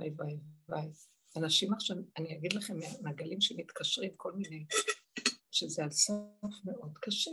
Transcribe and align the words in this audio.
וואי 0.00 0.10
וואי 0.10 0.38
וואי. 0.68 0.90
אנשים 1.36 1.72
עכשיו, 1.72 1.96
אני 2.18 2.36
אגיד 2.36 2.52
לכם, 2.52 2.74
מהגלים 3.02 3.40
שמתקשרים 3.40 4.12
כל 4.16 4.32
מיני, 4.32 4.64
שזה 5.50 5.84
על 5.84 5.90
סוף 5.90 6.54
מאוד 6.64 6.98
קשה. 7.00 7.30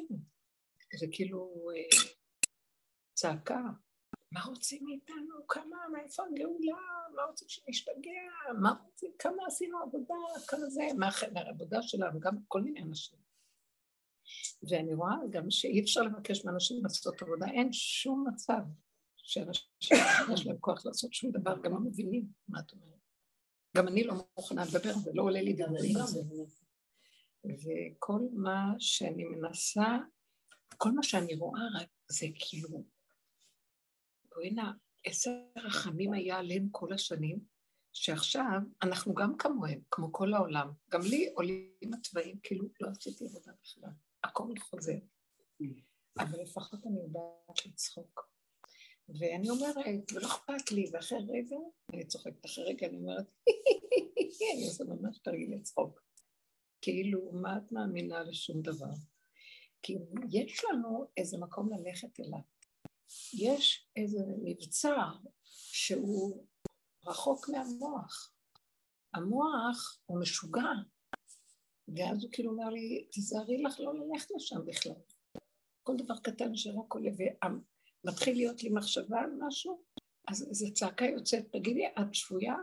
זה 0.99 1.05
כאילו 1.11 1.69
אה, 1.75 2.07
צעקה. 3.13 3.61
מה 4.31 4.43
רוצים 4.45 4.83
מאיתנו? 4.85 5.47
כמה, 5.47 5.77
מאיפה 5.93 6.23
הגאולה? 6.23 6.81
מה 7.15 7.23
רוצים 7.23 7.49
שנשתגע? 7.49 8.53
מה 8.61 8.73
רוצים? 8.85 9.11
כמה 9.19 9.43
עשינו 9.47 9.77
עבודה? 9.79 10.15
כמה 10.47 10.69
זה? 10.69 10.81
מה 10.97 11.09
העבודה 11.35 11.81
שלנו? 11.81 12.19
גם 12.19 12.35
כל 12.47 12.61
מיני 12.61 12.81
אנשים. 12.81 13.19
ואני 14.69 14.93
רואה 14.93 15.15
גם 15.29 15.51
שאי 15.51 15.81
אפשר 15.81 16.01
לבקש 16.01 16.45
מאנשים 16.45 16.83
לעשות 16.83 17.21
עבודה, 17.21 17.45
אין 17.47 17.73
שום 17.73 18.25
מצב 18.27 18.61
שאנשים 19.27 19.97
יש 20.33 20.45
להם 20.45 20.57
כוח 20.59 20.85
לעשות 20.85 21.13
שום 21.13 21.31
דבר, 21.31 21.61
גם 21.63 21.71
לא 21.71 21.79
מבינים 21.79 22.25
מה 22.47 22.59
את 22.59 22.71
אומרת. 22.71 22.99
גם 23.77 23.87
אני 23.87 24.03
לא 24.03 24.13
מוכנה 24.37 24.63
לדבר, 24.65 24.93
זה 24.93 25.11
לא 25.13 25.23
עולה 25.23 25.41
לי 25.41 25.53
גם 25.53 25.73
זה. 26.05 26.19
וכל 27.43 28.19
מה 28.33 28.73
שאני 28.79 29.23
מנסה, 29.23 29.97
כל 30.77 30.91
מה 30.91 31.03
שאני 31.03 31.35
רואה 31.35 31.61
רק 31.75 31.87
זה 32.07 32.27
כאילו, 32.39 32.83
נא, 34.51 34.71
איזה 35.05 35.29
רחמים 35.57 36.13
היה 36.13 36.37
עליהם 36.37 36.69
כל 36.71 36.93
השנים, 36.93 37.39
שעכשיו 37.93 38.59
אנחנו 38.81 39.13
גם 39.13 39.37
כמוהם, 39.37 39.79
כמו 39.91 40.13
כל 40.13 40.33
העולם. 40.33 40.71
גם 40.89 41.01
לי 41.01 41.33
עולים 41.35 41.93
התוואים, 41.93 42.39
כאילו 42.43 42.65
לא 42.81 42.89
עשיתי 42.89 43.25
עבודה 43.25 43.51
בכלל. 43.63 43.89
הכל 44.23 44.53
חוזר. 44.59 44.97
אבל 46.19 46.41
לפחות 46.41 46.85
אני 46.85 46.99
יודעת 47.01 47.65
לצחוק. 47.65 48.36
ואני 49.09 49.49
אומרת, 49.49 50.11
ולא 50.13 50.27
אכפת 50.27 50.71
לי, 50.71 50.89
ואחרי 50.93 51.17
רגע, 51.29 51.55
אני 51.93 52.07
צוחקת, 52.07 52.45
אחרי 52.45 52.63
רגע 52.63 52.87
אני 52.87 52.97
אומרת, 52.97 53.31
אני 54.55 54.67
עושה 54.67 54.83
ממש 54.83 55.19
תרגיל 55.19 55.55
לצחוק. 55.55 56.01
כאילו, 56.81 57.31
מה 57.31 57.57
את 57.57 57.71
מאמינה 57.71 58.23
לשום 58.23 58.61
דבר? 58.61 58.93
כי 59.81 59.95
יש 60.31 60.61
לנו 60.65 61.05
איזה 61.17 61.37
מקום 61.37 61.69
ללכת 61.73 62.19
אליו. 62.19 62.39
יש 63.33 63.87
איזה 63.95 64.19
מבצר 64.43 65.11
שהוא 65.43 66.45
רחוק 67.05 67.49
מהמוח. 67.49 68.33
המוח 69.13 69.99
הוא 70.05 70.21
משוגע, 70.21 70.71
ואז 71.87 72.23
הוא 72.23 72.31
כאילו 72.31 72.51
אומר 72.51 72.69
לי, 72.69 73.07
תיזהרי 73.11 73.61
לך 73.63 73.79
לא 73.79 73.93
ללכת 73.93 74.31
לשם 74.35 74.65
בכלל. 74.65 75.01
כל 75.83 75.93
דבר 75.97 76.17
קטן 76.23 76.55
שרק 76.55 76.93
עולה, 76.93 77.11
ומתחיל 78.07 78.35
להיות 78.35 78.63
לי 78.63 78.69
מחשבה 78.69 79.19
על 79.19 79.31
משהו, 79.39 79.83
אז 80.27 80.47
איזו 80.49 80.73
צעקה 80.73 81.05
יוצאת, 81.05 81.45
תגידי, 81.51 81.85
את 81.99 82.15
שבויה? 82.15 82.55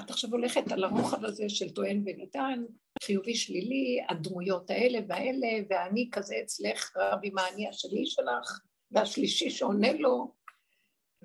את 0.00 0.10
עכשיו 0.10 0.30
הולכת 0.30 0.72
על 0.72 0.84
הרוחב 0.84 1.24
הזה 1.24 1.48
של 1.48 1.70
טוען 1.70 2.02
וניתן, 2.06 2.64
חיובי 3.04 3.34
שלילי, 3.34 3.98
הדמויות 4.08 4.70
האלה 4.70 4.98
והאלה, 5.08 5.66
ואני 5.70 6.08
כזה 6.12 6.34
אצלך 6.44 6.96
רב 6.96 7.18
עם 7.22 7.38
האני 7.38 7.68
השני 7.68 8.06
שלך, 8.06 8.60
והשלישי 8.90 9.50
שעונה 9.50 9.92
לו, 9.92 10.34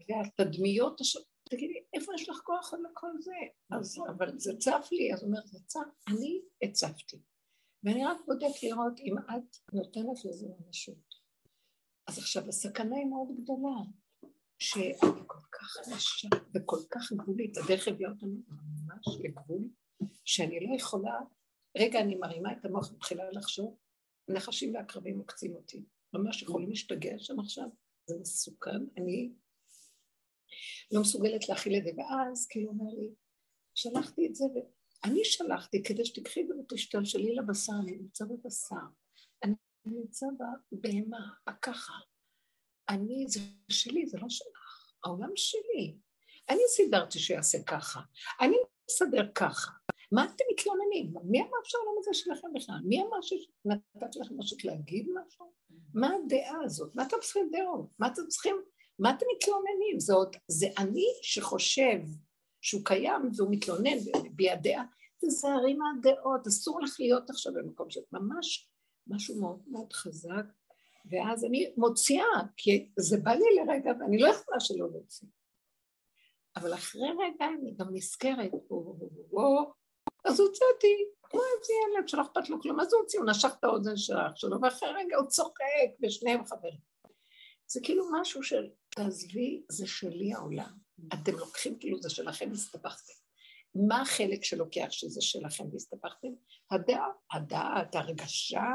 והתדמיות 0.10 1.02
תגידי, 1.50 1.84
איפה 1.94 2.12
יש 2.16 2.30
לך 2.30 2.38
כוח 2.38 2.74
על 2.74 2.80
הכל 2.92 3.12
זה? 3.20 3.32
אז, 3.72 3.98
אבל 4.18 4.40
זה 4.40 4.58
צף 4.60 4.90
לי, 4.92 5.14
אז 5.14 5.24
הוא 5.24 5.30
אומר, 5.30 5.46
זה 5.46 5.60
צף, 5.66 5.80
אני 6.08 6.42
הצפתי. 6.64 7.18
ואני 7.84 8.06
רק 8.06 8.18
בודק 8.26 8.64
לראות 8.64 9.00
אם 9.00 9.18
את 9.18 9.74
נותנת 9.74 10.26
לזה 10.26 10.48
ממשות. 10.60 11.07
אז 12.08 12.18
עכשיו, 12.18 12.50
הסכנה 12.50 12.96
היא 12.96 13.06
מאוד 13.06 13.28
גדולה, 13.42 13.76
שאני 14.60 15.22
כל 15.28 15.40
כך 15.52 15.78
קשה 15.78 16.28
וכל 16.54 16.80
כך 16.90 17.14
גבולית, 17.14 17.58
הדרך 17.58 17.88
הביאה 17.88 18.10
אותנו 18.10 18.42
ממש 18.48 19.08
לגבול, 19.24 19.62
שאני 20.26 20.60
לא 20.60 20.76
יכולה, 20.76 21.20
רגע, 21.78 22.00
אני 22.02 22.16
מרימה 22.16 22.52
את 22.52 22.66
המוח 22.66 22.92
ומתחילה 22.92 23.32
לחשוב, 23.32 23.78
נחשים 24.30 24.76
ועקרבים 24.76 25.20
עוקצים 25.20 25.56
אותי. 25.56 25.84
ממש 26.14 26.42
יכולים 26.42 26.70
להשתגע 26.70 27.14
שם 27.18 27.40
עכשיו, 27.40 27.68
זה 28.06 28.16
מסוכן, 28.22 28.86
אני 28.98 29.32
לא 30.92 31.02
מסוגלת 31.02 31.50
להכיל 31.50 31.78
את 31.78 31.84
זה, 31.84 31.90
ואז 31.98 32.48
כאילו 32.48 32.70
אומר 32.70 32.94
לי, 32.94 33.10
שלחתי 33.76 34.28
את 34.28 34.36
זה, 34.36 34.46
ואני 34.46 35.26
שלחתי 35.26 35.84
כדי 35.84 36.06
שתקחי 36.06 36.48
ותשתלשלי 36.50 37.36
לבשר, 37.36 37.74
אני 37.84 37.98
נמצא 37.98 38.26
בבשר, 38.26 38.76
נמצא 39.92 40.26
בבהמה, 40.72 41.30
ככה, 41.62 41.94
אני, 42.90 43.26
זה 43.28 43.40
שלי, 43.70 44.08
זה 44.08 44.18
לא 44.18 44.30
שלך, 44.30 44.92
העולם 45.04 45.32
שלי. 45.36 45.98
אני 46.50 46.62
סידרתי 46.76 47.20
שיעשה 47.20 47.64
ככה, 47.64 48.00
אני 48.42 48.58
מסדר 48.90 49.32
ככה. 49.36 49.72
מה 50.12 50.26
אתם 50.26 50.44
מתלוננים? 50.54 51.14
מי 51.24 51.42
אמר 51.42 51.58
שהעולם 51.64 51.92
הזה 52.00 52.14
שלכם 52.14 52.48
בכלל? 52.54 52.80
מי 52.86 53.02
אמר 53.02 53.22
שנתתי 53.22 54.20
לכם 54.20 54.36
משהו 54.38 54.58
להגיד 54.64 55.08
משהו? 55.10 55.54
מה 55.94 56.10
הדעה 56.16 56.64
הזאת? 56.64 56.96
מה 56.96 57.04
אתם 57.04 57.18
צריכים 57.22 57.50
דעות? 57.52 57.90
מה 58.00 58.08
אתם 58.08 58.28
צריכים 58.28 58.56
מה 59.00 59.10
אתם 59.10 59.26
מתלוננים? 59.36 60.00
זה 60.00 60.14
עוד, 60.14 60.36
זה 60.48 60.68
אני 60.78 61.06
שחושב 61.22 62.00
שהוא 62.62 62.82
קיים 62.86 63.30
והוא 63.36 63.50
מתלונן 63.52 63.98
ומביע 64.06 64.56
דעה. 64.56 64.84
תזהרי 65.26 65.74
מהדעות, 65.74 66.48
אסור 66.48 66.82
לך 66.82 66.96
להיות 67.00 67.30
עכשיו 67.30 67.54
במקום 67.54 67.90
שאת 67.90 68.04
ממש 68.12 68.70
משהו 69.10 69.42
מאוד 69.42 69.60
מאוד 69.68 69.94
חזק, 69.94 70.46
ואז 71.12 71.46
אני 71.46 71.74
מוציאה, 71.78 72.42
כי 72.58 72.90
זה 73.00 73.18
בא 73.18 73.32
לי 73.32 73.46
לרגע 73.56 73.92
ואני 74.00 74.18
לא 74.18 74.28
יכולה 74.28 74.60
שלא 74.60 74.92
להוציא. 74.92 75.28
אבל 76.56 76.74
אחרי 76.74 77.10
רגע 77.10 77.46
אני 77.60 77.76
גם 77.78 77.88
נזכרת, 77.94 78.52
אז 80.26 80.40
הוצאתי, 80.40 80.96
כמו 81.24 81.40
איזה 81.40 81.74
ילד 81.74 82.08
שלא 82.08 82.22
אכפת 82.22 82.50
לו 82.50 82.62
כלום, 82.62 82.80
אז 82.80 82.94
הוא 82.94 83.02
הוציא, 83.02 83.20
הוא 83.20 83.30
נשך 83.30 83.50
את 83.60 83.64
האוזן 83.64 83.98
שלו, 84.36 84.62
ואחרי 84.62 84.90
רגע 84.90 85.18
הוא 85.18 85.28
צוחק, 85.28 85.90
ושניהם 86.04 86.46
חברים. 86.46 86.80
זה 87.68 87.80
כאילו 87.84 88.06
משהו 88.22 88.44
של, 88.44 88.70
תעזבי, 88.90 89.64
זה 89.70 89.88
שלי 89.88 90.34
העולם. 90.34 90.72
אתם 91.14 91.32
לוקחים 91.32 91.80
כאילו 91.80 92.02
זה 92.02 92.10
שלכם 92.10 92.50
והסתבכתם. 92.50 93.27
מה 93.88 94.02
החלק 94.02 94.44
שלוקח 94.44 94.88
שזה 94.90 95.22
שלכם 95.22 95.64
והסתבכתם? 95.72 96.28
הדעה, 96.72 97.08
הדעת, 97.34 97.96
הרגשה 97.96 98.70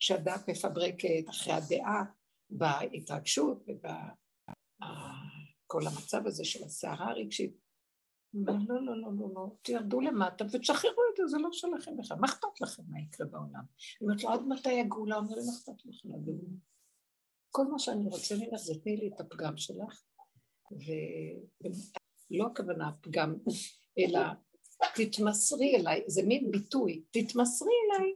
שהדעת 0.00 0.48
מפברקת 0.48 1.28
אחרי 1.30 1.52
הדעה 1.52 2.04
בהתרגשות 2.50 3.64
ובכל 3.68 3.86
המצב 5.86 6.26
הזה 6.26 6.44
של 6.44 6.64
הסערה 6.64 7.10
הרגשית. 7.10 7.56
לא, 8.34 8.54
לא, 8.68 8.82
לא, 8.86 8.96
לא, 9.00 9.08
לא, 9.18 9.28
לא, 9.34 9.56
תירדו 9.62 10.00
למטה 10.00 10.44
ותשחררו 10.52 11.02
את 11.12 11.16
זה, 11.16 11.26
זה 11.26 11.38
לא 11.38 11.48
שלכם 11.52 11.96
בכלל. 11.96 12.16
מה 12.20 12.26
אכפת 12.26 12.60
לכם 12.60 12.82
מה 12.88 13.00
יקרה 13.00 13.26
בעולם? 13.26 13.54
אני 13.54 13.64
אומרת 14.02 14.22
לו, 14.22 14.30
עד 14.30 14.40
מתי 14.48 14.80
הגאולה? 14.80 15.16
אומר 15.16 15.34
לי, 15.34 15.42
מה 15.46 15.52
אכפת 15.58 15.86
לך 15.86 16.00
לגאולה? 16.04 16.56
כל 17.50 17.66
מה 17.66 17.78
שאני 17.78 18.04
רוצה 18.04 18.34
ממך 18.34 18.56
זה 18.56 18.74
תני 18.82 18.96
לי 18.96 19.10
את 19.14 19.20
הפגם 19.20 19.56
שלך, 19.56 20.02
ולא 22.30 22.46
הכוונה 22.46 22.88
הפגם, 22.88 23.34
אלא 24.04 24.20
תתמסרי 24.94 25.76
אליי, 25.76 26.04
זה 26.06 26.22
מין 26.22 26.50
ביטוי, 26.50 27.02
תתמסרי 27.10 27.72
אליי. 27.86 28.12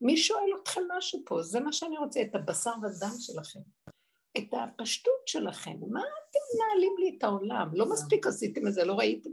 מי 0.00 0.16
שואל 0.16 0.50
אתכם 0.62 0.80
משהו 0.98 1.22
פה? 1.26 1.42
זה 1.42 1.60
מה 1.60 1.72
שאני 1.72 1.98
רוצה, 1.98 2.22
את 2.22 2.34
הבשר 2.34 2.72
והדם 2.82 3.14
שלכם. 3.18 3.60
את 4.38 4.48
הפשטות 4.52 5.22
שלכם. 5.26 5.76
מה 5.90 6.00
אתם 6.00 6.40
מנהלים 6.54 6.94
לי 6.98 7.16
את 7.18 7.24
העולם? 7.24 7.68
לא 7.72 7.90
מספיק 7.90 8.26
עשיתם 8.26 8.66
את 8.66 8.74
זה, 8.74 8.84
לא 8.84 8.94
ראיתם. 8.94 9.30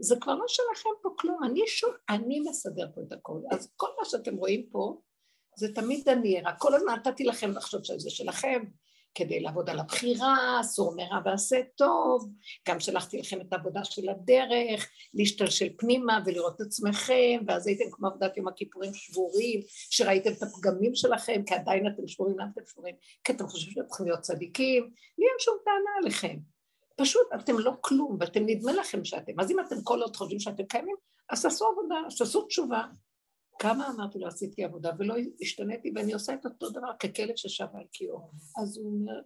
זה 0.00 0.16
כבר 0.20 0.34
לא 0.34 0.44
שלכם 0.48 0.90
פה 1.02 1.08
כלום, 1.18 1.44
אני 1.44 1.66
שוב, 1.66 1.90
אני 2.08 2.40
מסדר 2.40 2.86
פה 2.94 3.00
את 3.06 3.12
הכל. 3.12 3.40
אז 3.50 3.72
כל 3.76 3.88
מה 3.98 4.04
שאתם 4.04 4.36
רואים 4.36 4.66
פה, 4.70 5.00
זה 5.56 5.74
תמיד 5.74 6.08
אני, 6.08 6.40
רק 6.40 6.54
כל 6.58 6.74
הזמן 6.74 6.94
נתתי 6.94 7.24
לכם 7.24 7.50
לחשוב 7.50 7.82
שזה 7.84 8.10
שלכם, 8.10 8.62
כדי 9.14 9.40
לעבוד 9.40 9.70
על 9.70 9.78
הבחירה, 9.78 10.60
אסור 10.60 10.94
מרע 10.96 11.18
ועשה 11.24 11.56
טוב, 11.76 12.28
גם 12.68 12.80
שלחתי 12.80 13.18
לכם 13.18 13.40
את 13.40 13.52
העבודה 13.52 13.84
של 13.84 14.08
הדרך, 14.08 14.90
להשתלשל 15.14 15.68
פנימה 15.78 16.18
ולראות 16.26 16.56
את 16.56 16.60
עצמכם, 16.60 17.40
ואז 17.46 17.66
הייתם 17.66 17.84
כמו 17.92 18.08
עבודת 18.08 18.36
יום 18.36 18.48
הכיפורים 18.48 18.94
שבורים, 18.94 19.60
שראיתם 19.68 20.32
את 20.32 20.42
הפגמים 20.42 20.94
שלכם, 20.94 21.42
כי 21.46 21.54
עדיין 21.54 21.86
אתם 21.86 22.08
שבורים, 22.08 22.38
למה 22.38 22.50
אתם 22.54 22.62
שבורים? 22.66 22.94
כי 23.24 23.32
אתם 23.32 23.46
חושבים 23.46 23.72
שאתם 23.74 23.86
צריכים 23.86 24.06
להיות 24.06 24.20
צדיקים, 24.20 24.82
לי 25.18 25.26
אין 25.26 25.36
שום 25.38 25.56
טענה 25.64 25.90
עליכם. 26.02 26.36
פשוט 26.96 27.26
אתם 27.34 27.58
לא 27.58 27.72
כלום, 27.80 28.16
ואתם 28.20 28.42
נדמה 28.46 28.72
לכם 28.72 29.04
שאתם. 29.04 29.40
אז 29.40 29.50
אם 29.50 29.60
אתם 29.60 29.76
כל 29.84 30.02
עוד 30.02 30.16
חושבים 30.16 30.40
שאתם 30.40 30.64
קיימים, 30.64 30.96
אז 31.30 31.42
תעשו 31.42 31.64
עבודה, 31.66 31.94
אז 32.06 32.18
תעשו 32.18 32.42
תשובה, 32.42 32.84
כמה 33.58 33.88
אמרתי 33.88 34.18
לו, 34.18 34.26
עשיתי 34.26 34.64
עבודה, 34.64 34.90
ולא 34.98 35.14
השתניתי, 35.40 35.92
ואני 35.94 36.12
עושה 36.12 36.34
את 36.34 36.44
אותו 36.44 36.70
דבר 36.70 36.92
ככלב 36.98 37.36
ששב 37.36 37.66
על 37.74 37.84
קיאו. 37.92 38.30
אז 38.62 38.78
הוא 38.78 38.92
אומר, 38.92 39.20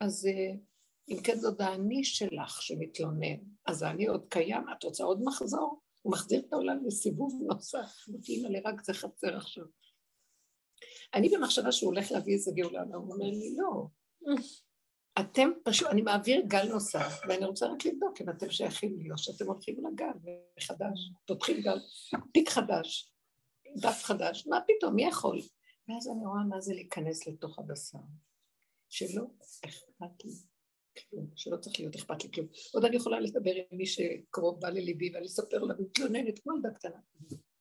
אז 0.00 0.26
אה, 0.26 0.54
אם 1.08 1.16
כן 1.24 1.38
זאת 1.38 1.60
האני 1.60 2.04
שלך 2.04 2.62
שמתלונן, 2.62 3.36
אז 3.66 3.82
האני 3.82 4.06
עוד 4.06 4.26
קיים, 4.28 4.64
את 4.78 4.84
רוצה 4.84 5.04
עוד 5.04 5.22
מחזור? 5.24 5.80
הוא 6.02 6.12
מחזיר 6.12 6.40
את 6.40 6.52
העולם 6.52 6.86
לסיבוב 6.86 7.42
נוסף, 7.46 8.08
אמרתי, 8.10 8.42
לי, 8.48 8.60
רק 8.60 8.84
זה 8.84 8.94
חצר 8.94 9.36
עכשיו. 9.36 9.64
אני 11.14 11.28
במחשבה 11.28 11.72
שהוא 11.72 11.92
הולך 11.92 12.12
להביא 12.12 12.34
איזה 12.34 12.50
גאולה, 12.54 12.82
והוא 12.90 13.12
אומר 13.12 13.26
לי, 13.26 13.56
לא. 13.56 13.86
אתם 15.20 15.50
פשוט, 15.64 15.88
אני 15.88 16.02
מעביר 16.02 16.42
גל 16.46 16.68
נוסף, 16.68 17.20
ואני 17.28 17.44
רוצה 17.44 17.66
רק 17.66 17.86
לבדוק 17.86 18.20
אם 18.20 18.30
אתם 18.30 18.50
שייכים 18.50 18.98
לי, 18.98 19.10
או 19.10 19.18
שאתם 19.18 19.46
הולכים 19.46 19.76
לגל 19.86 20.32
מחדש, 20.58 21.10
פותחים 21.26 21.60
גל, 21.60 21.78
פיק 22.32 22.48
חדש, 22.48 23.11
דף 23.76 24.02
חדש, 24.04 24.46
מה 24.46 24.60
פתאום, 24.66 24.94
מי 24.94 25.04
יכול? 25.04 25.40
ואז 25.88 26.08
אני 26.08 26.26
רואה 26.26 26.44
מה 26.48 26.60
זה 26.60 26.74
להיכנס 26.74 27.26
לתוך 27.26 27.58
הבשר, 27.58 27.98
שלא 28.88 29.22
אכפת 29.64 30.24
לי 30.24 30.32
כלום, 30.98 31.26
שלא 31.36 31.56
צריך 31.56 31.80
להיות 31.80 31.94
אכפת 31.94 32.24
לי 32.24 32.30
כלום. 32.32 32.46
עוד 32.74 32.84
אני 32.84 32.96
יכולה 32.96 33.20
לדבר 33.20 33.50
עם 33.54 33.78
מי 33.78 33.86
שקרוב 33.86 34.60
בא 34.60 34.68
לליבי, 34.68 35.10
ואני 35.14 35.26
אספר 35.26 35.58
לה 35.58 35.74
מתלוננת 35.78 36.38
כמו 36.38 36.56
ילדה 36.56 36.70
קטנה. 36.70 36.98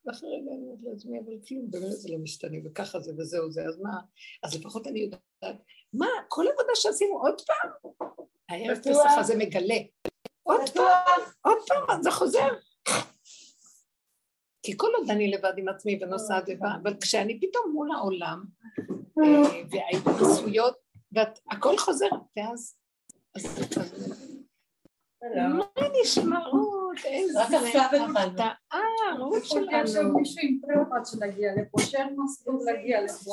ואחרי 0.06 0.30
רגע 0.30 0.52
אני 0.52 0.68
אומרת 0.68 0.80
לעצמי, 0.84 1.20
אבל 1.20 1.34
כלום, 1.48 1.72
באמת 1.72 1.92
זה 1.92 2.10
לא 2.12 2.18
משתנה, 2.18 2.58
וככה 2.66 3.00
זה 3.00 3.12
וזהו 3.18 3.52
זה, 3.52 3.66
אז 3.66 3.80
מה? 3.80 4.00
אז 4.44 4.60
לפחות 4.60 4.88
אני 4.88 5.00
יודעת, 5.00 5.58
מה, 5.94 6.08
כל 6.28 6.46
עבודה 6.54 6.74
שעשינו 6.76 7.20
עוד 7.22 7.42
פעם? 7.42 7.92
הערב 8.50 8.78
פסח 8.78 9.18
הזה 9.20 9.38
מגלה. 9.38 9.78
עוד 10.44 10.62
פעם, 10.74 11.22
עוד 11.42 11.58
פעם, 11.68 12.04
זה 12.04 12.12
חוזר. 12.12 12.48
כי 14.64 14.78
כל 14.78 14.88
עוד 14.98 15.10
אני 15.10 15.32
לבד 15.32 15.54
עם 15.58 15.68
עצמי 15.68 16.00
ונוסעת 16.02 16.50
לבד, 16.50 16.66
אבל 16.84 16.94
כשאני 17.02 17.40
פתאום 17.40 17.72
מול 17.74 17.92
העולם, 17.92 18.44
אה, 19.20 19.42
וההתנסויות, 19.72 20.76
והכל 21.12 21.78
חוזר, 21.78 22.10
ואז... 22.38 22.76
מה 25.22 25.66
נשמע 26.02 26.40
רות? 26.48 26.72
איזה 27.06 27.42
הפתעה, 27.82 28.50
רות 29.20 29.46
שלנו. 29.46 29.84
יש 29.84 29.92
שם 29.92 30.14
מישהו 30.16 30.40
עם 30.44 30.60
פרפת 30.62 31.06
שנגיע 31.06 31.52
לפה, 31.56 31.82
שאין 31.82 32.16
מסלול 32.18 32.60
להגיע 32.66 33.02
לפה. 33.02 33.32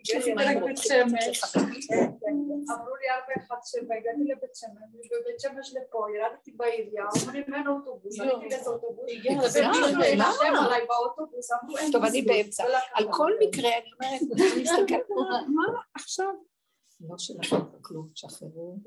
יש 0.00 0.26
לי 0.26 0.34
רק 0.34 0.56
בית 0.64 0.76
שמש. 0.78 1.54
אמרו 1.54 2.96
לי 2.96 3.10
ארבע 3.10 3.34
אחד 3.46 3.56
שבע, 3.64 3.94
הגעתי 3.94 4.24
לבית 4.24 4.54
שמש, 4.54 4.88
ובבית 4.94 5.40
שמש 5.40 5.74
לפה, 5.76 6.06
ירדתי 6.16 6.52
בעירייה, 6.56 7.04
אומרים 7.22 7.54
אין 7.54 7.66
אוטובוס, 7.68 8.20
אני 8.20 8.28
לאיזה 8.50 8.70
אוטובוס. 8.70 9.06
טוב, 11.92 12.04
אני 12.04 12.22
באמצע. 12.22 12.64
על 12.94 13.08
כל 13.12 13.32
מקרה, 13.40 13.68
אני 13.68 13.90
אומרת, 13.92 14.20
אני 14.52 14.62
מסתכלת, 14.62 15.10
מה 15.48 15.80
עכשיו? 15.94 16.26
לא 17.00 17.18
שלכם 17.18 17.56
כלום, 17.82 18.10
תשחררו, 18.12 18.78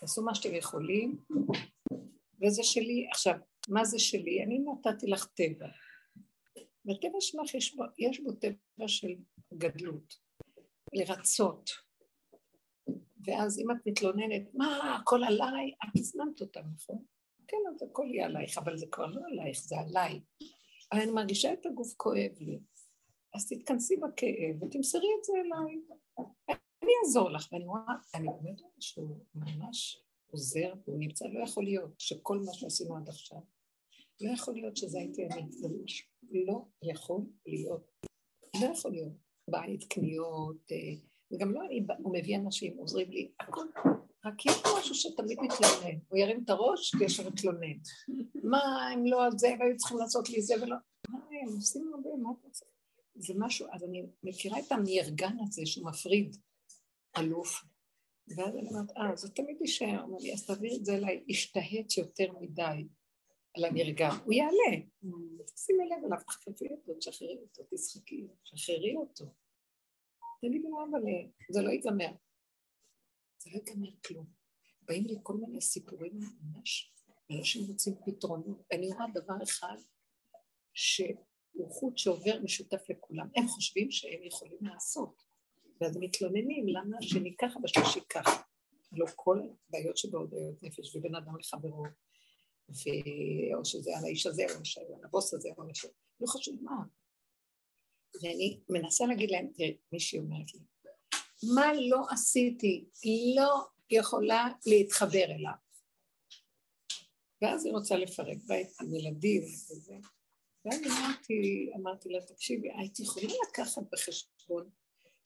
תעשו 0.00 0.22
מה 0.22 0.34
שאתם 0.34 0.54
יכולים, 0.54 1.18
וזה 2.42 2.62
שלי. 2.62 3.08
עכשיו, 3.10 3.34
מה 3.68 3.84
זה 3.84 3.98
שלי? 3.98 4.42
אני 4.42 4.58
נתתי 4.58 5.06
לך 5.06 5.26
טבע. 5.26 5.68
בטבע 6.84 7.20
שלך 7.20 7.54
יש 7.54 7.74
בו, 7.74 7.84
יש 7.98 8.20
בו 8.20 8.32
טבע 8.32 8.88
של 8.88 9.14
גדלות, 9.54 10.14
לרצות. 10.94 11.70
ואז 13.26 13.58
אם 13.58 13.70
את 13.70 13.76
מתלוננת, 13.86 14.54
מה, 14.54 14.96
הכל 14.96 15.24
עליי, 15.24 15.74
את 15.84 15.98
הזמנת 15.98 16.40
אותה, 16.40 16.60
נכון? 16.74 17.04
כן, 17.48 17.56
אז 17.74 17.82
הכל 17.82 18.06
יהיה 18.10 18.26
עלייך, 18.26 18.58
אבל 18.58 18.76
זה 18.76 18.86
כבר 18.90 19.06
לא 19.06 19.20
עלייך, 19.30 19.58
זה 19.58 19.76
עליי. 19.78 20.20
אבל 20.92 21.00
אני 21.00 21.10
מרגישה 21.10 21.52
את 21.52 21.66
הגוף 21.66 21.94
כואב 21.96 22.32
לי. 22.40 22.58
אז 23.34 23.48
תתכנסי 23.48 23.96
בכאב 23.96 24.62
ותמסרי 24.62 25.08
את 25.18 25.24
זה 25.24 25.32
אליי. 25.32 25.80
אני 26.82 26.92
אעזור 27.04 27.30
לך, 27.30 27.48
ואני 27.52 27.64
רואה, 27.64 27.94
אני 28.14 28.26
באמת 28.26 28.60
רואה 28.60 28.72
שהוא 28.80 29.18
ממש 29.34 30.02
עוזר, 30.30 30.74
והוא 30.86 30.98
נמצא, 30.98 31.24
לא 31.26 31.44
יכול 31.44 31.64
להיות 31.64 31.94
שכל 31.98 32.38
מה 32.38 32.52
שעשינו 32.52 32.96
עד 32.96 33.08
עכשיו, 33.08 33.38
לא 34.20 34.32
יכול 34.32 34.54
להיות 34.54 34.76
שזה 34.76 34.98
הייתי 34.98 35.26
אני, 35.26 35.52
זה 35.52 35.68
לא 36.30 36.64
יכול 36.82 37.20
להיות, 37.46 37.90
לא 38.60 38.66
יכול 38.66 38.90
להיות. 38.90 39.26
בית, 39.50 39.84
קניות, 39.84 40.72
אה, 40.72 40.76
וגם 41.32 41.52
לא 41.52 41.60
אני, 41.66 41.86
הוא 41.98 42.14
מביא 42.14 42.36
אנשים, 42.36 42.76
עוזרים 42.76 43.10
לי, 43.10 43.30
הכל, 43.40 43.66
רק 44.24 44.46
יש 44.46 44.54
משהו 44.78 44.94
שתמיד 44.94 45.38
מתלונן, 45.40 45.98
הוא 46.08 46.18
ירים 46.18 46.42
את 46.44 46.50
הראש 46.50 46.94
ויש 46.94 47.20
לו 47.20 47.30
מתלונן. 47.30 47.76
מה, 48.34 48.88
הם 48.92 49.06
לא 49.06 49.24
על 49.24 49.38
זה, 49.38 49.54
והיו 49.60 49.76
צריכים 49.76 49.98
לעשות 49.98 50.30
לי 50.30 50.42
זה 50.42 50.54
ולא, 50.62 50.76
מה 51.08 51.18
הם 51.42 51.54
עושים 51.54 51.90
הרבה, 51.94 52.10
מה 52.22 52.30
אתה 52.30 52.46
רוצה? 52.46 52.64
זה 53.14 53.34
משהו, 53.36 53.66
אז 53.72 53.84
אני 53.84 54.06
מכירה 54.22 54.58
את 54.58 54.72
המארגן 54.72 55.36
הזה 55.40 55.66
שהוא 55.66 55.86
מפריד 55.86 56.36
אלוף, 57.18 57.64
ואז 58.28 58.56
אני 58.56 58.68
אומרת, 58.68 58.90
אה, 58.96 59.16
זה 59.16 59.30
תמיד 59.30 59.56
יישאר, 59.60 60.04
אמר 60.04 60.18
לי, 60.20 60.32
אז 60.32 60.46
תעביר 60.46 60.76
את 60.76 60.84
זה 60.84 60.94
אליי, 60.94 61.24
ישתהץ 61.28 61.96
יותר 61.98 62.32
מדי 62.40 62.88
על 63.56 63.64
הנרגע, 63.64 64.08
הוא 64.24 64.32
יעלה, 64.32 64.86
תשימי 65.54 65.84
לב 65.84 66.04
אליו, 66.06 66.18
תחפפי 66.26 66.68
אותו, 66.70 66.94
תשחררי 66.98 67.38
אותו, 67.42 67.62
תשחקי, 67.70 68.26
תשחררי 68.52 68.96
אותו. 68.96 69.24
תגידי 70.40 70.68
לו, 70.68 70.84
אבל 70.90 71.00
זה 71.50 71.62
לא 71.62 71.70
ייגמר. 71.70 72.12
זה 73.38 73.50
לא 73.50 73.56
ייגמר 73.56 73.90
כלום. 74.06 74.26
באים 74.82 75.04
לי 75.04 75.14
כל 75.22 75.36
מיני 75.36 75.60
סיפורים 75.60 76.12
ממש, 76.40 76.94
אנשים 77.30 77.62
רוצים 77.68 77.94
פתרונות. 78.06 78.62
אני 78.72 78.88
רואה 78.92 79.06
דבר 79.14 79.42
אחד, 79.42 79.76
שהוא 80.74 81.70
חוט 81.70 81.98
שעובר 81.98 82.40
משותף 82.42 82.90
לכולם. 82.90 83.28
הם 83.36 83.48
חושבים 83.48 83.90
שהם 83.90 84.22
יכולים 84.22 84.58
לעשות. 84.60 85.22
ואז 85.80 85.96
מתלוננים 86.00 86.68
למה 86.68 86.98
השני 86.98 87.34
ככה 87.38 87.58
והשלישי 87.62 88.00
ככה. 88.08 88.42
לא 88.92 89.06
כל 89.16 89.40
הבעיות 89.68 89.96
שבעודיות 89.96 90.62
נפש 90.62 90.96
ובין 90.96 91.14
אדם 91.14 91.38
לחברו, 91.38 91.84
ו... 92.70 92.82
או 93.54 93.64
שזה 93.64 93.90
על 93.98 94.04
האיש 94.04 94.26
הזה, 94.26 94.44
או 94.50 94.94
על 94.96 95.04
הבוס 95.04 95.34
הזה, 95.34 95.48
או 95.58 95.68
משהו, 95.68 95.88
לא 96.20 96.26
חשוב 96.26 96.54
מה. 96.62 96.76
ואני 98.22 98.60
מנסה 98.68 99.06
להגיד 99.06 99.30
להם, 99.30 99.46
תראי, 99.54 99.76
מישהי 99.92 100.18
אומרת 100.18 100.54
לי, 100.54 100.60
מה 101.54 101.66
לא 101.74 102.06
עשיתי, 102.10 102.84
לא 103.36 103.66
יכולה 103.90 104.48
להתחבר 104.66 105.24
אליו. 105.24 105.52
ואז 107.42 107.64
היא 107.66 107.72
רוצה 107.72 107.96
לפרק 107.96 108.38
בית 108.46 108.68
עם 108.80 108.94
ילדים 108.94 109.42
וזה. 109.42 109.94
ואז 110.64 110.80
אמרתי, 110.86 111.70
אמרתי 111.76 112.08
לה, 112.08 112.20
תקשיבי, 112.22 112.68
היית 112.72 113.00
יכולה 113.00 113.32
לקחת 113.48 113.82
בחשבון 113.92 114.70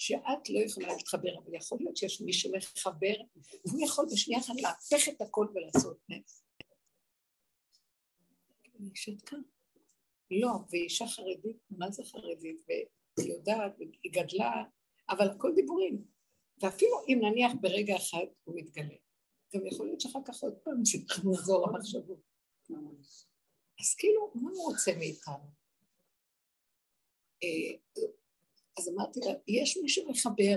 שאת 0.00 0.50
לא 0.50 0.61
יכולה 0.61 0.88
להתחבר, 0.88 1.38
אבל 1.38 1.55
יכול 1.55 1.79
להיות 1.81 1.97
שיש 1.97 2.20
מי 2.20 2.32
שמחבר, 2.32 3.14
והוא 3.67 3.81
יכול 3.85 4.06
בשנייה 4.12 4.41
אחת 4.41 4.55
להפך 4.61 5.08
את 5.08 5.20
הכל 5.20 5.47
ולעשות 5.55 5.99
נס. 6.08 6.44
היא 8.79 8.91
שתקה. 8.94 9.37
לא, 10.31 10.50
והיא 10.70 10.88
חרדית, 11.06 11.56
מה 11.70 11.91
זה 11.91 12.02
חרדית? 12.05 12.61
והיא 12.69 13.32
יודעת, 13.32 13.73
והיא 13.79 14.12
גדלה, 14.12 14.64
אבל 15.11 15.31
הכל 15.31 15.52
דיבורים. 15.55 16.05
ואפילו 16.62 16.96
אם 17.08 17.19
נניח 17.23 17.53
ברגע 17.61 17.96
אחד 17.96 18.26
הוא 18.44 18.56
מתגלה, 18.56 18.96
גם 19.55 19.67
יכול 19.67 19.87
להיות 19.87 20.00
שאחר 20.00 20.20
כך 20.25 20.43
עוד 20.43 20.55
פעם 20.64 20.82
צריך 20.82 21.25
לחזור 21.32 21.67
למחשבות. 21.67 22.20
אז 23.81 23.94
כאילו, 23.98 24.32
מה 24.34 24.51
הוא 24.51 24.72
רוצה 24.72 24.93
מאיתנו? 24.98 25.60
אז 28.81 28.89
אמרתי 28.89 29.20
לה, 29.20 29.32
יש 29.49 29.77
מי 29.82 29.89
שמחבר, 29.89 30.56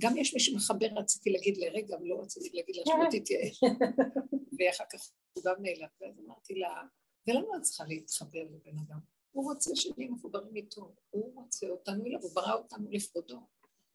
גם 0.00 0.16
יש 0.16 0.34
מי 0.34 0.40
שמחבר, 0.40 0.86
רציתי 0.96 1.30
להגיד 1.30 1.56
לרגע, 1.56 1.96
לא 2.02 2.20
רציתי 2.22 2.56
להגיד 2.56 2.76
לה 2.76 2.82
שלא 2.84 3.20
תתייאש. 3.20 3.60
ואחר 4.58 4.84
כך 4.92 5.10
הוא 5.32 5.44
גם 5.46 5.54
נעלם, 5.62 5.88
ואז 6.00 6.20
אמרתי 6.26 6.54
לה, 6.54 6.82
ולמה 7.26 7.56
את 7.56 7.62
צריכה 7.62 7.84
להתחבר 7.84 8.42
לבן 8.42 8.78
אדם? 8.78 8.98
הוא 9.30 9.52
רוצה 9.52 9.70
שנהיה 9.74 10.10
מחוברים 10.10 10.56
איתו, 10.56 10.94
הוא 11.10 11.34
רוצה 11.34 11.68
אותנו 11.68 12.06
אליו, 12.06 12.20
הוא 12.22 12.34
ברא 12.34 12.54
אותנו 12.54 12.90
לכבודו. 12.90 13.40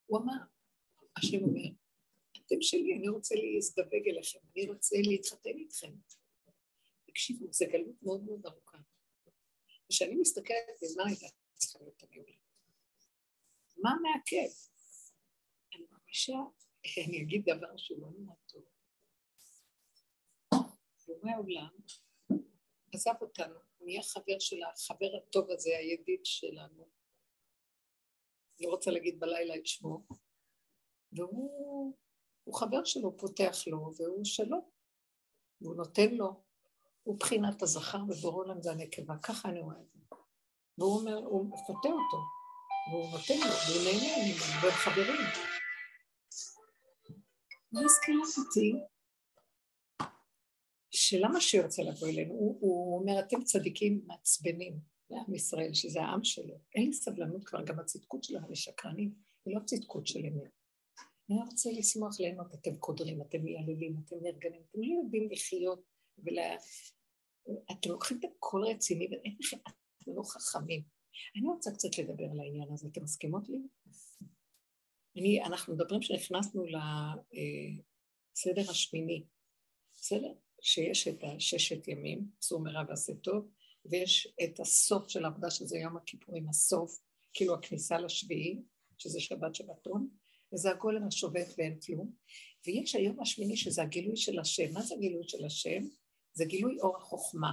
הוא 0.05 0.19
אמר, 0.19 0.37
השם 1.17 1.43
אומר, 1.43 1.69
אתם 2.45 2.61
שלי, 2.61 2.95
אני 2.97 3.07
רוצה 3.07 3.35
להזדווג 3.35 4.07
אליכם, 4.09 4.39
אני 4.55 4.69
רוצה 4.69 4.95
להתחתן 5.07 5.57
איתכם. 5.57 5.93
תקשיבו, 7.05 7.45
זו 7.51 7.65
גלות 7.71 8.03
מאוד 8.03 8.23
מאוד 8.23 8.45
ארוכה. 8.45 8.77
וכשאני 9.85 10.15
מסתכלת 10.15 10.79
במה 10.81 11.07
הייתה 11.07 11.27
צריכה 11.53 11.79
להיות 11.79 12.03
הגאולה. 12.03 12.48
מה 13.81 13.91
מעכב? 14.01 14.53
אני 15.75 15.85
מרגישה, 15.91 16.37
אני 17.07 17.21
אגיד 17.21 17.43
דבר 17.45 17.77
שהוא 17.77 18.01
לא 18.01 18.07
נורא 18.17 18.35
טוב. 18.45 18.63
בורא 21.07 21.31
העולם 21.31 21.69
עזב 22.93 23.13
אותנו, 23.21 23.59
הוא 23.77 23.85
נהיה 23.85 24.03
חבר 24.03 24.39
של 24.39 24.57
החבר 24.63 25.09
הטוב 25.17 25.51
הזה, 25.51 25.69
הידיד 25.77 26.19
שלנו. 26.23 26.87
לא 28.59 28.69
רוצה 28.69 28.91
להגיד 28.91 29.19
בלילה 29.19 29.55
את 29.55 29.65
שמו. 29.65 30.07
והוא 31.11 31.95
חבר 32.53 32.85
שלו, 32.85 33.03
הוא 33.03 33.19
פותח 33.19 33.67
לו, 33.67 33.91
והוא 33.97 34.25
שלו. 34.25 34.71
והוא 35.61 35.75
נותן 35.75 36.15
לו. 36.15 36.43
הוא 37.03 37.19
בחינת 37.19 37.61
הזכר 37.61 38.03
ובורא 38.09 38.35
עולם 38.35 38.61
זה 38.61 38.71
הנקבה, 38.71 39.13
ככה 39.23 39.49
אני 39.49 39.59
רואה 39.59 39.81
את 39.81 39.89
זה. 39.91 39.99
והוא 40.77 40.99
אומר, 40.99 41.17
הוא 41.17 41.45
מפתה 41.45 41.89
אותו. 41.89 42.38
והוא 42.89 43.11
נותן 43.11 43.37
לו, 43.37 43.53
והוא 43.67 43.83
נהנה 43.85 44.17
ממנו, 44.17 44.43
והם 44.61 44.71
חברים. 44.71 45.21
ואז 47.73 47.99
קלטתי 48.05 48.73
שלמה 50.91 51.41
שהוא 51.41 51.63
רוצה 51.63 51.83
לבוא 51.83 52.07
אלינו? 52.07 52.33
הוא, 52.33 52.57
הוא 52.61 52.99
אומר, 52.99 53.19
אתם 53.19 53.43
צדיקים 53.43 54.01
מעצבנים 54.07 54.79
לעם 55.09 55.35
ישראל, 55.35 55.73
שזה 55.73 56.01
העם 56.01 56.23
שלו. 56.23 56.55
אין 56.75 56.85
לי 56.85 56.93
סבלנות 56.93 57.43
כבר, 57.43 57.63
גם 57.63 57.79
הצדקות 57.79 58.23
שלהם 58.23 58.43
היא 58.47 58.55
שקרנית, 58.55 59.13
היא 59.45 59.55
לא 59.55 59.59
צדקות 59.65 60.07
של 60.07 60.19
אמת. 60.19 60.51
אני 61.29 61.39
רוצה 61.51 61.69
לשמוח 61.71 62.19
ליהנות, 62.19 62.53
אתם 62.53 62.77
קודרים, 62.77 63.21
אתם 63.21 63.41
מייללים, 63.41 63.95
אתם 64.05 64.15
נרגנים, 64.21 64.61
אתם 64.71 64.81
לא 64.81 65.03
יודעים 65.03 65.29
לחיות 65.31 65.83
ולה... 66.17 66.55
אתם 67.71 67.89
לוקחים 67.89 68.19
את 68.19 68.23
הכל 68.37 68.61
רציני, 68.67 69.07
ואין 69.11 69.35
לכם, 69.39 69.57
אתם 70.03 70.11
לא 70.15 70.23
חכמים. 70.23 70.98
אני 71.35 71.47
רוצה 71.47 71.71
קצת 71.71 71.97
לדבר 71.97 72.25
על 72.31 72.39
העניין 72.39 72.71
הזה, 72.73 72.87
אתם 72.91 73.03
מסכימות 73.03 73.49
לי? 73.49 73.57
אני, 75.17 75.43
אנחנו 75.43 75.73
מדברים 75.73 76.01
שנכנסנו 76.01 76.63
לסדר 78.35 78.71
השמיני, 78.71 79.25
בסדר? 79.95 80.33
שיש 80.61 81.07
את 81.07 81.23
הששת 81.23 81.87
ימים, 81.87 82.31
צור 82.39 82.59
מרע 82.63 82.83
ועשה 82.89 83.13
טוב, 83.15 83.51
ויש 83.85 84.27
את 84.43 84.59
הסוף 84.59 85.09
של 85.09 85.25
העבודה 85.25 85.49
שזה 85.49 85.77
יום 85.77 85.97
הכיפורים, 85.97 86.49
הסוף, 86.49 86.99
כאילו 87.33 87.55
הכניסה 87.55 87.97
לשביעי, 87.97 88.61
שזה 88.97 89.19
שבת 89.19 89.55
שבתון, 89.55 90.09
וזה 90.53 90.71
הגולם 90.71 91.07
השובת 91.07 91.47
ואין 91.57 91.79
כלום, 91.85 92.13
ויש 92.67 92.95
היום 92.95 93.19
השמיני 93.21 93.57
שזה 93.57 93.83
הגילוי 93.83 94.15
של 94.15 94.39
השם. 94.39 94.73
מה 94.73 94.81
זה 94.81 94.95
הגילוי 94.95 95.23
של 95.27 95.45
השם? 95.45 95.83
זה 96.33 96.45
גילוי 96.45 96.79
אור 96.79 96.97
החוכמה, 96.97 97.51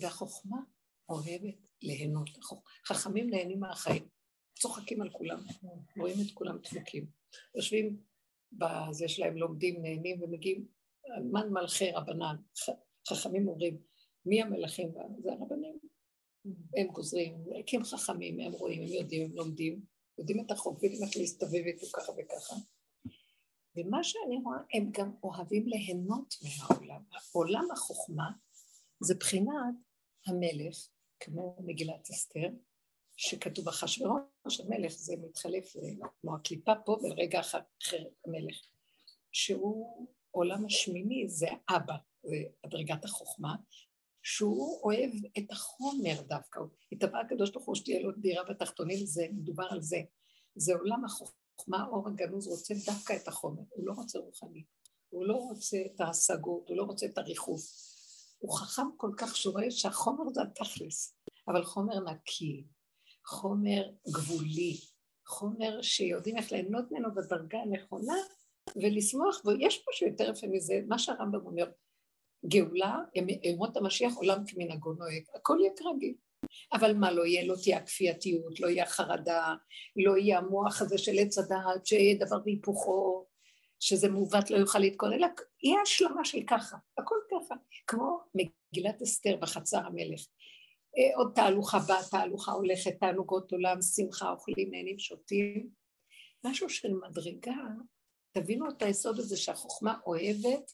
והחוכמה 0.00 0.58
אוהבת 1.08 1.54
ליהנות. 1.82 2.30
חכמים 2.86 3.30
נהנים 3.30 3.60
מהחיים, 3.60 4.08
צוחקים 4.58 5.02
על 5.02 5.10
כולם, 5.10 5.44
רואים 5.96 6.16
את 6.26 6.30
כולם 6.34 6.58
דפוקים. 6.58 7.06
יושבים 7.54 8.00
בזה 8.52 9.08
שלהם, 9.08 9.36
לומדים, 9.36 9.82
נהנים 9.82 10.22
ומגיעים, 10.22 10.66
מן 11.32 11.48
מלכי 11.48 11.90
רבנן, 11.92 12.36
חכמים 13.08 13.48
אומרים, 13.48 13.78
מי 14.26 14.42
המלכים? 14.42 14.92
זה 15.22 15.32
הרבנים. 15.32 15.78
הם 16.76 16.86
גוזרים, 16.86 17.44
כי 17.66 17.76
הם 17.76 17.84
חכמים, 17.84 18.40
הם 18.40 18.52
רואים, 18.52 18.82
הם 18.82 18.88
יודעים, 18.88 19.24
הם 19.24 19.36
לומדים, 19.36 19.80
יודעים 20.18 20.40
את 20.46 20.50
החוק, 20.50 20.82
יודעים 20.82 21.02
איך 21.02 21.16
להסתובב 21.16 21.54
איתו 21.66 21.86
ככה 21.92 22.12
וככה. 22.12 22.56
ומה 23.76 24.04
שאני 24.04 24.36
רואה, 24.44 24.58
הם 24.74 24.90
גם 24.92 25.12
אוהבים 25.22 25.66
ליהנות 25.66 26.34
מהעולם. 26.42 27.02
עולם 27.32 27.68
החוכמה 27.72 28.30
זה 29.00 29.14
בחינת 29.14 29.74
המלך, 30.26 30.88
כמו 31.24 31.56
מגילת 31.60 32.10
אסתר, 32.10 32.48
שכתוב 33.16 33.68
אחשורוש, 33.68 34.60
המלך 34.60 34.92
זה 34.92 35.14
מתחלף 35.22 35.76
כמו 36.20 36.34
הקליפה 36.34 36.72
פה, 36.84 36.92
ולרגע 37.02 37.40
אחר 37.40 37.58
המלך, 38.26 38.56
שהוא 39.32 40.06
עולם 40.30 40.66
השמיני, 40.66 41.28
זה 41.28 41.46
אבא, 41.70 41.94
זה 42.22 42.36
הדרגת 42.64 43.04
החוכמה, 43.04 43.54
שהוא 44.22 44.82
אוהב 44.82 45.10
את 45.38 45.50
החומר 45.50 46.22
דווקא, 46.26 46.60
התאבע 46.92 47.20
הקדוש 47.20 47.50
ברוך 47.50 47.64
הוא 47.64 47.74
שתהיה 47.74 48.00
לו 48.00 48.12
דירה 48.12 48.44
בתחתונים, 48.44 49.06
זה 49.06 49.26
מדובר 49.32 49.66
על 49.70 49.82
זה, 49.82 50.00
זה 50.54 50.74
עולם 50.74 51.04
החוכמה, 51.04 51.86
אור 51.86 52.08
הגנוז 52.08 52.48
רוצה 52.48 52.74
דווקא 52.86 53.16
את 53.22 53.28
החומר, 53.28 53.62
הוא 53.70 53.86
לא 53.86 53.92
רוצה 53.92 54.18
רוחני, 54.18 54.64
הוא 55.08 55.26
לא 55.26 55.34
רוצה 55.34 55.76
את 55.86 56.00
ההשגות, 56.00 56.68
הוא 56.68 56.76
לא 56.76 56.82
רוצה 56.82 57.06
את 57.06 57.18
הריחוף, 57.18 57.62
הוא 58.42 58.58
חכם 58.58 58.86
כל 58.96 59.10
כך 59.16 59.36
שהוא 59.36 59.52
רואה 59.52 59.70
שהחומר 59.70 60.24
זה 60.34 60.42
התכלס, 60.42 61.16
אבל 61.48 61.64
חומר 61.64 62.00
נקי, 62.00 62.64
חומר 63.26 63.82
גבולי, 64.08 64.76
חומר 65.26 65.82
שיודעים 65.82 66.36
איך 66.36 66.52
ליהנות 66.52 66.84
ממנו 66.90 67.14
בדרגה 67.14 67.58
הנכונה 67.58 68.16
ולשמוח, 68.76 69.42
ויש 69.44 69.78
פה 69.78 69.90
שיותר 69.92 70.30
יפה 70.30 70.46
מזה, 70.46 70.80
מה 70.88 70.98
שהרמב"ם 70.98 71.46
אומר, 71.46 71.70
גאולה, 72.46 72.98
ימות 73.42 73.76
המשיח 73.76 74.14
עולם 74.16 74.46
כמנהגו 74.46 74.92
נוהג, 74.92 75.22
הכל 75.34 75.56
יהיה 75.60 75.72
כרגיל. 75.76 76.14
אבל 76.72 76.94
מה 76.94 77.12
לא 77.12 77.26
יהיה? 77.26 77.46
לא 77.46 77.54
תהיה 77.62 77.78
הכפייתיות, 77.78 78.60
לא 78.60 78.66
יהיה 78.66 78.84
החרדה, 78.84 79.54
לא 79.96 80.16
יהיה 80.16 80.38
המוח 80.38 80.82
הזה 80.82 80.98
של 80.98 81.12
עץ 81.18 81.38
הדעת, 81.38 81.86
שיהיה 81.86 82.26
דבר 82.26 82.38
והיפוכו, 82.44 83.26
שזה 83.82 84.08
מעוות 84.08 84.50
לא 84.50 84.56
יוכל 84.56 84.78
להתכונן, 84.78 85.12
אלא 85.12 85.26
יהיה 85.62 85.80
השלמה 85.82 86.24
של 86.24 86.38
ככה, 86.50 86.76
הכל 86.98 87.14
ככה, 87.30 87.54
כמו 87.86 88.18
מגילת 88.34 89.02
אסתר 89.02 89.36
בחצר 89.36 89.78
המלך. 89.86 90.20
אה, 90.98 91.16
עוד 91.16 91.32
תהלוכה 91.34 91.78
באה, 91.88 92.08
תהלוכה 92.10 92.52
הולכת, 92.52 93.00
תענוגות 93.00 93.52
עולם, 93.52 93.82
שמחה, 93.82 94.30
אוכלים, 94.30 94.70
נהנים, 94.70 94.98
שותים. 94.98 95.68
משהו 96.44 96.68
של 96.68 96.88
מדרגה, 97.08 97.56
תבינו 98.32 98.70
את 98.70 98.82
היסוד 98.82 99.18
הזה 99.18 99.36
שהחוכמה 99.36 99.98
אוהבת 100.06 100.72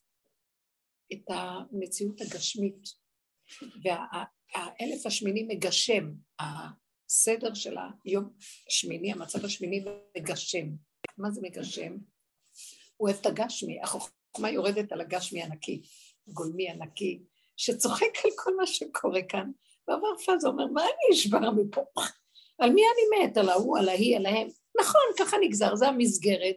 את 1.13 1.25
המציאות 1.29 2.21
הגשמית. 2.21 3.09
והאלף 3.85 5.07
השמיני 5.07 5.43
מגשם, 5.43 6.13
הסדר 6.41 7.55
של 7.55 7.77
היום 8.05 8.33
השמיני, 8.69 9.13
המצב 9.13 9.45
השמיני 9.45 9.85
מגשם. 10.17 10.67
מה 11.19 11.31
זה 11.31 11.41
מגשם? 11.43 11.97
הוא 12.99 13.09
אוהב 13.09 13.21
את 13.21 13.27
הגשמי, 13.27 13.81
החוכמה 13.83 14.51
יורדת 14.51 14.93
על 14.93 15.01
הגשמי 15.01 15.43
הנקי, 15.43 15.83
גולמי 16.29 16.71
הנקי, 16.71 17.23
שצוחק 17.57 18.25
על 18.25 18.31
כל 18.37 18.57
מה 18.57 18.67
שקורה 18.67 19.23
כאן, 19.23 19.51
ועבר 19.89 20.19
פאזה 20.27 20.49
אומר, 20.49 20.67
מה 20.67 20.83
אני 20.83 21.15
אשבר 21.15 21.51
מפה? 21.51 21.81
על 22.59 22.71
מי 22.71 22.83
אני 22.83 23.27
מת? 23.27 23.37
על 23.37 23.49
ההוא, 23.49 23.79
על 23.79 23.89
ההיא, 23.89 24.17
על 24.17 24.27
ההם? 24.27 24.49
נכון, 24.81 25.01
ככה 25.19 25.37
נגזר, 25.41 25.75
זה 25.75 25.89
המסגרת, 25.89 26.57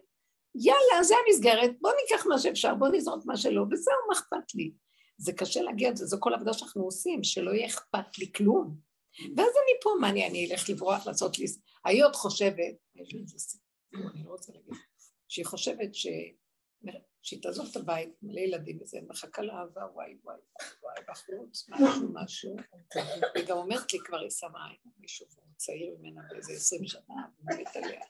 יאללה, 0.55 1.03
זה 1.03 1.15
המסגרת, 1.27 1.71
בוא 1.81 1.91
ניקח 2.01 2.25
מה 2.25 2.39
שאפשר, 2.39 2.75
בוא 2.75 2.87
נזרוק 2.87 3.25
מה 3.25 3.37
שלא, 3.37 3.61
וזהו, 3.71 3.93
מה 4.07 4.13
אכפת 4.13 4.55
לי? 4.55 4.71
זה 5.17 5.33
קשה 5.33 5.61
להגיע 5.61 5.91
לזה, 5.91 6.05
זו 6.05 6.17
כל 6.19 6.33
עבודה 6.33 6.53
שאנחנו 6.53 6.83
עושים, 6.83 7.23
שלא 7.23 7.51
יהיה 7.51 7.67
אכפת 7.67 8.17
לי 8.17 8.31
כלום. 8.35 8.75
ואז 9.19 9.49
אני 9.49 9.79
פה, 9.81 9.89
מה 10.01 10.09
אני, 10.09 10.27
אני 10.27 10.51
אלך 10.51 10.69
לברוח, 10.69 11.07
לעשות 11.07 11.39
לי... 11.39 11.45
היא 11.85 12.05
עוד 12.05 12.15
חושבת, 12.15 12.75
יש 12.95 13.13
לי 13.13 13.19
איזה 13.19 13.39
סיפור, 13.39 14.11
אני 14.13 14.23
לא 14.23 14.29
רוצה 14.29 14.53
להגיד, 14.53 14.73
שהיא 15.31 15.45
חושבת 15.45 15.95
ש... 15.95 16.07
שהיא 17.21 17.41
תעזוב 17.41 17.67
את 17.71 17.75
הבית, 17.75 18.09
מלא 18.21 18.39
ילדים 18.39 18.81
וזה, 18.81 18.99
מחכה 19.07 19.41
לאהבה, 19.41 19.81
וואי 19.93 20.17
וואי 20.23 20.37
וואי, 20.83 20.95
בחוץ, 21.07 21.69
משהו 21.69 22.09
משהו. 22.13 22.55
היא 23.35 23.45
גם 23.47 23.57
אומרת 23.57 23.93
לי, 23.93 23.99
כבר 24.05 24.19
היא 24.19 24.29
שמה 24.29 24.67
עין, 24.67 24.77
מישהו 24.97 25.25
צעיר 25.55 25.95
ממנה 25.99 26.21
באיזה 26.29 26.53
עשרים 26.53 26.85
שנה, 26.85 27.15
ומת 27.39 27.75
עליה, 27.75 28.01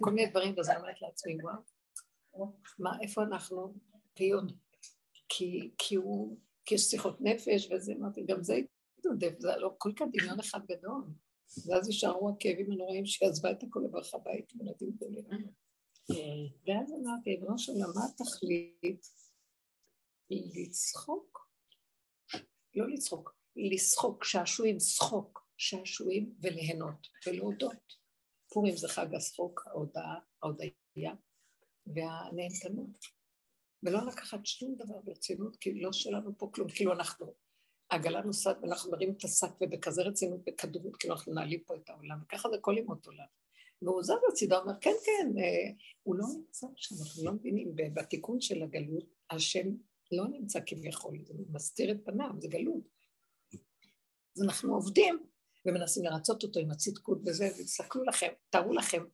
כל 0.00 0.10
מיני 0.10 0.30
דברים, 0.30 0.54
ואז 0.56 0.68
אני 0.68 0.78
אומרת 0.78 1.02
לעצמי, 1.02 1.36
וואו. 1.42 2.52
מה, 2.78 2.90
איפה 3.02 3.22
אנחנו? 3.22 3.74
עוד, 4.34 4.52
כי, 5.28 5.70
כי 5.78 5.94
הוא, 5.94 6.38
כי 6.64 6.74
יש 6.74 6.82
שיחות 6.82 7.20
נפש 7.20 7.68
וזה, 7.70 7.92
אמרתי, 7.92 8.24
גם 8.26 8.42
זה 8.42 8.54
התנדב, 8.98 9.34
זה 9.38 9.56
לא 9.56 9.74
כל 9.78 9.92
כך 9.96 10.06
דמיון 10.12 10.40
אחד 10.40 10.60
גדול. 10.66 11.04
ואז 11.66 11.88
יישארו 11.88 12.30
הכאבים 12.30 12.72
הנוראים 12.72 13.06
שהיא 13.06 13.28
עזבה 13.28 13.50
את 13.50 13.62
הכל 13.62 13.80
לברך 13.84 14.14
הבית, 14.14 14.52
ילדים 14.54 14.90
גדולים. 14.96 15.24
ואז 16.10 16.92
אמרתי, 16.92 17.30
ריבונו 17.30 17.58
של 17.58 17.72
מה 17.72 18.00
התכלית? 18.10 19.06
לצחוק? 20.30 21.50
לא 22.74 22.88
לצחוק, 22.88 23.34
לשחוק, 23.56 24.24
שעשועים, 24.24 24.80
שחוק, 24.80 25.48
שעשועים 25.56 26.34
וליהנות 26.40 27.08
ולהודות. 27.26 27.96
פורים 28.52 28.76
זה 28.76 28.88
חג 28.88 29.14
השחוק, 29.14 29.64
ההודעה, 29.66 30.18
ההודיה, 30.42 31.14
והנהנתנות. 31.86 32.98
ולא 33.82 34.06
לקחת 34.06 34.46
שום 34.46 34.74
דבר 34.74 35.00
ברצינות, 35.04 35.56
כי 35.56 35.80
לא 35.80 35.92
שלנו 35.92 36.38
פה 36.38 36.50
כלום, 36.54 36.68
כאילו 36.68 36.92
אנחנו, 36.92 37.34
העגלה 37.90 38.20
נוסעת 38.20 38.56
ואנחנו 38.62 38.90
מרים 38.90 39.14
את 39.18 39.24
השק 39.24 39.48
ובכזה 39.60 40.02
רצינות, 40.02 40.40
בכדרות, 40.44 40.96
כאילו 40.96 41.14
אנחנו 41.14 41.34
נעלים 41.34 41.60
פה 41.66 41.74
את 41.76 41.90
העולם, 41.90 42.18
וככה 42.22 42.48
זה 42.50 42.56
כל 42.60 42.74
ימות 42.78 43.06
עולם. 43.06 43.26
והוא 43.82 44.02
זז 44.02 44.12
הצידה, 44.32 44.58
אומר, 44.58 44.72
כן, 44.80 44.94
כן, 45.04 45.38
אה, 45.38 45.72
הוא 46.02 46.16
לא 46.16 46.26
נמצא 46.36 46.66
שם, 46.76 46.94
אנחנו 47.00 47.24
לא 47.24 47.32
מבינים, 47.32 47.72
בתיקון 47.94 48.40
של 48.40 48.62
הגלות, 48.62 49.04
השם 49.30 49.68
לא 50.12 50.28
נמצא 50.28 50.60
כביכול, 50.66 51.18
הוא 51.28 51.46
מסתיר 51.52 51.90
את 51.92 51.96
פניו, 52.04 52.30
זה 52.38 52.48
גלות. 52.48 52.84
אז 54.36 54.42
אנחנו 54.42 54.74
עובדים 54.74 55.18
ומנסים 55.66 56.04
לרצות 56.04 56.42
אותו 56.42 56.60
עם 56.60 56.70
הצדקות 56.70 57.18
וזה, 57.26 57.48
ותסתכלו 57.60 58.04
לכם, 58.04 58.32
תארו 58.50 58.72
לכם 58.72 59.04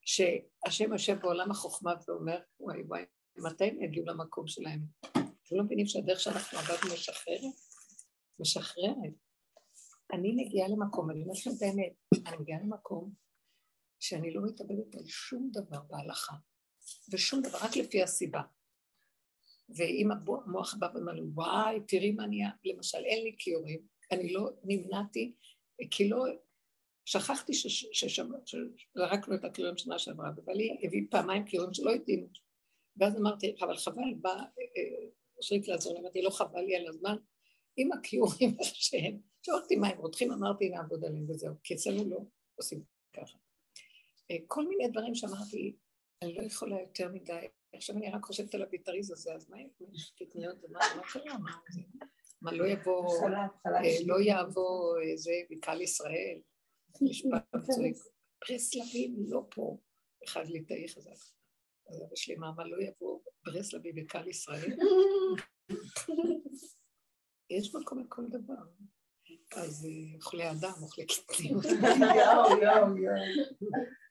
שהשם 0.00 0.92
יושב 0.92 1.18
בעולם 1.22 1.50
החוכמה 1.50 1.94
ואומר, 2.08 2.38
וואי 2.60 2.82
וואי, 2.82 3.02
מתי 3.36 3.64
הם 3.64 3.82
יגיעו 3.82 4.06
למקום 4.06 4.46
שלהם? 4.46 4.80
אתם 5.10 5.56
לא 5.56 5.64
מבינים 5.64 5.86
שהדרך 5.86 6.20
שאנחנו 6.20 6.58
עבדנו 6.58 6.94
משחררת? 6.94 7.54
משחררת. 8.40 9.14
אני 10.12 10.32
מגיעה 10.36 10.68
למקום, 10.68 11.10
אני 11.10 11.22
אומרת 11.22 11.36
לכם 11.38 11.50
את 11.56 11.62
האמת, 11.62 11.92
אני 12.26 12.36
מגיעה 12.36 12.60
למקום 12.60 13.12
שאני 14.02 14.34
לא 14.34 14.42
מתאבדת 14.44 14.94
על 14.94 15.06
שום 15.06 15.50
דבר 15.52 15.80
בהלכה, 15.88 16.32
ושום 17.12 17.42
דבר, 17.42 17.58
רק 17.62 17.76
לפי 17.76 18.02
הסיבה. 18.02 18.40
ואם 19.76 20.08
המוח 20.12 20.74
בא 20.74 20.88
ואומר 20.94 21.12
לי, 21.12 21.22
וואי, 21.34 21.80
תראי 21.88 22.12
מה 22.12 22.26
נהיה, 22.26 22.50
למשל, 22.64 22.98
אין 22.98 23.24
לי 23.24 23.34
כיורים, 23.38 23.86
אני 24.12 24.32
לא 24.32 24.50
נמנעתי, 24.64 25.34
כי 25.90 26.08
לא, 26.08 26.24
שכחתי 27.04 27.52
שזרקנו 27.92 29.34
את 29.34 29.44
הכיורים 29.44 29.76
שנה 29.76 29.98
שעברה, 29.98 30.30
ובעלי 30.36 30.78
הביא 30.82 31.06
פעמיים 31.10 31.44
כיורים 31.44 31.74
שלא 31.74 31.90
התאימו. 31.90 32.26
ואז 32.96 33.16
אמרתי, 33.16 33.56
אבל 33.60 33.76
חבל, 33.76 34.14
בא 34.20 34.42
שריק 35.40 35.68
לעזור, 35.68 35.98
אמרתי, 35.98 36.22
לא 36.22 36.30
חבל 36.30 36.60
לי 36.60 36.76
על 36.76 36.86
הזמן, 36.88 37.16
עם 37.76 37.92
הכיורים 37.92 38.56
שהם, 38.86 39.18
שאלתי 39.42 39.76
מה 39.76 39.88
הם 39.88 39.98
רותחים, 39.98 40.32
אמרתי, 40.32 40.68
נעבוד 40.68 41.04
עליהם 41.04 41.30
וזהו, 41.30 41.54
כי 41.64 41.74
אצלנו 41.74 42.10
לא 42.10 42.20
עושים 42.54 42.84
ככה. 43.12 43.38
כל 44.46 44.68
מיני 44.68 44.88
דברים 44.88 45.14
שאמרתי, 45.14 45.76
אני 46.22 46.34
לא 46.34 46.42
יכולה 46.42 46.80
יותר 46.80 47.08
מדי. 47.08 47.46
עכשיו 47.74 47.96
אני 47.96 48.10
רק 48.10 48.24
חושבת 48.24 48.54
על 48.54 48.62
הביטריז 48.62 49.10
הזה, 49.10 49.34
אז 49.34 49.50
מה 49.50 49.56
יש 49.94 50.12
קטניות 50.18 50.64
ומה 50.64 50.78
מה 50.96 51.02
קרה? 51.12 51.36
מה 52.42 52.52
לא 52.52 52.66
יבוא, 52.66 53.28
אה, 53.66 54.06
לא 54.06 54.20
יעבור 54.20 54.96
איזה 55.02 55.32
בקהל 55.50 55.80
ישראל, 55.80 56.38
משפט 57.02 57.44
צועק, 57.52 57.96
ברסלבים 58.48 59.16
לא 59.28 59.46
פה, 59.50 59.78
אחד 60.24 60.46
ליטאי 60.46 60.88
חזק. 60.88 61.10
אז 61.90 62.02
אבא 62.02 62.16
שלי 62.16 62.36
אמר, 62.36 62.52
מה 62.52 62.64
לא 62.64 62.76
יבוא 62.82 63.20
ברסלבי 63.44 63.92
בקהל 63.92 64.28
ישראל? 64.28 64.72
יש 67.50 67.74
מקום 67.74 67.98
לכל 67.98 68.22
דבר. 68.28 68.62
אז 69.56 69.86
אה, 69.86 70.16
אוכלי 70.16 70.50
אדם, 70.50 70.72
אוכלי 70.82 71.06
קטניות. 71.06 71.64
יואו, 71.64 72.62
יואו, 72.62 72.96
יואו. 72.96 74.01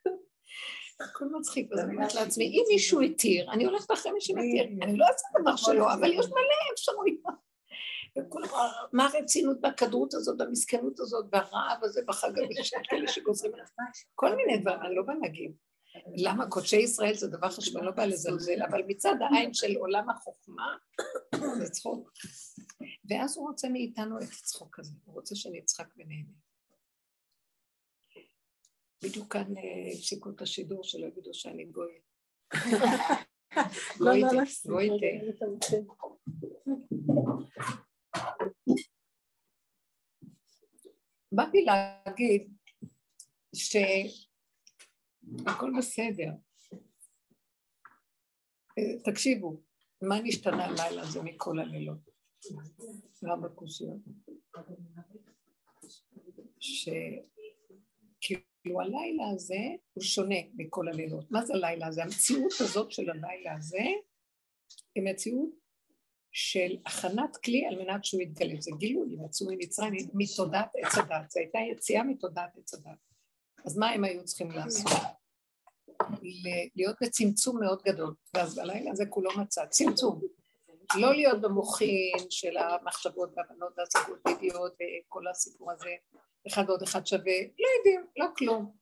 הכל 1.10 1.26
מצחיק, 1.40 1.72
אז 1.72 1.80
אני 1.80 1.96
אומרת 1.96 2.16
לעצמי, 2.16 2.46
אם 2.46 2.64
מישהו 2.74 3.02
התיר, 3.02 3.52
אני 3.52 3.66
הולכת 3.66 3.92
אחרי 3.92 4.12
מי 4.12 4.22
שמתיר, 4.22 4.64
אני 4.82 4.98
לא 4.98 5.06
אעשה 5.06 5.28
דבר 5.42 5.56
שלו, 5.56 5.94
אבל 5.94 6.14
יש 6.14 6.26
מלא 6.26 6.74
אפשרויות. 6.74 7.52
מה 8.94 9.06
הרצינות 9.06 9.62
בכדרות 9.62 10.14
הזאת, 10.14 10.38
במסכנות 10.38 11.00
הזאת, 11.00 11.26
ברעב 11.30 11.78
הזה, 11.82 12.02
בחג 12.08 12.32
של 12.64 12.78
כאלה 12.84 13.08
שגוזרים 13.08 13.54
עליו, 13.54 13.66
כל 14.16 14.36
מיני 14.36 14.58
דברים, 14.58 14.82
אני 14.82 14.96
לא 14.96 15.04
באה 15.04 15.16
להגיד. 15.22 15.52
למה 16.16 16.50
קודשי 16.50 16.78
ישראל 16.78 17.14
זה 17.14 17.28
דבר 17.28 17.50
חשוב, 17.50 17.78
אני 17.78 17.86
לא 17.86 17.92
באה 17.92 18.06
לזלזל, 18.06 18.64
אבל 18.70 18.82
מצד 18.88 19.16
העין 19.22 19.54
של 19.54 19.76
עולם 19.76 20.10
החוכמה, 20.10 20.76
זה 21.60 21.70
צחוק. 21.70 22.12
ואז 23.10 23.38
הוא 23.38 23.48
רוצה 23.48 23.70
מאיתנו 23.70 24.18
את 24.18 24.24
הצחוק 24.24 24.80
הזה, 24.80 24.94
הוא 25.06 25.16
רוצה 25.16 25.36
שנצחק 25.36 25.88
ונהנה. 25.98 26.51
בדיוק 29.04 29.34
כאן 29.34 29.58
אה, 29.58 29.94
הפסיקו 29.94 30.30
את 30.30 30.42
השידור 30.42 30.84
שלא 30.84 31.06
יגידו 31.06 31.34
שאני 31.34 31.66
גוי. 31.66 32.02
לא, 34.00 34.14
לא, 34.14 34.28
לא, 34.34 34.44
גויטה. 34.66 35.06
באתי 41.32 41.66
להגיד 41.66 42.54
שהכל 43.56 45.72
בסדר. 45.78 46.32
אה, 48.78 49.00
תקשיבו, 49.04 49.62
מה 50.02 50.20
נשתנה 50.24 50.66
הלילה 50.66 51.02
הזה 51.02 51.22
מכל 51.22 51.60
הלילות? 51.60 52.10
גם 53.24 53.42
בקושיות. 53.42 54.00
כאילו 58.62 58.82
הלילה 58.82 59.30
הזה 59.34 59.60
הוא 59.94 60.04
שונה 60.04 60.36
מכל 60.54 60.88
הלילות. 60.88 61.32
מה 61.32 61.46
זה 61.46 61.54
הלילה 61.54 61.88
הזה? 61.88 62.04
המציאות 62.04 62.54
הזאת 62.60 62.92
של 62.92 63.10
הלילה 63.10 63.56
הזה 63.56 63.86
היא 64.96 65.04
מציאות 65.04 65.50
של 66.32 66.78
הכנת 66.86 67.38
כלי 67.38 67.66
על 67.66 67.84
מנת 67.84 68.06
שהוא 68.06 68.22
יתגלה. 68.22 68.62
זה 68.62 68.72
גילוי, 68.78 69.18
יצאו 69.26 69.48
ממצרים 69.50 69.94
מתודעת 70.14 70.72
עץ 70.76 70.98
הדת. 70.98 71.32
זו 71.32 71.40
הייתה 71.40 71.60
יציאה 71.72 72.04
מתודעת 72.04 72.58
עץ 72.58 72.74
הדת. 72.74 72.98
אז 73.66 73.78
מה 73.78 73.90
הם 73.90 74.04
היו 74.04 74.26
צריכים 74.26 74.52
לעשות? 74.52 74.92
להיות 76.76 76.96
בצמצום 77.02 77.60
מאוד 77.60 77.82
גדול. 77.86 78.16
ואז 78.34 78.56
בלילה 78.56 78.92
הזה 78.92 79.06
כולו 79.06 79.32
מצא, 79.38 79.66
צמצום. 79.66 80.22
לא 81.00 81.16
להיות 81.16 81.42
במוחין 81.42 82.18
של 82.30 82.58
המחשבות 82.58 83.30
והבנות 83.36 83.74
והשגות 83.78 84.20
וידיעות 84.28 84.74
וכל 84.74 85.28
הסיפור 85.28 85.72
הזה, 85.72 85.90
אחד 86.48 86.64
ועוד 86.68 86.82
אחד 86.82 87.06
שווה, 87.06 87.40
לא 87.60 87.68
יודעים, 87.78 88.06
לא 88.18 88.26
כלום. 88.38 88.82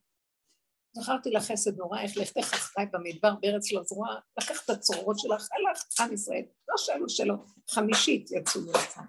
זכרתי 0.93 1.31
לך 1.31 1.43
חסד 1.43 1.77
נורא, 1.77 2.01
איך 2.01 2.17
לכתך 2.17 2.53
אחריי 2.53 2.85
במדבר 2.91 3.35
בארץ 3.41 3.71
לא 3.71 3.83
זרועה, 3.83 4.19
לקח 4.41 4.65
את 4.65 4.69
הצרורות 4.69 5.19
שלך, 5.19 5.47
הלך 5.51 5.83
עם 5.99 6.13
ישראל, 6.13 6.45
לא 6.67 6.75
שאלו 6.77 7.09
שלא, 7.09 7.35
חמישית 7.69 8.31
יצאו 8.31 8.61
מרצה. 8.61 9.01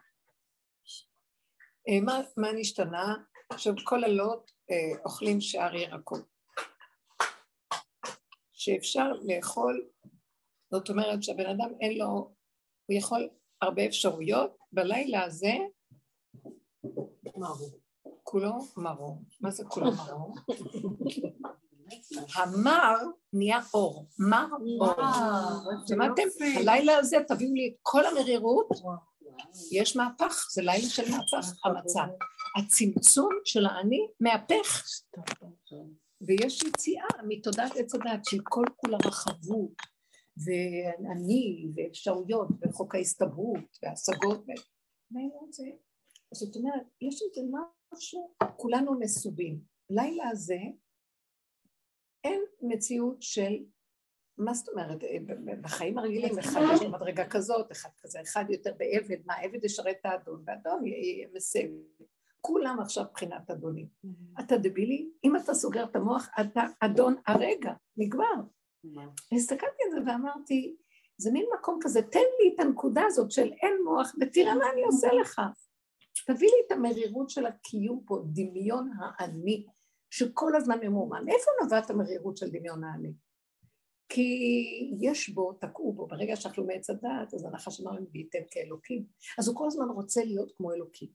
אה, 1.88 2.00
מה, 2.02 2.20
מה 2.36 2.52
נשתנה? 2.52 3.14
עכשיו 3.50 3.74
כל 3.84 4.04
הלוט 4.04 4.50
אה, 4.70 5.02
אוכלים 5.04 5.40
שאר 5.40 5.74
ירקות. 5.74 6.24
שאפשר 8.52 9.12
לאכול, 9.28 9.88
זאת 10.70 10.88
אומרת 10.88 11.22
שהבן 11.22 11.46
אדם 11.46 11.70
אין 11.80 11.98
לו, 11.98 12.34
הוא 12.90 12.98
יכול 12.98 13.28
הרבה 13.62 13.86
אפשרויות, 13.86 14.56
בלילה 14.72 15.24
הזה, 15.24 15.52
כולו 18.22 18.52
מרור. 18.76 19.22
מה 19.40 19.50
זה 19.50 19.64
כולו 19.64 19.90
מרור? 19.92 20.34
המר 22.34 22.96
נהיה 23.32 23.60
אור, 23.74 24.06
מר 24.18 24.46
אור. 24.80 24.94
שמעתם? 25.88 26.22
הלילה 26.56 26.98
הזה 26.98 27.16
תביאו 27.28 27.54
לי 27.54 27.68
את 27.68 27.78
כל 27.82 28.06
המרירות, 28.06 28.68
יש 29.72 29.96
מהפך, 29.96 30.46
זה 30.52 30.62
לילה 30.62 30.88
של 30.88 31.10
מהפך, 31.10 31.52
המצב. 31.64 32.06
הצמצום 32.58 33.30
של 33.44 33.66
האני 33.66 34.06
מהפך, 34.20 34.84
ויש 36.20 36.62
יציאה 36.62 37.06
מתודעת 37.28 37.76
עץ 37.76 37.94
הדת 37.94 38.24
של 38.24 38.38
כל 38.44 38.64
כולה 38.76 38.98
רחבות, 39.04 39.70
ואני, 40.44 41.66
ואפשרויות, 41.74 42.48
וחוק 42.62 42.94
ההסתברות, 42.94 43.78
והשגות, 43.82 44.46
זאת 46.34 46.56
אומרת, 46.56 46.86
יש 47.00 47.22
איזה 47.22 47.48
משהו, 47.92 48.34
כולנו 48.56 49.00
מסובים. 49.00 49.60
לילה 49.90 50.28
הזה 50.28 50.58
אין 52.24 52.42
מציאות 52.62 53.22
של, 53.22 53.64
מה 54.38 54.54
זאת 54.54 54.68
אומרת, 54.68 55.04
אה, 55.04 55.16
בחיים 55.60 55.98
הרגילים 55.98 56.38
אחד 56.38 56.60
יש 56.74 56.82
מדרגה 56.82 57.28
כזאת, 57.28 57.72
אחד 57.72 57.90
כזה, 58.00 58.20
אחד 58.22 58.44
יותר 58.48 58.74
בעבד, 58.78 59.26
מה 59.26 59.34
עבד 59.34 59.64
ישרת 59.64 59.96
את 60.00 60.06
האדון, 60.06 60.42
והאדון 60.46 60.86
יהיה 60.86 61.28
מסב. 61.34 61.68
כולם 62.40 62.80
עכשיו 62.80 63.04
מבחינת 63.04 63.50
אדונים. 63.50 63.86
Mm-hmm. 63.86 64.44
אתה 64.44 64.56
דבילי? 64.56 65.10
אם 65.24 65.36
אתה 65.36 65.54
סוגר 65.54 65.84
את 65.84 65.96
המוח, 65.96 66.28
אתה 66.40 66.62
אדון 66.80 67.14
הרגע, 67.26 67.72
נגמר. 67.96 68.34
הסתכלתי 69.32 69.82
על 69.84 69.90
זה 69.90 70.10
ואמרתי, 70.10 70.76
זה 71.16 71.30
מין 71.32 71.46
מקום 71.58 71.78
כזה, 71.82 72.02
תן 72.02 72.18
לי 72.18 72.54
את 72.54 72.60
הנקודה 72.60 73.02
הזאת 73.06 73.30
של 73.30 73.52
אין 73.52 73.74
מוח, 73.84 74.12
ותראה 74.20 74.54
מה 74.54 74.64
אני 74.72 74.84
עושה 74.84 75.08
לך. 75.20 75.40
תביא 76.26 76.48
לי 76.48 76.66
את 76.66 76.72
המרירות 76.72 77.30
של 77.30 77.46
הקיום 77.46 78.02
פה, 78.06 78.22
דמיון 78.32 78.90
האני, 78.98 79.66
שכל 80.10 80.56
הזמן 80.56 80.78
ממומן. 80.82 81.24
איפה 81.28 81.50
נובעת 81.62 81.90
המרירות 81.90 82.36
של 82.36 82.50
דמיון 82.50 82.84
האני? 82.84 83.12
כי 84.08 84.26
יש 85.00 85.28
בו, 85.28 85.52
תקעו 85.52 85.92
בו, 85.92 86.06
ברגע 86.06 86.36
שאנחנו 86.36 86.66
מעץ 86.66 86.90
הדעת, 86.90 87.34
אז 87.34 87.44
הנחש 87.44 87.80
אמר 87.80 87.92
להם, 87.92 88.04
וייתם 88.12 88.38
כאלוקים. 88.50 89.04
אז 89.38 89.48
הוא 89.48 89.56
כל 89.56 89.66
הזמן 89.66 89.88
רוצה 89.88 90.24
להיות 90.24 90.52
כמו 90.56 90.72
אלוקים. 90.72 91.08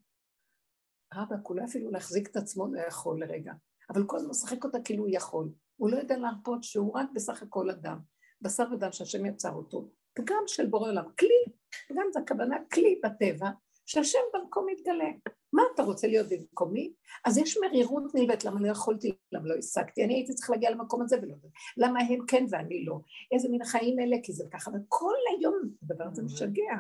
רבא, 1.14 1.36
כולה 1.44 1.66
אפילו 1.66 1.92
להחזיק 1.92 2.28
את 2.28 2.36
עצמו 2.36 2.68
לא 2.74 2.82
יכול 2.82 3.22
לרגע, 3.22 3.54
אבל 3.90 4.04
כל 4.08 4.18
הזמן 4.18 4.30
משחק 4.30 4.64
אותה 4.64 4.78
כאילו 4.86 5.04
הוא 5.04 5.12
יכול. 5.14 5.50
הוא 5.76 5.90
לא 5.90 5.98
יודע 5.98 6.18
להרפות 6.18 6.64
שהוא 6.64 6.98
רק 6.98 7.08
בסך 7.14 7.44
הכל 7.44 7.70
אדם, 7.70 8.00
בשר 8.42 8.64
ודם 8.72 8.92
שהשם 8.92 9.26
יצר 9.26 9.52
אותו, 9.52 9.90
פגם 10.14 10.44
של 10.48 10.66
בורא 10.66 10.90
עולם, 10.90 11.06
כלי, 11.20 11.54
פגם 11.88 12.06
זה 12.14 12.20
הכוונה 12.20 12.58
כלי 12.74 13.02
בטבע, 13.04 13.50
שהשם 13.86 14.20
במקום 14.34 14.66
מתגלה. 14.72 15.10
מה 15.54 15.62
אתה 15.74 15.84
רוצה 15.84 16.08
להיות 16.08 16.28
במקומי? 16.30 16.94
אז 17.26 17.38
יש 17.38 17.58
מרירות 17.58 18.16
נלווית, 18.16 18.46
למה 18.46 18.62
לא 18.62 18.68
יכולתי, 18.68 19.12
למה 19.32 19.48
לא 19.48 19.56
השגתי, 19.56 20.04
אני 20.04 20.14
הייתי 20.14 20.34
צריך 20.34 20.50
להגיע 20.50 20.72
למקום 20.72 21.02
הזה 21.02 21.18
ולא, 21.22 21.36
למה 21.78 22.00
הם 22.00 22.26
כן 22.28 22.46
ואני 22.50 22.86
לא, 22.86 23.00
איזה 23.32 23.50
מין 23.50 23.64
חיים 23.66 24.00
אלה, 24.00 24.18
כי 24.24 24.34
זה 24.34 24.44
ככה, 24.52 24.72
וכל 24.72 25.14
היום 25.38 25.56
הדבר 25.84 26.06
הזה 26.12 26.24
משגע. 26.24 26.76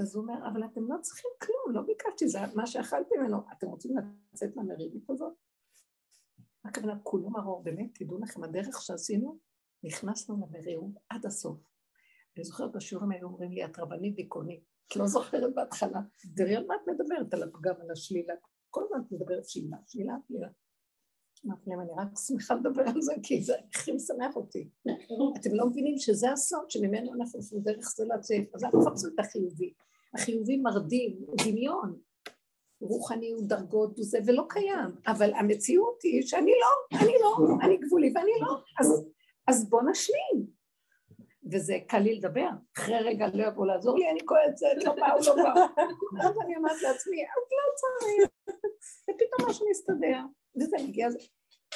אז 0.00 0.16
הוא 0.16 0.22
אומר, 0.22 0.48
אבל 0.52 0.64
אתם 0.64 0.92
לא 0.92 0.96
צריכים 1.02 1.30
כלום, 1.42 1.76
לא 1.76 1.82
ביקשתי, 1.82 2.28
זה 2.28 2.38
מה 2.54 2.66
שאכלתי 2.66 3.16
ממנו, 3.16 3.36
אתם 3.52 3.66
רוצים 3.66 3.94
לצאת 4.32 4.56
מהמרירות 4.56 5.10
הזאת? 5.10 5.32
מה 6.64 6.70
הכוונה, 6.70 6.98
כולו 7.02 7.30
מרור, 7.30 7.62
באמת, 7.62 7.90
תדעו 7.94 8.18
לכם, 8.18 8.44
הדרך 8.44 8.82
שעשינו, 8.82 9.38
נכנסנו 9.84 10.36
למרירות 10.36 10.92
עד 11.08 11.26
הסוף. 11.26 11.58
אני 12.36 12.44
זוכרת 12.44 12.72
בשיעורים 12.72 13.10
היו 13.10 13.26
אומרים 13.26 13.52
לי, 13.52 13.64
את 13.64 13.78
רבנית 13.78 14.16
דיכאונית. 14.16 14.64
את 14.88 14.96
לא 14.96 15.06
זוכרת 15.06 15.54
בהתחלה. 15.54 16.00
תראי 16.36 16.56
על 16.56 16.66
מה 16.66 16.74
את 16.74 16.80
מדברת, 16.88 17.34
על 17.34 17.42
הפגם, 17.42 17.74
על 17.80 17.90
השלילה. 17.90 18.34
כל 18.70 18.82
הזמן 18.84 18.98
את 19.06 19.12
מדברת 19.12 19.48
שלילה, 19.48 19.76
שלילה, 19.86 20.14
שלילה. 20.28 20.48
אמרתי 21.46 21.70
להם, 21.70 21.80
אני 21.80 21.90
רק 21.96 22.08
שמחה 22.26 22.54
לדבר 22.54 22.82
על 22.94 23.02
זה, 23.02 23.14
כי 23.22 23.42
זה 23.42 23.54
הכי 23.72 23.92
משמח 23.92 24.36
אותי. 24.36 24.68
אתם 25.40 25.54
לא 25.54 25.66
מבינים 25.66 25.98
שזה 25.98 26.32
הסוד 26.32 26.70
שממנו 26.70 27.14
אנחנו 27.14 27.38
עושים 27.38 27.60
דרך 27.60 27.88
זה 27.96 28.04
לצאת, 28.04 28.54
אז 28.54 28.64
אנחנו 28.64 28.80
מחפשים 28.80 29.10
את 29.14 29.20
החיובי. 29.20 29.74
החיובי 30.14 30.56
מרדים, 30.56 31.26
דמיון. 31.44 31.98
רוחני 32.84 33.32
הוא 33.32 33.42
דרגות 33.48 33.98
וזה, 33.98 34.18
ולא 34.26 34.44
קיים. 34.48 34.90
אבל 35.06 35.34
המציאות 35.34 36.02
היא 36.02 36.22
שאני 36.22 36.52
לא, 36.60 36.98
אני 36.98 37.12
לא, 37.20 37.36
אני 37.62 37.76
גבולי 37.76 38.12
ואני 38.14 38.32
לא. 38.40 38.56
אז, 38.80 39.06
אז 39.46 39.68
בוא 39.68 39.82
נשלים. 39.82 40.54
וזה 41.52 41.78
קל 41.88 41.98
לי 41.98 42.14
לדבר, 42.14 42.48
אחרי 42.76 42.98
רגע 42.98 43.26
לא 43.34 43.46
יבוא 43.46 43.66
לעזור 43.66 43.98
לי, 43.98 44.10
אני 44.10 44.20
כועסת, 44.26 44.84
לא 44.84 44.92
בא, 44.94 45.12
הוא 45.12 45.22
לא 45.26 45.34
בא. 45.34 45.54
אז 46.24 46.34
אני 46.44 46.56
אומרת 46.56 46.82
לעצמי, 46.82 47.22
אז 47.22 47.42
לא 47.52 47.74
צריך, 47.76 48.30
ופתאום 49.02 49.50
משהו 49.50 49.66
מסתדר, 49.70 50.20
וזה 50.56 50.76
מגיע, 50.88 51.10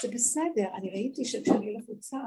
זה 0.02 0.08
בסדר, 0.14 0.74
אני 0.74 0.90
ראיתי 0.90 1.24
שכשאני 1.24 1.74
לחוצה, 1.74 2.18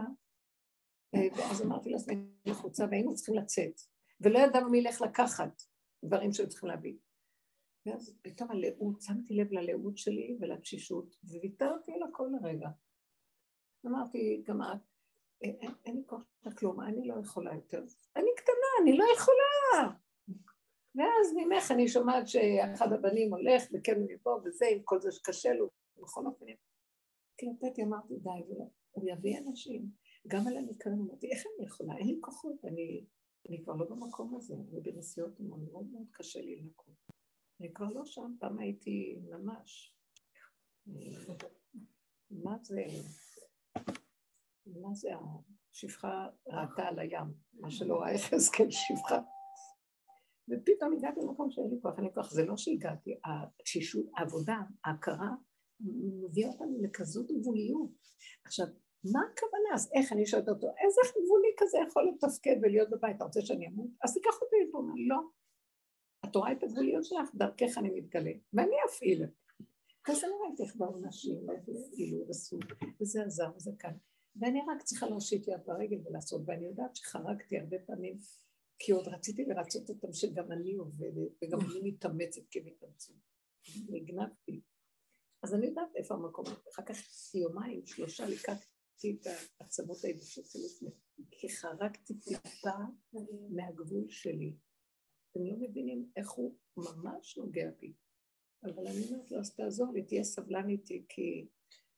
ואז 1.13 1.61
אמרתי 1.61 1.89
לעצמי 1.89 2.15
לחוצה, 2.45 2.85
והיינו 2.91 3.15
צריכים 3.15 3.35
לצאת, 3.35 3.81
ולא 4.21 4.39
ידענו 4.39 4.69
מי 4.69 4.77
ילך 4.77 5.01
לקחת 5.01 5.61
דברים 6.03 6.33
שהיו 6.33 6.49
צריכים 6.49 6.69
להביא. 6.69 6.95
ואז 7.85 8.17
פתאום 8.21 8.51
הלאות, 8.51 9.01
שמתי 9.01 9.33
לב 9.33 9.51
ללאות 9.51 9.97
שלי 9.97 10.37
ולתשישות, 10.39 11.15
וויתרתי 11.23 11.93
על 11.93 12.03
הכל 12.03 12.27
לרגע. 12.41 12.69
אמרתי, 13.85 14.43
גם 14.47 14.61
את, 14.61 14.81
אין, 15.41 15.71
אין 15.85 15.95
לי 15.95 16.03
כוח 16.05 16.23
לכלום, 16.45 16.81
אני 16.81 17.07
לא 17.07 17.15
יכולה 17.23 17.55
יותר. 17.55 17.83
אני 18.15 18.29
קטנה, 18.37 18.69
אני 18.81 18.97
לא 18.97 19.05
יכולה. 19.15 19.95
ואז 20.95 21.33
ממך 21.35 21.71
אני 21.71 21.87
שומעת 21.87 22.27
שאחד 22.27 22.93
הבנים 22.93 23.33
הולך, 23.33 23.63
וכן 23.73 23.95
הוא 23.95 24.11
יבוא, 24.11 24.39
וזה, 24.45 24.65
עם 24.71 24.81
כל 24.83 24.99
זה 25.01 25.11
שקשה 25.11 25.53
לו, 25.53 25.69
בכל 25.97 26.25
אופן. 26.25 26.45
קלטתי, 27.37 27.83
אמרתי, 27.83 28.13
די, 28.15 28.29
הוא 28.91 29.09
יביא 29.09 29.37
אנשים. 29.39 29.89
גם 30.27 30.47
על 30.47 30.57
הניקיון 30.57 30.99
אמרתי, 30.99 31.31
איך 31.31 31.43
אני 31.57 31.65
יכולה? 31.65 31.97
אין 31.97 32.07
לי 32.07 32.17
כוחות, 32.21 32.65
אני, 32.65 33.05
אני 33.49 33.63
כבר 33.63 33.75
לא 33.75 33.85
במקום 33.85 34.35
הזה, 34.35 34.53
אני 34.53 34.81
בנסיעות 34.81 35.39
מאוד 35.39 35.87
מאוד 35.91 36.07
קשה 36.11 36.41
לי 36.41 36.55
לקום. 36.55 36.93
אני 37.61 37.73
כבר 37.73 37.89
לא 37.89 38.05
שם, 38.05 38.33
פעם 38.39 38.59
הייתי 38.59 39.19
ממש. 39.29 39.95
מה 42.31 42.57
זה, 42.63 42.81
מה 44.65 44.93
זה 44.93 45.09
השפחה 45.71 46.27
ראתה 46.47 46.87
על 46.87 46.99
הים, 46.99 47.33
מה 47.53 47.71
שלא 47.71 47.95
ראה 48.01 48.13
יחזקאל 48.13 48.71
שפחה. 48.71 49.21
ופתאום 50.49 50.93
הגעתי 50.97 51.19
למקום 51.19 51.51
שאין 51.51 51.69
לי 51.69 51.81
כוח, 51.81 51.93
אין 51.97 52.05
לי 52.05 52.13
כוח, 52.13 52.31
זה 52.31 52.45
לא 52.45 52.57
שהגעתי, 52.57 53.19
התשישות, 53.25 54.05
העבודה, 54.17 54.57
ההכרה, 54.85 55.29
מביאה 56.23 56.49
אותנו 56.49 56.77
לכזאת 56.81 57.31
גבוליות. 57.31 57.91
עכשיו, 58.45 58.65
מה 59.13 59.19
הכוונה? 59.33 59.69
אז 59.73 59.91
איך 59.95 60.13
אני 60.13 60.25
שואלת 60.25 60.49
אותו, 60.49 60.67
איזה 60.67 61.01
גבולי 61.11 61.53
כזה 61.57 61.77
יכול 61.87 62.11
לתפקד 62.13 62.55
ולהיות 62.61 62.89
בבית? 62.89 63.15
אתה 63.15 63.23
רוצה 63.23 63.41
שאני 63.41 63.67
אמות? 63.67 63.89
אז 64.03 64.13
תיקח 64.13 64.41
אותי 64.41 64.55
לפה. 64.67 64.83
לא. 65.07 65.40
את 66.31 66.35
רואה 66.35 66.51
את 66.51 66.63
הגבוליות 66.63 67.05
שלך, 67.05 67.35
דרכך 67.35 67.77
אני 67.77 67.89
מתגלה, 67.89 68.31
ואני 68.53 68.75
אפעיל. 68.89 69.23
אז 70.09 70.23
אני 70.23 70.33
ראיתי 70.47 70.63
איך 70.63 70.75
באו 70.75 70.97
נשים, 70.97 71.47
כאילו, 71.95 72.27
ועשו, 72.27 72.59
וזה 73.01 73.23
עזר 73.23 73.49
וזה 73.55 73.71
כאן. 73.79 73.93
ואני 74.35 74.59
רק 74.59 74.83
צריכה 74.83 75.07
להושיט 75.07 75.47
יד 75.47 75.61
ברגל 75.65 75.97
ולעשות, 76.05 76.41
ואני 76.45 76.65
יודעת 76.65 76.95
שחרגתי 76.95 77.57
הרבה 77.59 77.77
פעמים, 77.85 78.17
כי 78.79 78.91
עוד 78.91 79.07
רציתי 79.07 79.45
לרצות 79.45 79.89
אותם 79.89 80.13
שגם 80.13 80.51
אני 80.51 80.75
עובדת, 80.75 81.31
וגם 81.43 81.59
אני 81.59 81.79
מתאמצת 81.83 82.41
כמתאמצת. 82.51 83.13
נגנבתי. 83.89 84.61
אז 85.43 85.53
אני 85.53 85.67
יודעת 85.67 85.95
איפה 85.95 86.13
המקום. 86.13 86.45
אחר 86.45 86.83
כך 86.83 86.97
יומיים, 87.35 87.85
שלושה, 87.85 88.25
לקחתי 88.25 89.17
את 89.21 89.27
העצמות 89.59 90.03
היבשות 90.03 90.45
שלי, 90.45 90.89
כי 91.31 91.49
חרגתי 91.49 92.13
טיפה 92.13 92.77
מהגבול 93.49 94.09
שלי. 94.09 94.55
אתם 95.31 95.45
לא 95.45 95.55
מבינים 95.59 96.11
איך 96.15 96.31
הוא 96.31 96.55
ממש 96.77 97.37
נוגע 97.37 97.69
בי. 97.79 97.93
אבל 98.63 98.87
אני 98.87 99.03
אומרת 99.09 99.31
לו, 99.31 99.39
אז 99.39 99.55
תעזור 99.55 99.93
לי, 99.93 100.03
תהיה 100.03 100.23
סבלן 100.23 100.69
איתי, 100.69 101.05
כי 101.09 101.47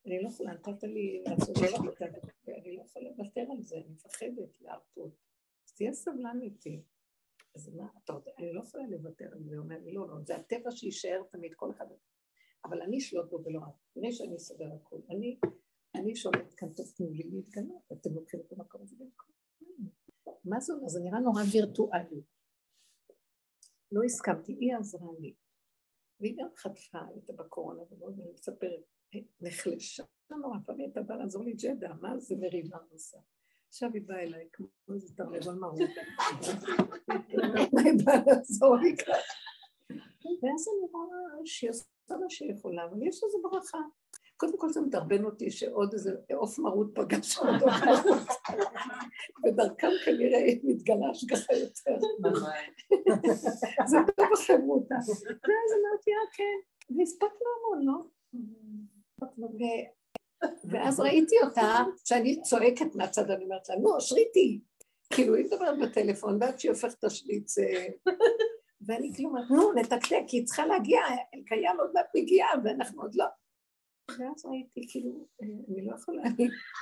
אני 0.06 0.24
לא 0.24 0.28
יכולה, 0.28 0.54
נתת 0.54 0.84
לי 0.84 1.24
לעשות 1.26 1.56
שליטה, 1.56 2.06
ואני 2.46 2.78
לא 2.78 2.82
יכולה 2.82 3.10
לוותר 3.10 3.46
על 3.52 3.62
זה, 3.62 3.76
אני 3.76 3.90
מפחדת 3.90 4.62
להרפות. 4.62 5.14
אז 5.68 5.74
תהיה 5.76 5.94
סבלן 5.94 6.40
איתי. 6.42 6.82
אז 7.56 7.76
מה, 7.76 7.88
אתה 8.04 8.14
יודע, 8.14 8.32
אני 8.38 8.54
לא 8.54 8.62
יכולה 8.62 8.88
לוותר 8.88 9.26
על 9.32 9.44
זה, 9.44 9.56
הוא 9.56 9.64
אומר 9.64 9.80
לי, 9.80 9.94
לא, 9.94 10.08
לא, 10.08 10.16
זה 10.24 10.36
הטבע 10.36 10.72
שיישאר 10.72 11.24
תמיד, 11.32 11.54
כל 11.56 11.72
אחד... 11.72 11.86
אבל 12.66 12.82
אני 12.82 12.98
אשלוט 12.98 13.30
בו 13.30 13.40
ולא 13.46 13.60
את, 13.60 13.74
לפני 13.90 14.12
שאני 14.12 14.36
אסדר 14.36 14.74
הכול. 14.74 15.02
אני, 15.10 15.38
אני 15.96 16.16
שולטת 16.16 16.54
כאן, 16.54 16.74
טוב, 16.74 16.86
תנו 16.96 17.10
לי 17.10 17.24
להתגלות, 17.24 17.92
אתם 17.92 18.14
לוקחים 18.14 18.40
את 18.40 18.52
המקום 18.52 18.82
הזה 18.82 18.96
מה 20.46 20.60
זה 20.60 20.74
אומר? 20.74 20.88
זה 20.88 21.00
נראה 21.04 21.20
נורא 21.20 21.42
וירטואלי. 21.52 22.22
לא 23.94 24.04
הסכמתי, 24.04 24.54
היא 24.60 24.76
עזרה 24.76 25.08
לי. 25.20 25.34
והיא 26.20 26.38
גם 26.38 26.48
חטפה, 26.58 27.00
הייתה 27.14 27.34
בקורונה, 27.34 27.82
ומאוד 27.92 28.20
אני 28.20 28.32
מספרת, 28.34 28.84
נחלשה 29.42 30.04
נורא, 30.30 30.58
פעם 30.66 30.80
הייתה 30.80 31.02
באה 31.02 31.18
לעזור 31.18 31.44
לי 31.44 31.54
ג'דה, 31.54 31.94
מה 32.02 32.20
זה 32.20 32.36
מריבה 32.36 32.78
עושה? 32.92 33.18
עכשיו 33.68 33.90
היא 33.94 34.02
באה 34.06 34.24
אליי 34.24 34.48
כמו 34.52 34.68
איזה 34.94 35.16
תרנגול 35.16 35.54
מרות. 35.54 35.80
היא 37.86 38.06
באה 38.06 38.24
לעזור 38.28 38.76
לי 38.76 38.98
ככה. 38.98 39.12
ואז 40.42 40.68
אני 40.68 40.92
רואה 40.92 41.18
שהיא 41.46 41.70
עושה 41.70 41.86
מה 42.10 42.30
שהיא 42.30 42.52
יכולה, 42.52 42.86
אבל 42.86 43.08
יש 43.08 43.16
לזה 43.24 43.38
ברכה. 43.44 43.80
קודם 44.44 44.58
כל 44.58 44.70
זה 44.70 44.82
מדרבן 44.82 45.24
אותי 45.24 45.52
שעוד 45.52 45.94
איזה 45.94 46.12
עוף 46.34 46.60
מרות 46.60 46.88
פגש 46.96 47.38
אותו 47.38 47.66
ודרכם 49.46 49.90
כנראה 50.06 50.40
מתגלה 50.64 51.10
השגחה 51.12 51.54
יותר. 51.54 51.98
זה 53.86 53.98
טוב 54.16 54.28
החברותה. 54.34 54.96
ואז 55.26 55.70
אמרתי, 55.80 56.12
אה 56.12 56.32
כן, 56.34 56.96
והספקנו 56.98 57.48
המון, 57.58 57.86
לא? 57.86 58.04
ואז 60.64 61.00
ראיתי 61.00 61.36
אותה, 61.44 61.84
שאני 62.06 62.42
צועקת 62.42 62.96
מהצד, 62.96 63.32
אני 63.32 63.44
אומרת 63.44 63.70
לה, 63.70 63.76
נו, 63.76 64.02
שריטי. 64.02 64.62
כאילו, 65.14 65.36
היא 65.36 65.46
מדברת 65.46 65.80
בטלפון, 65.80 66.38
ועד 66.42 66.60
שהיא 66.60 66.72
הופכת 66.72 67.00
את 67.00 67.04
השליץ, 67.04 67.58
אה, 67.58 67.88
ואני 68.86 69.12
כאילו 69.14 69.30
אומרת, 69.30 69.52
נו, 69.52 69.74
נתקתק, 69.74 70.24
כי 70.28 70.38
היא 70.38 70.46
צריכה 70.46 70.66
להגיע, 70.66 71.02
קיים 71.46 71.80
עוד 71.80 71.92
מעט 71.94 72.06
מגיעה, 72.16 72.50
ואנחנו 72.64 73.02
עוד 73.02 73.16
לא. 73.16 73.26
ואז 74.10 74.46
ראיתי, 74.46 74.82
כאילו, 74.92 75.28
אה, 75.42 75.48
אני 75.70 75.86
לא 75.86 75.96
יכולה, 75.96 76.24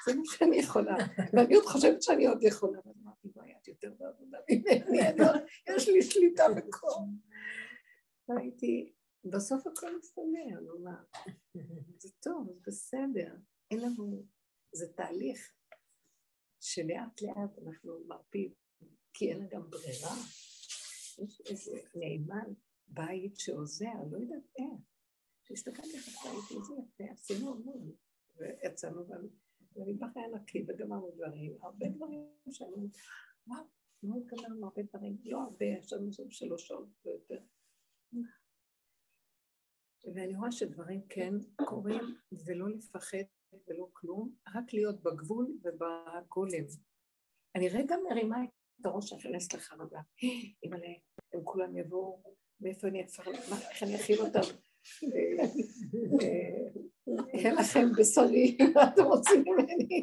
זה 0.05 0.15
מה 0.15 0.21
שאני 0.25 0.57
יכולה. 0.57 0.95
ואני 1.33 1.55
עוד 1.55 1.65
חושבת 1.65 2.01
שאני 2.01 2.27
עוד 2.27 2.43
יכולה, 2.43 2.79
ואז 2.85 2.95
אמרתי, 3.03 3.27
וואי, 3.35 3.53
את 3.61 3.67
יותר 3.67 3.93
בעבודה 3.99 4.37
ממני, 4.49 4.99
יש 5.69 5.89
לי 5.89 6.01
שליטה 6.01 6.43
בכל. 6.57 6.87
ראיתי, 8.29 8.93
בסוף 9.23 9.67
הכל 9.67 9.97
מסתדר, 9.97 10.59
נו 10.65 10.79
מה. 10.79 11.03
זה 11.97 12.09
טוב, 12.19 12.47
זה 12.47 12.53
בסדר. 12.67 13.35
אין 13.71 13.79
לנו, 13.79 14.25
זה 14.75 14.93
תהליך 14.93 15.51
שלאט 16.61 17.21
לאט 17.21 17.59
אנחנו 17.65 17.99
מרפים, 18.07 18.53
כי 19.13 19.31
אין 19.31 19.39
לה 19.39 19.45
גם 19.51 19.69
ברירה. 19.69 20.15
יש 21.23 21.41
איזה 21.49 21.79
נאמן 21.95 22.53
בית 22.87 23.37
שעוזר, 23.37 24.03
לא 24.11 24.17
יודעת 24.17 24.43
איך. 24.57 24.90
כשהסתכלתי 25.53 25.97
איך 25.97 26.25
ראיתי 26.25 26.55
איזה 26.55 26.73
יפה, 26.73 27.13
עשינו 27.13 27.51
המון, 27.51 27.91
ויצאנו 28.37 29.03
במטבח 29.75 30.07
היה 30.15 30.27
נקי 30.27 30.65
וגמרנו 30.67 31.11
דברים, 31.11 31.57
הרבה 31.61 31.89
דברים 31.89 32.27
שהיו, 32.51 32.77
וואו, 33.47 33.63
מאוד 34.03 34.23
גמרנו 34.27 34.65
הרבה 34.65 34.81
דברים, 34.83 35.17
לא 35.23 35.41
הרבה, 35.41 35.65
יש 35.65 35.93
לנו 35.93 36.11
שלוש 36.29 36.67
שעות 36.67 36.89
ויותר. 37.05 37.39
ואני 40.15 40.35
רואה 40.35 40.51
שדברים 40.51 41.01
כן 41.09 41.33
קורים, 41.65 42.03
ולא 42.45 42.69
לפחד 42.69 43.17
ולא 43.67 43.87
כלום, 43.93 44.35
רק 44.55 44.73
להיות 44.73 45.03
בגבול 45.03 45.57
ובגולם. 45.63 46.65
אני 47.55 47.69
רגע 47.69 47.95
מרימה 48.09 48.37
את 48.81 48.85
הראש, 48.85 49.13
נכנסת 49.13 49.53
לחרדה. 49.53 50.01
אימא'לה, 50.63 50.93
הם 51.33 51.39
כולם 51.43 51.77
יבואו, 51.77 52.23
מאיפה 52.61 52.87
אני 52.87 53.03
אפשר, 53.03 53.23
איך 53.71 53.83
אני 53.83 53.95
אכיל 53.95 54.19
אותם? 54.21 54.70
אין 57.33 57.55
לכם 57.55 57.87
בשרי, 57.97 58.57
מה 58.75 58.83
אתם 58.83 59.03
רוצים 59.03 59.43
ממני? 59.45 60.01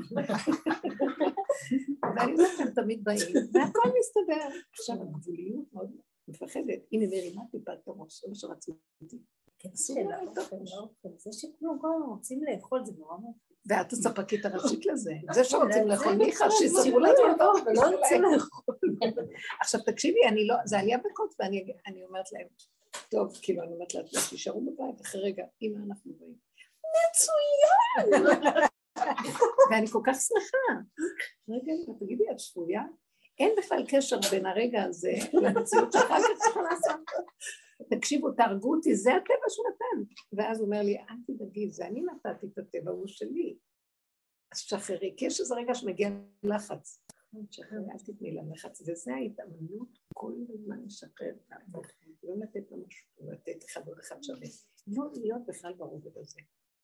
אומרת, 2.03 2.51
הם 2.59 2.71
תמיד 2.75 3.05
באים, 3.05 3.37
והכל 3.53 3.89
מסתדר. 3.99 4.59
עכשיו, 4.79 4.97
הגבוליות 5.03 5.73
מאוד 5.73 5.97
מפחדת, 6.29 6.81
הנה 6.93 7.07
מרימה 7.07 7.43
טיפה 7.51 7.73
את 7.73 7.89
הראש, 7.89 8.21
זה 8.21 8.29
מה 8.29 8.35
שרציתי. 8.35 9.19
כן, 9.59 9.69
זה 9.75 11.33
שכולם 11.33 11.79
כל 11.81 11.89
הזמן 11.95 12.09
רוצים 12.09 12.43
לאכול, 12.45 12.85
זה 12.85 12.93
נורא 12.99 13.19
מאוד. 13.19 13.35
ואת 13.67 13.93
הספקית 13.93 14.45
הראשית 14.45 14.87
לזה. 14.87 15.13
זה 15.33 15.45
שרוצים 15.45 15.89
לאכול, 15.89 16.15
ניחא, 16.15 16.51
שיספרו 16.51 16.99
לנו 16.99 17.13
לא, 17.39 17.53
ולא 17.67 17.97
רוצים 17.97 18.23
לאכול. 18.23 18.75
עכשיו 19.61 19.81
תקשיבי, 19.87 20.19
לא, 20.47 20.55
זה 20.65 20.79
עלייה 20.79 20.99
בקוץ, 20.99 21.37
ואני 21.41 22.05
אומרת 22.05 22.33
להם, 22.33 22.47
טוב, 23.11 23.39
כאילו, 23.43 23.63
אני 23.63 23.73
אומרת 23.73 23.95
לה, 23.95 24.01
תישארו 24.31 24.61
בבית, 24.61 25.01
אחרי 25.01 25.23
רגע, 25.23 25.45
אמא, 25.63 25.79
אנחנו 25.89 26.13
באים. 26.19 26.35
מצוין! 27.11 28.23
ואני 29.71 29.87
כל 29.87 30.01
כך 30.07 30.17
שמחה. 30.17 30.83
רגע, 31.49 31.73
תגידי, 31.99 32.25
את 32.31 32.41
שפויה? 32.41 32.83
אין 33.39 33.55
בכלל 33.59 33.85
קשר 33.89 34.17
בין 34.31 34.47
הרגע 34.47 34.83
הזה 34.83 35.13
למציאות 35.33 35.93
שאחר 35.93 36.19
כך 36.19 36.39
צריכה 36.39 36.61
לעשות. 36.63 37.01
תקשיבו, 37.91 38.31
תהרגו 38.31 38.75
אותי, 38.75 38.95
זה 38.95 39.15
הטבע 39.15 39.49
שהוא 39.49 39.67
נתן. 39.69 40.15
ואז 40.33 40.61
הוא 40.61 40.67
אומר 40.67 40.83
לי, 40.83 40.99
אל 40.99 41.17
תדאגי, 41.27 41.71
זה 41.71 41.87
אני 41.87 42.03
נתתי 42.03 42.47
את 42.47 42.59
הטבע, 42.59 42.91
הוא 42.91 43.07
שלי. 43.07 43.57
אז 44.53 44.59
שחררי, 44.59 45.15
כי 45.17 45.27
יש 45.27 45.41
איזה 45.41 45.55
רגע 45.55 45.75
שמגיע 45.75 46.09
לחץ. 46.43 47.01
שחררי, 47.51 47.91
אל 47.93 47.99
תתני 47.99 48.35
ללחץ, 48.35 48.81
וזה 48.81 49.15
ההתאמנות 49.15 49.99
כל 50.15 50.33
הזמן 50.55 50.85
לשחרר 50.87 51.35
את 51.49 51.53
לא 52.23 52.35
לתת 52.39 52.73
למשהו, 52.73 53.07
לתת 53.21 53.65
אחד 53.65 53.89
עוד 53.89 53.99
אחד 53.99 54.23
שווה. 54.23 54.49
לא 54.87 55.11
להיות 55.15 55.43
בכלל 55.47 55.75
ברובד 55.75 56.19
הזה. 56.19 56.41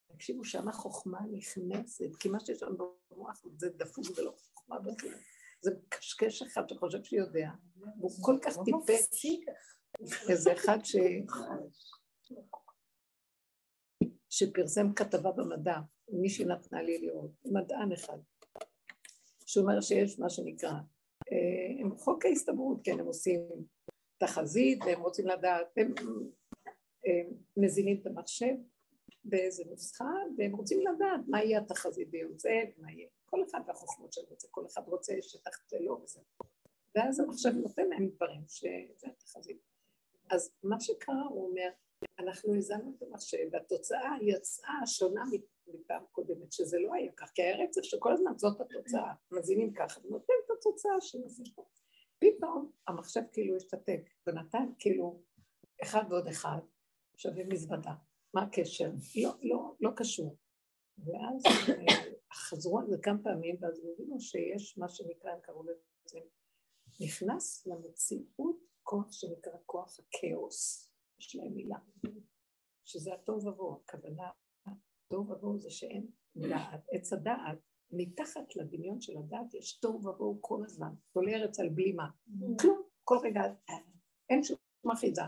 תקשיבו, 0.07 0.45
שם 0.45 0.69
החוכמה 0.69 1.21
נכנסת, 1.33 2.17
כי 2.21 2.29
מה 2.29 2.41
שיש 2.41 2.63
לנו 2.63 2.77
במוח 3.11 3.43
זה 3.57 3.69
דפוק 3.77 4.05
ולא 4.19 4.35
חוכמה 4.37 4.79
בכלל. 4.81 5.19
זה 5.61 5.71
מקשקש 5.87 6.43
אחד 6.43 6.69
שחושב 6.69 7.05
שיודע, 7.05 7.51
והוא 7.77 8.11
כל 8.21 8.39
כך 8.43 8.53
טיפש. 8.65 9.27
איזה 10.31 10.53
אחד 10.53 10.79
ש... 10.85 10.97
שפרסם 14.31 14.95
כתבה 14.95 15.33
במדע, 15.33 15.79
מישהי 16.09 16.45
נתנה 16.45 16.83
לי 16.83 16.99
לראות, 16.99 17.31
מדען 17.45 17.93
אחד, 17.93 18.19
שאומר 19.47 19.81
שיש 19.81 20.19
מה 20.19 20.31
שנקרא, 20.31 20.73
אה, 21.33 21.81
הם 21.81 21.97
חוק 21.97 22.25
ההסתברות, 22.25 22.81
כן, 22.85 23.01
הם 23.01 23.07
עושים 23.07 23.41
תחזית 24.19 24.79
והם 24.87 25.01
רוצים 25.01 25.27
לדעת, 25.27 25.67
הם, 25.77 25.95
הם 27.05 27.33
מזינים 27.57 28.01
את 28.01 28.07
המחשב 28.07 28.55
באיזה 29.25 29.65
נוסחה 29.71 30.11
והם 30.39 30.57
רוצים 30.57 30.79
לדעת 30.81 31.21
מה 31.29 31.43
יהיה 31.43 31.61
התחזית 31.61 32.09
זה 32.37 32.51
ומה 32.79 32.93
יהיה, 32.93 33.09
כל 33.27 33.45
אחד 33.45 33.61
והחוכמות 33.67 34.13
שלו 34.13 34.25
רוצה, 34.31 34.49
כל 34.51 34.67
אחד 34.67 34.83
רוצה 34.87 35.15
שתחת 35.21 35.73
לו 35.81 36.01
וזה, 36.03 36.21
ואז 36.95 37.21
המחשב 37.21 37.51
נותן 37.51 37.89
להם 37.89 38.09
דברים 38.09 38.43
שזה 38.49 39.07
התחזית. 39.07 39.59
אז 40.31 40.53
מה 40.63 40.81
שקרה 40.81 41.23
הוא 41.23 41.49
אומר, 41.49 41.69
אנחנו 42.19 42.57
הזמנו 42.57 42.93
את 42.97 43.03
המחשב 43.03 43.49
והתוצאה 43.53 44.17
יצאה 44.23 44.87
שונה 44.87 45.25
מפעם 45.75 46.05
קודמת, 46.13 46.53
שזה 46.53 46.79
לא 46.79 46.95
היה 46.95 47.13
כך, 47.17 47.31
כי 47.35 47.43
היה 47.43 47.65
רצף 47.65 47.83
שכל 47.83 48.13
הזמן 48.13 48.33
זאת 48.37 48.61
התוצאה, 48.61 49.13
מזינים 49.31 49.73
ככה, 49.73 50.01
ונותן 50.05 50.33
את 50.47 50.51
התוצאה 50.59 50.93
זה. 51.27 51.43
פתאום 52.19 52.71
המחשב 52.89 53.21
כאילו 53.33 53.57
השתתק, 53.57 54.01
ונתן 54.27 54.67
כאילו 54.79 55.23
אחד 55.83 56.03
ועוד 56.11 56.27
אחד 56.27 56.59
שווה 57.17 57.45
מזוודה. 57.45 57.95
מה 58.35 58.43
הקשר? 58.43 58.91
לא, 59.23 59.31
לא, 59.43 59.75
לא 59.81 59.91
קשור. 59.97 60.37
ואז 60.99 61.43
אה, 61.69 62.15
חזרו 62.35 62.79
על 62.79 62.87
זה 62.87 62.97
כמה 63.03 63.19
פעמים, 63.23 63.57
ואז 63.61 63.79
הבינו 63.79 64.21
שיש 64.21 64.79
מה 64.79 64.89
שנקרא, 64.89 65.31
הם 65.31 65.41
קראו 65.41 65.63
לזה, 65.63 66.19
נכנס 67.01 67.67
למציאות 67.67 68.57
כוח 68.83 69.13
שנקרא 69.13 69.53
כוח 69.67 70.01
הכאוס. 70.01 70.91
יש 71.19 71.37
להם 71.37 71.55
מילה, 71.55 71.79
שזה 72.85 73.15
התוהו 73.15 73.47
ובוהו, 73.47 73.81
הכוונה, 73.85 74.31
תוהו 75.15 75.31
ובוהו 75.31 75.59
זה 75.59 75.71
שאין 75.71 76.07
דעת, 76.37 76.81
עץ 76.93 77.13
הדעת, 77.13 77.59
מתחת 77.91 78.57
לדמיון 78.57 79.01
של 79.01 79.13
הדעת 79.19 79.55
יש 79.55 79.79
תוהו 79.79 80.07
ובוהו 80.07 80.39
כל 80.41 80.61
הזמן, 80.65 80.89
תולה 81.13 81.33
ארץ 81.33 81.61
על 81.61 81.69
בלימה, 81.69 82.09
כלום, 82.61 82.83
כל 83.05 83.19
רגע, 83.23 83.43
אין 84.31 84.43
שום 84.43 84.57
אחיזה, 84.93 85.23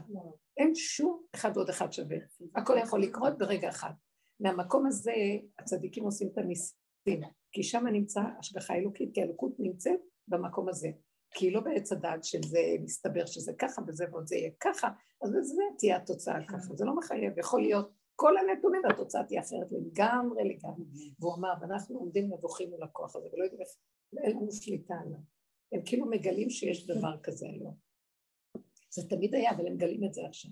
אין 0.57 0.75
שום 0.75 1.23
אחד 1.35 1.51
ועוד 1.55 1.69
אחד 1.69 1.93
שווה, 1.93 2.17
הכל 2.57 2.75
יכול 2.83 3.03
לקרות 3.03 3.39
ברגע 3.39 3.69
אחד. 3.69 3.93
מהמקום 4.41 4.87
הזה 4.87 5.13
הצדיקים 5.59 6.05
עושים 6.05 6.29
את 6.33 6.39
הניסים, 6.39 7.21
כי 7.53 7.63
שם 7.63 7.87
נמצא 7.87 8.21
השגחה 8.39 8.75
אלוקית, 8.75 9.15
כי 9.15 9.21
האלוקות 9.21 9.53
נמצאת 9.59 10.01
במקום 10.29 10.69
הזה. 10.69 10.89
כי 11.31 11.51
לא 11.51 11.61
בעץ 11.61 11.93
הדעת 11.93 12.25
של 12.25 12.43
זה 12.43 12.61
מסתבר 12.81 13.27
שזה 13.27 13.53
ככה 13.59 13.83
וזה 13.87 14.05
ועוד 14.11 14.27
זה 14.27 14.37
יהיה 14.37 14.51
ככה, 14.61 14.89
אז 15.23 15.31
זה 15.31 15.63
תהיה 15.79 15.97
התוצאה 15.97 16.47
ככה, 16.49 16.75
זה 16.75 16.85
לא 16.85 16.97
מחייב, 16.97 17.39
יכול 17.39 17.63
להיות 17.63 17.96
כל 18.17 18.35
הנתונים 18.39 18.83
והתוצאה 18.85 19.25
תהיה 19.25 19.41
אחרת 19.41 19.73
לגמרי 19.73 20.45
לגמרי. 20.45 21.13
והוא 21.21 21.35
אמר, 21.35 21.53
ואנחנו 21.61 21.99
עומדים 21.99 22.33
נבוכים 22.33 22.71
מול 22.71 22.83
הכוח 22.83 23.17
הזה, 23.17 23.29
ולא 23.33 23.45
יודעים 23.45 23.61
איך, 23.61 23.69
אין 24.25 24.37
לנו 24.37 24.53
שליטה 24.53 24.95
עליו. 25.07 25.19
הם 25.73 25.81
כאילו 25.85 26.07
מגלים 26.07 26.51
שיש 26.51 26.87
דבר 26.87 27.17
כזה 27.23 27.47
היום. 27.47 27.77
זה 28.91 29.09
תמיד 29.09 29.35
היה, 29.35 29.51
אבל 29.51 29.67
הם 29.67 29.75
מגלים 29.75 30.05
את 30.05 30.15
זה 30.15 30.21
עכשיו. 30.27 30.51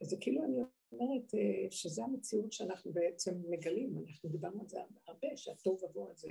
אז 0.00 0.08
זה 0.08 0.16
כאילו 0.20 0.44
אני 0.44 0.56
אומרת 0.92 1.34
אה, 1.34 1.70
שזו 1.70 2.04
המציאות 2.04 2.52
שאנחנו 2.52 2.92
בעצם 2.92 3.34
מגלים, 3.50 3.98
אנחנו 4.08 4.30
דיברנו 4.30 4.60
על 4.60 4.68
זה 4.68 4.78
הרבה, 5.06 5.28
שהטוב 5.36 5.82
ובוא 5.82 6.10
הזה 6.10 6.28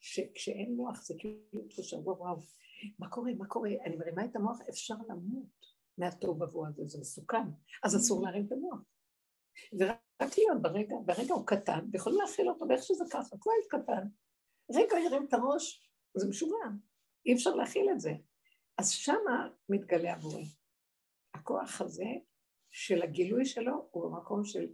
שכשאין 0.00 0.76
מוח 0.76 1.02
זה 1.02 1.14
כאילו 1.18 1.68
תחושה, 1.70 1.96
וואו 1.96 2.18
וואו, 2.18 2.36
מה 2.98 3.10
קורה, 3.10 3.34
מה 3.34 3.46
קורה, 3.46 3.70
אני 3.84 3.96
מרימה 3.96 4.24
את 4.24 4.36
המוח, 4.36 4.60
אפשר 4.70 4.94
למות 5.08 5.66
מהטוב 5.98 6.42
עבור 6.42 6.66
הזה, 6.66 6.82
זה 6.86 6.98
מסוכן, 7.00 7.46
אז 7.84 7.96
אסור 7.96 8.22
להרים 8.22 8.46
את 8.46 8.52
המוח. 8.52 8.80
ורק 9.80 10.38
להיות 10.38 10.62
ברגע, 10.62 10.96
ברגע 11.06 11.34
הוא 11.34 11.46
קטן, 11.46 11.80
ויכולים 11.92 12.18
להכיל 12.20 12.48
אותו 12.48 12.66
באיך 12.66 12.82
שזה 12.82 13.04
ככה, 13.10 13.36
ילד 13.36 13.82
קטן. 13.82 14.08
רגע 14.74 14.98
ירים 15.06 15.26
את 15.28 15.32
הראש, 15.32 15.90
זה 16.16 16.28
משוגע, 16.28 16.68
אי 17.26 17.34
אפשר 17.34 17.54
להכיל 17.54 17.88
את 17.92 18.00
זה. 18.00 18.10
אז 18.78 18.90
שמה 18.90 19.48
מתגלה 19.68 20.14
עבורי. 20.14 20.44
הכוח 21.34 21.80
הזה 21.80 22.04
של 22.70 23.02
הגילוי 23.02 23.44
שלו 23.44 23.88
הוא 23.90 24.04
במקום 24.04 24.44
של 24.44 24.66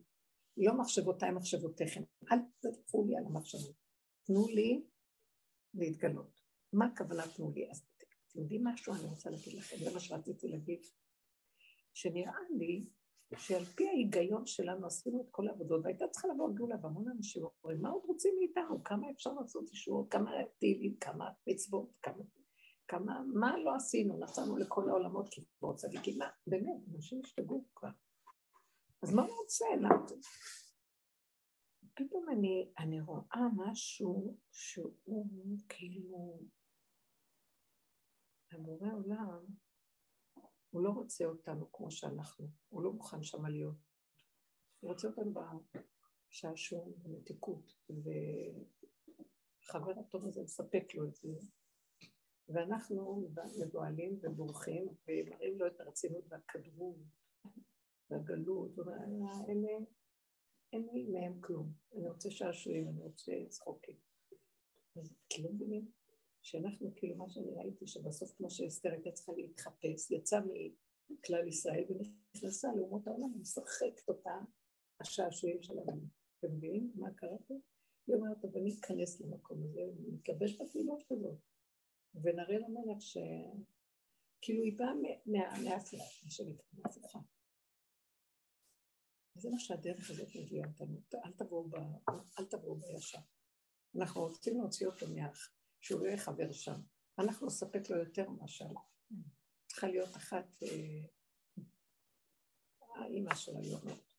לא 0.57 0.75
מחשבותיי 0.79 1.31
מחשבותיכם, 1.31 2.03
אל 2.33 2.39
תלכו 2.61 3.05
לי 3.05 3.17
על 3.17 3.25
המחשבות. 3.27 3.77
תנו 4.27 4.49
לי 4.49 4.85
להתגלות. 5.75 6.41
מה 6.73 6.87
הכוונה 6.87 7.23
תנו 7.37 7.53
לי? 7.55 7.71
אז 7.71 7.87
אתם 7.97 8.41
יודעים 8.41 8.65
משהו? 8.65 8.95
אני 8.95 9.05
רוצה 9.05 9.31
להגיד 9.31 9.55
לכם, 9.55 9.77
זה 9.77 9.95
מה 9.95 10.01
שרציתי 10.01 10.49
להגיד. 10.49 10.81
שנראה 11.95 12.39
לי 12.59 12.87
שעל 13.39 13.65
פי 13.65 13.89
ההיגיון 13.89 14.47
שלנו 14.47 14.87
עשינו 14.87 15.21
את 15.23 15.27
כל 15.31 15.49
העבודות, 15.49 15.85
והייתה 15.85 16.09
צריכה 16.09 16.29
לבוא 16.29 16.55
גאולה, 16.55 16.77
והמון 16.83 17.11
אנשים 17.17 17.43
אומרים, 17.43 17.83
מה 17.83 17.89
עוד 17.89 18.03
רוצים 18.05 18.35
מאיתנו? 18.39 18.85
כמה 18.85 19.11
אפשר 19.11 19.33
לעשות 19.33 19.71
אישור? 19.71 20.07
כמה 20.11 20.31
תהילים? 20.59 20.97
כמה 21.01 21.31
מצוות? 21.47 21.89
כמה... 22.03 22.25
כמה... 22.89 23.21
מה 23.35 23.59
לא 23.59 23.75
עשינו? 23.75 24.19
נסענו 24.19 24.57
לכל 24.57 24.89
העולמות 24.89 25.29
כיפור 25.29 25.75
צדיקים. 25.77 26.19
מה? 26.19 26.29
באמת, 26.47 26.95
אנשים 26.95 27.21
השתגעו 27.25 27.65
כבר. 27.75 27.89
אז 29.03 29.15
מה 29.15 29.23
הוא 29.23 29.37
רוצה? 29.43 29.65
למה? 29.81 30.07
פתאום 31.95 32.27
אני, 32.29 32.73
אני 32.79 33.01
רואה 33.01 33.49
משהו 33.57 34.37
שהוא 34.51 35.59
כאילו, 35.69 36.41
המורה 38.53 38.93
עולם, 38.93 39.45
הוא 40.75 40.83
לא 40.83 40.91
רוצה 40.91 41.25
אותנו 41.25 41.73
כמו 41.73 41.91
שאנחנו, 41.91 42.47
הוא 42.69 42.83
לא 42.83 42.93
מוכן 42.93 43.23
שם 43.23 43.47
להיות. 43.47 43.77
הוא 44.81 44.91
רוצה 44.91 45.09
אותנו 45.09 45.35
בשעשוע, 46.31 46.85
במתיקות, 47.03 47.75
וחבר 49.63 49.99
הטוב 50.01 50.27
הזה 50.27 50.43
מספק 50.43 50.95
לו 50.95 51.09
את 51.09 51.15
זה. 51.15 51.29
ואנחנו 52.49 53.29
מבוהלים 53.67 54.19
ובורחים 54.23 54.89
ומראים 55.09 55.59
לו 55.59 55.67
את 55.67 55.81
הרצינות 55.81 56.25
והכדרות 56.29 56.97
והגלות, 58.11 58.79
ואלה 58.79 59.33
אין 60.73 60.89
לי 60.93 61.07
מהם 61.13 61.41
כלום. 61.41 61.73
אני 61.93 62.09
רוצה 62.09 62.31
שעשועים, 62.31 62.89
אני 62.89 63.03
רוצה 63.03 63.33
צחוקים. 63.49 63.97
אז 64.97 65.15
כאילו 65.29 65.53
מבינים 65.53 65.91
שאנחנו, 66.45 66.93
כאילו 66.97 67.17
מה 67.17 67.29
שאני 67.29 67.55
ראיתי, 67.55 67.87
שבסוף 67.87 68.37
כמו 68.37 68.51
שאסתר 68.51 68.93
הייתה 68.93 69.13
צריכה 69.13 69.33
להתחפש, 69.33 70.11
יצאה 70.11 70.41
מכלל 71.11 71.49
ישראל 71.49 71.85
ונכנסה 71.89 72.69
לאומות 72.77 73.07
העולם 73.07 73.37
ומשחקת 73.37 74.09
אותה 74.09 74.39
השעשועים 75.01 75.63
שלנו. 75.63 76.03
אתם 76.39 76.57
מבינים 76.57 76.93
מה 76.95 77.15
קרה 77.15 77.39
פה? 77.47 77.55
היא 78.07 78.17
אומרת, 78.17 78.41
טוב, 78.43 78.57
אני 78.57 78.75
אכנס 78.81 79.21
למקום 79.21 79.63
הזה, 79.65 79.81
ונתלבש 79.81 80.61
בפעילות 80.61 81.03
כזאת, 81.09 81.39
ונראה 82.15 82.59
למלך 82.59 83.03
ש... 83.03 83.17
כאילו 84.43 84.63
היא 84.63 84.79
באה 84.79 84.93
מההפך, 85.27 86.25
מה 86.25 86.31
שנקרא, 86.31 86.67
מההפוכה. 86.73 87.19
וזה 89.37 89.51
מה 89.51 89.59
שהדרך 89.59 90.11
הזאת 90.11 90.29
מביאה 90.37 90.67
אותנו. 90.69 91.01
אל 92.39 92.45
תבואו, 92.47 92.75
בישר. 92.75 93.19
אנחנו 93.97 94.21
רוצים 94.21 94.57
להוציא 94.57 94.87
אותו 94.87 95.07
שהוא 95.85 96.07
לא 96.07 96.13
יחבר 96.13 96.53
שם. 96.53 96.81
אנחנו 97.19 97.47
נספק 97.47 97.91
לו 97.91 97.97
יותר 97.99 98.31
מאשר. 98.31 98.69
צריכה 99.67 99.87
להיות 99.87 100.17
אחת, 100.17 100.63
אה, 100.63 101.07
האימא 102.97 103.35
של 103.35 103.57
היומות. 103.57 104.15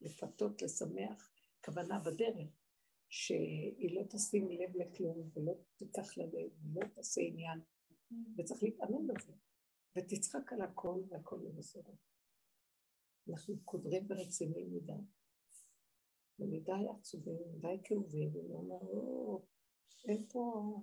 לפתות, 0.00 0.62
לשמח, 0.62 1.32
כוונה 1.64 1.98
בדרך, 1.98 2.48
שהיא 3.08 3.96
לא 3.96 4.02
תשים 4.10 4.50
לב 4.50 4.76
לכלום 4.76 5.30
ולא 5.34 5.52
תיקח 5.76 6.16
ללב 6.16 6.50
ולא 6.64 6.88
תעשה 6.94 7.20
עניין, 7.20 7.60
וצריך 8.38 8.62
להתאמן 8.62 9.06
בזה, 9.06 9.32
ותצחק 9.98 10.52
על 10.52 10.60
הכל 10.62 11.02
והכל 11.08 11.38
יהיה 11.42 11.52
בסדר. 11.52 11.92
אנחנו 13.28 13.54
קודרים 13.64 14.06
ורציניים 14.08 14.74
מדי, 14.74 14.92
ומדי 16.38 16.88
עצובים, 16.98 17.38
מדי 17.52 17.76
כאובים, 17.84 18.36
ואני 18.36 18.54
אומר, 18.54 18.80
לא, 20.08 20.14
אין 20.14 20.24
פה, 20.32 20.74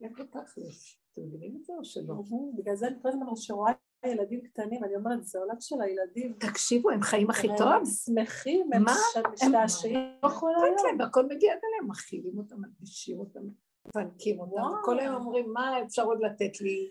אין 0.00 0.14
פה 0.14 0.24
תכלס. 0.24 0.96
אתם 1.12 1.22
מבינים 1.22 1.56
את 1.56 1.64
זה 1.64 1.72
או 1.78 1.84
שלא? 1.84 2.14
בגלל 2.56 2.76
זה 2.76 2.86
אני 2.86 2.96
כל 3.02 3.08
הזמן 3.08 3.26
שרואה 3.36 3.72
ילדים 4.06 4.40
קטנים, 4.40 4.84
אני 4.84 4.96
אומרת, 4.96 5.24
זה 5.24 5.38
עולם 5.38 5.60
של 5.60 5.80
הילדים. 5.80 6.34
תקשיבו, 6.40 6.90
הם 6.90 7.02
חיים 7.02 7.30
הכי 7.30 7.48
טוב. 7.58 7.68
הם 7.68 7.84
שמחים, 7.84 8.70
הם 8.72 8.84
משתעשעים 9.32 9.98
כל 10.20 10.50
היום. 10.64 11.00
והכל 11.00 11.26
מגיע 11.26 11.52
אליהם, 11.52 11.90
מכילים 11.90 12.38
אותם, 12.38 12.56
מלבישים 12.60 13.18
אותם, 13.18 13.40
מפנקים 13.86 14.40
אותם, 14.40 14.62
כל 14.84 14.98
היום 14.98 15.14
אומרים, 15.14 15.52
מה 15.52 15.82
אפשר 15.82 16.04
עוד 16.04 16.18
לתת 16.20 16.60
לי? 16.60 16.90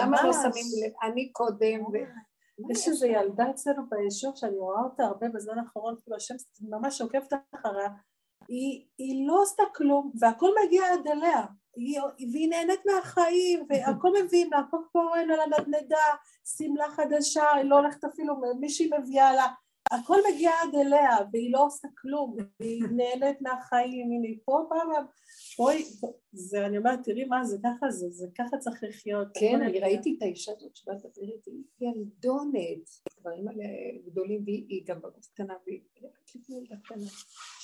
למה 0.00 0.22
לא 0.24 0.32
שמים 0.32 0.66
לב? 0.84 0.92
אני 1.02 1.32
קודם. 1.32 1.80
יש 2.70 2.88
איזו 2.88 3.06
ילדה 3.06 3.50
אצלנו 3.50 3.82
ביישוב 3.88 4.36
שאני 4.36 4.58
רואה 4.58 4.82
אותה 4.82 5.04
הרבה 5.04 5.28
בזמן 5.28 5.58
האחרון, 5.58 5.94
כאילו 6.02 6.16
השם 6.16 6.34
ממש 6.60 7.00
עוקבת 7.00 7.32
אחריה, 7.54 7.88
היא, 8.48 8.84
היא 8.98 9.28
לא 9.28 9.42
עשתה 9.42 9.62
כלום 9.74 10.12
והכל 10.20 10.50
מגיע 10.64 10.82
עד 10.92 11.08
אליה, 11.08 11.44
והיא 12.32 12.48
נהנית 12.48 12.80
מהחיים, 12.86 13.66
והכל 13.68 14.12
מביאים 14.24 14.50
לה, 14.52 14.58
הכל 14.58 14.76
פורן 14.92 15.30
על 15.30 15.40
הנדנדה, 15.40 16.06
שמלה 16.56 16.88
חדשה, 16.90 17.52
היא 17.54 17.64
לא 17.64 17.76
הולכת 17.78 18.04
אפילו, 18.04 18.34
מישהי 18.60 18.90
מביאה 18.98 19.32
לה, 19.32 19.46
הכל 19.90 20.18
מגיע 20.32 20.50
עד 20.62 20.74
אליה, 20.74 21.16
והיא 21.32 21.52
לא 21.52 21.66
עושה 21.66 21.88
כלום, 21.98 22.36
והיא 22.60 22.82
נהנית 22.82 23.40
מהחיים, 23.40 24.10
הנה 24.12 24.36
פה 24.44 24.66
פעם, 24.68 25.04
בואי, 25.58 25.84
זה, 26.32 26.66
אני 26.66 26.78
אומרת, 26.78 26.98
תראי 27.04 27.24
מה 27.24 27.44
זה, 27.44 27.56
ככה 27.64 27.90
זה, 27.90 28.10
זה 28.10 28.26
ככה 28.38 28.56
צריך 28.56 28.84
לחיות. 28.84 29.28
כן, 29.34 29.62
אני 29.62 29.80
ראיתי 29.80 30.14
את 30.18 30.22
האישה 30.22 30.52
הזאת 30.56 30.76
שבאת 30.76 30.96
לדבר 30.96 31.32
איתי, 31.32 31.50
היא 31.50 31.88
ילדונת, 31.88 32.88
דברים 33.20 33.44
גדולים, 34.06 34.42
והיא 34.44 34.82
גם 34.86 34.98
בגוף 34.98 35.26
קטנה, 35.34 35.54
והיא 35.66 35.80
ילדה 36.48 36.76
קטנה, 36.84 37.06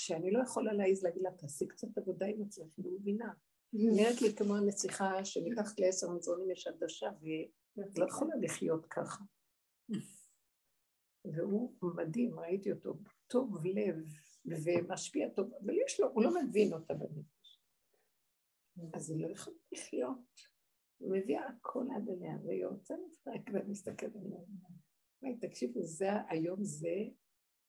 שאני 0.07 0.31
לא 0.31 0.43
יכולה 0.43 0.73
להעיז 0.73 1.05
להגיד 1.05 1.23
לה, 1.23 1.31
תעשי 1.31 1.67
קצת 1.67 1.99
עבודה 1.99 2.27
עם 2.27 2.43
עצמך, 2.43 2.73
היא 2.77 2.85
לא 2.85 2.91
מבינה. 3.01 3.33
נראית 3.73 4.23
לי 4.23 4.35
כמו 4.37 4.57
הנסיכה 4.57 5.25
שמתחת 5.25 5.81
לעשר 5.81 6.11
מזרונים 6.11 6.51
יש 6.51 6.67
עדשה, 6.67 7.11
והיא 7.21 7.49
לא 7.97 8.05
יכולה 8.05 8.37
לחיות 8.43 8.87
ככה. 8.87 9.25
והוא 11.25 11.77
מדהים, 11.97 12.41
ראיתי 12.41 12.73
אותו, 12.73 12.95
טוב 13.27 13.67
לב 13.67 13.97
ומשפיע 14.47 15.29
טוב, 15.29 15.51
אבל 15.65 15.75
יש 15.87 16.01
לו, 16.01 16.09
הוא 16.11 16.25
לא 16.25 16.31
מבין 16.43 16.73
אותה 16.73 16.95
בנפש. 16.95 17.61
אז 18.95 19.11
היא 19.11 19.23
לא 19.23 19.33
יכולה 19.33 19.57
לחיות. 19.73 20.41
היא 21.01 21.09
מביאה 21.11 21.49
הכל 21.49 21.87
עד 21.97 22.09
אליה, 22.09 22.39
והיא 22.45 22.67
רוצה 22.67 22.95
לפרק 22.95 23.51
ומסתכלת 23.53 24.17
עליה. 24.17 25.37
תקשיבו, 25.41 25.83
זה 25.83 26.09
היום 26.29 26.65
זה, 26.65 26.97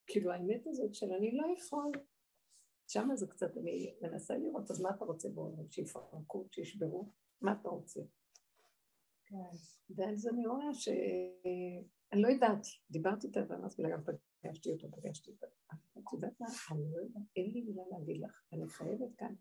כאילו 0.08 0.32
האמת 0.32 0.68
הזאת 0.68 0.96
של 0.96 1.12
אני 1.14 1.38
לא 1.38 1.46
יכול. 1.58 1.92
שם 2.88 3.10
זה 3.16 3.28
קצת, 3.28 3.58
אני 3.58 3.96
מנסה 4.02 4.38
לראות, 4.38 4.72
אז 4.72 4.82
מה 4.82 4.90
אתה 4.90 5.06
רוצה 5.06 5.30
בעולם? 5.30 5.72
שיפרקו, 5.72 6.48
שישברו? 6.52 7.10
מה 7.42 7.56
אתה 7.62 7.70
רוצה? 7.70 8.02
כן. 9.26 9.36
ואז 9.96 10.28
אני 10.28 10.48
רואה 10.48 10.74
ש... 10.74 10.90
אני 12.14 12.22
לא 12.22 12.28
יודעת, 12.28 12.66
דיברתי 12.92 13.28
איתה 13.28 13.40
ואמרתי 13.50 13.82
לה, 13.82 13.90
גם 13.90 14.02
פגשתי 14.42 14.72
אותו, 14.72 14.92
פגשתי 14.92 15.32
אותה. 15.32 15.48
את 15.72 16.14
יודעת 16.14 16.40
מה? 16.40 16.48
אני 16.72 16.92
לא 16.92 16.98
יודעת, 16.98 17.24
אין 17.36 17.52
לי 17.52 17.62
מילה 17.62 17.84
להגיד 17.92 18.22
לך, 18.22 18.44
אני 18.54 18.68
חייבת 18.68 19.16
כאן. 19.18 19.36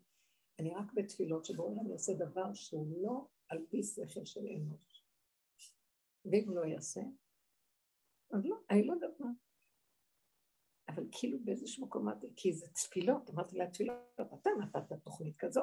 אני 0.59 0.73
רק 0.75 0.93
בתפילות 0.93 1.45
שבואו 1.45 1.81
אני 1.81 1.93
אעשה 1.93 2.13
דבר 2.13 2.53
שהוא 2.53 2.87
לא 3.03 3.27
על 3.49 3.65
פי 3.69 3.83
שכל 3.83 4.25
של 4.25 4.47
אנוש. 4.47 5.05
ואם 6.25 6.49
לא 6.49 6.65
יעשה, 6.65 7.01
אז 8.31 8.45
לא, 8.45 8.55
אני 8.69 8.87
לא 8.87 8.93
יודעת 8.93 9.19
מה. 9.19 9.29
אבל 10.89 11.03
כאילו 11.11 11.37
באיזשהו 11.43 11.85
מקום 11.85 12.01
אמרתי, 12.07 12.27
כי 12.35 12.53
זה 12.53 12.67
תפילות, 12.67 13.29
אמרתי 13.29 13.57
לה 13.57 13.67
תפילות, 13.67 13.95
אתה 14.15 14.49
נתת 14.59 14.93
תוכנית 15.03 15.37
כזו, 15.37 15.61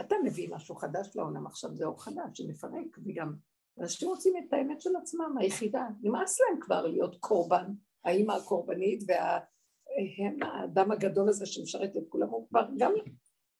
אתה 0.00 0.16
מביא 0.24 0.54
משהו 0.54 0.76
חדש 0.76 1.16
לעולם 1.16 1.46
עכשיו, 1.46 1.74
זה 1.74 1.84
אור 1.84 2.04
חדש 2.04 2.38
שמפרק, 2.38 2.98
וגם 3.06 3.34
אנשים 3.80 4.08
רוצים 4.08 4.34
את 4.36 4.52
האמת 4.52 4.80
של 4.80 4.96
עצמם, 4.96 5.34
היחידה. 5.38 5.86
נמאס 6.02 6.40
להם 6.40 6.60
כבר 6.60 6.86
להיות 6.86 7.16
קורבן, 7.20 7.72
האימא 8.04 8.32
הקורבנית 8.32 9.02
והם 9.06 10.42
האדם 10.42 10.92
הגדול 10.92 11.28
הזה 11.28 11.46
שמשרת 11.46 11.96
את 11.96 12.02
כולם, 12.08 12.28
הוא 12.28 12.48
כבר 12.48 12.66
גם 12.78 12.92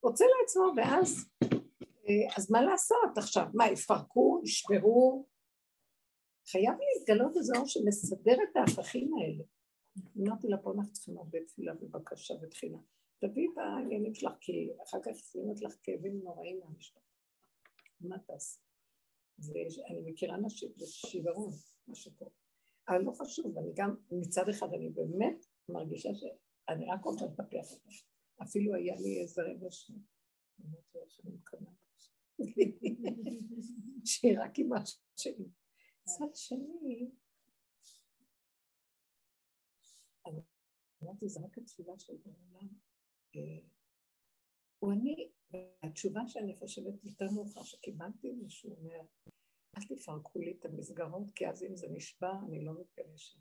רוצה 0.02 0.24
לעצמו, 0.40 0.72
ואז, 0.76 1.28
אה, 1.82 2.36
אז 2.36 2.50
מה 2.50 2.62
לעשות 2.62 3.18
עכשיו? 3.18 3.46
מה, 3.54 3.68
יפרקו, 3.68 4.40
ישברו? 4.44 5.26
חייב 6.50 6.74
להתגלות 6.98 7.36
איזה 7.36 7.52
אור 7.56 7.66
שמסדר 7.66 8.36
את 8.50 8.56
ההפכים 8.56 9.10
האלה. 9.14 9.44
אמרתי 10.16 10.48
לה, 10.48 10.58
פה 10.62 10.72
אנחנו 10.72 10.92
צריכים 10.92 11.18
הרבה 11.18 11.38
תפילה 11.46 11.72
ובקשה 11.80 12.34
ותחילה. 12.42 12.78
תביאי 13.18 13.46
את 13.52 13.58
העניינים 13.58 14.14
שלך, 14.14 14.32
כי 14.40 14.70
אחר 14.82 14.98
כך 15.04 15.10
ישימו 15.10 15.54
לך 15.62 15.76
כאבים 15.82 16.20
נוראים 16.22 16.60
מהמשפחה. 16.60 17.00
מה 18.00 18.18
תעשי? 18.18 18.60
ואני 19.38 20.10
מכירה 20.10 20.36
נשים 20.36 20.72
בשיוורון, 20.76 21.52
מה 21.86 21.94
שקורה. 21.94 22.30
אבל 22.88 23.02
לא 23.02 23.12
חשוב, 23.12 23.58
אני 23.58 23.72
גם, 23.76 23.96
מצד 24.10 24.48
אחד 24.48 24.66
אני 24.74 24.90
באמת 24.90 25.46
מרגישה 25.68 26.08
שאני 26.14 26.86
רק 26.92 27.04
רוצה 27.04 27.24
לטפח 27.24 27.72
אותה. 27.72 27.88
אפילו 28.42 28.74
היה 28.74 28.94
לי 28.94 29.20
איזה 29.22 29.42
רגע 29.42 29.70
ש... 29.70 29.90
אמרתי 30.60 30.98
שאני 31.08 31.34
מקנאה. 31.34 31.72
שהיא 34.04 34.38
רק 34.40 34.58
אימא 34.58 34.76
שלי. 35.16 35.48
מצד 36.02 36.34
שני, 36.34 37.10
אמרתי, 41.02 41.28
זה 41.28 41.40
רק 41.40 41.58
התפילה 41.58 41.98
של 41.98 42.12
העולם. 42.24 42.68
אה, 43.36 43.68
הוא 44.78 44.92
אני, 44.92 45.30
התשובה 45.82 46.20
שאני 46.26 46.56
חושבת 46.56 47.04
יותר 47.04 47.30
מאוחר 47.30 47.62
שקיבלתי 47.62 48.36
זה 48.36 48.50
שהוא 48.50 48.76
אומר, 48.76 49.00
אל 49.78 49.82
תפרקו 49.88 50.38
לי 50.38 50.56
את 50.58 50.64
המסגרות, 50.64 51.30
כי 51.34 51.48
אז 51.48 51.62
אם 51.62 51.76
זה 51.76 51.86
נשבע, 51.90 52.32
אני 52.48 52.64
לא 52.64 52.72
מתגלשת. 52.80 53.38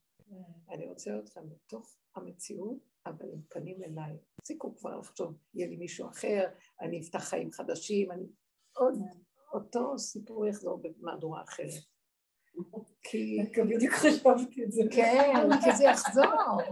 אני 0.70 0.88
רוצה 0.88 1.20
אתכם 1.20 1.50
בתוך 1.50 1.98
המציאות, 2.16 2.78
אבל 3.06 3.32
עם 3.34 3.42
פנים 3.50 3.84
אליי. 3.84 4.18
תפסיקו 4.36 4.76
כבר 4.76 5.00
לחשוב, 5.00 5.38
יהיה 5.54 5.68
לי 5.68 5.76
מישהו 5.76 6.10
אחר, 6.10 6.46
אני 6.82 7.02
אפתח 7.02 7.20
חיים 7.20 7.52
חדשים, 7.52 8.12
אני... 8.12 8.26
עוד 8.76 8.94
אותו 9.54 10.00
סיפור 10.00 10.48
יחזור 10.48 10.82
במהדורה 10.82 11.44
אחרת. 11.44 11.93
כי... 13.04 13.38
בדיוק 13.70 13.94
חשבתי 13.94 14.64
את 14.64 14.72
זה. 14.72 14.84
כן, 14.92 15.34
כי 15.64 15.76
זה 15.76 15.84
יחזור, 15.84 16.24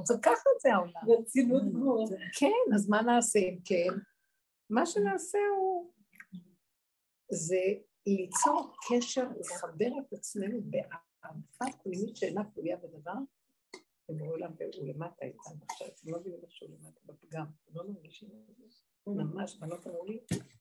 זה 0.03 0.13
ככה 0.21 0.49
זה 0.61 0.73
העולם. 0.73 1.19
רצינות 1.19 1.63
גמורה. 1.73 2.05
כן, 2.39 2.75
אז 2.75 2.89
מה 2.89 3.01
נעשה 3.01 3.39
אם 3.39 3.57
כן? 3.65 3.99
מה 4.69 4.85
שנעשה 4.85 5.37
הוא... 5.57 5.91
זה 7.31 7.61
ליצור 8.07 8.73
קשר, 8.89 9.27
לחבר 9.39 9.87
את 9.99 10.13
עצמנו 10.13 10.61
באהבה 10.61 11.77
פנימית 11.83 12.17
שאינה 12.17 12.43
תלויה 12.43 12.77
בדבר, 12.77 13.17
ומעולם 14.09 14.51
הוא 14.77 14.87
למטה 14.87 15.25
איתנו 15.25 15.65
עכשיו, 15.69 15.87
אתם 15.87 16.11
לא 16.11 16.19
מבינים 16.19 16.39
שהוא 16.49 16.69
למטה 16.69 16.99
בפגם, 17.05 17.45
לא 17.73 17.83
מרגישים 17.87 18.29
את 18.49 18.55
זה? 18.57 18.63
ממש, 19.07 19.57
בנות 19.59 19.87
אמרו 19.87 20.05
לי 20.05 20.19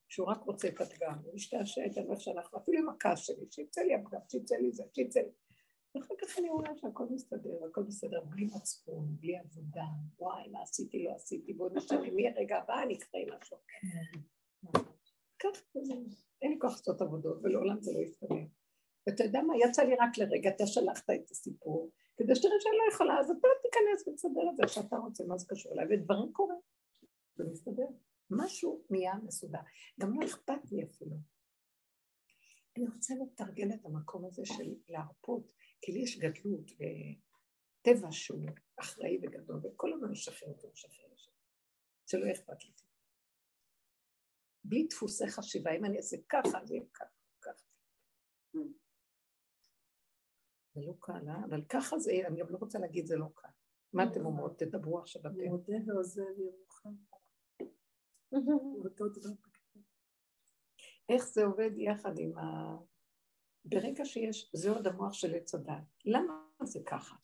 שהוא 0.08 0.28
רק 0.28 0.42
רוצה 0.42 0.68
את 0.68 0.80
הפגם, 0.80 1.18
הוא 1.24 1.34
משתעשע 1.34 1.82
איתנו 1.84 2.12
איך 2.12 2.20
שאנחנו, 2.20 2.58
אפילו 2.58 2.78
עם 2.78 2.88
הכעס 2.88 3.18
שלי, 3.18 3.46
שיצא 3.50 3.80
לי 3.80 3.94
הפגם, 3.94 4.20
שיצא 4.28 4.56
לי 4.56 4.72
זה, 4.72 4.84
שיצא 4.92 5.20
לי. 5.20 5.30
ואחר 5.94 6.14
כך 6.22 6.38
אני 6.38 6.50
רואה 6.50 6.76
שהכל 6.76 7.06
מסתדר, 7.10 7.64
הכל 7.70 7.82
בסדר, 7.82 8.20
בלי 8.24 8.44
מצפון, 8.44 9.16
בלי 9.20 9.38
עבודה, 9.38 9.84
וואי, 10.18 10.48
מה 10.48 10.62
עשיתי, 10.62 11.04
לא 11.04 11.14
עשיתי, 11.14 11.54
בואו 11.54 11.74
נשנה, 11.74 11.98
מהרגע 12.00 12.58
הבא 12.58 12.82
אני 12.82 12.98
אקרא 12.98 13.20
עם 13.20 13.28
משהו. 13.40 13.56
ככה 15.38 15.80
זה, 15.82 15.94
אין 16.42 16.52
לי 16.52 16.58
כוח 16.60 16.70
לעשות 16.70 17.00
עבודות, 17.00 17.38
ולעולם 17.42 17.80
זה 17.80 17.92
לא 17.92 17.98
יסתדר. 17.98 18.34
ואתה 19.06 19.24
יודע 19.24 19.40
מה, 19.42 19.54
יצא 19.56 19.82
לי 19.82 19.94
רק 19.94 20.18
לרגע, 20.18 20.50
אתה 20.50 20.66
שלחת 20.66 21.10
את 21.10 21.30
הסיפור, 21.30 21.90
כדי 22.16 22.34
שתראה 22.34 22.60
שאני 22.60 22.76
לא 22.76 22.94
יכולה, 22.94 23.20
אז 23.20 23.30
אתה 23.30 23.48
תיכנס 23.62 24.08
ותסדר 24.08 24.50
את 24.50 24.56
זה 24.56 24.62
שאתה 24.68 24.96
רוצה, 24.96 25.24
מה 25.28 25.38
זה 25.38 25.46
קשור 25.48 25.72
אליי, 25.72 25.86
ודברים 25.90 26.32
קורים, 26.32 26.58
זה 27.36 27.44
מסתדר. 27.44 27.86
משהו 28.30 28.84
נהיה 28.90 29.14
מסודר. 29.24 29.60
גם 30.00 30.20
לא 30.20 30.26
אכפת 30.26 30.72
לי 30.72 30.84
אפילו. 30.84 31.16
אני 32.76 32.86
רוצה 32.94 33.14
לתרגל 33.22 33.74
את 33.74 33.86
המקום 33.86 34.24
הזה 34.24 34.42
של 34.44 34.74
להרפות, 34.88 35.52
כי 35.80 35.92
לי 35.92 35.98
יש 36.02 36.18
גדלות 36.18 36.70
וטבע 36.70 38.08
שהוא 38.10 38.46
אחראי 38.80 39.18
וגדול, 39.22 39.60
וכל 39.66 39.92
הזמן 39.92 40.10
משחרר 40.10 40.48
אותו, 40.48 40.70
משחרר 40.72 41.10
אותו. 41.10 41.30
שלא 42.06 42.32
אכפת 42.32 42.64
לי. 42.64 42.70
בלי 44.64 44.86
דפוסי 44.90 45.28
חשיבה, 45.28 45.70
אם 45.76 45.84
אני 45.84 45.96
אעשה 45.96 46.16
ככה, 46.28 46.64
זה 46.64 46.74
יהיה 46.74 46.86
ככה, 46.94 47.04
ככה. 47.40 47.64
זה 50.74 50.80
לא 50.80 50.94
קל, 51.00 51.28
אה? 51.28 51.44
אבל 51.50 51.64
ככה 51.68 51.98
זה, 51.98 52.12
אני 52.28 52.40
גם 52.40 52.46
לא 52.50 52.58
רוצה 52.58 52.78
להגיד 52.78 53.06
זה 53.06 53.16
לא 53.16 53.26
קל. 53.34 53.48
מה 53.92 54.04
אתם 54.10 54.26
אומרות? 54.26 54.58
תדברו 54.58 54.98
עכשיו 54.98 55.22
אתם. 55.22 55.48
מודה 55.48 55.74
ועוזב 55.86 56.38
ירוחם. 56.38 57.09
איך 61.08 61.24
זה 61.24 61.44
עובד 61.44 61.70
יחד 61.76 62.18
עם 62.18 62.38
ה... 62.38 62.76
ברגע 63.64 64.04
שיש, 64.04 64.50
זה 64.52 64.70
עוד 64.70 64.86
המוח 64.86 65.12
של 65.12 65.34
עץ 65.34 65.54
הדת. 65.54 65.84
למה 66.04 66.44
זה 66.64 66.80
ככה? 66.86 67.16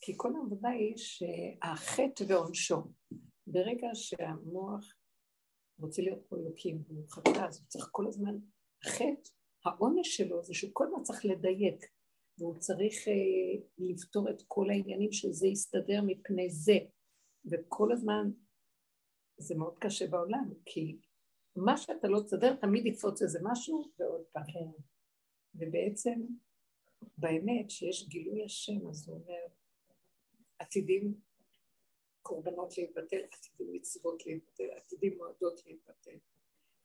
כי 0.00 0.12
כל 0.16 0.36
העבודה 0.36 0.68
היא 0.68 0.96
שהחטא 0.96 2.24
ועונשו, 2.28 2.82
ברגע 3.46 3.88
שהמוח 3.94 4.94
רוצה 5.78 6.02
להיות 6.02 6.26
פה 6.28 6.36
אלוקים, 6.36 6.82
הוא 6.88 7.08
חטא, 7.10 7.46
אז 7.48 7.58
הוא 7.58 7.66
צריך 7.68 7.88
כל 7.90 8.06
הזמן, 8.06 8.38
החטא, 8.84 9.30
העונש 9.64 10.16
שלו 10.16 10.42
זה 10.42 10.54
שהוא 10.54 10.70
כל 10.72 10.86
הזמן 10.86 11.02
צריך 11.02 11.24
לדייק, 11.24 11.84
והוא 12.38 12.58
צריך 12.58 13.08
אה, 13.08 13.62
לפתור 13.78 14.30
את 14.30 14.42
כל 14.48 14.70
העניינים 14.70 15.12
שזה 15.12 15.46
יסתדר 15.46 16.02
מפני 16.06 16.50
זה, 16.50 16.78
וכל 17.50 17.92
הזמן 17.92 18.30
זה 19.38 19.54
מאוד 19.54 19.78
קשה 19.78 20.06
בעולם, 20.06 20.50
כי 20.64 20.96
מה 21.56 21.76
שאתה 21.76 22.08
לא 22.08 22.20
תסדר 22.20 22.56
תמיד 22.56 22.86
יקפוץ 22.86 23.22
איזה 23.22 23.38
משהו 23.42 23.84
ועוד 23.98 24.24
פעם. 24.32 24.44
כן. 24.52 24.82
ובעצם, 25.54 26.20
באמת, 27.18 27.70
שיש 27.70 28.08
גילוי 28.08 28.44
השם, 28.44 28.88
אז 28.88 29.08
הוא 29.08 29.16
אומר, 29.16 29.46
עתידים 30.58 31.20
קורבנות 32.22 32.78
להתבטל, 32.78 33.20
עתידים 33.32 33.72
מצוות 33.72 34.26
להתבטל, 34.26 34.70
עתידים 34.76 35.16
מועדות 35.16 35.66
להתבטל. 35.66 36.18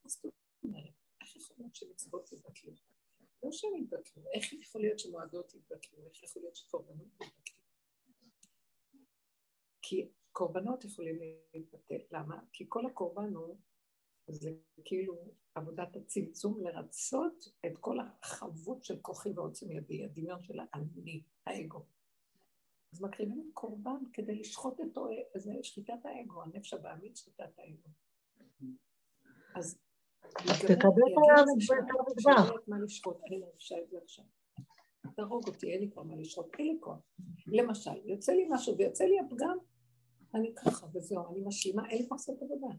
זאת 0.08 0.26
אומרת, 0.64 0.94
איך 1.22 1.36
יכול 1.36 1.56
להיות 1.60 1.76
שמצוות 1.76 2.32
יתבטלו? 2.32 2.74
לא 3.44 3.52
שהם 3.52 3.76
יתבטלו, 3.76 4.24
איך 4.34 4.54
יכול 4.54 4.82
להיות 4.82 5.00
שמועדות 5.00 5.54
יתבטלו? 5.54 6.06
איך 6.06 6.24
יכול 6.24 6.42
להיות 6.42 6.56
שקורבנות 6.56 7.08
יתבטלו? 7.08 7.56
כי 9.82 10.10
קורבנות 10.40 10.86
יכולים 10.86 11.20
להתבטל. 11.54 12.00
למה? 12.12 12.40
כי 12.54 12.66
כל 12.68 12.86
הקורבן 12.86 13.34
הוא, 13.34 13.58
זה 14.28 14.52
כאילו 14.86 15.16
עבודת 15.56 15.96
הצמצום 15.96 16.62
לרצות 16.62 17.46
את 17.66 17.78
כל 17.80 17.98
החבות 18.00 18.84
של 18.84 19.00
כוחי 19.02 19.30
ועוצם 19.36 19.72
ידי, 19.72 20.06
הדמיון 20.06 20.44
של 20.44 20.60
האני, 20.60 21.24
האגו. 21.46 21.86
אז 22.94 23.02
מקריבים 23.02 23.52
קורבן 23.54 24.04
כדי 24.14 24.36
לשחוט 24.36 24.80
אותו, 24.80 25.08
זה 25.38 25.54
שחיטת 25.62 26.06
האגו, 26.06 26.44
הנפש 26.44 26.74
הבעמית 26.74 27.18
שחיטת 27.18 27.60
האגו. 27.60 27.90
אז 29.56 29.80
תקבל 30.48 30.76
את. 30.78 32.68
מה 32.68 32.80
לשחוט, 32.80 33.18
אני 33.28 33.38
מרגישה 33.38 33.76
את 33.84 33.90
זה 33.90 33.98
עכשיו. 34.04 34.26
תהרוג 35.16 35.48
אותי, 35.48 35.72
אין 35.72 35.82
לי 35.82 35.92
כבר 35.92 36.04
מה 36.04 36.16
לשחוט, 36.16 36.56
אין 36.60 36.68
לי 36.68 36.78
כוח. 36.80 37.00
למשל, 37.48 38.06
יוצא 38.06 38.32
לי 38.32 38.48
משהו 38.50 38.78
ויוצא 38.78 39.04
לי 39.04 39.20
הפגם, 39.20 39.58
אני 40.36 40.54
ככה 40.56 40.88
וזהו, 40.94 41.32
אני 41.32 41.42
משלימה, 41.46 41.90
אין 41.90 41.98
לי 41.98 42.06
כבר 42.06 42.16
לעשות 42.16 42.42
עבודה. 42.42 42.76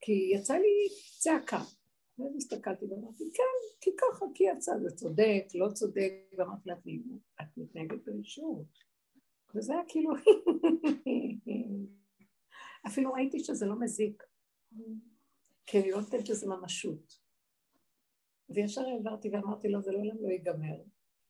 כי 0.00 0.30
יצא 0.34 0.54
לי 0.54 0.88
צעקה. 1.18 1.60
ואז 2.18 2.36
הסתכלתי 2.36 2.84
ואמרתי, 2.84 3.24
כן, 3.34 3.76
כי 3.80 3.90
ככה, 3.96 4.26
כי 4.34 4.44
יצא, 4.44 4.72
זה 4.78 4.96
צודק, 4.96 5.44
לא 5.54 5.68
צודק, 5.72 6.12
ואמרתי 6.38 6.68
לה, 6.68 6.74
את 7.40 7.46
מתנהגת 7.56 8.04
ברשות. 8.04 8.66
וזה 9.54 9.72
היה 9.72 9.82
כאילו, 9.88 10.10
אפילו 12.86 13.12
ראיתי 13.12 13.38
שזה 13.44 13.66
לא 13.66 13.80
מזיק, 13.80 14.22
כי 15.66 15.80
אני 15.80 15.90
לא 15.90 16.00
נותנת 16.00 16.28
לזה 16.28 16.46
ממשות. 16.46 17.20
וישר 18.48 18.80
העברתי 18.86 19.30
ואמרתי 19.30 19.68
לו, 19.68 19.82
זה 19.82 19.92
לעולם 19.92 20.16
לא 20.22 20.28
ייגמר. 20.28 20.82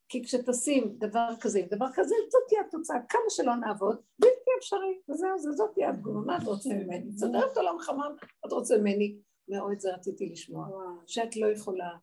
כי 0.08 0.24
כשתשים 0.24 0.96
דבר 0.98 1.28
כזה 1.40 1.60
דבר 1.70 1.86
כזה, 1.94 2.14
זאת 2.30 2.42
תהיה 2.48 2.60
התוצאה, 2.68 2.96
כמה 3.08 3.22
שלא 3.28 3.54
נעבוד, 3.56 4.00
בלתי 4.18 4.39
אפשרי, 4.60 5.00
וזהו, 5.08 5.38
זה 5.38 5.52
זאת 5.52 5.70
תהיה 5.74 5.90
התגובה, 5.90 6.20
מה 6.20 6.38
את 6.38 6.42
רוצה 6.42 6.68
ממני? 6.74 7.12
סדרת 7.12 7.56
עולם 7.56 7.78
חמם, 7.78 8.14
את 8.46 8.52
רוצה 8.52 8.78
ממני? 8.78 9.16
מאוד 9.48 9.78
זה 9.78 9.94
רציתי 9.94 10.28
לשמוע, 10.28 10.68
שאת 11.06 11.36
לא 11.36 11.46
יכולה, 11.46 11.96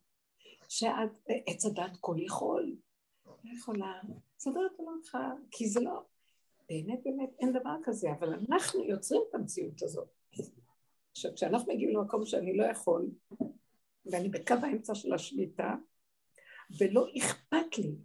שאת, 0.68 1.10
עץ 1.46 1.64
הדת 1.66 1.96
כל 2.00 2.16
יכול, 2.18 2.76
לא 3.26 3.50
יכולה, 3.56 4.00
סדרת 4.38 4.72
עולם 4.76 5.00
חמם, 5.04 5.44
כי 5.50 5.68
זה 5.68 5.80
לא, 5.80 6.02
באמת 6.68 7.00
באמת 7.04 7.30
אין 7.40 7.52
דבר 7.52 7.76
כזה, 7.84 8.08
אבל 8.18 8.34
אנחנו 8.34 8.84
יוצרים 8.84 9.22
את 9.30 9.34
המציאות 9.34 9.82
הזאת. 9.82 10.08
עכשיו, 11.10 11.34
כשאנחנו 11.34 11.72
מגיעים 11.72 11.96
למקום 11.96 12.26
שאני 12.26 12.56
לא 12.56 12.64
יכול, 12.64 13.10
ואני 14.06 14.28
בקו 14.28 14.54
האמצע 14.62 14.94
של 14.94 15.12
השליטה, 15.12 15.74
ולא 16.78 17.06
אכפת 17.18 17.78
לי. 17.78 17.96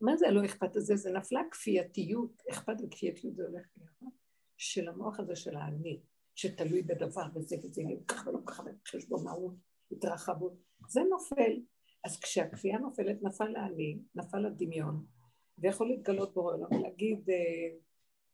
מה 0.00 0.16
זה 0.16 0.28
הלא 0.28 0.44
אכפת 0.44 0.76
הזה? 0.76 0.96
זה 0.96 1.12
נפלה 1.12 1.40
כפייתיות, 1.50 2.42
אכפת 2.50 2.76
וכפייתיות 2.82 3.36
זה 3.36 3.42
הולך 3.42 3.66
ביחד, 3.76 4.06
של 4.56 4.88
המוח 4.88 5.20
הזה 5.20 5.36
של 5.36 5.56
האני, 5.56 6.00
שתלוי 6.34 6.82
בדבר 6.82 7.22
וזה 7.34 7.56
וזה, 7.62 7.82
ככה 8.08 8.30
ולא 8.30 8.38
ככה, 8.46 8.62
חשבונאות, 8.88 9.54
התרחבות, 9.92 10.52
זה 10.88 11.00
נופל. 11.10 11.60
אז 12.04 12.20
כשהכפייה 12.20 12.78
נופלת, 12.78 13.22
נפל 13.22 13.56
האני, 13.56 13.98
נפל 14.14 14.46
הדמיון, 14.46 15.06
ויכול 15.58 15.88
להתגלות 15.88 16.34
בורא 16.34 16.54
עולם 16.54 16.80
ולהגיד, 16.80 17.30
אה, 17.30 17.76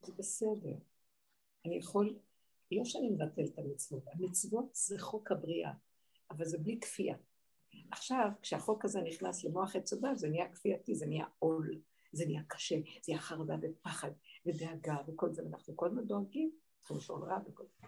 זה 0.03 0.13
בסדר, 0.19 0.75
אני 1.67 1.77
יכול, 1.77 2.19
לא 2.73 2.85
שאני 2.85 3.11
מבטל 3.11 3.45
את 3.45 3.59
המצוות, 3.59 4.03
המצוות 4.13 4.75
זה 4.75 4.99
חוק 4.99 5.33
הבריאה, 5.33 5.73
אבל 6.31 6.45
זה 6.45 6.59
בלי 6.59 6.81
כפייה. 6.81 7.17
עכשיו, 7.91 8.29
כשהחוק 8.43 8.85
הזה 8.85 9.01
נכנס 9.01 9.45
למוח 9.45 9.77
עץ 9.77 9.93
הדת, 9.93 10.19
זה 10.19 10.29
נהיה 10.29 10.49
כפייתי, 10.53 10.95
זה 10.95 11.07
נהיה 11.07 11.27
עול, 11.39 11.81
זה 12.13 12.27
נהיה 12.27 12.43
קשה, 12.49 12.77
זה 12.77 13.13
נהיה 13.13 13.21
חרדה 13.21 13.57
ופחד 13.63 14.11
ודאגה 14.47 14.97
וכל 15.09 15.33
זה, 15.33 15.45
ואנחנו 15.45 15.77
כל 15.77 15.87
הזמן 15.87 16.05
דואגים, 16.05 16.51
צריכים 16.79 16.97
לשאול 16.97 17.25
רע 17.25 17.39
וכל 17.49 17.65
זה. 17.65 17.87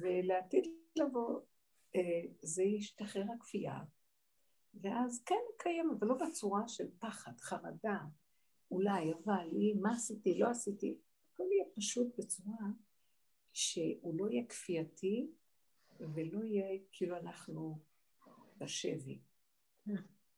ולעתיד 0.00 0.64
לבוא, 0.96 1.40
אה, 1.96 2.22
זה 2.42 2.62
ישתחרר 2.62 3.24
הכפייה, 3.36 3.78
ואז 4.74 5.22
כן 5.26 5.34
נקיים, 5.54 5.90
אבל 5.98 6.08
לא 6.08 6.14
בצורה 6.14 6.68
של 6.68 6.86
פחד, 6.98 7.32
חרדה, 7.40 7.98
אולי, 8.70 9.12
אבל, 9.24 9.48
מה 9.80 9.92
עשיתי, 9.92 10.38
לא 10.38 10.50
עשיתי, 10.50 10.98
הכל 11.32 11.44
יהיה 11.52 11.64
פשוט 11.74 12.18
בצורה 12.18 12.66
שהוא 13.52 14.14
לא 14.18 14.30
יהיה 14.30 14.46
כפייתי 14.46 15.30
ולא 16.00 16.44
יהיה 16.44 16.78
כאילו 16.92 17.16
אנחנו 17.16 17.78
בשבי. 18.58 19.18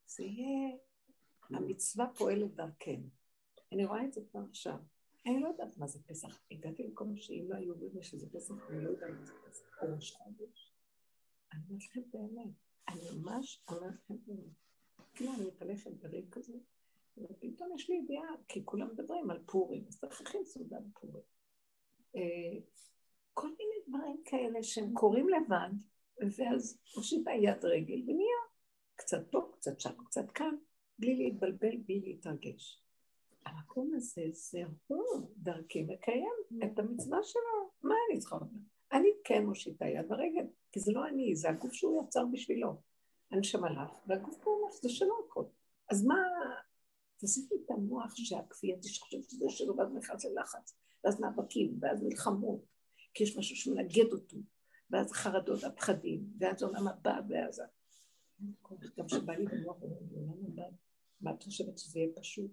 זה 0.06 0.24
יהיה, 0.24 0.76
המצווה 1.50 2.06
פועלת 2.18 2.54
דרכנו. 2.54 3.08
אני 3.72 3.84
רואה 3.84 4.04
את 4.04 4.12
זה 4.12 4.20
כבר 4.30 4.40
עכשיו. 4.48 4.76
אני 5.26 5.40
לא 5.40 5.48
יודעת 5.48 5.78
מה 5.78 5.86
זה 5.86 6.02
פסח. 6.02 6.40
הגעתי 6.50 6.82
למקום 6.82 7.16
שאם 7.16 7.46
לא 7.48 7.56
היו 7.56 7.72
אומרים 7.72 7.90
לי 7.94 8.02
שזה 8.02 8.30
פסח, 8.30 8.54
אני 8.70 8.84
לא 8.84 8.90
יודעת 8.90 9.10
מה 9.10 9.24
זה 9.24 9.32
פסח. 9.48 9.82
או 9.82 9.94
ראש 9.94 10.12
חודש. 10.12 10.72
אני 11.52 11.60
אומרת 11.68 11.82
לכם 11.82 12.00
באמת. 12.12 12.54
אני 12.88 13.00
ממש 13.18 13.64
אומרת 13.68 13.94
לכם 13.94 14.14
באמת. 14.26 14.54
כאילו 15.14 15.32
אני 15.34 15.46
מתהלכת 15.46 15.90
בריב 15.90 16.30
כזה, 16.30 16.52
ופתאום 17.18 17.74
יש 17.74 17.90
לי 17.90 17.96
ידיעה, 17.96 18.28
כי 18.48 18.64
כולם 18.64 18.88
מדברים 18.92 19.30
על 19.30 19.42
פורים, 19.46 19.84
אז 19.88 20.00
צריך 20.00 20.20
להכין 20.20 20.44
סעודה 20.44 20.76
בפורים. 20.80 21.24
אה, 22.16 22.60
כל 23.34 23.48
מיני 23.48 23.74
דברים 23.88 24.22
כאלה 24.24 24.62
שהם 24.62 24.94
קורים 24.94 25.28
לבד, 25.28 25.70
ואז 26.36 26.78
מושיטה 26.96 27.30
יד 27.30 27.64
רגל 27.64 28.02
ונהיה 28.02 28.29
קצת 29.00 29.30
פה, 29.30 29.50
קצת 29.52 29.80
שם, 29.80 30.04
קצת 30.04 30.30
כאן, 30.30 30.54
בלי 30.98 31.16
להתבלבל, 31.16 31.76
בלי 31.76 32.00
להתרגש. 32.00 32.82
המקום 33.46 33.90
הזה 33.94 34.22
זה 34.32 34.62
הוא 34.86 35.30
דרכי 35.36 35.82
מקיים 35.82 36.34
את 36.64 36.78
המצווה 36.78 37.18
שלו. 37.22 37.70
מה 37.82 37.94
אני 38.10 38.18
צריכה 38.18 38.36
לומר? 38.36 38.60
אני 38.92 39.08
כן 39.24 39.46
מושיטה 39.46 39.86
יד 39.86 40.12
ורגל, 40.12 40.46
כי 40.72 40.80
זה 40.80 40.92
לא 40.92 41.08
אני, 41.08 41.36
זה 41.36 41.50
הגוף 41.50 41.72
שהוא 41.72 42.04
יצר 42.04 42.24
בשבילו. 42.32 42.80
הנשמה 43.30 43.70
לך, 43.70 43.90
והגוף 44.06 44.38
פה 44.42 44.50
אומר 44.50 44.72
שזה 44.72 44.88
שלו 44.88 45.14
הכל. 45.26 45.44
אז 45.90 46.04
מה, 46.04 46.16
תעשיתי 47.16 47.54
את 47.64 47.70
המוח 47.70 48.14
שהכפייתי 48.14 48.88
שחושב 48.88 49.22
שזה 49.22 49.44
שלו, 49.48 49.76
ואז 49.76 49.92
נכנס 49.94 50.24
ללחץ, 50.24 50.74
ואז 51.04 51.20
מאבקים, 51.20 51.78
ואז 51.80 52.02
מלחמות, 52.02 52.60
כי 53.14 53.22
יש 53.22 53.38
משהו 53.38 53.56
שמנגד 53.56 54.12
אותו, 54.12 54.36
ואז 54.90 55.12
חרדות, 55.12 55.64
הפחדים, 55.64 56.24
ואז 56.38 56.62
עולם 56.62 56.88
הבא, 56.88 57.20
ואז... 57.28 57.62
גם 58.96 59.06
כשבא 59.06 59.32
לי 59.32 59.44
במוח, 59.46 59.76
מה 61.20 61.34
את 61.34 61.42
חושבת 61.42 61.78
שזה 61.78 61.98
יהיה 61.98 62.12
פשוט? 62.14 62.50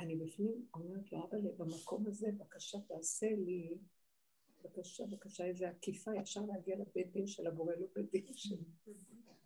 אני 0.00 0.16
בפנים 0.16 0.66
אומרת 0.74 1.12
לו, 1.12 1.24
אבל 1.30 1.38
במקום 1.56 2.06
הזה, 2.06 2.28
בבקשה 2.32 2.78
תעשה 2.80 3.26
לי, 3.26 3.78
בבקשה, 4.64 5.06
בבקשה, 5.06 5.44
איזה 5.44 5.68
עקיפה, 5.68 6.10
ישר 6.22 6.40
להגיע 6.46 6.76
לבית 6.76 7.12
דין 7.12 7.26
של 7.26 7.46
הבורא, 7.46 7.74
לא 7.74 7.86
בית 7.94 8.10
דין 8.10 8.34
של... 8.34 8.56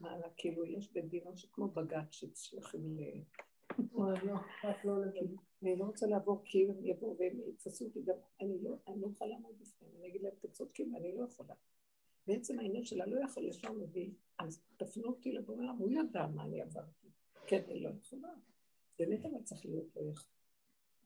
מה, 0.01 0.19
כאילו, 0.37 0.65
יש 0.65 0.93
בית 0.93 1.09
דין, 1.09 1.23
משהו 1.33 1.49
כמו 1.53 1.69
בג"ץ 1.69 2.11
שצריכים 2.11 2.99
ל... 2.99 3.01
אני 5.63 5.77
לא 5.77 5.85
רוצה 5.85 6.07
לעבור 6.07 6.43
כי 6.45 6.67
הם 6.69 6.87
יבואו 6.87 7.17
והם 7.19 7.41
יתפסו 7.49 7.85
אותי 7.85 8.03
גם, 8.03 8.15
אני 8.41 8.63
לא 8.63 8.77
יכולה 8.87 9.31
לעמוד 9.31 9.55
בפניהם, 9.61 9.97
אני 9.97 10.09
אגיד 10.09 10.23
להם, 10.23 10.33
אתם 10.39 10.49
צודקים, 10.49 10.97
אני 10.97 11.17
לא 11.17 11.25
יכולה. 11.25 11.55
בעצם 12.27 12.59
העניין 12.59 12.85
שלה 12.85 13.07
לא 13.07 13.25
יכול 13.25 13.47
לשם 13.47 13.81
מביא, 13.81 14.11
אז 14.39 14.61
תפנו 14.77 15.09
אותי 15.09 15.33
לבורא, 15.33 15.65
הוא 15.79 15.91
ידע 15.91 16.27
מה 16.27 16.45
אני 16.45 16.63
עברתי. 16.63 17.09
כן, 17.47 17.63
אני 17.69 17.81
לא 17.81 17.91
יכולה. 18.01 18.29
באמת 18.99 19.25
אבל 19.25 19.43
צריך 19.43 19.65
להיות 19.65 19.97
לא 19.97 20.01
יכול. 20.13 20.31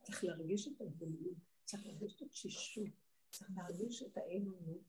צריך 0.02 0.24
להרגיש 0.24 0.68
את 0.68 0.80
הגבוליות, 0.80 1.36
צריך 1.64 1.86
להרגיש 1.86 2.16
את 2.16 2.22
התשישות, 2.22 2.84
צריך 3.30 3.50
להרגיש 3.56 4.02
את 4.02 4.16
האמונות. 4.16 4.82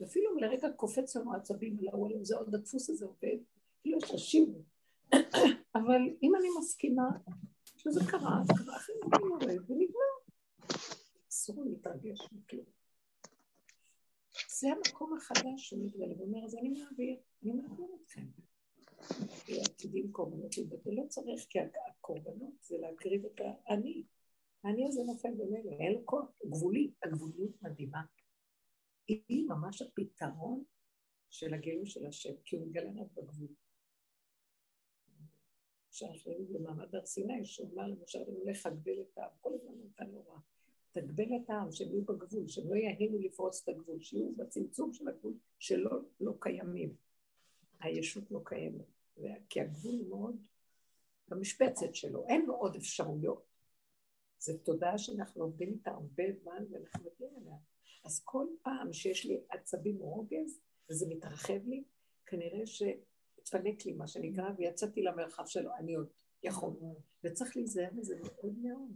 ואפילו 0.00 0.32
אם 0.32 0.38
לרגע 0.38 0.68
קופץ 0.76 1.16
לנו 1.16 1.34
עצבים 1.34 1.78
ולאוהלים, 1.78 2.24
זה 2.24 2.36
עוד 2.36 2.54
הדפוס 2.54 2.90
הזה 2.90 3.06
עובד, 3.06 3.36
כאילו 3.80 3.98
יש 3.98 4.10
תשיבו. 4.10 4.58
אבל 5.78 6.00
אם 6.22 6.32
אני 6.36 6.48
מסכימה 6.58 7.08
שזה 7.76 8.00
קרה, 8.10 8.40
אז 8.42 8.48
קרה 8.58 8.76
אחרי 8.76 8.94
אני 9.02 9.24
יורד 9.26 9.70
ונגמר. 9.70 10.14
אסור 11.28 11.64
להתרגש 11.64 12.28
מכלום. 12.32 12.64
זה 14.60 14.68
המקום 14.68 15.16
החדש 15.16 15.68
שהוא 15.68 15.86
מתגלה, 15.86 16.14
ואומר, 16.18 16.44
אז 16.44 16.54
אני 16.54 16.68
מעביר, 16.68 17.16
אני 17.42 17.52
מעביר 17.52 17.86
אתכם. 18.02 18.26
עתידים 19.48 20.12
קורבנות 20.12 20.58
להתבטא, 20.58 20.88
לא 20.88 21.02
צריך, 21.08 21.46
כי 21.48 21.58
הקורבנות 21.90 22.52
זה 22.62 22.78
להקריב 22.78 23.24
את 23.26 23.40
האני. 23.40 24.04
האני 24.64 24.86
הזה 24.86 25.00
נופל 25.06 25.34
במילא, 25.34 25.70
אין 25.70 25.92
לו 25.92 26.06
כוח, 26.06 26.24
גבולי, 26.46 26.92
הגבוליות 27.02 27.62
מדהימה. 27.62 28.02
היא 29.08 29.48
ממש 29.48 29.82
הפתרון 29.82 30.64
של 31.30 31.54
הגילוי 31.54 31.86
של 31.86 32.06
השם, 32.06 32.34
כי 32.44 32.56
הוא 32.56 32.66
מגלה 32.66 32.90
רק 32.90 33.12
בגבול. 33.14 33.48
שאנחנו 35.90 36.32
במעמד 36.52 36.94
הר 36.94 37.06
סיני, 37.06 37.44
שהוא 37.44 37.72
אמר 37.74 37.86
למשה 37.86 38.18
רבנו, 38.22 38.44
לך 38.44 38.66
תגבל 38.66 39.00
את 39.00 39.18
העם, 39.18 39.30
כל 39.40 39.54
הזמן 39.54 39.74
נתן 39.84 40.10
לו 40.10 40.24
רע. 40.28 40.38
תגבל 40.94 41.36
את 41.36 41.50
העם, 41.50 41.72
שהם 41.72 41.88
יהיו 41.88 42.04
בגבול, 42.04 42.48
שהם 42.48 42.68
לא 42.68 42.74
יהינו 42.74 43.18
לפרוץ 43.18 43.62
את 43.62 43.68
הגבול, 43.68 44.00
שיהיו 44.00 44.36
בצמצום 44.36 44.92
של 44.92 45.08
הגבול 45.08 45.34
שלא 45.58 45.90
לא 46.20 46.34
קיימים. 46.40 46.94
הישות 47.80 48.30
לא 48.30 48.40
קיימת, 48.44 48.84
כי 49.48 49.60
הגבול 49.60 50.04
מאוד 50.08 50.36
במשבצת 51.28 51.94
שלו, 51.94 52.26
אין 52.28 52.46
לו 52.46 52.54
עוד 52.54 52.76
אפשרויות. 52.76 53.44
זו 54.38 54.52
תודעה 54.58 54.98
שאנחנו 54.98 55.42
עובדים 55.42 55.72
איתה 55.72 55.90
הרבה 55.90 56.24
זמן 56.42 56.64
ואנחנו 56.70 57.04
מגיעים 57.04 57.32
אליה. 57.42 57.56
אז 58.04 58.20
כל 58.24 58.46
פעם 58.62 58.92
שיש 58.92 59.26
לי 59.26 59.40
עצבים 59.48 60.00
או 60.00 60.14
רוגז, 60.14 60.60
וזה 60.90 61.06
מתרחב 61.08 61.66
לי, 61.66 61.84
כנראה 62.26 62.66
שהתפנק 62.66 63.86
לי 63.86 63.92
מה 63.92 64.06
שנקרא, 64.06 64.50
ויצאתי 64.56 65.02
למרחב 65.02 65.46
שלו, 65.46 65.70
אני 65.78 65.94
עוד 65.94 66.08
יכול. 66.42 66.72
וצריך 67.24 67.56
להיזהר 67.56 67.90
מזה 67.94 68.16
מאוד 68.22 68.58
מאוד. 68.58 68.90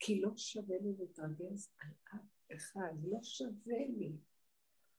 כי 0.00 0.20
לא 0.20 0.30
שווה 0.36 0.76
לי 0.78 0.92
להתרגז 0.98 1.70
על 1.80 1.88
אף 2.14 2.56
אחד, 2.56 2.92
לא 3.04 3.18
שווה 3.22 3.78
לי. 3.88 4.12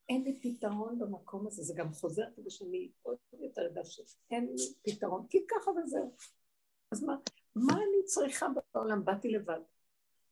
אין 0.09 0.23
לי 0.23 0.39
פתרון 0.41 0.99
במקום 0.99 1.47
הזה, 1.47 1.63
זה 1.63 1.73
גם 1.77 1.93
חוזר 1.93 2.23
כדי 2.35 2.49
שאני 2.49 2.91
עוד 3.01 3.17
יותר 3.39 3.67
אדע 3.67 3.85
שאין 3.85 4.45
לי 4.45 4.93
פתרון, 4.93 5.27
כי 5.29 5.37
ככה 5.47 5.71
וזהו. 5.71 6.15
אז 6.91 7.03
מה, 7.03 7.15
מה 7.55 7.73
אני 7.73 8.05
צריכה 8.05 8.47
בעולם? 8.73 9.05
באתי 9.05 9.31
לבד, 9.31 9.59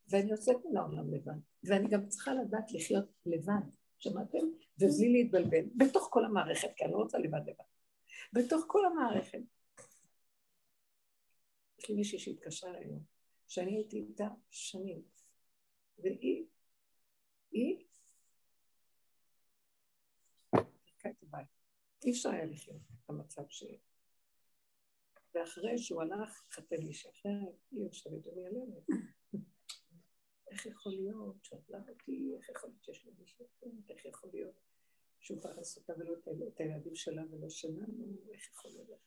ואני 0.09 0.31
יוצאת 0.31 0.55
מן 0.65 0.77
העולם 0.77 1.13
לבד, 1.13 1.39
ואני 1.63 1.87
גם 1.87 2.07
צריכה 2.07 2.33
לדעת 2.33 2.71
לחיות 2.71 3.05
לבד, 3.25 3.61
שמעתם? 3.99 4.47
ובלי 4.79 5.13
להתבלבל, 5.13 5.65
בתוך 5.75 6.07
כל 6.11 6.25
המערכת, 6.25 6.69
כי 6.75 6.83
אני 6.83 6.91
לא 6.91 6.97
רוצה 6.97 7.17
לבד 7.17 7.41
לבד. 7.47 7.65
בתוך 8.33 8.63
כל 8.67 8.85
המערכת. 8.85 9.39
יש 11.79 11.89
לי 11.89 11.95
מישהי 11.95 12.19
שהתקשרה 12.19 12.71
היום, 12.77 13.16
שאני 13.47 13.75
הייתי 13.75 13.97
איתה 13.97 14.27
שנים, 14.49 15.03
והיא, 15.97 16.45
היא, 17.51 17.87
אי 22.05 22.11
אפשר 22.11 22.29
היה 22.29 22.45
לחיות 22.45 22.81
במצב 23.09 23.43
ש... 23.49 23.63
ואחרי 25.33 25.77
שהוא 25.77 26.01
הלך, 26.01 26.43
חתן 26.51 26.75
לי 26.75 26.93
שחרר, 26.93 27.51
היא 27.71 27.83
יושבת 27.83 28.27
ומייממת. 28.27 28.87
איך 30.51 30.65
יכול 30.65 30.91
להיות 30.91 31.35
שאת 31.43 31.69
לא 31.69 31.77
אותי, 31.89 32.35
איך 32.37 32.49
יכול 32.49 32.69
להיות 32.69 32.83
שיש 32.83 33.05
לו 33.05 33.11
מישהו 33.19 33.45
אחר, 33.45 33.67
איך 33.89 34.05
יכול 34.05 34.29
להיות 34.33 34.55
שהוא 35.19 35.41
פרס 35.41 35.77
אותה 35.77 35.93
ולא 35.99 36.13
את 36.47 36.59
הילדים 36.59 36.95
שלה 36.95 37.23
ולא 37.31 37.49
שלנו, 37.49 38.17
איך 38.33 38.49
יכול 38.51 38.71
להיות? 38.71 38.99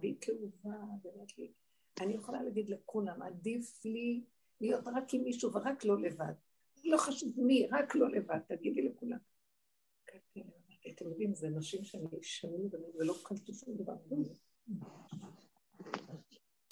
והיא 0.00 0.16
כאובה, 0.20 0.76
ואומרת 1.02 1.38
לי, 1.38 1.52
אני 2.00 2.14
יכולה 2.14 2.42
להגיד 2.42 2.68
לכולם, 2.68 3.22
עדיף 3.22 3.84
לי 3.84 4.24
להיות 4.60 4.84
רק 4.86 5.14
עם 5.14 5.22
מישהו 5.24 5.52
ורק 5.52 5.84
לא 5.84 6.00
לבד. 6.00 6.32
לא 6.84 6.96
חשוב 6.96 7.32
מי, 7.36 7.66
רק 7.70 7.94
לא 7.94 8.10
לבד, 8.10 8.38
תגידי 8.48 8.82
לכולם. 8.82 9.18
אתם 10.90 11.04
יודעים, 11.04 11.34
זה 11.34 11.48
נשים 11.48 11.80
באמת 12.70 12.94
ולא 12.98 13.14
קלטו 13.24 13.54
שום 13.54 13.76
דבר. 13.76 13.96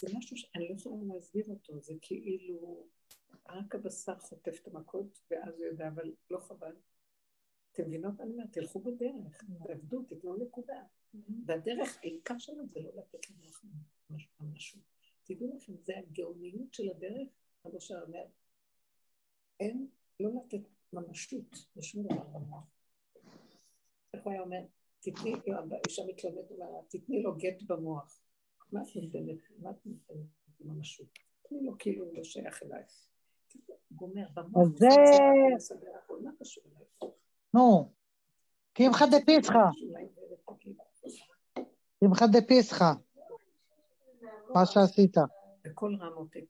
זה 0.00 0.08
משהו 0.14 0.36
שאני 0.36 0.68
לא 0.68 0.74
יכולה 0.74 1.14
להסביר 1.14 1.44
אותו, 1.48 1.80
זה 1.80 1.94
כאילו 2.02 2.86
רק 3.48 3.74
הבשר 3.74 4.18
חוטף 4.18 4.60
את 4.62 4.74
המכות 4.74 5.20
ואז 5.30 5.54
הוא 5.54 5.64
יודע, 5.64 5.88
אבל 5.88 6.14
לא 6.30 6.38
חבל. 6.38 6.76
אתם 7.72 7.82
מבינות 7.86 8.18
מה 8.18 8.24
אני 8.24 8.32
אומרת? 8.32 8.52
תלכו 8.52 8.80
בדרך, 8.80 9.44
תעבדו, 9.66 10.02
תתנו 10.02 10.36
נקודה. 10.36 10.82
והדרך, 11.46 11.98
העיקר 12.02 12.38
שלנו 12.38 12.68
זה 12.68 12.80
לא 12.80 12.90
לתת 12.96 13.30
לנו 13.30 13.38
משהו. 14.40 14.80
תדעו 15.24 15.56
לכם, 15.56 15.72
זה 15.76 15.92
הגאוניות 15.98 16.74
של 16.74 16.90
הדרך, 16.90 17.28
רבו 17.64 17.80
שר 17.80 18.02
אומר, 18.06 18.24
אין, 19.60 19.88
לא 20.20 20.30
לתת 20.34 20.68
ממשות 20.92 21.66
לשום 21.76 22.02
דבר 22.02 22.22
במוח. 22.22 22.64
איך 24.14 24.24
הוא 24.24 24.32
היה 24.32 24.42
אומר? 24.42 24.60
תתני, 25.00 25.34
אישה 25.88 26.02
מתלוננת, 26.06 26.44
תתני 26.88 27.22
לו 27.22 27.36
גט 27.36 27.62
במוח. 27.66 28.20
מה 28.72 28.82
את 28.82 28.96
נותנת? 28.96 29.38
מה 29.58 29.70
את 29.70 29.86
נותנת 29.86 30.26
ממשות? 30.60 31.08
תני 31.42 31.60
לו 31.62 31.72
כאילו 31.78 32.04
הוא 32.04 32.14
לא 32.14 32.24
שייך 32.24 32.62
אלייך. 32.62 33.06
גומר, 33.90 34.26
במוח. 34.34 34.68
זה... 34.76 34.86
קשור 36.40 36.64
אלייך? 36.66 37.14
נו, 37.54 37.92
קמחא 38.72 39.04
דפיסחא. 39.06 39.58
קמחא 42.00 42.26
דפיסחא. 42.32 42.92
מה 44.54 44.66
שעשית. 44.66 45.16
בקול 45.64 45.96
רם 46.00 46.12
עותק. 46.12 46.44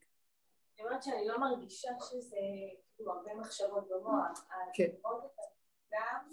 אני 0.79 0.87
אומרת 0.87 1.03
שאני 1.03 1.27
לא 1.27 1.41
מרגישה 1.41 1.89
שזה 2.01 2.37
כאילו 2.97 3.13
הרבה 3.13 3.35
מחשבות 3.35 3.89
במוח. 3.89 4.47
כן. 4.75 4.85
לראות 4.85 5.25
את 5.25 5.31
הפגם, 5.39 6.33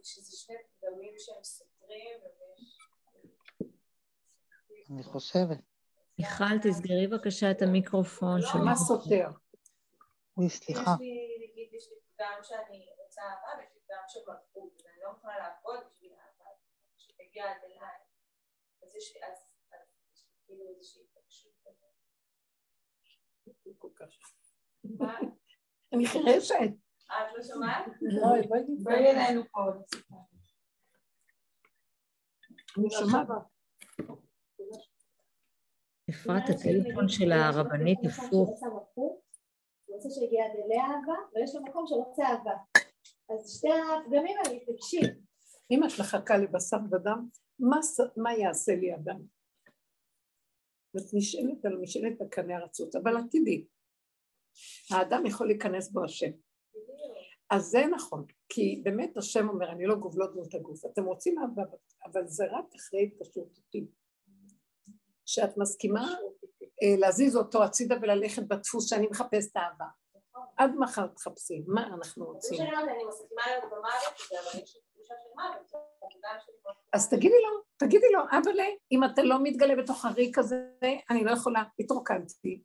ושזה 0.00 0.36
שני 0.36 0.56
פגמים 0.80 1.14
שהם 1.18 1.44
סותרים, 1.44 2.18
אני 4.90 5.02
חושבת. 5.02 5.58
מיכל, 6.18 6.58
תסגרי 6.62 7.06
בבקשה 7.06 7.50
את 7.50 7.62
המיקרופון 7.62 8.40
שלך. 8.40 8.56
מה 8.56 8.74
סותר? 8.74 9.28
אוי, 10.36 10.48
סליחה. 10.48 10.80
יש 10.80 11.00
לי, 11.00 11.48
נגיד, 11.48 11.74
יש 11.74 11.88
לי 11.90 11.96
פגם 12.16 12.38
שאני 12.42 12.86
רוצה 13.04 13.22
אהבה, 13.22 13.58
ויש 13.58 13.70
לי 13.74 13.80
פגם 13.86 14.04
של 14.08 14.20
מלכות, 14.28 14.82
ואני 14.84 14.96
לא 15.04 15.08
יכולה 15.16 15.38
לעבוד 15.38 15.80
בשביל 15.90 16.12
אהבה, 16.12 16.50
שתגיע 16.98 17.44
עד 17.44 17.56
אליי. 17.64 17.98
אז 18.82 18.94
יש 18.96 19.16
לי, 19.16 19.20
אז 19.26 19.47
כאילו 20.48 20.64
איזושהי 20.68 21.02
התרגשות 21.02 21.52
כזאת. 21.64 21.88
אני 25.92 26.06
חירשת. 26.06 26.54
את 27.06 27.36
לא 27.36 27.42
שומעת? 27.42 27.84
בואי 28.82 29.10
אלינו 29.10 29.42
פה. 29.52 29.60
אני 32.78 32.90
שומעת. 32.90 33.28
אפרת, 36.10 36.42
הטלפון 36.48 37.08
של 37.08 37.32
הרבנית 37.32 37.98
הפוך. 38.04 38.62
הוא 38.94 39.22
רוצה 39.88 40.08
שיגיע 40.10 40.44
עד 40.44 40.50
אליה 40.50 40.82
אהבה, 40.84 41.14
ויש 41.34 41.54
לו 41.54 41.62
מקום 41.62 41.84
שרוצה 41.86 42.22
אהבה. 42.22 42.56
אז 43.30 43.56
שתי 43.56 43.68
הפגמים 43.72 44.36
האלה 44.38 44.56
מתנגשים. 44.56 45.04
אם 45.70 45.84
את 45.84 45.90
מחכה 46.00 46.36
לבשר 46.38 46.76
ודם, 46.90 47.28
מה 48.16 48.34
יעשה 48.34 48.72
לי 48.74 48.94
אדם? 48.94 49.37
ואת 50.98 51.10
נשאלת 51.12 51.64
על 51.64 51.76
משאלת 51.76 52.18
בקנה 52.20 52.56
הרצות, 52.56 52.96
אבל 52.96 53.16
עתידי. 53.16 53.66
האדם 54.90 55.26
יכול 55.26 55.46
להיכנס 55.46 55.92
בו 55.92 56.04
השם. 56.04 56.30
אז 57.50 57.62
זה 57.64 57.86
נכון, 57.90 58.24
כי 58.48 58.80
באמת 58.84 59.16
השם 59.16 59.48
אומר, 59.48 59.70
אני 59.70 59.86
לא 59.86 59.94
גובלות 59.94 60.32
דמות 60.32 60.54
הגוף. 60.54 60.84
אתם 60.86 61.04
רוצים 61.04 61.38
אהבה, 61.38 61.62
אבל 62.04 62.26
זה 62.26 62.44
רק 62.44 62.64
אחרי 62.76 63.02
התקשרות 63.02 63.58
אותי. 63.58 63.86
שאת 65.26 65.58
מסכימה 65.58 66.08
אה, 66.82 66.96
להזיז 66.98 67.36
אותו 67.36 67.64
הצידה 67.64 67.96
וללכת 68.02 68.42
בדפוס 68.42 68.90
שאני 68.90 69.06
מחפשת 69.06 69.56
אהבה. 69.56 69.84
עד 70.56 70.70
מחר 70.78 71.06
תחפשי, 71.06 71.62
מה 71.66 71.86
אנחנו 71.86 72.26
רוצים? 72.26 72.60
אני 72.60 73.04
מסכימה 73.08 73.42
להיות 73.46 73.64
במוות, 73.64 74.20
אבל 74.30 74.60
יש 74.62 74.78
תחושה 74.92 75.14
של 75.22 75.30
מוות. 75.36 75.87
אז 76.92 77.10
תגידי 77.10 77.34
לו, 77.42 77.62
תגידי 77.76 78.06
לו, 78.12 78.20
אבל 78.30 78.60
אם 78.92 79.04
אתה 79.04 79.22
לא 79.22 79.36
מתגלה 79.42 79.76
בתוך 79.76 80.04
הריק 80.04 80.38
הזה, 80.38 80.64
אני 81.10 81.24
לא 81.24 81.30
יכולה, 81.30 81.62
התרוקנתי. 81.78 82.62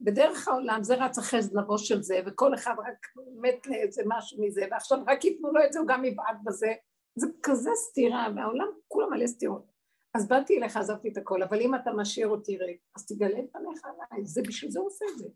בדרך 0.00 0.48
העולם 0.48 0.82
זה 0.82 0.94
רץ 0.94 1.18
אחרי 1.18 1.42
זנבו 1.42 1.78
של 1.78 2.02
זה, 2.02 2.20
וכל 2.26 2.54
אחד 2.54 2.74
רק 2.78 3.06
מת 3.40 3.66
לאיזה 3.66 4.02
משהו 4.06 4.44
מזה, 4.44 4.66
ועכשיו 4.70 4.98
רק 5.06 5.24
ייתנו 5.24 5.52
לו 5.52 5.64
את 5.64 5.72
זה, 5.72 5.78
הוא 5.78 5.88
גם 5.88 6.04
יבעט 6.04 6.36
בזה. 6.44 6.72
זה 7.18 7.26
כזה 7.42 7.70
סתירה, 7.74 8.28
והעולם 8.36 8.68
כולו 8.88 9.10
מלא 9.10 9.26
סתירות. 9.26 9.72
אז 10.14 10.28
באתי 10.28 10.58
אליך, 10.58 10.76
עזבתי 10.76 11.08
את 11.08 11.16
הכל, 11.16 11.42
אבל 11.42 11.60
אם 11.60 11.74
אתה 11.74 11.92
משאיר 11.92 12.28
אותי 12.28 12.56
ריק, 12.56 12.80
אז 12.96 13.06
תגלה 13.06 13.38
את 13.38 13.52
פניך 13.52 13.84
עליי, 13.84 14.26
זה 14.26 14.42
בשביל 14.48 14.70
זה 14.70 14.78
הוא 14.80 14.86
עושה 14.86 15.04
את 15.12 15.18
זה. 15.18 15.28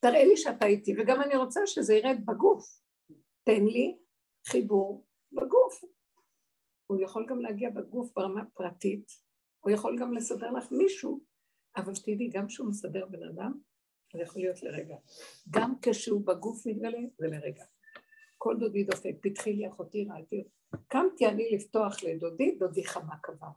תראה 0.00 0.24
לי 0.24 0.36
שאתה 0.36 0.66
איתי, 0.66 0.94
וגם 0.98 1.22
אני 1.22 1.36
רוצה 1.36 1.60
שזה 1.66 1.94
ירד 1.94 2.16
בגוף. 2.26 2.64
תן 3.44 3.64
לי 3.64 3.98
חיבור. 4.48 5.05
הוא 6.86 7.00
יכול 7.02 7.26
גם 7.28 7.40
להגיע 7.40 7.70
בגוף 7.70 8.12
ברמה 8.16 8.44
פרטית, 8.54 9.06
הוא 9.60 9.72
יכול 9.72 9.98
גם 10.00 10.12
לסדר 10.12 10.50
לך 10.50 10.72
מישהו, 10.72 11.20
אבל 11.76 11.92
תדעי, 11.94 12.30
גם 12.32 12.46
כשהוא 12.46 12.68
מסדר 12.68 13.06
בן 13.06 13.22
אדם, 13.22 13.52
זה 14.12 14.22
יכול 14.22 14.42
להיות 14.42 14.62
לרגע. 14.62 14.96
גם 15.50 15.74
כשהוא 15.82 16.26
בגוף 16.26 16.66
מתגלה, 16.66 16.98
זה 17.18 17.26
לרגע. 17.26 17.64
כל 18.38 18.56
דודי 18.58 18.84
דופק, 18.84 19.14
פתחי 19.22 19.52
לי 19.52 19.68
אחותי, 19.68 20.06
ראיתי. 20.10 20.48
קמתי 20.88 21.26
אני 21.26 21.50
לפתוח 21.56 22.04
לדודי, 22.04 22.56
דודי 22.58 22.84
חמה 22.84 23.16
קבע. 23.22 23.48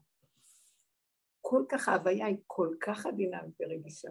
כל 1.41 1.63
כך 1.69 1.89
ההוויה 1.89 2.25
היא 2.25 2.37
כל 2.47 2.75
כך 2.81 3.05
עדינה 3.05 3.41
ורגישה. 3.59 4.09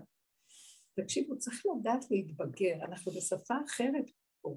תקשיבו, 0.96 1.38
צריך 1.38 1.62
לדעת 1.66 2.10
להתבגר, 2.10 2.84
אנחנו 2.84 3.12
בשפה 3.12 3.54
אחרת 3.66 4.04
פה. 4.40 4.56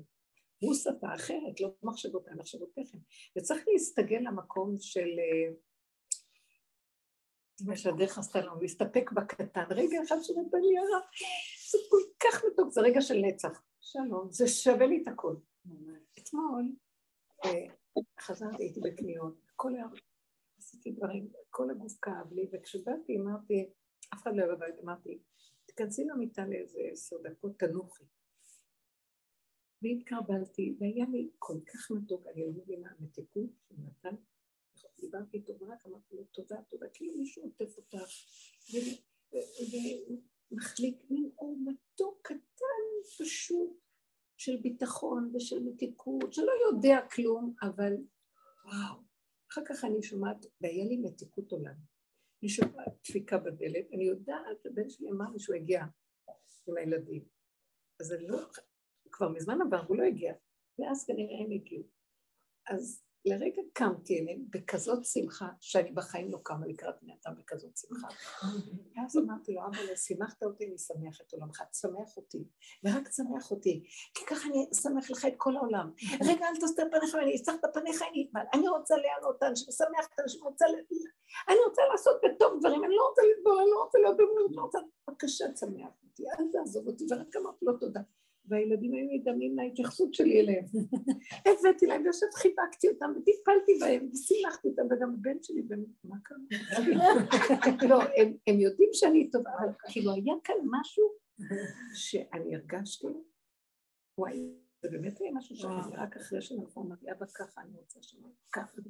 הוא 0.62 0.74
שפה 0.74 1.16
אחרת, 1.16 1.62
לא 1.62 1.74
מחשבותיי, 1.84 2.34
מחשבותיכם. 2.36 2.97
וצריך 3.38 3.64
להסתגל 3.68 4.18
למקום 4.18 4.76
של... 4.80 5.09
מה 7.66 7.78
שהדרך 7.78 8.18
עשתה 8.18 8.41
לנו, 8.41 8.62
להסתפק 8.62 9.12
בקטן. 9.12 9.64
רגע 9.70 9.97
אחד 10.03 10.16
של 10.22 10.34
הבנייה, 10.47 10.82
זה 11.72 11.78
כל 11.89 11.97
כך 12.24 12.43
מתוק, 12.45 12.72
זה 12.72 12.82
רגע 12.82 13.01
של 13.01 13.18
נצח. 13.18 13.62
שלום, 13.82 14.32
זה 14.32 14.47
שווה 14.47 14.88
לי 14.88 15.01
את 15.03 15.07
הכל. 15.07 15.36
אתמול 16.20 16.72
חזרתי, 18.20 18.64
הייתי 18.64 18.80
בקניות, 18.80 19.36
כל 19.55 19.76
היום, 19.76 19.91
עשיתי 20.57 20.91
דברים, 20.91 21.30
כל 21.49 21.70
הגוף 21.70 21.93
כאב 22.01 22.34
לי, 22.34 22.49
וכשבאתי 22.53 23.18
אמרתי, 23.18 23.70
אף 24.14 24.24
אחד 24.24 24.32
לא 24.36 24.43
היה 24.43 24.55
בבית, 24.55 24.76
אמרתי, 24.84 25.20
תכנסי 25.66 26.03
למיטה 26.05 26.45
לאיזה 26.45 26.80
עשר 26.91 27.16
דקות, 27.24 27.59
תנוחי. 27.59 28.03
והתקרבלתי, 29.82 30.76
והיה 30.80 31.06
לי 31.12 31.30
כל 31.40 31.60
כך 31.66 31.92
מתוק, 31.92 32.28
אני 32.28 32.46
לא 32.46 32.52
מבינה, 32.52 32.90
המתיקות 33.00 33.50
שהוא 33.68 33.80
נתן, 33.80 34.16
דיברתי 35.00 35.38
איתו 35.38 35.54
ורק 35.60 35.86
אמרתי 35.86 36.16
לו 36.16 36.24
תודה, 36.24 36.62
תודה, 36.70 36.86
כאילו 36.94 37.18
מישהו 37.18 37.44
עוטף 37.44 37.78
אותך, 37.78 38.10
ומחליק 40.52 40.98
מין 41.10 41.30
אור 41.38 41.58
מתוק 41.66 42.20
קטן 42.22 43.18
פשוט 43.18 43.82
של 44.38 44.58
ביטחון 44.62 45.32
ושל 45.36 45.60
מתיקות, 45.64 46.34
שלא 46.34 46.52
יודע 46.72 47.00
כלום, 47.16 47.54
אבל 47.62 47.94
וואו. 48.66 49.02
אחר 49.52 49.62
כך 49.66 49.84
אני 49.84 50.04
שומעת, 50.04 50.46
והיה 50.62 50.86
לי 50.86 50.98
מתיקות 50.98 51.52
עולם. 51.52 51.76
אני 52.42 52.50
שומעת 52.50 52.94
דפיקה 53.04 53.38
בדלת, 53.38 53.86
אני 53.94 54.04
יודעת, 54.04 54.66
הבן 54.66 54.90
שלי 54.90 55.12
אמר 55.12 55.26
לי 55.34 55.40
שהוא 55.40 55.56
הגיע 55.56 55.84
עם 56.68 56.78
הילדים. 56.78 57.26
אז 58.00 58.06
זה 58.06 58.18
לא, 58.20 58.40
כבר 59.12 59.30
מזמן 59.30 59.62
עבר, 59.62 59.84
הוא 59.88 59.97
לא 59.97 60.03
הגיע, 60.03 60.34
ואז 60.80 61.05
כנראה 61.05 61.45
הם 61.45 61.51
הגיעו. 61.51 61.84
אז 62.70 63.03
לרגע 63.26 63.62
קמתי 63.74 64.20
אליהם 64.20 64.45
בכזאת 64.49 65.05
שמחה, 65.05 65.49
שאני 65.59 65.91
בחיים 65.91 66.32
לא 66.32 66.39
קמה 66.43 66.68
לקראת 66.68 66.95
בני 67.01 67.14
אדם 67.14 67.36
בכזאת 67.36 67.78
שמחה. 67.78 68.07
ואז 68.95 69.18
אמרתי 69.18 69.53
לו, 69.53 69.62
אבא, 69.68 69.95
שימחת 69.95 70.43
אותי, 70.43 70.66
אני 70.66 70.78
שמח 70.78 71.22
את 71.22 71.34
עולמך, 71.34 71.62
תשמח 71.72 72.18
אותי, 72.18 72.43
ורק 72.84 73.07
תשמח 73.07 73.51
אותי, 73.51 73.84
כי 74.14 74.26
ככה 74.26 74.47
אני 74.49 74.68
אשמח 74.74 75.12
לך 75.12 75.26
את 75.26 75.34
כל 75.38 75.57
העולם. 75.57 75.91
רגע, 76.22 76.45
אל 76.45 76.55
תסתר 76.62 76.84
פניך, 76.91 77.14
ואני 77.14 77.36
אצטרך 77.36 77.55
את 77.55 77.70
פניך, 77.74 78.01
אני 78.12 78.28
אתמל. 78.30 78.43
אני 78.53 78.68
רוצה 78.68 78.95
לענות 78.97 79.43
אנשים, 79.43 79.68
לשמח 79.70 80.05
את 80.14 80.20
אנשים, 80.20 80.41
אני 81.49 81.57
רוצה 81.68 81.82
לעשות 81.91 82.22
בטוב 82.24 82.59
דברים, 82.59 82.84
אני 82.84 82.95
לא 82.95 83.07
רוצה 83.09 83.22
לדבור, 83.22 83.62
אני 83.62 83.70
לא 83.72 83.84
רוצה 83.84 83.99
להיות 83.99 84.18
במות, 84.18 84.51
לא 84.55 84.62
רוצה... 84.62 84.80
בבקשה, 85.07 85.51
תשמח 85.53 85.93
אותי, 86.03 86.24
אל 86.39 86.45
תעזוב 86.51 86.88
אותי, 86.88 87.05
ורק 87.12 87.36
אמרתי 87.36 87.66
לו 87.66 87.78
תודה. 87.78 88.01
והילדים 88.46 88.94
היו 88.94 89.08
נדהמים 89.12 89.56
מההתייחסות 89.56 90.14
שלי 90.14 90.39
אליהם. 90.39 90.66
הבאתי 91.48 91.86
להם, 91.86 92.04
ויושבת 92.04 92.34
חיבקתי 92.34 92.89
אותם, 92.89 93.12
וטיפלתי 93.18 93.72
בהם, 93.80 94.10
ושימחתי 94.12 94.68
אותם, 94.68 94.82
וגם 94.86 95.16
הבן 95.20 95.38
שלי, 95.42 95.62
מה 96.04 96.16
קרה? 96.24 96.38
לא, 97.89 98.02
הם, 98.48 98.60
יודעים 98.60 98.89
שאני 98.94 99.30
טובה, 99.30 99.50
אבל 99.60 99.74
כאילו 99.88 100.12
היה 100.12 100.34
כאן 100.44 100.56
משהו 100.66 101.06
שאני 101.94 102.56
הרגשתי, 102.56 103.08
וואי, 104.18 104.50
זה 104.82 104.89
באמת 104.92 105.22
היה 105.22 105.32
משהו 105.34 105.56
שאני 105.56 105.96
רק 105.98 106.18
אחרי 106.18 106.42
שנכון, 106.42 106.88
אמרתי, 106.88 107.12
אבא 107.12 107.26
ככה, 107.36 107.62
אני 107.62 107.78
רוצה 107.78 108.00
שם, 108.02 108.18
ככה. 108.52 108.82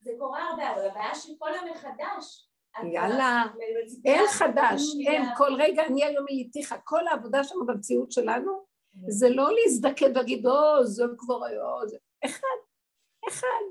זה 0.00 0.10
קורה 0.18 0.48
הרבה, 0.48 0.74
אבל 0.74 0.90
הבעיה 0.90 1.14
שכל 1.14 1.50
המחדש, 1.54 2.50
יאללה, 2.92 3.44
אין 4.04 4.24
חדש, 4.28 4.82
אין, 5.06 5.22
כל 5.36 5.54
רגע 5.58 5.86
אני 5.86 6.04
היום 6.04 6.26
איתיך, 6.28 6.74
כל 6.84 7.08
העבודה 7.08 7.44
שלנו 7.44 7.66
במציאות 7.66 8.12
שלנו 8.12 8.69
זה 9.08 9.28
לא 9.28 9.48
להזדקן 9.54 10.10
ולהגיד, 10.10 10.46
או, 10.46 10.84
זה 10.84 11.04
כבר 11.18 11.44
היה, 11.44 11.86
זה... 11.86 11.96
אחד, 12.24 12.58
אחד, 13.28 13.64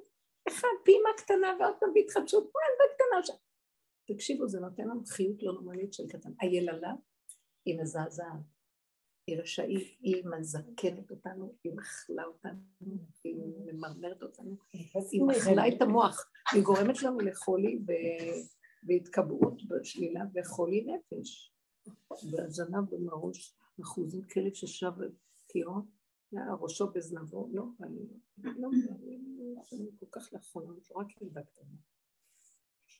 אחד, 0.47 0.67
פעימה 0.86 1.09
קטנה 1.17 1.47
ועוד 1.59 1.74
פעם 1.80 1.89
בהתחדשות, 1.93 2.49
פעם 2.53 2.88
קטנה 2.95 3.24
שם. 3.24 3.34
תקשיבו, 4.13 4.47
זה 4.47 4.59
נותן 4.59 4.84
לנו 4.84 5.05
חיות 5.05 5.43
לא 5.43 5.53
נורמלית 5.53 5.93
של 5.93 6.07
קטן. 6.07 6.30
היללה 6.41 6.93
היא 7.65 7.80
מזעזעת, 7.82 8.39
היא 9.28 9.38
רשאית, 9.41 9.97
היא 10.01 10.24
מזקנת 10.26 11.11
אותנו, 11.11 11.55
היא 11.63 11.74
מחלה 11.76 12.24
אותנו, 12.26 12.59
היא 13.24 13.36
ממרמרת 13.65 14.24
אותנו, 14.24 14.55
היא 15.11 15.24
מחלה 15.28 15.67
את 15.67 15.82
המוח, 15.82 16.32
היא 16.53 16.63
גורמת 16.63 17.03
לנו 17.03 17.20
לחולי 17.20 17.80
והתקבעות 18.88 19.63
בשלילה 19.67 20.22
וחולי 20.34 20.88
נפש, 20.88 21.53
והזנב 22.32 22.89
במראש. 22.89 23.59
אחוזים 23.82 24.21
כלב 24.23 24.53
ששב 24.53 24.91
על 24.97 25.11
קירו, 25.47 25.82
ראשו 26.61 26.91
בזנבו, 26.91 27.49
לא, 27.53 27.63
אני 27.84 28.07
לא, 28.38 28.69
אני 29.73 29.89
כל 29.99 30.05
כך 30.11 30.34
לאחרונה, 30.34 30.73
רק 30.95 31.21
ילדה 31.21 31.41
קטנה. 31.43 31.75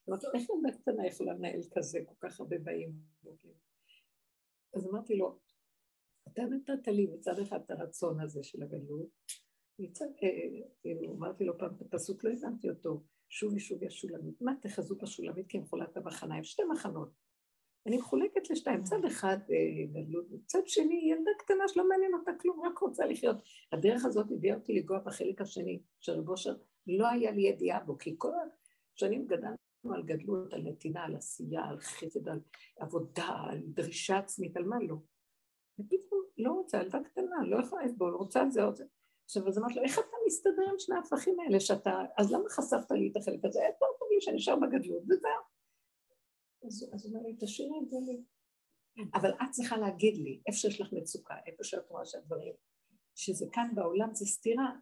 אמרתי 0.09 0.25
לו, 0.25 0.34
איך 0.34 0.49
ילדה 0.49 0.77
קטנה 0.77 1.07
יכולה 1.07 1.34
לנהל 1.34 1.61
כזה, 1.75 1.99
כל 2.05 2.27
כך 2.27 2.39
הרבה 2.39 2.57
באים? 2.57 2.93
אז 4.73 4.88
אמרתי 4.88 5.15
לו, 5.15 5.39
אתה 6.27 6.41
נתת 6.41 6.88
לי 6.88 7.07
מצד 7.07 7.39
אחד 7.39 7.59
את 7.65 7.71
הרצון 7.71 8.19
הזה 8.19 8.43
של 8.43 8.63
הגלות, 8.63 9.09
מצד, 9.80 10.05
כאילו, 10.82 11.15
אמרתי 11.15 11.43
לו 11.43 11.57
פעם 11.57 11.75
את 11.75 11.82
הפסוק, 11.82 12.23
לא 12.23 12.30
הבנתי 12.30 12.69
אותו, 12.69 13.03
שוב 13.30 13.53
ושוב 13.53 13.84
השולמית, 13.84 14.41
מה 14.41 14.51
תחזו 14.61 14.95
בשולמית 14.95 15.47
כי 15.47 15.57
הם 15.57 15.65
חולת 15.65 15.97
המחנה, 15.97 16.36
הם 16.36 16.43
שתי 16.43 16.61
מחנות. 16.71 17.09
אני 17.89 17.97
מחולקת 17.97 18.49
לשתיים, 18.49 18.83
צד 18.83 19.05
אחד 19.05 19.37
אה, 19.51 20.01
גדלות, 20.03 20.25
צד 20.45 20.67
שני 20.67 21.11
ילדה 21.11 21.31
קטנה 21.39 21.67
שלא 21.67 21.89
מעניין 21.89 22.13
אותה 22.13 22.31
כלום, 22.41 22.61
רק 22.65 22.77
רוצה 22.77 23.05
לחיות. 23.05 23.37
הדרך 23.71 24.05
הזאת 24.05 24.31
הביאה 24.31 24.55
אותי 24.55 24.73
לגוע 24.73 24.99
בחלק 24.99 25.41
השני 25.41 25.81
של 25.99 26.11
רב 26.11 26.29
אושר, 26.29 26.55
לא 26.87 27.07
היה 27.07 27.31
לי 27.31 27.41
ידיעה 27.41 27.79
בו, 27.79 27.97
כי 27.97 28.15
כל 28.17 28.31
השנים 28.95 29.27
גדלנו 29.27 29.93
על 29.93 30.03
גדלות, 30.03 30.53
על 30.53 30.61
נתינה, 30.61 31.05
על 31.05 31.15
עשייה, 31.15 31.65
על 31.65 31.79
חסד, 31.79 32.29
על 32.29 32.39
עבודה, 32.79 33.37
על 33.49 33.61
דרישה 33.65 34.17
עצמית, 34.17 34.57
על 34.57 34.63
מה 34.63 34.75
לא. 34.87 34.95
ופתאום 35.79 36.21
לא 36.37 36.51
רוצה, 36.51 36.77
ילדה 36.81 36.99
קטנה, 37.03 37.35
לא 37.47 37.59
יכולה 37.59 37.85
לסבול, 37.85 38.13
רוצה 38.13 38.43
את 38.43 38.51
זה 38.51 38.63
או 38.63 38.75
זה. 38.75 38.85
עכשיו, 39.25 39.47
אז 39.47 39.57
אמרתי 39.57 39.73
לו, 39.73 39.83
איך 39.83 39.99
אתה 39.99 40.17
מסתדר 40.27 40.69
עם 40.71 40.79
שני 40.79 40.95
ההפכים 40.95 41.39
האלה 41.39 41.59
שאתה, 41.59 42.01
אז 42.17 42.33
למה 42.33 42.49
חשפת 42.49 42.91
לי 42.91 43.09
את 43.11 43.17
החלק 43.17 43.45
הזה? 43.45 43.59
טוב 43.79 43.89
לי 44.11 44.21
שאני 44.21 44.37
אשאר 44.37 44.55
בגדלות, 44.55 45.03
וזהו. 45.03 45.49
אז 46.68 46.84
הוא 46.84 47.16
אומר 47.16 47.28
לי, 47.28 47.36
תשאירי 47.39 47.80
את 47.84 47.89
זה 47.89 47.97
לי. 48.07 48.24
אבל 49.14 49.30
את 49.30 49.51
צריכה 49.51 49.78
להגיד 49.78 50.18
לי, 50.18 50.41
איפה 50.47 50.57
שיש 50.57 50.82
לך 50.82 50.93
מצוקה, 50.93 51.36
איפה 51.45 51.64
שאת 51.64 51.89
רואה 51.89 52.05
שהדברים, 52.05 52.53
שזה 53.16 53.45
כאן 53.51 53.72
בעולם 53.76 54.14
זה 54.14 54.26
סתירה, 54.26 54.76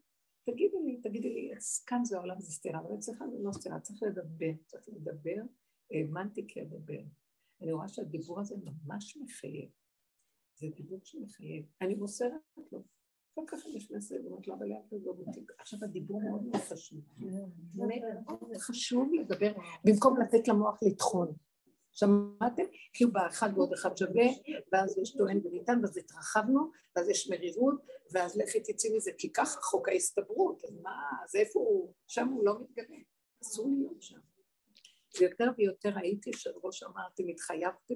תגידי 0.46 0.78
לי, 0.86 1.02
תגידי 1.02 1.34
לי, 1.34 1.52
כאן 1.86 2.06
זה 2.06 2.18
העולם 2.18 2.40
זה 2.40 2.52
סתירה, 2.52 2.80
אבל 2.80 2.96
אצלך 2.96 3.24
זה 3.32 3.38
לא 3.40 3.52
סתירה, 3.52 3.80
צריך 3.80 4.04
לדבר, 4.04 4.64
צריך 4.66 4.90
לדבר, 4.90 5.42
האמנתי 5.92 6.46
כי 6.48 6.62
אדבר. 6.62 7.02
אני 7.62 7.72
רואה 7.72 7.88
שהדיבור 7.88 8.40
הזה 8.40 8.56
ממש 8.64 9.18
מחייב, 9.18 9.70
זה 10.60 10.68
דיבור 10.76 11.00
שמחייב, 11.04 11.66
אני 11.82 11.96
מוסרת 11.96 12.42
לו. 12.72 12.84
כל 13.34 13.44
כך 13.48 13.66
אני 13.66 13.76
נכנסת 13.76 14.16
ואומרת 14.24 14.48
לו, 14.48 14.56
אבל 14.56 14.68
לאט 14.68 14.94
לא 15.06 15.12
אותי. 15.28 15.46
עכשיו 15.60 15.80
הדיבור 15.84 16.22
מאוד 16.22 16.44
מאוד 16.44 16.62
חשוב. 16.62 17.00
מאוד 17.76 18.58
חשוב 18.58 19.10
לדבר, 19.14 19.54
במקום 19.86 20.22
לתת 20.22 20.48
למוח 20.48 20.80
לטחון. 20.84 21.34
שמעתם? 22.00 22.64
כי 22.94 23.04
הוא 23.04 23.14
בא 23.14 23.28
אחד 23.28 23.50
ועוד 23.56 23.74
אחד 23.74 23.98
שווה, 23.98 24.26
ואז 24.72 24.98
יש 24.98 25.16
טוען 25.18 25.42
וניתן, 25.46 25.80
ואז 25.82 25.98
התרחבנו, 25.98 26.72
ואז 26.96 27.10
יש 27.10 27.30
מרירות, 27.30 27.76
ואז 28.12 28.38
לכי 28.38 28.60
תצאי 28.60 28.98
מזה, 28.98 29.12
כי 29.18 29.34
ככה 29.34 29.62
חוק 29.62 29.90
ההסתברות, 29.90 30.64
אז 30.64 30.78
מה, 30.82 31.10
אז 31.24 31.36
איפה 31.36 31.60
הוא? 31.60 31.94
שם 32.08 32.28
הוא 32.28 32.46
לא 32.46 32.62
מתגלה, 32.62 32.98
אסור 33.44 33.70
להיות 33.78 34.02
שם. 34.02 34.20
ויותר 35.20 35.46
ויותר 35.58 35.90
ראיתי 35.90 36.34
שראש 36.34 36.84
אמרתי, 36.84 37.24
מתחייבתם 37.24 37.96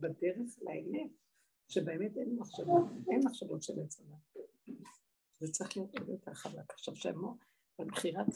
בדרך 0.00 0.58
לאמת, 0.62 1.10
שבאמת 1.68 2.16
אין 2.16 2.36
מחשבות, 2.38 2.84
אין 3.10 3.20
מחשבות 3.24 3.62
של 3.62 3.72
עץ 3.84 4.00
הדת. 4.00 4.46
זה 5.40 5.52
צריך 5.52 5.76
להיות 5.76 5.98
עוד 5.98 6.08
יותר 6.08 6.34
חלק. 6.34 6.72
עכשיו 6.72 6.96
שמו, 6.96 7.36
במכירת 7.78 8.26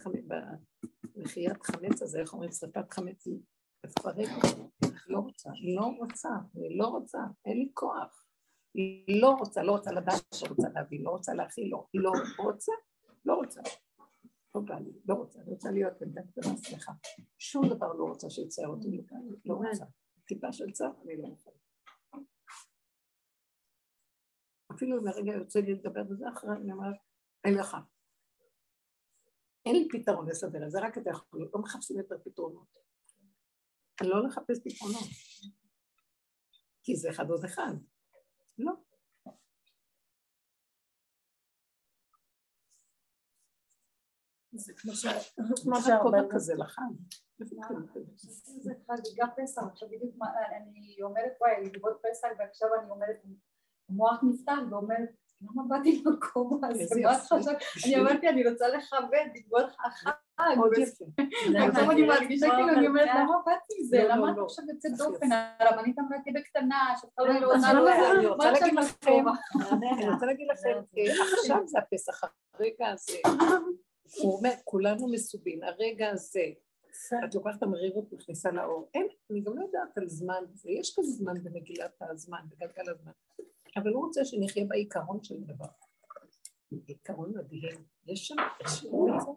חמץ 1.62 2.02
הזה, 2.02 2.20
איך 2.20 2.32
אומרים, 2.32 2.52
שרפת 2.52 2.90
חמץ 2.90 3.26
לפרק. 3.86 4.28
לא 5.08 5.18
רוצה, 5.18 5.50
לא 5.76 5.86
רוצה, 5.98 6.30
אני 6.56 6.76
לא 6.76 6.86
רוצה, 6.86 7.18
אין 7.44 7.58
לי 7.58 7.70
כוח. 7.74 8.26
לא 9.20 9.30
רוצה, 9.30 9.62
לא 9.62 9.72
רוצה 9.72 9.92
לדעת 9.92 10.34
שרוצה 10.34 10.68
להביא, 10.68 11.04
לא 11.04 11.10
רוצה 11.10 11.34
להכיל, 11.34 11.68
לא, 11.72 11.86
לא 11.94 12.12
רוצה, 12.38 12.72
לא 13.24 13.34
רוצה. 13.34 13.60
לא 14.54 14.60
בא 14.60 14.74
לי, 14.74 14.92
לא 15.08 15.14
רוצה, 15.14 15.40
אני 15.40 15.50
רוצה 15.50 15.70
להיות 15.70 16.02
עמדה 16.02 16.22
קטנה, 16.22 16.56
סליחה. 16.56 16.92
שום 17.38 17.68
דבר 17.68 17.92
לא 17.92 18.04
רוצה 18.04 18.30
שיצייר 18.30 18.68
אותי, 18.68 19.04
לא 19.44 19.54
רוצה. 19.54 19.84
טיפה 20.26 20.52
של 20.52 20.70
צער, 20.72 20.90
אני 21.04 21.16
לא 21.16 21.26
רוצה. 21.26 21.50
אפילו 24.72 25.00
אם 25.00 25.08
הרגע 25.08 25.32
יוצא 25.32 25.60
לי 25.60 25.74
לדבר 25.74 26.04
בזה 26.04 26.28
אחרי, 26.28 26.50
אני 26.56 26.72
אומרת, 26.72 26.96
אין 27.44 27.54
לך. 27.54 27.76
אין 29.66 29.76
לי 29.76 29.88
פתרון 29.92 30.28
לסדר 30.28 30.66
את 30.66 30.70
זה, 30.70 30.80
רק 30.80 30.98
אתה 30.98 31.10
יכול, 31.10 31.48
לא 31.54 31.60
מחפשים 31.60 31.98
יותר 31.98 32.16
פתרונות. 32.24 32.85
לא 34.04 34.26
לחפש 34.26 34.58
פתרונות. 34.64 35.08
כי 36.82 36.96
זה 36.96 37.10
אחד 37.10 37.30
עוד 37.30 37.44
אחד. 37.44 37.72
לא. 38.58 38.72
זה 44.52 44.72
כמו 45.62 45.76
שהרבה 45.86 46.18
כזה 46.30 46.54
לחג. 46.54 46.82
זה 48.60 48.72
חגיגה 48.86 49.26
פסח, 49.36 49.62
עכשיו 49.72 49.88
בדיוק 49.88 50.16
אני 50.56 51.02
אומרת 51.02 51.32
וואי, 51.40 51.64
לכבוד 51.64 51.96
פסח 52.02 52.28
ועכשיו 52.38 52.68
אני 52.80 52.90
אומרת 52.90 53.16
המוח 53.88 54.20
נפתח 54.30 54.58
ואומרת 54.70 55.10
למה 55.42 55.62
באתי 55.68 56.02
למקום 56.04 56.64
הזה? 56.64 56.84
את? 56.84 57.32
אני 57.86 58.00
אמרתי, 58.00 58.28
אני 58.28 58.48
רוצה 58.48 58.68
לכבד, 58.68 59.26
לכבוד 59.34 59.64
החג. 59.84 60.10
עכשיו 60.38 61.90
אני 61.90 62.02
מרגישה 62.02 62.46
כאילו, 62.50 62.68
אני 62.68 62.86
אומרת, 62.86 63.08
למה 63.14 63.34
באתי 63.46 63.74
עם 63.78 63.84
זה? 63.84 63.98
לא, 63.98 64.04
לא, 64.04 64.14
למה 64.14 64.30
את 64.30 64.36
לא. 64.36 64.44
עכשיו 64.44 64.64
יוצאת 64.68 64.92
דופן? 64.96 65.26
הרבנית 65.32 65.98
אמרה 65.98 66.18
תהיה 66.22 66.34
בקטנה, 66.34 66.94
לא 67.18 67.32
אז 67.32 67.44
עונה. 67.44 67.82
זה? 67.84 68.10
אני 68.18 68.26
רוצה 68.26 68.50
להגיד 68.52 68.74
לכם? 68.74 69.24
אני 69.72 70.08
רוצה 70.08 70.26
להגיד 70.26 70.46
לכם, 70.50 70.80
עכשיו 71.38 71.66
זה 71.66 71.78
הפסח, 71.78 72.20
הרגע 72.54 72.88
הזה, 72.88 73.18
הוא 74.22 74.38
אומר, 74.38 74.50
כולנו 74.64 75.08
מסובין, 75.08 75.62
הרגע 75.64 76.10
הזה, 76.10 76.44
את 77.24 77.34
לוקחת 77.34 77.58
את 77.58 77.62
המרירות, 77.62 78.12
מכניסה 78.12 78.50
לאור. 78.50 78.90
אין, 78.94 79.06
אני 79.30 79.40
גם 79.40 79.58
לא 79.58 79.62
יודעת 79.62 79.98
על 79.98 80.08
זמן, 80.08 80.44
זה, 80.52 80.70
יש 80.70 80.94
כזה 80.98 81.10
זמן 81.10 81.34
במגילת 81.44 81.96
הזמן, 82.00 82.38
בגלגל 82.48 82.90
הזמן, 82.90 83.12
אבל 83.76 83.90
הוא 83.90 84.06
רוצה 84.06 84.24
שנחיה 84.24 84.64
בעיקרון 84.68 85.24
של 85.24 85.34
דבר. 85.40 85.66
עיקרון 86.86 87.32
מדהים. 87.36 87.84
יש 88.06 88.26
שם 88.26 88.34
איזשהו 88.60 89.08
מצב. 89.08 89.30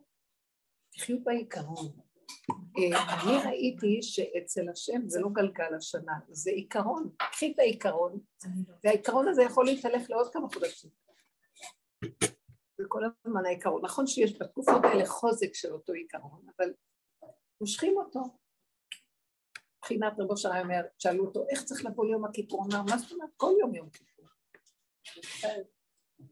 תחיו 0.92 1.24
בעיקרון. 1.24 1.92
אה, 2.78 3.22
אני 3.24 3.38
ראיתי 3.46 4.02
שאצל 4.02 4.70
השם 4.70 5.08
זה 5.08 5.20
לא 5.20 5.30
גלגל 5.34 5.76
השנה, 5.78 6.14
זה 6.30 6.52
עיקרון. 6.52 7.10
קחי 7.32 7.52
את 7.52 7.60
העיקרון, 7.60 8.20
והעיקרון 8.84 9.28
הזה 9.28 9.44
יכול 9.44 9.66
להתהלך 9.66 10.10
לעוד 10.10 10.34
כמה 10.34 10.48
חודשים. 10.54 10.90
זה 12.78 12.84
כל 12.88 13.02
הזמן 13.06 13.46
העיקרון. 13.46 13.86
נכון 13.86 14.08
שיש 14.08 14.42
בתקופות 14.42 14.82
האלה 14.84 15.06
חוזק 15.06 15.54
של 15.54 15.74
אותו 15.74 15.94
עיקרון, 15.94 16.46
אבל 16.58 16.74
מושכים 17.62 17.98
אותו. 17.98 18.20
מבחינת 19.78 20.14
רבו 20.20 20.38
שרה 20.38 20.62
אומר, 20.62 20.82
שאלו 20.98 21.26
אותו, 21.26 21.46
איך 21.50 21.64
צריך 21.64 21.86
לבוא 21.86 22.06
ליום 22.06 22.26
הכיפור? 22.26 22.64
הוא 22.64 22.74
אמר, 22.74 22.82
מה 22.90 22.98
זאת 22.98 23.12
אומרת? 23.12 23.30
כל 23.38 23.52
יום 23.60 23.76
יום 23.76 23.90
כיפור. 23.90 24.09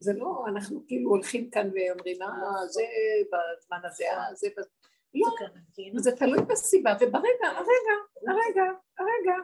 זה 0.00 0.12
לא, 0.12 0.44
אנחנו 0.48 0.84
כאילו 0.86 1.10
הולכים 1.10 1.50
כאן 1.50 1.70
ואומרים, 1.74 2.22
אה, 2.22 2.66
זה 2.66 2.82
בזמן 3.26 3.78
הזה, 3.84 4.04
אה, 4.04 4.34
זה 4.34 4.48
בזמן... 4.56 4.72
לא, 5.14 6.00
זה 6.00 6.12
תלוי 6.16 6.38
בסיבה, 6.48 6.94
וברגע, 7.00 7.48
הרגע, 7.48 7.94
הרגע, 8.26 8.72
הרגע. 8.98 9.34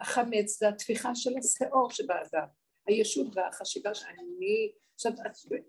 החמץ 0.00 0.58
זה 0.58 0.68
התפיחה 0.68 1.14
של 1.14 1.30
השאור 1.38 1.90
שבאדם, 1.90 2.46
הישות 2.86 3.26
והחשיבה 3.36 3.94
שאני... 3.94 4.72
עכשיו, 4.94 5.12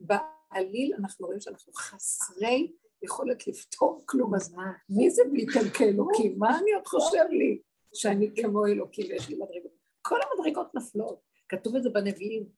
בעליל 0.01 0.93
אנחנו 0.99 1.25
רואים 1.25 1.41
שאנחנו 1.41 1.73
חסרי 1.73 2.71
יכולת 3.01 3.47
לפתור 3.47 4.03
כלום, 4.05 4.35
אז 4.35 4.55
מי 4.89 5.09
זה 5.09 5.23
בלי 5.31 5.45
כאלוקים? 5.77 6.39
מה 6.39 6.59
אני 6.59 6.71
עוד 6.73 6.87
חושב 6.87 7.25
לי? 7.29 7.61
שאני 7.93 8.29
כמו 8.41 8.65
אלוקים 8.65 9.05
ויש 9.09 9.29
לי 9.29 9.35
מדרגות. 9.35 9.82
כל 10.08 10.20
המדרגות 10.22 10.76
נפלות, 10.76 11.20
כתוב 11.49 11.76
את 11.76 11.84
זה 11.84 11.89
בנביאים. 11.89 12.49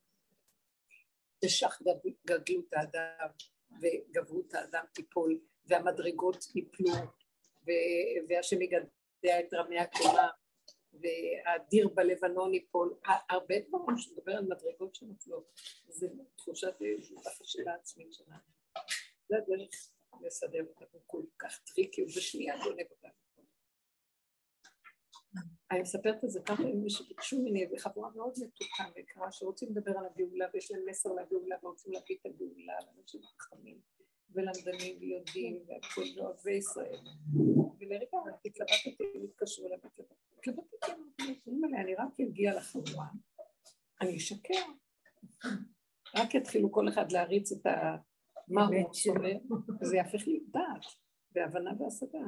תשך 1.45 1.81
גדלות 2.27 2.73
האדם 2.73 3.29
וגברות 3.81 4.53
האדם 4.53 4.83
תיפול, 4.93 5.39
והמדרגות 5.65 6.45
ייפלו, 6.55 6.93
והשם 8.29 8.61
יגדע 8.61 9.39
את 9.39 9.53
רמי 9.53 9.79
הקומה, 9.79 10.29
והדיר 10.93 11.87
בלבנון 11.87 12.53
ייפול, 12.53 12.99
הרבה 13.29 13.55
דברים 13.67 13.97
שמדבר 13.97 14.31
על 14.31 14.45
מדרגות 14.45 14.95
שנופלות, 14.95 15.51
זה 15.87 16.07
תחושת 16.35 16.75
החשיבות 17.25 17.71
העצמית 17.71 18.13
שלנו. 18.13 18.39
זה 19.29 19.35
הדרך 19.37 19.69
לסדר 20.21 20.65
אותנו 20.67 20.99
כל 21.05 21.23
כך 21.39 21.59
טריקי, 21.63 22.03
ובשנייה 22.03 22.57
גונב 22.63 22.85
אותנו. 22.91 23.24
אני 25.71 25.81
מספרת 25.81 26.23
את 26.23 26.29
זה 26.29 26.39
כמה 26.45 26.69
ימים 26.69 26.89
שביקשו 26.89 27.39
ממני, 27.39 27.67
וחבורה 27.73 28.09
מאוד 28.15 28.33
מתוקה 28.41 28.83
ויקרה, 28.95 29.31
שרוצים 29.31 29.69
לדבר 29.71 29.91
על 29.97 30.05
הגאולה, 30.05 30.45
ויש 30.53 30.71
להם 30.71 30.81
מסר 30.89 31.09
לגאולה, 31.09 31.55
ורוצים 31.63 31.93
להביא 31.93 32.15
את 32.21 32.25
הגאולה 32.25 32.73
לאנשים 32.85 33.21
חכמים, 33.23 33.79
ולמדנים, 34.33 34.97
ויודעים, 34.99 35.63
והכל 35.67 36.01
ואוהבי 36.15 36.53
ישראל. 36.57 36.99
ולרגע 37.79 38.17
התלבטתי, 38.45 39.03
הם 39.15 39.23
התקשרו 39.23 39.67
אליי, 39.67 39.77
התלבטתי, 40.37 40.91
אמרתי 41.49 41.81
אני 41.81 41.95
רק 41.95 42.19
אגיע 42.19 42.55
לחבורה, 42.55 43.07
אני 44.01 44.17
אשקר. 44.17 44.65
רק 46.15 46.35
יתחילו 46.35 46.71
כל 46.71 46.89
אחד 46.89 47.11
להריץ 47.11 47.51
את 47.51 47.65
ה... 47.65 47.95
מה 48.47 48.67
הוא 48.67 48.75
אומר, 49.09 49.57
וזה 49.81 49.97
יהפך 49.97 50.27
לי 50.27 50.39
דעת, 50.49 50.85
והבנה 51.35 51.71
והשגה. 51.79 52.19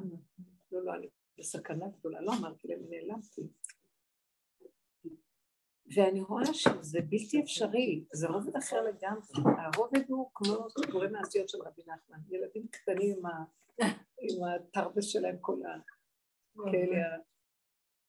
לא, 0.72 0.86
לא, 0.86 0.94
אני 0.96 1.08
בסכנה 1.40 1.86
גדולה, 2.00 2.22
לא 2.22 2.32
אמרתי 2.40 2.68
להם, 2.68 2.80
נעלמתי. 2.90 3.42
ואני 5.96 6.22
רואה 6.22 6.54
שזה 6.54 7.00
בלתי 7.02 7.42
אפשרי, 7.44 8.06
זה 8.14 8.28
רובד 8.28 8.56
אחר 8.56 8.82
לגמרי. 8.82 9.28
הרובד 9.58 10.10
הוא 10.10 10.30
כמו 10.34 10.70
סיפורי 10.70 11.08
מעשיות 11.08 11.50
של 11.50 11.58
רבי 11.58 11.82
נחמן, 11.82 12.18
ילדים 12.30 12.68
קטנים 12.68 13.22
עם, 14.22 14.44
התרבס 14.44 15.06
שלהם, 15.06 15.36
כל 15.42 15.66
ה... 15.66 15.80
כאלה 16.72 17.18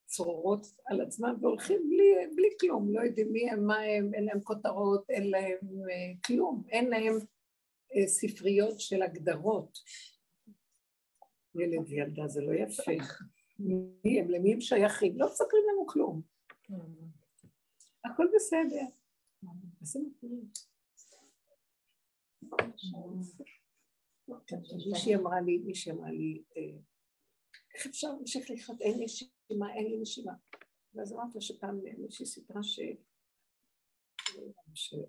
הצרורות 0.05 0.67
על 0.87 1.01
עצמם, 1.01 1.37
והולכים 1.41 1.89
בלי, 1.89 2.35
בלי 2.37 2.49
כלום, 2.61 2.95
לא 2.95 3.01
יודעים 3.01 3.33
מי 3.33 3.51
הם, 3.51 3.67
מה 3.67 3.79
הם, 3.79 4.15
אין 4.15 4.25
להם 4.25 4.41
כותרות, 4.41 5.11
אין 5.11 5.31
להם 5.31 5.59
uh, 5.63 6.27
כלום, 6.27 6.65
אין 6.69 6.91
להם 6.91 7.15
uh, 7.15 8.07
ספריות 8.07 8.81
של 8.81 9.03
הגדרות. 9.03 9.79
ילד 11.61 11.89
וילדה 11.89 12.29
זה 12.29 12.41
לא 12.41 12.53
יפה. 12.53 12.93
מי 14.05 14.21
הם, 14.21 14.31
למי 14.31 14.53
הם 14.53 14.61
שייכים? 14.61 15.19
לא 15.19 15.27
מספרים 15.27 15.63
לנו 15.73 15.87
כלום. 15.87 16.23
הכל 18.05 18.27
בסדר. 18.35 18.87
מישהי 24.87 25.17
אמרה 25.17 25.41
לי, 25.41 25.59
מישהי 25.59 25.93
אמרה 25.93 26.11
לי, 26.11 26.43
איך 27.75 27.87
אפשר 27.87 28.09
להמשיך 28.13 28.51
לחיות? 28.51 28.81
אין 28.81 29.03
נשימה, 29.03 29.75
אין 29.75 29.87
לי 29.91 29.99
נשימה. 30.01 30.33
ואז 30.95 31.13
אמרת 31.13 31.35
לה 31.35 31.41
שפעם 31.41 31.81
מישהי 31.99 32.27
סיפרה 32.27 32.63
ש... 32.63 32.81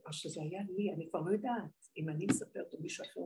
או 0.05 0.13
שזה 0.13 0.41
היה 0.41 0.61
לי, 0.69 0.93
אני 0.93 1.09
כבר 1.09 1.21
לא 1.21 1.31
יודעת, 1.31 1.89
אם 1.97 2.09
אני 2.09 2.25
מספרת 2.25 2.73
או 2.73 2.79
מישהו 2.81 3.05
אחר 3.05 3.21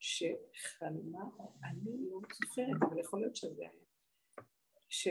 שחלמה, 0.00 1.24
אני 1.64 2.10
לא 2.10 2.20
זוכרת, 2.32 2.82
אבל 2.88 3.00
יכול 3.00 3.20
להיות 3.20 3.36
שזה 3.36 3.62
היה, 3.62 3.70
ש... 4.88 5.08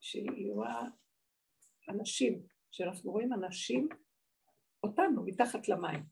שהיא 0.00 0.52
רואה 0.52 0.82
אנשים, 1.88 2.46
שאנחנו 2.70 3.10
רואים 3.10 3.32
אנשים, 3.32 3.88
אותנו, 4.82 5.26
מתחת 5.26 5.68
למים. 5.68 6.04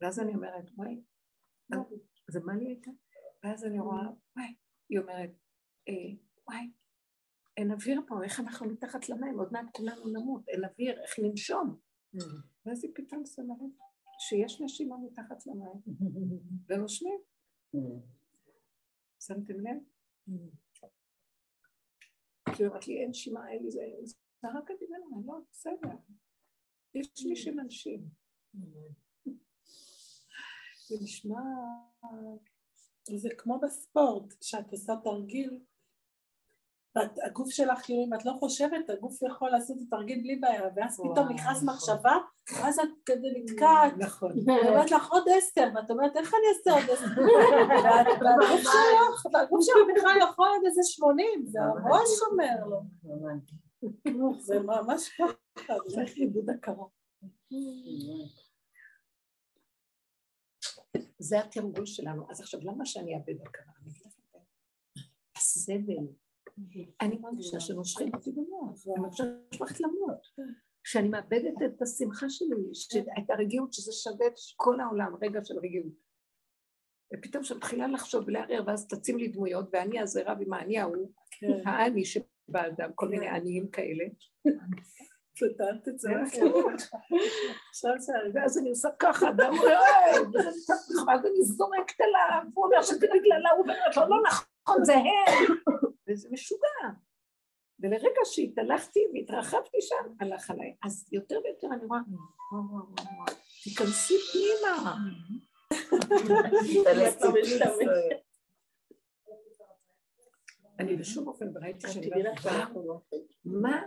ואז 0.00 0.20
אני 0.20 0.34
אומרת, 0.34 0.64
וואי, 0.76 1.02
זה 2.30 2.40
מה 2.40 2.56
לי 2.56 2.66
הייתה? 2.66 2.90
ואז 3.44 3.64
אני 3.64 3.80
רואה, 3.80 4.02
וואי, 4.36 4.54
היא 4.88 4.98
אומרת, 4.98 5.30
אה, 5.88 6.16
וואי, 6.48 6.70
אין 7.56 7.70
אוויר 7.70 8.00
פה, 8.08 8.24
איך 8.24 8.40
אנחנו 8.40 8.66
מתחת 8.70 9.08
למים? 9.08 9.38
עוד 9.38 9.52
מעט 9.52 9.66
כולנו 9.72 10.08
נמות, 10.08 10.48
אין 10.48 10.64
אוויר, 10.64 11.02
איך 11.02 11.18
ננשום? 11.18 11.80
ואז 12.66 12.84
היא 12.84 12.92
פתאום 12.94 13.22
שמה 13.26 13.54
לב 13.60 13.87
שיש 14.18 14.60
נשימה 14.60 14.96
מתחת 14.98 15.46
למים, 15.46 15.82
ונושמים. 16.68 17.20
שמתם 19.20 19.60
לב? 19.60 19.78
כי 22.54 22.62
היא 22.62 22.68
אומרת 22.68 22.88
לי, 22.88 23.00
אין 23.00 23.10
נשימה, 23.10 23.50
אין 23.50 23.62
לי 23.62 23.70
זה, 23.70 23.80
זה 24.42 24.48
רק 24.48 24.70
הדיבר, 24.70 24.96
אני 25.16 25.26
לא, 25.26 25.34
בסדר. 25.50 25.96
יש 26.94 27.26
מי 27.28 27.36
שמנשים. 27.36 28.08
זה 30.88 30.94
נשמע... 31.02 31.40
זה 33.16 33.28
כמו 33.38 33.60
בספורט, 33.62 34.34
שאת 34.42 34.72
עושה 34.72 34.92
תרגיל, 35.04 35.60
והגוף 36.98 37.50
שלך, 37.50 37.78
כאילו, 37.82 38.04
אם 38.04 38.14
את 38.14 38.24
לא 38.24 38.32
חושבת, 38.38 38.90
הגוף 38.90 39.22
יכול 39.22 39.50
לעשות 39.50 39.76
את 39.76 39.82
התרגיל 39.86 40.20
בלי 40.22 40.36
בעיה, 40.36 40.62
ואז 40.76 41.00
פתאום 41.00 41.28
נכנס 41.28 41.62
מחשבה, 41.62 42.16
ואז 42.52 42.78
את 42.78 42.88
כזה 43.06 43.26
נתקעת. 43.36 43.92
נכון. 43.98 44.32
ואני 44.46 44.68
אומרת 44.68 44.90
לך 44.90 45.10
עוד 45.10 45.24
עשר, 45.36 45.68
ואת 45.74 45.90
אומרת, 45.90 46.16
איך 46.16 46.34
אני 46.34 46.42
אעשה 46.48 46.80
עוד 46.80 46.90
עשר? 46.96 47.20
והגוף 48.20 48.60
שלך, 48.60 49.26
והגוף 49.32 49.60
שלך 49.64 49.96
בכלל 49.96 50.16
יכול 50.22 50.48
עוד 50.48 50.62
איזה 50.66 50.80
שמונים, 50.84 51.46
זה 51.46 51.58
הראש 51.62 52.08
אומר 52.30 52.56
לו. 52.66 52.80
זה 54.38 54.60
ממש 54.60 55.08
ככה, 55.08 55.74
צריך 55.88 56.16
עיבוד 56.16 56.50
הכרה. 56.50 56.84
זה 61.18 61.40
התרגול 61.40 61.86
שלנו. 61.86 62.30
אז 62.30 62.40
עכשיו, 62.40 62.60
למה 62.62 62.86
שאני 62.86 63.14
אאבד 63.14 63.40
הכרה? 63.46 63.72
אני 63.82 63.90
אגיד 63.90 64.02
לכם. 64.06 64.38
הסבל. 65.36 66.27
אני 67.00 67.18
מרגישה 67.18 67.60
שנושכים 67.60 68.10
אותי 68.14 68.32
במוח, 68.32 68.86
אני 68.86 69.02
מרגישה 69.02 69.24
הולכת 69.58 69.80
למות. 69.80 70.26
שאני 70.84 71.08
מאבדת 71.08 71.54
את 71.66 71.82
השמחה 71.82 72.26
שלי, 72.28 72.56
את 73.18 73.30
הרגיעות, 73.30 73.72
שזה 73.72 73.92
שווה 73.92 74.26
את 74.26 74.34
כל 74.56 74.80
העולם, 74.80 75.12
רגע 75.22 75.44
של 75.44 75.58
רגיעות. 75.58 75.92
ופתאום 77.14 77.42
כשאני 77.42 77.58
מתחילה 77.58 77.86
לחשוב 77.86 78.24
ולערער, 78.26 78.62
ואז 78.66 78.88
תצים 78.88 79.18
לי 79.18 79.28
דמויות, 79.28 79.68
ואני 79.72 80.00
הזרה 80.00 80.34
ועם 80.38 80.52
האני 80.52 80.78
ההוא, 80.78 81.12
האני 81.64 82.04
שבאדם, 82.04 82.90
כל 82.94 83.08
מיני 83.08 83.28
עניים 83.28 83.70
כאלה, 83.70 84.04
סתרת 85.36 85.88
את 85.88 85.98
זה. 85.98 86.10
עכשיו 87.70 87.92
זה... 87.98 88.12
ואז 88.34 88.58
אני 88.58 88.68
עושה 88.70 88.88
ככה, 88.98 89.26
ואני 89.38 89.58
אומרת, 89.58 90.44
ואז 91.06 91.26
אני 91.26 91.42
זורקת 91.42 92.00
עליו, 92.00 92.50
הוא 92.54 92.64
אומר 92.64 92.82
שזה 92.82 93.06
בגללה, 93.06 93.50
הוא 93.50 93.60
אומר 93.62 93.74
לו, 93.96 94.08
לא 94.08 94.22
נכון, 94.28 94.84
זה 94.84 94.94
הם. 94.94 95.56
וזה 96.08 96.28
משוגע. 96.30 96.88
ולרגע 97.80 98.20
שהתהלכתי 98.24 99.00
והתרחבתי 99.14 99.78
שם, 99.80 100.12
הלך 100.20 100.50
עליי. 100.50 100.74
אז 100.84 101.08
יותר 101.12 101.40
ויותר 101.44 101.68
אני 101.74 101.84
רואה, 101.84 102.00
תיכנסי 103.64 104.14
פנימה. 104.32 104.96
אני 110.78 110.96
בשום 110.96 111.28
אופן 111.28 111.46
ראיתי 111.62 111.88
שאני 111.88 112.10
לא 112.10 112.30
מה 113.44 113.82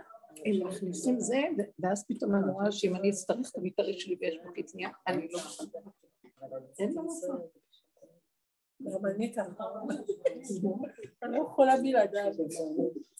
הם 0.46 0.68
מכניסים 0.68 1.20
זה, 1.20 1.42
ואז 1.78 2.04
פתאום 2.08 2.34
אני 2.34 2.52
רואה 2.52 2.72
שאם 2.72 2.96
אני 2.96 3.10
אצטרך 3.10 3.50
את 3.50 3.58
המתארי 3.58 4.00
שלי 4.00 4.16
ויש 4.20 4.38
בו 4.44 4.52
קטניה, 4.52 4.90
אני 5.06 5.28
לא... 5.30 5.40
אין 6.78 6.94
מה 6.94 7.02
לעשות. 7.02 7.61
גם 8.84 9.06
אני 9.06 9.34
ככה. 9.34 9.64
אני 11.22 11.38
לא 11.38 11.42
יכולה 11.42 11.76
בלעדיו. 11.76 12.32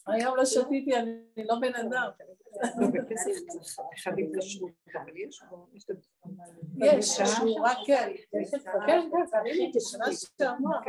היום 0.07 0.35
לא 0.35 0.45
שתיתי, 0.45 0.95
אני 0.95 1.45
לא 1.45 1.55
בן 1.61 1.75
אדם. 1.75 2.09
אחד 3.95 4.11
עם 4.17 4.31
כשרות, 4.39 4.71
אבל 4.95 5.17
יש 5.27 5.41
בו, 5.49 5.67
יש 5.73 5.83
את 5.83 5.95
יש, 6.75 7.21
כשורה 7.21 7.73
כן. 7.85 8.11
כן, 8.85 9.09
כן, 9.11 9.79
שנה 9.79 10.05
שעברה. 10.13 10.81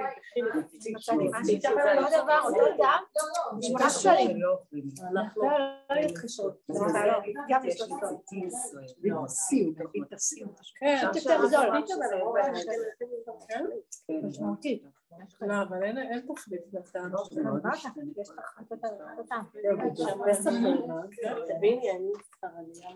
כן, 14.65 15.19
משמעותית. 15.25 15.49
לא, 15.49 15.63
אבל 15.63 15.83
אין 15.85 16.27
תחליף 16.35 16.61
לטעם 16.73 17.13
תביני, 21.49 21.91
אני 21.91 22.11
ספרדיה 22.23 22.91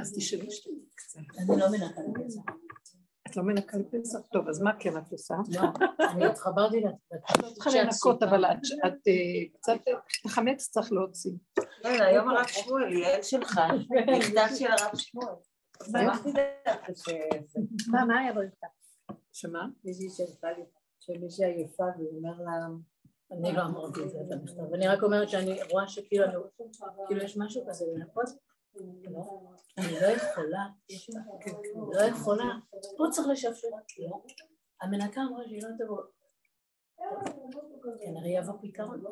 אז 0.00 0.14
תשאלי 0.16 0.50
שלי 0.50 0.80
קצת. 0.94 1.20
אני 1.38 1.60
לא 1.60 1.70
מנקה 1.70 2.00
פסח. 2.14 2.40
את 3.26 3.36
לא 3.36 3.42
מנקה 3.42 3.76
פסח? 3.90 4.18
טוב, 4.32 4.48
אז 4.48 4.62
מה 4.62 4.70
כן 4.78 4.96
את 4.96 5.12
עושה? 5.12 5.34
לא, 5.48 5.60
אני 6.12 6.26
התחברתי 6.26 6.80
לא 6.80 6.90
צריכה 7.54 7.70
לנקות, 7.70 8.22
אבל 8.22 8.44
את 8.44 9.08
אה, 9.08 9.12
קצת, 9.54 9.72
את 9.74 10.26
החמץ 10.26 10.68
צריך 10.68 10.92
להוציא. 10.92 11.32
כן, 11.82 12.02
היום 12.02 12.28
הרב 12.28 12.46
שמואל, 12.46 12.92
יעל 12.92 13.22
שלך, 13.22 13.60
מכתב 14.18 14.54
של 14.54 14.66
הרב 14.66 14.96
שמואל. 14.96 15.34
מה, 17.92 18.04
מה 18.04 18.18
היה 18.18 18.32
במכתב? 18.32 18.66
שמה? 19.32 19.66
מישהי 19.84 20.10
שלחה 20.10 20.52
לי, 20.52 20.64
שמישהי 21.00 21.44
עייפה 21.44 21.84
והוא 21.98 22.16
אומר 22.16 22.42
לה, 22.44 22.66
אני 23.32 23.52
לא 23.56 23.62
אמרתי 23.62 24.02
את 24.02 24.10
זה 24.10 24.18
במכתב, 24.28 24.74
אני 24.74 24.88
רק 24.88 25.02
אומרת 25.02 25.28
שאני 25.28 25.62
רואה 25.70 25.88
שכאילו 25.88 26.24
אני, 26.24 26.34
כאילו 27.06 27.22
יש 27.22 27.36
משהו 27.36 27.66
כזה 27.68 27.84
לנקות, 27.94 28.28
לא, 29.10 29.52
אני 29.78 29.92
לא 30.00 30.06
יכולה, 30.06 30.66
לא 31.92 32.00
יכולה, 32.00 32.44
פה 32.96 33.04
צריך 33.10 33.28
לשפשף, 33.28 33.68
לא, 33.98 34.22
המנקה 34.82 35.20
אמרה 35.20 35.44
שהיא 35.48 35.62
לא 35.62 35.68
תבוא, 35.78 36.02
כנראה 38.04 38.28
יבוא 38.28 38.54
פתרון, 38.62 39.02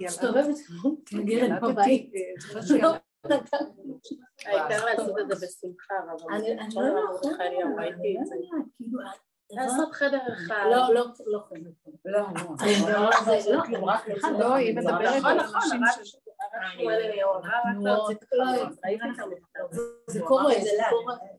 מסתובבת, 0.00 0.56
מגיעה 1.12 1.56
לפה 1.56 1.72
בבית, 1.72 2.12
העיקר 4.46 4.84
לעשות 4.84 5.18
את 5.18 5.28
זה 5.28 5.46
בשמחה, 5.46 5.94
אבל 6.04 6.34
אני 6.34 6.74
לא 6.74 6.82
יכולה, 6.82 7.40
ראיתי 7.78 8.16
את 8.20 8.26
זה. 8.26 8.34
כאילו, 8.76 8.98
לעשות 9.50 9.92
חדר 9.92 10.20
אחד. 10.32 10.64
לא, 10.70 10.94
לא, 10.94 11.04
לא 11.26 11.40
חדר. 11.48 11.70
לא, 12.04 12.20
לא, 12.84 13.10
לא, 14.38 14.54
היא 14.54 14.76
מדברת 14.76 15.16
נכון, 15.16 15.30
על 15.30 15.36
נכון, 15.36 15.60
אנשים 15.72 16.04
ש... 16.04 16.16
זה 20.06 20.20
קורה, 20.24 20.54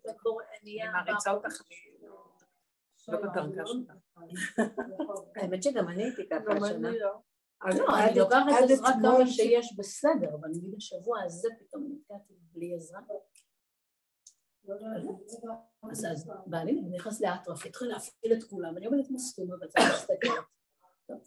זה 0.04 0.12
קורה, 0.18 0.44
אני 0.62 0.78
מעריצה 0.94 1.32
אותך, 1.32 1.62
לא 3.08 3.18
בדרגה 3.22 3.64
שלך. 3.66 3.92
האמת 5.36 5.64
שגם 5.64 5.88
אני 5.88 6.04
הייתי 6.04 6.30
ככה 6.30 6.52
השנה. 6.52 6.90
אני 7.64 7.80
לא. 7.80 7.86
לא, 7.88 8.00
אני 8.00 8.20
לוקחת 8.20 8.70
עזרה 8.70 8.92
כמה 9.02 9.28
שיש 9.28 9.76
בסדר, 9.78 10.36
אבל 10.36 10.50
נגיד 10.50 10.74
השבוע 10.78 11.22
הזה 11.24 11.50
פתאום 11.60 11.90
נתקעתי 11.92 12.34
בלי 12.54 12.76
עזרה. 12.76 13.00
אז 15.92 16.06
אז 16.12 16.32
בעלי 16.48 16.82
נכנס 16.92 17.22
לאטרף, 17.22 17.66
התחיל 17.66 17.88
להפעיל 17.88 18.34
את 18.34 18.44
כולם, 18.44 18.78
אני 18.78 18.86
עומדת 18.86 19.06
סתומה 19.18 19.56
בצד 19.58 19.80
מסתכלת. 19.94 20.46
טוב, 21.08 21.18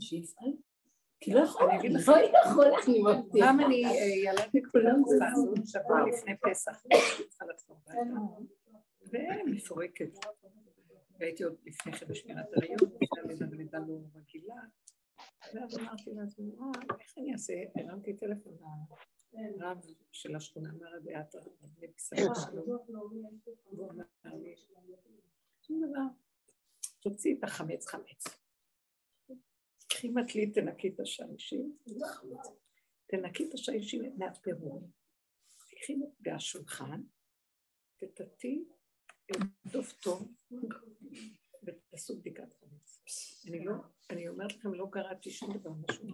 שיפעל. 0.00 0.52
כי 1.20 1.34
לא 1.34 1.40
יכולה, 1.40 1.70
אני 1.70 1.80
אגיד 1.80 1.92
לך, 1.92 2.08
לא 2.08 2.40
יכולה, 2.50 2.76
אני 2.86 3.02
מבטיחה. 3.02 3.46
פעם 3.46 3.60
אני 3.60 3.84
אה, 3.84 3.90
ילדתי 4.24 4.62
כולם 4.72 5.02
שבוע 5.66 6.08
לפני 6.08 6.32
פסח, 6.36 6.82
הביתה, 6.86 7.72
ומפורקת. 9.46 10.18
והייתי 11.18 11.44
עוד 11.44 11.54
לפני 11.66 11.92
כן 11.92 12.06
בשמירת 12.08 12.46
הריון, 12.56 13.52
ולידה 13.52 13.78
לא 13.78 13.94
רגילה. 14.14 14.54
ואז 15.54 15.78
אמרתי 15.78 16.10
לעצמי, 16.14 16.52
אה, 16.52 16.96
איך 17.00 17.18
אני 17.18 17.32
אעשה? 17.32 17.52
הרמתי 17.74 18.16
טלפון 18.16 18.56
לרב 19.32 19.80
של 20.12 20.36
השכונה, 20.36 20.70
אמר 20.70 20.88
באתר, 21.04 21.38
בבשרה 21.78 22.34
שלו. 22.34 22.66
והוא 22.66 23.90
אמר 23.90 24.34
לי, 24.34 24.54
שום 25.62 25.82
דבר, 25.88 26.02
תוציאי 27.00 27.38
את 27.38 27.44
החמץ 27.44 27.86
חמץ. 27.86 28.24
קחי 29.88 30.08
מטלית, 30.08 30.54
תנקי 30.54 30.88
את 30.88 31.00
השישים, 31.00 31.76
תנקי 33.06 33.48
את 33.48 33.54
השישים 33.54 34.18
מהפירון. 34.18 34.90
תקחי 35.70 35.96
מהשולחן, 36.26 37.02
תטאטי, 37.96 38.64
דוף 39.72 39.92
טוב, 39.92 40.28
ותעשו 41.66 42.18
בדיקת 42.18 42.52
חמץ. 42.60 43.02
אני 43.48 43.64
לא, 43.64 43.74
אני 44.10 44.28
אומרת 44.28 44.52
לכם, 44.52 44.74
לא 44.74 44.88
קראתי 44.92 45.30
שום 45.30 45.56
דבר 45.56 45.70
משהו. 45.88 46.06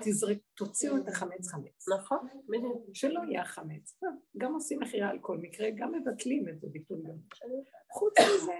תזרק, 0.00 0.38
תוציאו 0.56 0.96
את 0.96 1.08
החמץ 1.08 1.48
חמץ. 1.48 1.88
נכון, 1.88 2.28
שלא 2.92 3.20
יהיה 3.28 3.44
חמץ. 3.44 3.98
גם 4.38 4.54
עושים 4.54 4.80
מכירה 4.80 5.10
על 5.10 5.18
כל 5.20 5.38
מקרה, 5.38 5.68
גם 5.76 5.92
מבטלים 5.92 6.48
את 6.48 6.60
זה 6.60 6.68
ביטול 6.72 7.06
יום. 7.06 7.18
חוץ 7.92 8.14
מזה, 8.18 8.52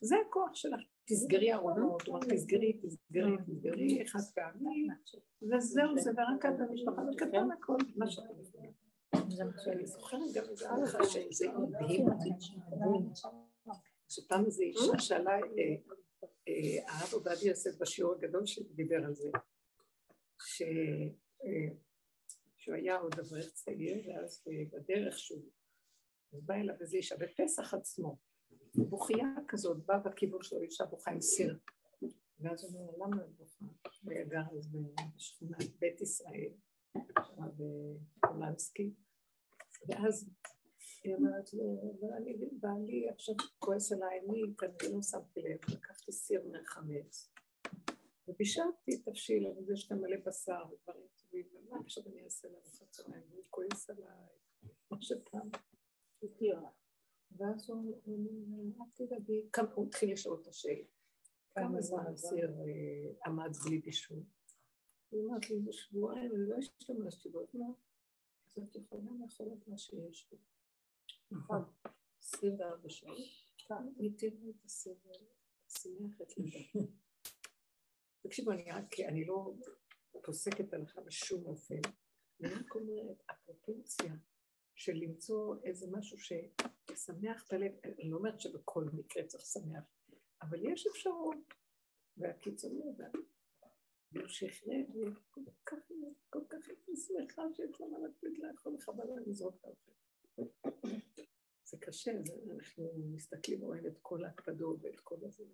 זה 0.00 0.16
הכוח 0.28 0.54
שלך. 0.54 0.80
תסגרי 1.08 1.52
ארונות, 1.52 2.02
תסגרי, 2.28 2.72
תסגרי, 2.72 3.36
תסגרי, 3.46 4.02
אחד 4.02 4.18
פעמי, 4.34 4.88
וזהו, 5.42 5.98
זה 5.98 6.10
ורק 6.10 6.46
את 6.46 6.58
במשפחה, 6.58 7.02
וקטן 7.02 7.50
הכל, 7.50 7.76
מה 7.96 8.10
שאתם 8.10 8.42
יכולים. 8.42 8.85
אני 9.72 9.86
זוכרת 9.86 10.32
גם 10.34 10.44
איזה 10.50 10.70
הלכה 10.70 11.04
שזה 11.04 11.46
הדהים 11.50 12.06
אותי. 12.08 12.28
שפעם 14.08 14.44
איזו 14.46 14.62
אישה 14.62 14.98
שאלה, 14.98 15.30
אה, 15.30 15.38
אה, 16.48 16.94
הרב 16.94 17.12
עובדיה 17.12 17.48
יוסף 17.48 17.78
בשיעור 17.80 18.14
הגדול 18.14 18.46
שדיבר 18.46 19.04
על 19.04 19.14
זה. 19.14 19.28
אה, 21.42 21.74
שהוא 22.56 22.74
היה 22.74 22.96
עוד 22.96 23.14
אברך 23.18 23.52
צעיר, 23.52 24.08
ואז 24.08 24.44
בדרך 24.72 25.18
שהוא 25.18 25.42
בא 26.32 26.54
אליו 26.54 26.74
איזו 26.80 26.96
אישה, 26.96 27.16
בפסח 27.16 27.74
עצמו, 27.74 28.16
בוכייה 28.74 29.26
כזאת, 29.48 29.86
באה 29.86 29.98
בכיוון 29.98 30.42
שלו 30.42 30.60
אישה 30.60 30.84
בוכה 30.84 31.10
עם 31.10 31.20
סיר. 31.20 31.58
ואז 32.40 32.64
הוא 32.64 32.80
אומר, 32.80 33.06
למה 33.06 33.22
את 33.24 33.30
בוכה? 33.36 33.64
הוא 34.02 34.12
היה 34.12 34.24
גר 34.24 34.56
אז 34.58 34.68
בשכונת 35.16 35.78
בית 35.78 36.00
ישראל, 36.00 36.52
בפולנסקי, 37.56 38.94
ואז 39.88 40.30
היא 41.04 41.14
אומרת 41.14 41.54
לו, 41.54 41.94
אבל 42.00 42.12
אני, 42.12 42.36
בעלי 42.52 43.08
עכשיו 43.08 43.34
כועס 43.58 43.92
עליי, 43.92 44.20
אני 44.20 44.42
כנראה 44.58 44.96
לא 44.96 45.02
שמתי 45.02 45.42
לב, 45.42 45.58
לקחתי 45.74 46.12
סיר 46.12 46.42
מהחמץ, 46.52 47.32
ובישלתי 48.28 48.98
תבשיל, 49.04 49.46
אבל 49.46 49.72
יש 49.72 49.88
גם 49.92 50.00
מלא 50.00 50.16
בשר 50.26 50.64
ודברים 50.72 51.06
טובים, 51.16 51.46
ומה 51.52 51.78
עכשיו 51.80 52.04
אני 52.06 52.24
אעשה 52.24 52.48
לארוחת 52.48 52.90
צהריים, 52.90 53.22
והוא 53.30 53.44
כועס 53.50 53.90
עליי, 53.90 54.28
מה 54.90 54.96
שפעם. 55.00 55.48
ואז 57.36 57.70
הוא 57.70 57.78
אומר, 57.78 57.94
אל 58.80 58.90
תדאגי, 58.94 59.42
הוא 59.74 59.86
התחיל 59.86 60.12
לשאול 60.12 60.38
את 60.42 60.46
השאלה, 60.46 60.84
כמה 61.54 61.80
זמן 61.80 62.06
הסיר 62.06 62.50
עמד 63.26 63.50
בלי 63.64 63.78
בישול? 63.78 64.22
היא 65.10 65.20
אמרת 65.20 65.50
לי, 65.50 65.58
בשבועיים, 65.58 66.34
אני 66.34 66.48
לא 66.48 66.56
השתמשתי 66.56 67.28
בו, 67.28 67.46
מה? 67.54 67.66
את 68.62 68.76
יכולה 68.76 69.10
לאכול 69.20 69.52
את 69.52 69.68
מה 69.68 69.78
שיש 69.78 70.28
לי. 70.32 70.38
נכון, 71.30 71.64
24 72.18 72.88
שעות, 72.88 73.18
תראו 74.18 74.50
את 74.50 74.64
הסיר, 74.64 74.94
שמחת 75.68 76.38
לדעת. 76.38 76.90
תקשיבו, 78.22 78.50
אני 78.52 78.72
רק, 78.72 79.00
אני 79.00 79.24
לא 79.24 79.54
פוסקת 80.22 80.72
הלכה 80.72 81.00
בשום 81.00 81.46
אופן. 81.46 81.80
אני 82.40 82.54
רק 82.54 82.74
אומרת, 82.74 83.22
הפרופורציה 83.28 84.14
של 84.74 84.92
למצוא 84.92 85.56
איזה 85.64 85.86
משהו 85.90 86.18
שישמח 86.18 87.44
את 87.46 87.52
הלב, 87.52 87.72
אני 87.84 88.10
לא 88.10 88.16
אומרת 88.16 88.40
שבכל 88.40 88.84
מקרה 88.92 89.26
צריך 89.26 89.42
לשמח, 89.42 89.84
אבל 90.42 90.72
יש 90.72 90.86
אפשרות, 90.86 91.36
והקיצוני, 92.16 92.84
והשכנע, 94.22 94.74
כל 95.30 95.40
כך, 95.66 95.78
כל 96.30 96.40
כך 96.48 96.68
הייתי 96.68 96.92
שמחה 96.96 97.42
שיש 97.54 97.80
לה 97.80 97.86
מה 97.86 97.98
לתת 97.98 98.38
לאכול 98.38 98.74
לך 98.74 98.88
בלילה 98.88 99.20
לזרוק 99.26 99.54
את 99.60 99.64
האוכל. 99.64 99.92
זה 101.64 101.76
קשה, 101.80 102.12
זה- 102.24 102.32
אנחנו 102.56 102.90
מסתכלים, 103.14 103.60
רואים 103.60 103.86
את 103.86 103.98
כל 104.02 104.24
ההקפדות 104.24 104.76
ואת 104.82 105.00
כל 105.00 105.16
הזה. 105.22 105.44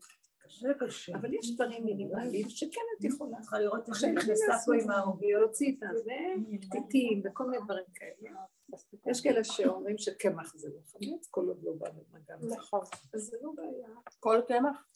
זה 0.61 0.69
קשה. 0.81 1.13
אבל 1.17 1.35
יש 1.35 1.55
דברים 1.55 1.85
מינימליים 1.85 2.49
שכן 2.49 2.81
את 2.99 3.05
יכולה. 3.05 3.41
צריכה 3.41 3.59
לראות 3.59 3.89
איך 3.89 4.05
היא 4.05 4.13
נכנסה 4.13 4.53
פה 4.67 4.73
עם 4.83 4.91
הערביות. 4.91 5.41
להוציא 5.43 5.73
את 5.79 5.83
הזה, 5.91 6.13
פתיתים 6.61 7.23
וכל 7.25 7.51
מיני 7.51 7.65
דברים 7.65 7.85
כאלה. 7.95 8.31
יש 9.11 9.23
כאלה 9.23 9.45
שאומרים 9.45 9.99
שקמח 9.99 10.57
זה 10.57 10.69
לא 10.69 10.81
חמץ, 10.87 11.27
כל 11.31 11.49
עוד 11.49 11.63
לא 11.63 11.73
בא 11.73 11.89
במגע. 11.91 12.37
נכון. 12.57 12.81
אז 13.15 13.21
זה 13.23 13.37
לא 13.43 13.53
בעיה. 13.57 13.89
כל 14.21 14.41
קמח? 14.49 14.87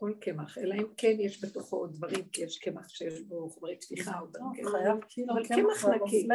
כל 0.00 0.12
קמח, 0.20 0.58
אלא 0.58 0.74
אם 0.74 0.86
כן 0.96 1.16
יש 1.18 1.44
בתוכו 1.44 1.86
דברים, 1.86 2.28
כי 2.32 2.44
יש 2.44 2.58
קמח 2.58 2.88
שיש 2.88 3.20
בו 3.20 3.50
חומרי 3.50 3.78
פתיחה 3.80 4.20
או 4.20 4.26
דברים 4.26 4.46
כאלה. 4.54 4.70
חייב 4.70 4.96
כאילו 5.08 5.32
אבל 5.32 5.46
קמח 5.46 5.84
נקי. 5.84 6.28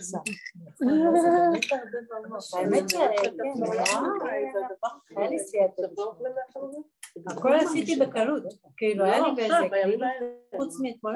זה, 0.00 0.18
הכל 7.26 7.54
עשיתי 7.54 7.96
בקלות, 7.96 8.42
כאילו 8.76 9.04
היה 9.04 9.18
לי 9.18 9.34
באיזה, 9.36 9.54
כאילו, 9.70 10.06
חוץ 10.56 10.80
מאתמול, 10.80 11.14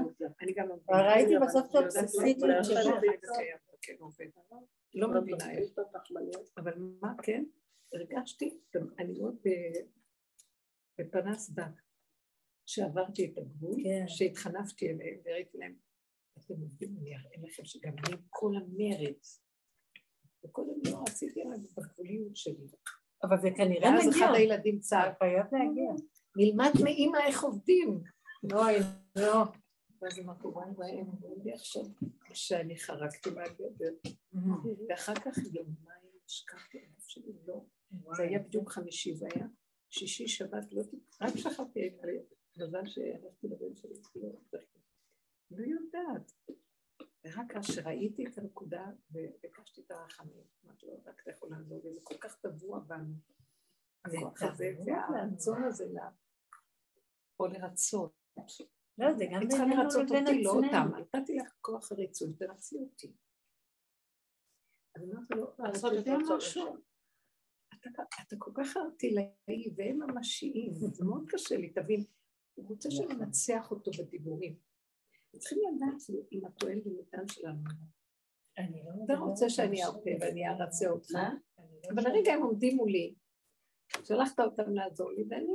לא. 0.88 0.96
ראיתי 0.96 1.38
בסוף 1.38 1.70
את 1.70 1.74
האובססיביות 1.74 2.64
שזה 2.64 2.90
לא 4.94 5.10
מבינה 5.20 5.50
איך. 5.50 5.72
אבל 6.56 6.72
מה 7.00 7.14
כן? 7.22 7.44
הרגשתי, 7.94 8.60
אני 8.98 9.18
מאוד 9.18 9.36
ב- 9.44 9.86
בפנס 10.98 11.50
דק, 11.50 11.82
שעברתי 12.66 13.24
את 13.24 13.38
הגבול, 13.38 13.82
כן. 13.84 14.04
שהתחנפתי 14.08 14.90
אליהם 14.90 15.18
וראיתי 15.24 15.58
להם, 15.58 15.74
אתם 16.38 16.54
עובדים, 16.60 16.96
אני 17.00 17.16
אראה 17.16 17.48
לכם 17.48 17.64
שגם 17.64 17.92
אני 17.98 18.16
כל 18.30 18.52
המרץ, 18.56 19.42
וקודם 20.44 20.74
לא 20.90 21.04
עשיתי 21.08 21.40
רק 21.42 21.60
בגבוליות 21.76 22.36
שלי. 22.36 22.66
אבל 23.22 23.40
זה 23.40 23.48
כנראה 23.56 23.90
ואז 23.90 24.06
מגיע, 24.06 24.26
אחד 24.26 24.34
הילדים 24.34 24.78
צעק, 24.78 25.18
חייב 25.18 25.46
להגיע. 25.52 25.92
נלמד 26.36 26.70
מאימא 26.84 27.18
איך 27.26 27.42
עובדים. 27.42 28.00
לא, 28.42 28.62
לא. 29.16 29.44
ואז 30.02 30.18
אמרתי, 30.18 30.46
וואי 30.46 30.70
וואי, 30.70 30.90
הם 30.90 31.08
אומרים 31.08 31.40
לי 31.44 31.52
עכשיו 31.52 31.82
שאני 32.34 32.78
חרקתי 32.78 33.30
מהגדר. 33.30 33.92
ואחר 34.88 35.14
כך 35.14 35.38
יומיים 35.52 36.00
השקעתי 36.26 36.78
על 36.78 36.84
הגוף 36.84 37.08
שלי, 37.08 37.32
לא. 37.46 37.64
זה 38.16 38.22
היה 38.22 38.38
בדיוק 38.38 38.70
חמישי, 38.70 39.14
זה 39.14 39.26
היה 39.34 39.46
שישי, 39.90 40.28
שבת, 40.28 40.72
לא, 40.72 40.82
רק 41.20 41.36
שכבתי, 41.36 41.96
מזל 42.56 42.86
שהלכתי 42.86 43.48
לבן 43.48 43.76
שלי, 43.76 43.94
לא, 44.16 44.60
לא 45.50 45.64
יודעת. 45.64 46.32
ורק 47.24 47.56
אז 47.56 47.64
שראיתי 47.64 48.26
את 48.26 48.38
הנקודה 48.38 48.86
וביקשתי 49.10 49.80
את 49.80 49.90
הרחמים, 49.90 50.44
אמרתי 50.64 50.86
לו, 50.86 51.02
רק 51.06 51.20
אתה 51.22 51.30
יכול 51.30 51.50
לעזור 51.50 51.80
לי, 51.84 51.94
זה 51.94 52.00
כל 52.04 52.18
כך 52.20 52.40
טבוע 52.40 52.80
בנו. 52.80 53.14
הכוח 54.04 54.42
הזה 54.42 54.72
והרצון 54.86 55.64
הזה, 55.64 55.84
או 57.40 57.46
לרצות. 57.46 58.12
לא, 59.00 59.12
זה 59.14 59.24
גם 59.32 59.40
היא 59.40 59.48
צריכה 59.48 59.64
בינינו 59.64 59.82
לרצות 59.82 60.10
לבין 60.10 60.26
אותי, 60.26 60.42
לא 60.42 60.50
עצמנו. 60.50 60.66
אותם. 60.66 61.16
נתתי 61.16 61.36
לך 61.36 61.54
כוח 61.60 61.92
הריצוי, 61.92 62.32
תרצי 62.38 62.76
אותי. 62.76 63.12
אז 64.96 65.02
אמרתי 65.02 65.34
לו, 65.34 65.52
אתה 65.78 65.94
יודע 65.94 66.12
משהו? 66.36 66.76
אתה, 68.20 68.36
כל 68.38 68.50
כך 68.54 68.76
ארטילאי 68.76 69.72
והם 69.76 69.98
ממשיים, 70.02 70.72
זה 70.96 71.04
מאוד 71.04 71.24
קשה 71.28 71.56
לי, 71.56 71.70
תבין. 71.70 72.04
הוא 72.54 72.68
רוצה 72.68 72.90
שננצח 72.90 73.70
אותו 73.70 73.90
בדיבורים. 73.98 74.56
צריכים 75.38 75.58
לדעת 75.58 76.02
אם 76.32 76.44
התועל 76.46 76.80
ומטען 76.84 77.28
שלנו. 77.28 77.60
אתה 79.04 79.14
רוצה 79.14 79.50
שאני 79.50 79.84
ארפה 79.84 80.10
ואני 80.20 80.48
ארצה 80.48 80.90
אותך, 80.90 81.10
אבל 81.94 82.02
לרגע 82.02 82.32
הם 82.32 82.42
עומדים 82.42 82.76
מולי, 82.76 83.14
שלחת 84.04 84.40
אותם 84.40 84.74
לעזור 84.74 85.12
לי, 85.12 85.24
ואני 85.30 85.52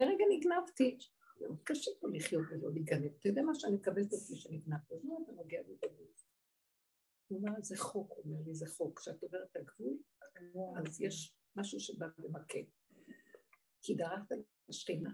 לרגע 0.00 0.24
נגנבתי. 0.30 0.98
מאוד 1.40 1.62
קשה 1.64 1.90
פה 2.00 2.08
לחיות 2.12 2.44
ולא 2.50 2.72
להיגנב. 2.72 3.10
אתה 3.20 3.28
יודע 3.28 3.42
מה 3.42 3.54
שאני 3.54 3.74
מקבלת 3.74 4.08
את 4.08 4.12
עצמי 4.12 4.36
שנגנבת, 4.36 4.92
אז 4.92 5.04
מה 5.04 5.14
אתה 5.24 5.32
מגיע 5.32 5.62
בגבול? 5.62 6.08
הוא 7.28 7.38
אומר, 7.38 7.62
זה 7.62 7.76
חוק, 7.76 8.10
הוא 8.10 8.24
אומר 8.24 8.42
לי, 8.46 8.54
זה 8.54 8.66
חוק. 8.66 8.98
כשאת 8.98 9.22
עוברת 9.22 9.50
את 9.50 9.56
הגבול, 9.56 9.98
אז 10.78 11.00
יש 11.00 11.34
משהו 11.56 11.80
שבא 11.80 12.06
ומכה. 12.18 12.58
כי 13.82 13.94
דרכת 13.94 14.36
לשכינה, 14.68 15.10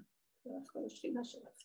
דרכת 0.47 0.77
לשכינה 0.87 1.25
שלך. 1.25 1.65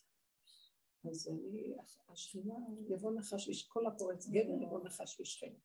אז 1.10 1.28
אני, 1.28 1.74
השכינה, 2.08 2.54
יבוא 2.88 3.12
נחש, 3.12 3.66
כל 3.68 3.86
הפורץ 3.86 4.26
גבר, 4.26 4.62
יבוא 4.62 4.84
נחש 4.84 5.20
ושכינה. 5.20 5.58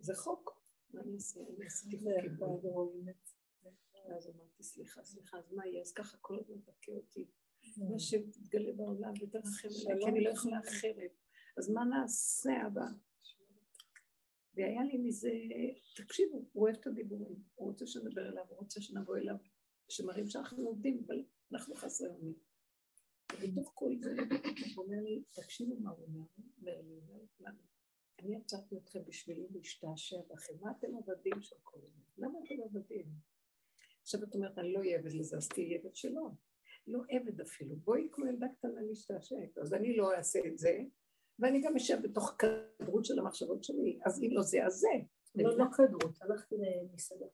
זה 0.00 0.14
חוק. 0.14 0.62
מה 0.94 1.00
אני 1.00 1.14
אעשה? 1.14 1.40
אני 1.40 1.66
עשיתי 1.66 1.96
חוקים. 1.96 2.36
ואז 4.08 4.28
אמרתי, 4.28 4.62
סליחה, 4.62 5.04
סליחה, 5.04 5.38
אז 5.38 5.52
מה 5.52 5.66
יהיה? 5.66 5.80
אז 5.80 5.92
ככה 5.92 6.16
כל 6.20 6.38
הזמן 6.38 6.60
תכה 6.60 6.92
אותי. 6.92 7.26
והשם 8.02 8.30
תתגלה 8.30 8.72
בעולם 8.72 9.12
ותרחם 9.22 9.68
עליי, 9.68 10.04
כי 10.04 10.10
אני 10.10 10.24
לא 10.24 10.30
יכולה 10.30 10.60
אחרת. 10.60 11.10
אז 11.58 11.70
מה 11.70 11.84
נעשה 11.84 12.52
הבא? 12.66 12.86
והיה 14.54 14.84
לי 14.84 14.98
מזה, 14.98 15.30
תקשיבו, 15.96 16.44
הוא 16.52 16.62
אוהב 16.62 16.76
את 16.76 16.86
הדיבורים, 16.86 17.36
הוא 17.54 17.68
רוצה 17.68 17.86
שנדבר 17.86 18.28
אליו, 18.28 18.44
הוא 18.48 18.58
רוצה 18.58 18.80
שנבוא 18.80 19.16
אליו, 19.16 19.36
שמראים 19.88 20.26
שאנחנו 20.26 20.66
עובדים, 20.66 21.02
אבל 21.06 21.24
אנחנו 21.52 21.74
חסרי 21.74 22.08
אונים. 22.08 22.34
ובתוך 23.32 23.72
כל 23.74 23.96
זה, 24.00 24.14
הוא 24.76 24.84
אומר 24.84 25.02
לי, 25.02 25.22
תקשיבו 25.32 25.76
מה 25.80 25.90
הוא 25.90 26.06
אומר, 26.06 26.20
אומר 26.58 26.82
לי, 26.82 27.46
אני 28.18 28.36
יצרתי 28.36 28.76
אתכם 28.76 29.00
בשבילי 29.06 29.46
להשתעשע 29.50 30.16
בכם, 30.30 30.52
מה 30.60 30.70
אתם 30.78 30.96
עבדים 30.96 31.42
של 31.42 31.56
כל 31.62 31.78
זה? 31.80 32.00
למה 32.18 32.38
אתם 32.44 32.54
עבדים? 32.64 33.06
עכשיו 34.02 34.22
את 34.22 34.34
אומרת, 34.34 34.58
אני 34.58 34.72
לא 34.72 34.78
אהיה 34.78 34.98
עבד 34.98 35.12
לזה, 35.12 35.36
אז 35.36 35.48
תהיי 35.48 35.78
עבד 35.78 35.94
שלו. 35.94 36.34
לא 36.86 37.02
עבד 37.08 37.40
אפילו, 37.40 37.76
בואי 37.76 38.08
כמו 38.12 38.26
ילדה 38.26 38.46
קטנה 38.58 38.80
להשתעשע 38.80 39.36
איתו, 39.42 39.60
אז 39.60 39.74
אני 39.74 39.96
לא 39.96 40.14
אעשה 40.14 40.40
את 40.46 40.58
זה, 40.58 40.78
ואני 41.38 41.62
גם 41.62 41.76
אשב 41.76 41.98
בתוך 42.02 42.36
כדרות 42.38 43.04
של 43.04 43.18
המחשבות 43.18 43.64
שלי, 43.64 43.98
אז 44.04 44.22
אם 44.22 44.28
לא 44.32 44.42
זה, 44.42 44.66
אז 44.66 44.72
זה. 44.74 44.88
לא, 45.34 45.58
לא 45.58 45.64
כדרות, 45.76 46.22
הלכתי 46.22 46.54
למסעדה. 46.58 47.26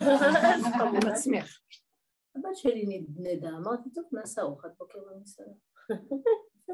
עם 0.00 1.10
עצמך. 1.12 1.60
הבת 2.36 2.56
שלי 2.56 2.84
נדנדה, 2.86 3.48
אמרתי, 3.48 3.90
טוב, 3.94 4.04
נעשה 4.12 4.42
ארוחת 4.42 4.76
בוקר 4.78 4.98
במסעדה. 5.10 5.50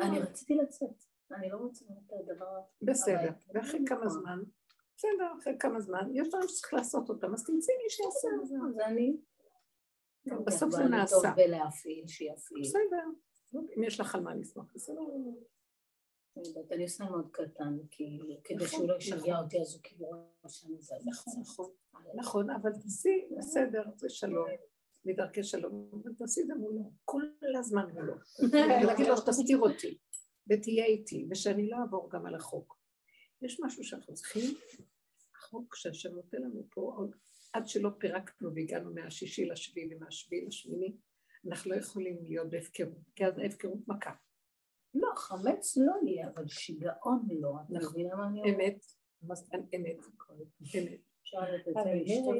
אני 0.02 0.18
רציתי 0.18 0.54
לצאת, 0.54 1.04
אני 1.32 1.50
לא 1.50 1.56
רוצה 1.56 1.84
את 1.84 2.12
הדבר... 2.12 2.60
בסדר, 2.82 3.18
הביתה. 3.18 3.50
ואחרי 3.54 3.80
כמה 3.86 4.08
זמן, 4.08 4.38
בסדר, 4.96 5.32
אחרי 5.40 5.52
כמה 5.58 5.80
זמן, 5.80 6.10
יש 6.14 6.28
דברים 6.28 6.48
שצריך 6.48 6.74
לעשות 6.74 7.08
אותם, 7.08 7.34
אז 7.34 7.44
תמצאי 7.44 7.74
מי 7.82 7.90
שיעשה 7.90 8.28
את 8.42 8.46
זה. 8.46 8.54
אז 8.68 8.78
אני... 8.86 9.16
בסוף 10.26 10.70
זה 10.70 10.84
נעשה. 10.84 11.16
שיפעיל. 12.06 12.62
בסדר, 12.62 13.04
אם 13.76 13.84
יש 13.84 14.00
לך 14.00 14.14
על 14.14 14.20
מה 14.20 14.34
לשמוח, 14.34 14.72
בסדר. 14.74 15.00
אני 16.36 16.48
יודעת, 16.48 16.72
אני 16.72 16.82
עושה 16.82 17.04
מאוד 17.04 17.28
קטן, 17.32 17.78
כאילו, 17.90 18.26
כדי 18.44 18.56
נכון, 18.56 18.68
שהוא 18.68 18.88
לא 18.88 18.96
ישגע 18.96 19.16
נכון. 19.16 19.34
אותי, 19.44 19.60
אז 19.60 19.74
הוא 19.74 19.80
כאילו 19.82 20.06
רואה 20.06 20.48
שאני 20.48 20.76
זזה. 20.80 20.94
נכון, 21.04 21.34
נכון, 21.40 21.70
נכון, 22.14 22.50
אבל 22.50 22.72
תעשי, 22.72 23.28
בסדר, 23.38 23.82
זה 23.96 24.08
שלום, 24.08 24.46
מדרכי 25.04 25.42
שלום, 25.42 25.90
אבל 25.92 26.12
תעשי 26.18 26.40
את 26.40 26.46
זה 26.46 26.54
מולו, 26.54 26.90
כל 27.04 27.22
הזמן 27.58 27.90
מולו. 27.94 28.14
ולהגיד 28.52 29.06
לו 29.06 29.16
שתסתיר 29.16 29.58
אותי, 29.58 29.98
ותהיה 30.50 30.84
איתי, 30.84 31.26
ושאני 31.30 31.68
לא 31.68 31.76
אעבור 31.76 32.10
גם 32.10 32.26
על 32.26 32.34
החוק. 32.34 32.78
יש 33.42 33.60
משהו 33.60 33.84
שאנחנו 33.84 34.14
צריכים, 34.14 34.54
החוק 35.36 35.76
שהשם 35.76 36.14
נותן 36.14 36.42
לנו 36.42 36.62
פה, 36.70 37.06
עד 37.52 37.66
שלא 37.68 37.90
פירקנו 37.98 38.54
והגענו 38.54 38.94
מהשישי 38.94 39.44
לשביעי 39.46 39.94
ומהשביעי 39.96 40.46
לשמיני, 40.46 40.96
אנחנו 41.48 41.70
לא 41.70 41.76
יכולים 41.76 42.18
להיות 42.22 42.50
בהפקרות, 42.50 42.98
כי 43.16 43.26
אז 43.26 43.38
ההפקרות 43.38 43.88
מכה. 43.88 44.10
לא, 44.94 45.08
חמץ 45.16 45.76
לא 45.76 45.92
יהיה, 46.06 46.28
אבל 46.34 46.48
שיגעון 46.48 47.26
לא. 47.40 47.54
את 47.66 47.70
נכון. 47.70 47.92
מבינה 47.92 48.14
מה 48.16 48.26
אני 48.26 48.40
אומרת? 48.40 48.56
אמת, 49.24 49.38
אמת, 49.74 49.74
אמת. 49.74 51.00
לשטוף 52.04 52.34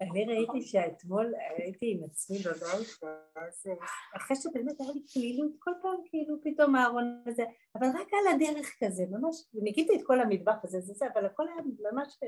אני- 0.00 0.24
ראיתי 0.26 0.62
שאתמול 0.62 1.32
הייתי 1.56 1.90
עם 1.92 2.04
עצמי 2.04 2.38
בבית, 2.38 2.88
ואז 3.02 3.66
אה, 3.66 3.86
אחרי 4.16 4.36
שבאמת 4.36 4.80
היה 4.80 4.92
לי 4.92 5.00
כלילות, 5.12 5.52
כל 5.58 5.70
פעם 5.82 5.96
כאילו 6.04 6.36
פתאום 6.44 6.74
הארון 6.74 7.22
הזה, 7.26 7.42
אבל 7.74 7.86
רק 7.86 8.08
על 8.12 8.34
הדרך 8.34 8.76
כזה, 8.84 9.02
ממש, 9.10 9.36
וניקיתי 9.54 9.94
את 9.96 10.06
כל 10.06 10.20
המטבח 10.20 10.64
הזה, 10.64 10.80
זה 10.80 10.92
זה, 10.92 11.06
אבל 11.14 11.26
הכל 11.26 11.48
היה 11.48 11.62
ממש... 11.92 12.18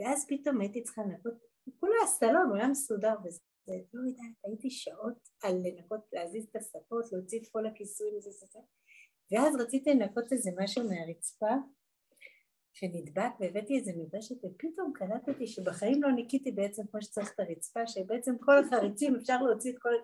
ואז 0.00 0.26
פתאום 0.28 0.60
הייתי 0.60 0.82
צריכה 0.82 1.02
לנקות 1.02 1.34
כולה 1.80 1.94
הסלון, 2.04 2.46
הוא 2.48 2.56
היה 2.56 2.68
מסודר 2.68 3.14
וזה, 3.24 3.40
לא 3.68 4.08
יודעת, 4.08 4.36
הייתי 4.44 4.70
שעות 4.70 5.28
על 5.42 5.54
לנקות, 5.64 6.00
להזיז 6.12 6.46
את 6.50 6.56
הספות, 6.56 7.12
להוציא 7.12 7.40
את 7.40 7.48
כל 7.52 7.66
הכיסויים 7.66 8.16
וזה 8.16 8.30
וזה, 8.30 8.58
ואז 9.32 9.56
רציתי 9.60 9.90
לנקות 9.90 10.32
איזה 10.32 10.50
משהו 10.62 10.82
מהרצפה 10.84 11.54
שנדבק 12.72 13.40
והבאתי 13.40 13.78
איזה 13.78 13.92
מברשת 13.96 14.44
ופתאום 14.44 14.92
קלטתי 14.94 15.46
שבחיים 15.46 16.02
לא 16.02 16.12
ניקיתי 16.12 16.52
בעצם 16.52 16.82
כמו 16.90 17.02
שצריך 17.02 17.32
את 17.34 17.40
הרצפה, 17.40 17.86
שבעצם 17.86 18.38
כל 18.40 18.58
החריצים 18.58 19.16
אפשר 19.16 19.42
להוציא 19.42 19.72
את 19.72 19.78
כל... 19.78 19.94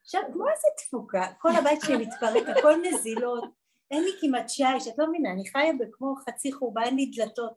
עכשיו, 0.00 0.20
כמו 0.32 0.44
איזה 0.48 0.68
תפוקה, 0.76 1.32
כל 1.38 1.50
הבית 1.58 1.80
שלי 1.82 1.96
מתפרק, 1.96 2.56
הכל 2.58 2.74
נזילות, 2.82 3.44
אין 3.90 4.04
לי 4.04 4.10
כמעט 4.20 4.48
שיש, 4.48 4.88
את 4.88 4.98
לא 4.98 5.08
מבינה, 5.08 5.32
אני 5.32 5.46
חיה 5.46 5.72
בכמו 5.80 6.14
חצי 6.16 6.52
חורבה, 6.52 6.82
אין 6.82 6.96
לי 6.96 7.10
דלתות, 7.16 7.52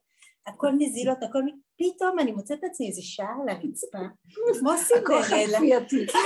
הכל 0.48 0.72
נזילות, 0.80 1.18
הכל... 1.24 1.39
פתאום 1.78 2.20
אני 2.20 2.32
מוצאת 2.32 2.60
את 2.60 2.64
עצמי 2.64 2.88
איזה 2.88 3.02
שעה 3.02 3.36
על 3.42 3.50
הרצפה, 3.50 3.98
כמו 4.60 4.72
סינדרלה. 4.78 5.60
כן. 6.08 6.22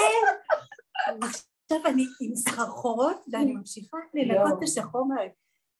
עכשיו 1.21 1.77
אני 1.85 2.05
עם 2.21 2.35
סחרחורות, 2.35 3.25
ואני 3.31 3.53
ממשיכה 3.53 3.97
לנקות 4.13 4.57
את 4.57 4.63
השחור 4.63 5.07
מה... 5.07 5.15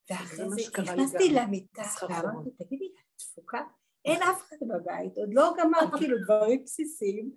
ואחרי 0.10 0.50
זה 0.50 0.82
נכנסתי 0.82 1.34
למיטה. 1.34 1.82
ואמרתי, 2.10 2.50
תגידי, 2.64 2.86
את 2.86 3.22
תפוקה? 3.22 3.62
אין 4.06 4.22
אף 4.24 4.42
אחד 4.42 4.58
בבית, 4.62 5.18
עוד 5.18 5.30
לא 5.32 5.54
גמר 5.60 5.98
כאילו 5.98 6.18
דברים 6.24 6.64
בסיסיים. 6.64 7.32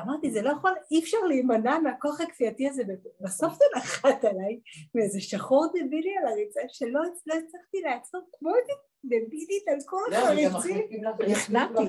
אמרתי, 0.00 0.30
זה 0.30 0.42
לא 0.42 0.50
יכול, 0.50 0.70
אי 0.90 1.00
אפשר 1.00 1.18
להימנע 1.28 1.78
מהכוח 1.78 2.20
הכפייתי 2.20 2.68
הזה, 2.68 2.82
בסוף 3.20 3.54
זה 3.54 3.64
נחת 3.76 4.24
עליי 4.24 4.60
מאיזה 4.94 5.20
שחור 5.20 5.66
דבילי 5.66 6.16
על 6.20 6.26
הריצה 6.26 6.60
שלא 6.68 7.00
לא 7.26 7.34
הצלחתי 7.34 7.80
לעצור 7.84 8.20
כמו 8.38 8.50
איזה 8.56 8.72
דבילית 9.04 9.68
על 9.68 9.78
כל 9.86 10.14
החריצים. 10.14 10.88
נכנעתי. 11.28 11.82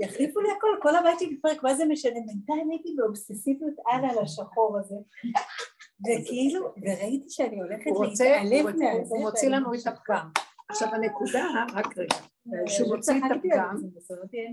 יחליפו 0.00 0.40
לי 0.40 0.48
הכל, 0.56 0.68
כל 0.82 0.96
הבית 0.96 1.18
שלי 1.18 1.28
מתפרק, 1.28 1.62
מה 1.62 1.74
זה 1.74 1.84
משנה? 1.84 2.20
בינתיים 2.26 2.70
הייתי 2.70 2.94
באובססיביות 2.96 3.74
על 3.86 4.04
על 4.10 4.18
השחור 4.18 4.78
הזה. 4.78 4.96
וכאילו, 6.00 6.60
וראיתי 6.82 7.30
שאני 7.30 7.60
הולכת 7.60 7.90
להתעלם 8.02 8.66
מהזה. 8.66 9.14
הוא 9.14 9.20
מוציא 9.20 9.48
לנו 9.48 9.74
את 9.74 9.86
הפגם. 9.86 10.28
עכשיו 10.68 10.88
הנקודה, 10.94 11.44
רק 11.74 11.98
רגע, 11.98 12.16
ממשיכה. 12.46 12.66
כשהוא 12.66 12.96
מוציא 12.96 13.14
את 13.18 13.36
הפגם, 13.36 13.76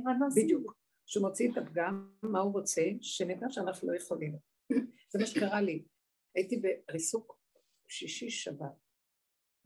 מנוס. 0.05 0.37
בדיוק, 0.37 0.75
כשהוא 1.06 1.28
מוציא 1.28 1.51
את 1.51 1.58
הפגם, 1.58 2.14
מה 2.24 2.39
הוא 2.39 2.54
רוצה? 2.54 2.82
שנדע 3.01 3.47
שאנחנו 3.49 3.91
לא 3.91 3.97
יכולים. 3.97 4.38
זה 5.12 5.20
מה 5.20 5.26
שקרה 5.26 5.62
לי. 5.62 5.86
הייתי 6.36 6.62
בריסוק 6.88 7.39
שישי 7.88 8.30
שבת, 8.30 8.84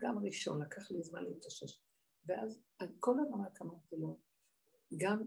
גם 0.01 0.17
ראשון, 0.25 0.61
לקח 0.61 0.91
לי 0.91 1.01
זמן 1.01 1.23
להתאושש. 1.23 1.81
ואז 2.25 2.61
כל 2.99 3.15
רק 3.43 3.61
אמרתי 3.61 3.95
לו, 3.95 4.19
גם 4.97 5.23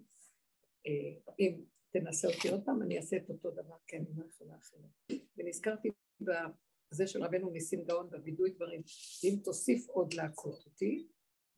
אה, 0.87 1.33
אם 1.41 1.65
תנסה 1.93 2.29
אותי 2.29 2.49
עוד 2.49 2.65
פעם, 2.65 2.83
אני 2.83 2.97
אעשה 2.97 3.17
את 3.17 3.31
אותו 3.31 3.51
דבר, 3.51 3.77
כי 3.87 3.97
אני 3.97 4.07
לא 4.17 4.25
יכולה 4.25 4.57
אחרת. 4.57 5.21
ונזכרתי 5.37 5.89
בזה 6.21 7.07
של 7.07 7.25
רבנו 7.25 7.51
ניסים 7.51 7.85
גאון, 7.85 8.11
בווידוי 8.11 8.51
דברים, 8.51 8.83
אם 9.25 9.37
תוסיף 9.45 9.89
עוד 9.89 10.15
להכות 10.15 10.65
אותי, 10.67 11.09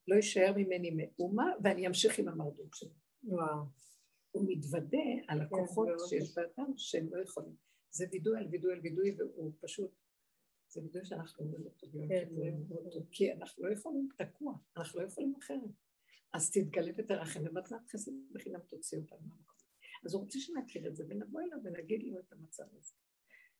לא 0.08 0.14
יישאר 0.14 0.52
ממני 0.56 0.90
מאומה, 0.90 1.46
ואני 1.64 1.86
אמשיך 1.86 2.18
עם 2.18 2.28
המרדות 2.28 2.74
שלי. 2.74 2.94
וואו. 3.24 3.64
הוא 4.32 4.44
מתוודה 4.48 4.98
על 5.28 5.40
הכוחות 5.40 5.88
מאוד 5.88 6.08
שיש 6.08 6.34
באדם 6.36 6.72
שהם 6.76 7.08
לא 7.14 7.22
יכולים. 7.22 7.56
זה 7.90 8.06
וידוי 8.12 8.38
על 8.38 8.46
וידוי 8.50 8.72
על 8.72 8.80
וידוי, 8.82 9.16
והוא 9.18 9.52
פשוט, 9.60 9.90
זה 10.68 10.80
וידוי 10.82 11.04
שאנחנו 11.04 11.44
אומרים 11.44 11.64
אותו 11.64 11.86
ביום 11.90 12.08
כן, 12.08 12.28
כיפורים. 12.28 13.06
כי 13.10 13.32
אנחנו 13.32 13.64
לא 13.64 13.72
יכולים 13.72 14.08
תקוע, 14.16 14.54
אנחנו 14.76 15.00
לא 15.00 15.06
יכולים 15.06 15.34
אחרת. 15.38 15.70
אז 16.32 16.50
תתגלה 16.50 16.92
ותרחם, 16.96 17.40
ומתנת 17.44 17.88
חסד 17.88 18.12
בחינם 18.32 18.60
תוציא 18.60 18.98
אותנו 18.98 19.18
מהמקום. 19.20 19.56
אז 20.04 20.14
הוא 20.14 20.22
רוצה 20.22 20.38
שנכיר 20.38 20.86
את 20.88 20.96
זה, 20.96 21.04
ונבוא 21.08 21.40
אליו 21.40 21.58
ונגיד 21.64 22.02
לו 22.02 22.18
את 22.20 22.32
המצב 22.32 22.64
הזה. 22.76 22.94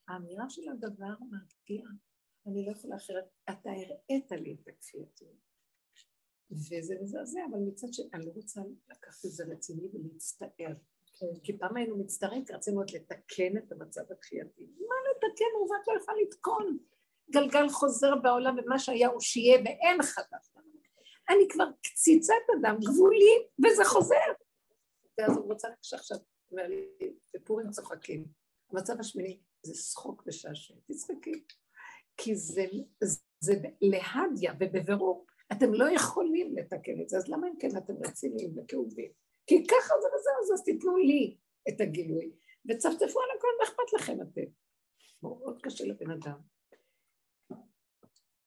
האמירה 0.08 0.50
של 0.50 0.68
הדבר 0.68 1.14
מרגיע, 1.30 1.84
אני 2.46 2.66
לא 2.66 2.72
יכולה 2.72 2.96
אחרת, 2.96 3.24
אתה 3.50 3.70
הראית 3.70 4.32
לי 4.32 4.54
את 4.54 4.68
הכפייתיות. 4.68 5.51
וזה 6.53 6.94
מזעזע, 7.03 7.40
אבל 7.50 7.59
מצד 7.59 7.86
שני, 7.92 8.07
אני 8.14 8.26
לא 8.26 8.32
רוצה 8.34 8.61
לקחת 8.90 9.24
את 9.24 9.30
זה 9.30 9.44
רציני 9.44 9.88
ולהצטער. 9.92 10.74
כי 11.42 11.59
פעם 11.59 11.76
היינו 11.76 11.98
מצטערים, 11.98 12.44
כי 12.44 12.53
רצינו 12.53 12.80
עוד 12.80 12.90
לתקן 12.90 13.57
את 13.59 13.72
המצב 13.72 14.12
התחייתי. 14.12 14.64
מה 14.64 14.94
לתקן? 15.11 15.44
עובד 15.61 15.76
לא 15.86 16.00
יכולה 16.03 16.16
לתקון. 16.22 16.78
גלגל 17.30 17.68
חוזר 17.68 18.16
בעולם, 18.22 18.57
ומה 18.59 18.78
שהיה 18.78 19.09
הוא 19.09 19.20
שיהיה, 19.20 19.59
ואין 19.59 20.03
חדש. 20.03 20.53
אני 21.28 21.48
כבר 21.48 21.64
קציצת 21.82 22.34
אדם, 22.61 22.76
גבולית, 22.80 23.42
וזה 23.64 23.84
חוזר. 23.84 24.32
ואז 25.18 25.36
הוא 25.36 25.53
רוצה 25.53 25.68
שעכשיו, 25.82 26.16
בפורים 27.34 27.70
צוחקים. 27.70 28.24
המצב 28.70 29.00
השמיני 29.00 29.40
זה 29.62 29.74
שחוק 29.74 30.22
ושעשוע, 30.26 30.76
תצחקי. 30.86 31.44
כי 32.16 32.34
זה, 32.34 32.64
זה 33.40 33.55
להדיה 33.80 34.53
ובבירור, 34.61 35.26
אתם 35.53 35.74
לא 35.74 35.90
יכולים 35.95 36.57
לתקן 36.57 37.01
את 37.03 37.09
זה, 37.09 37.16
אז 37.16 37.28
למה 37.28 37.49
אם 37.49 37.55
כן 37.59 37.76
אתם 37.76 37.95
רציניים 38.07 38.59
וכאובים? 38.59 39.12
כי 39.47 39.66
ככה 39.66 39.95
זה 40.03 40.09
וזהו, 40.09 40.55
אז 40.55 40.64
תיתנו 40.64 40.97
לי 40.97 41.36
את 41.68 41.80
הגילוי, 41.80 42.32
וצפצפו 42.70 43.20
על 43.20 43.28
הכל, 43.38 43.49
מה 43.59 43.64
אכפת 43.64 43.93
לכם 44.01 44.22
אתם? 44.22 44.51
מאוד 45.22 45.59
קשה 45.62 45.84
לבן 45.84 46.11
אדם. 46.11 46.38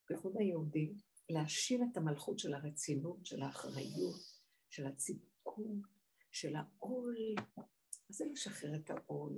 בייחוד 0.10 0.38
היהודי, 0.38 0.94
להשיל 1.30 1.82
את 1.92 1.98
המלכות 1.98 2.40
של 2.40 2.54
הרצינות, 2.54 3.26
של 3.26 3.42
האחריות, 3.42 4.16
של 4.70 4.88
הצידקות, 4.88 5.96
של 6.32 6.56
העול. 6.56 7.16
מה 7.58 7.64
זה 8.10 8.26
לשחרר 8.32 8.76
את 8.76 8.90
העול? 8.90 9.34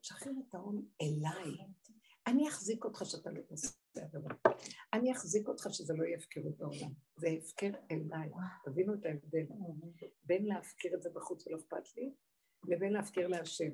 לשחרר 0.00 0.32
את 0.48 0.54
העול 0.54 0.82
אליי. 1.02 1.56
אני 2.26 2.48
אחזיק 2.48 2.84
אותך 2.84 3.02
שאתה 3.04 3.30
לא 3.30 3.40
תעשה 3.42 3.68
עבירה. 3.96 4.34
אני 4.92 5.12
אחזיק 5.12 5.48
אותך 5.48 5.66
שזה 5.70 5.94
לא 5.94 6.04
יהיה 6.04 6.16
הפקרות 6.16 6.56
בעולם. 6.56 6.92
זה 7.16 7.28
הפקר 7.28 7.70
אליי. 7.90 8.30
תבינו 8.64 8.94
את 8.94 9.04
ההבדל. 9.04 9.46
בין 10.24 10.46
להפקיר 10.46 10.94
את 10.94 11.02
זה 11.02 11.10
בחוץ 11.14 11.46
ולא 11.46 11.56
אכפת 11.56 11.96
לי, 11.96 12.14
לבין 12.68 12.92
להפקיר 12.92 13.28
להשם. 13.28 13.70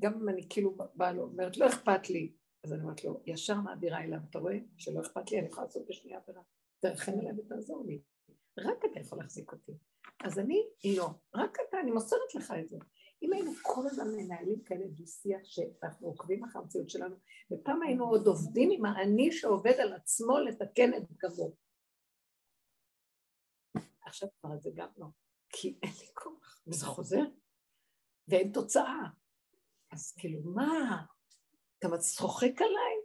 גם 0.00 0.14
אם 0.14 0.28
אני 0.28 0.46
כאילו 0.48 0.76
באה 0.94 1.12
לו, 1.12 1.22
אומרת, 1.22 1.56
לא 1.56 1.68
אכפת 1.68 2.10
לי, 2.10 2.32
אז 2.64 2.72
אני 2.72 2.82
אומרת 2.82 3.04
לו, 3.04 3.22
ישר 3.26 3.60
מעבירה 3.60 4.04
אליו, 4.04 4.18
אתה 4.30 4.38
רואה 4.38 4.58
שלא 4.76 5.00
אכפת 5.00 5.30
לי, 5.30 5.38
אני 5.38 5.46
יכולה 5.46 5.66
לעשות 5.66 5.86
בשנייה 5.88 6.18
עבירה. 6.18 6.42
תרחם 6.78 7.12
עליי 7.20 7.32
ותעזור 7.38 7.84
לי. 7.86 8.02
רק 8.58 8.84
אתה 8.90 9.00
יכול 9.00 9.18
להחזיק 9.18 9.52
אותי. 9.52 9.72
אז 10.24 10.38
אני, 10.38 10.68
לא. 10.96 11.08
רק 11.34 11.56
אתה, 11.68 11.80
אני 11.80 11.90
מוסרת 11.90 12.34
לך 12.34 12.54
את 12.60 12.68
זה. 12.68 12.76
אם 13.26 13.32
היינו 13.32 13.52
כל 13.62 13.86
הזמן 13.86 14.08
מנהלים 14.16 14.62
כאלה 14.62 14.86
דו-שיח 14.86 15.40
שאנחנו 15.44 16.06
עוקבים 16.06 16.44
אחרי 16.44 16.62
המציאות 16.62 16.90
שלנו, 16.90 17.16
ופעם 17.52 17.82
היינו 17.82 18.04
עוד 18.04 18.26
עובדים 18.26 18.70
עם 18.72 18.84
האני 18.84 19.32
שעובד 19.32 19.72
על 19.72 19.92
עצמו 19.92 20.38
לתקן 20.38 20.94
את 20.94 21.02
פגמו. 21.08 21.52
עכשיו 24.02 24.28
כבר 24.40 24.58
זה 24.58 24.70
גם 24.74 24.88
לא, 24.96 25.06
כי 25.48 25.78
אין 25.82 25.92
לי 26.00 26.06
כוח, 26.14 26.60
וזה 26.66 26.86
חוזר, 26.86 27.22
ואין 28.28 28.52
תוצאה. 28.52 29.02
אז 29.92 30.12
כאילו, 30.18 30.40
מה? 30.42 31.04
אתה 31.78 31.98
צוחק 31.98 32.54
עליי? 32.60 32.96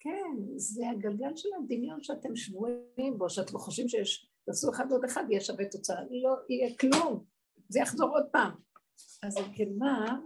כן, 0.00 0.56
זה 0.56 0.90
הגלגל 0.90 1.36
של 1.36 1.48
הדמיון 1.58 2.02
שאתם 2.02 2.36
שבויים 2.36 3.18
בו, 3.18 3.30
שאתם 3.30 3.58
חושבים 3.58 3.88
שיש, 3.88 4.30
תעשו 4.44 4.70
אחד 4.70 4.84
עוד 4.90 5.04
אחד, 5.04 5.24
יהיה 5.28 5.40
שווה 5.40 5.70
תוצאה. 5.70 5.96
לא 6.10 6.36
יהיה 6.48 6.76
כלום, 6.76 7.24
זה 7.68 7.80
יחזור 7.80 8.08
עוד 8.08 8.24
פעם. 8.32 8.69
אז 9.22 9.38
אם 9.38 9.52
כן, 9.54 9.68
מה? 9.78 10.20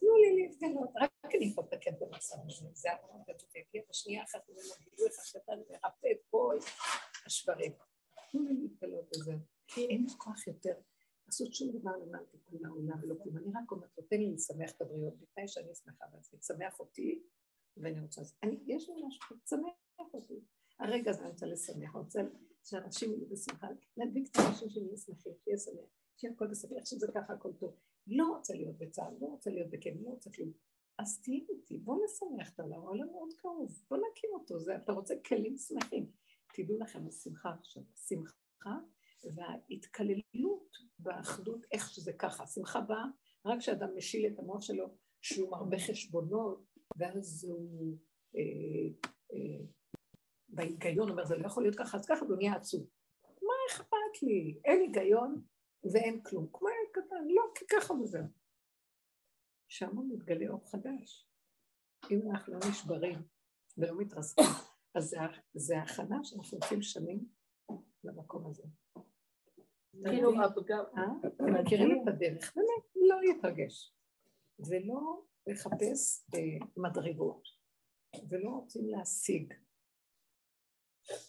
תנו 0.00 0.16
לי 0.16 0.42
להתגלות, 0.42 0.90
רק 1.00 1.34
אני 1.34 1.44
יכול 1.44 1.64
לתקן 1.64 1.94
את 1.94 2.02
המצב 2.02 2.36
הזה, 2.46 2.66
זה 2.72 2.88
המון 2.92 3.22
גדול, 3.22 3.48
יגיע 3.56 3.82
בשנייה 3.90 4.24
אחת, 4.24 4.40
וממנו 4.48 4.74
גילוי 4.80 5.08
אחד 5.08 5.40
קטן, 5.40 5.58
מרפא 5.70 6.06
את 6.12 6.20
כל 6.30 6.58
השברים. 7.26 7.72
תנו 8.32 8.44
לי 8.48 8.54
להתגלות 8.54 9.08
בזה, 9.10 9.32
כי 9.66 9.86
אין 9.86 10.02
לי 10.02 10.10
כוח 10.18 10.46
יותר 10.46 10.74
לעשות 11.26 11.54
שום 11.54 11.78
דבר 11.78 11.90
למען 11.96 12.24
תיקון 12.30 12.64
העולם 12.64 12.98
ולא 13.02 13.14
כלום. 13.22 13.36
אני 13.36 13.46
רק 13.46 13.72
אומרת 13.72 13.90
תן 14.10 14.16
לי 14.16 14.32
לשמח 14.32 14.70
את 14.70 14.82
הבריות, 14.82 15.14
בתנאי 15.20 15.48
שאני 15.48 15.74
שמחה 15.74 16.04
בעצמי, 16.12 16.38
תשמח 16.38 16.80
אותי, 16.80 17.22
ואני 17.76 18.00
רוצה, 18.00 18.22
אני, 18.42 18.58
יש 18.66 18.88
לי 18.88 18.94
משהו, 19.06 19.36
תשמח 19.44 20.14
אותי. 20.14 20.40
הרגע 20.78 21.10
הזה 21.10 21.20
אני 21.20 21.30
רוצה 21.30 21.46
לשמח, 21.46 21.94
אני 21.94 22.04
רוצה 22.04 22.20
שאנשים 22.64 23.12
יהיו 23.12 23.28
בשמחה, 23.28 23.66
להדביק 23.96 24.28
את 24.30 24.36
האנשים 24.36 24.70
שלי 24.70 24.96
שמחים, 24.96 25.32
שיהיה 25.44 25.58
שמח, 25.58 25.90
שיהיה 26.16 26.34
הכל 26.34 26.46
בסדר, 26.46 26.76
איך 26.76 26.86
שזה 26.86 27.06
ככה 27.14 27.32
הכל 27.32 27.52
טוב. 27.52 27.76
לא 28.08 28.26
רוצה 28.36 28.54
להיות 28.54 28.78
בצער, 28.78 29.10
לא 29.20 29.26
רוצה 29.26 29.50
להיות 29.50 29.70
בכאב, 29.70 29.94
לא 30.00 30.08
רוצה 30.08 30.30
כלום. 30.30 30.52
אז 30.98 31.20
תהיי 31.20 31.46
איתי, 31.48 31.78
בוא 31.78 31.98
נשמח 32.04 32.54
את 32.54 32.60
העולם, 32.60 32.80
העולם 32.80 33.06
מאוד 33.12 33.32
קרוב, 33.36 33.82
בוא 33.90 33.96
נקים 33.96 34.30
אותו, 34.32 34.60
זה, 34.60 34.76
אתה 34.76 34.92
רוצה 34.92 35.14
כלים 35.26 35.56
שמחים. 35.56 36.10
תדעו 36.54 36.78
לכם, 36.78 37.06
השמחה 37.06 37.50
עכשיו, 37.60 37.82
השמחה 37.94 38.78
וההתקללות 39.34 40.76
באחדות, 40.98 41.66
איך 41.72 41.90
שזה 41.90 42.12
ככה. 42.12 42.42
השמחה 42.42 42.80
באה 42.80 43.04
רק 43.44 43.58
כשאדם 43.58 43.96
משיל 43.96 44.26
את 44.26 44.38
המוח 44.38 44.60
שלו, 44.60 44.86
שהוא 45.22 45.50
מרבה 45.50 45.78
חשבונות, 45.78 46.64
ואז 46.96 47.44
הוא 47.44 47.96
אה, 48.36 49.08
אה, 49.32 49.66
בהיגיון 50.48 51.10
אומר, 51.10 51.24
זה 51.24 51.36
לא 51.36 51.46
יכול 51.46 51.62
להיות 51.62 51.76
ככה, 51.76 51.96
אז 51.96 52.06
ככה 52.06 52.24
הוא 52.24 52.36
נהיה 52.36 52.54
עצוב. 52.54 52.86
מה 53.22 53.54
אכפת 53.70 54.22
לי? 54.22 54.60
אין 54.64 54.80
היגיון, 54.80 55.42
ואין 55.92 56.22
כלום. 56.22 56.48
כמו 56.52 56.68
קטן, 56.92 57.24
לא, 57.28 57.42
כי 57.54 57.64
ככה 57.66 57.94
וזהו. 57.94 58.24
שם 59.68 59.98
מתגלה 60.08 60.48
אור 60.48 60.70
חדש. 60.70 61.28
אם 62.10 62.30
אנחנו 62.30 62.52
לא 62.52 62.60
נשברים 62.70 63.18
ולא 63.78 63.98
מתרסקים, 63.98 64.44
אז 64.94 65.14
זה, 65.54 65.78
הכנה 65.78 66.24
שאנחנו 66.24 66.58
עושים 66.58 66.82
שנים 66.82 67.28
למקום 68.04 68.46
הזה. 68.46 68.62
כאילו 70.04 70.44
הפגם... 70.44 70.84
אה? 70.96 71.60
מכירים 71.62 72.02
את 72.02 72.08
הדרך, 72.08 72.56
באמת, 72.56 72.84
לא 72.96 73.20
להתרגש. 73.20 73.94
ולא 74.58 75.22
לחפש 75.46 76.26
אה, 76.34 76.66
מדרגות, 76.76 77.42
ולא 78.28 78.50
רוצים 78.50 78.88
להשיג. 78.88 79.54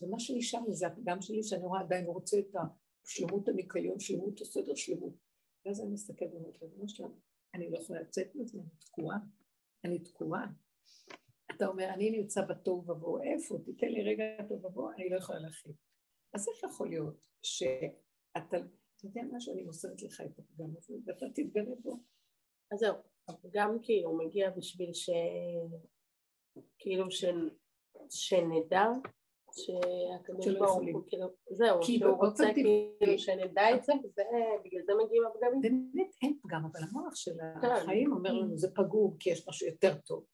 ומה 0.01 0.19
שנשאר 0.19 0.59
לי 0.67 0.73
זה 0.73 0.87
הפגם 0.87 1.21
שלי, 1.21 1.43
שאני 1.43 1.63
רואה 1.63 1.81
עדיין 1.81 2.05
רוצה 2.05 2.37
את 2.39 2.55
השלמות 3.05 3.47
הניקיון, 3.47 3.99
שלמות 3.99 4.41
הסדר, 4.41 4.75
שלמות. 4.75 5.28
ואז 5.65 5.81
אני 5.81 5.89
מסתכלת 5.89 6.33
ואומרת, 6.33 6.63
ריבונו 6.63 6.89
שלנו, 6.89 7.15
אני 7.53 7.69
לא 7.71 7.77
יכולה 7.77 8.01
לצאת 8.01 8.35
מזה, 8.35 8.59
אני 8.59 8.69
תקועה. 8.79 9.17
אני 9.85 9.99
תקועה. 9.99 10.45
אתה 11.55 11.67
אומר, 11.67 11.89
אני 11.93 12.11
נמצא 12.11 12.41
בתוהו 12.45 12.83
ובוהו, 12.87 13.21
איפה? 13.21 13.57
תיתן 13.65 13.87
לי 13.87 14.03
רגע 14.03 14.23
תוהו 14.47 14.65
ובוהו, 14.65 14.91
אני 14.91 15.09
לא 15.09 15.17
יכולה 15.17 15.39
להכין. 15.39 15.73
אז 16.33 16.47
איך 16.49 16.71
יכול 16.71 16.89
להיות 16.89 17.25
שאתה, 17.41 18.57
אתה 18.57 18.57
יודע 19.03 19.21
משהו, 19.31 19.53
אני 19.53 19.63
מוסרת 19.63 20.01
לך 20.01 20.21
את 20.21 20.39
הפגם 20.39 20.69
הזה, 20.77 20.93
ואתה 21.05 21.25
תתגלה 21.35 21.75
בו. 21.83 21.99
אז 22.71 22.79
זהו, 22.79 22.95
הפגם 23.27 23.77
כאילו 23.81 24.17
מגיע 24.17 24.49
בשביל 24.49 24.93
ש... 24.93 25.09
כאילו 26.79 27.11
ש... 27.11 27.25
שנדע 28.09 28.85
שהקדוש 29.53 30.47
ברוך. 30.47 30.81
הוא 30.93 31.03
כאילו, 31.07 31.27
זהו, 31.49 31.83
שהוא 31.83 32.25
רוצה 32.25 32.53
כאילו 32.53 33.19
שנדע 33.19 33.75
את 33.75 33.83
זה, 33.83 33.93
ובגלל 33.93 34.81
זה 34.85 34.93
מגיעים 35.03 35.23
הפגמים. 35.25 35.61
באמת 35.61 36.11
אין 36.21 36.37
פגם, 36.43 36.65
אבל 36.71 36.79
המוח 36.89 37.15
של 37.15 37.31
כן. 37.61 37.67
החיים 37.67 38.13
אומר 38.13 38.33
לנו, 38.33 38.57
זה 38.57 38.71
פגום 38.75 39.15
כי 39.19 39.29
יש 39.29 39.47
משהו 39.47 39.67
יותר 39.67 39.95
טוב. 39.95 40.25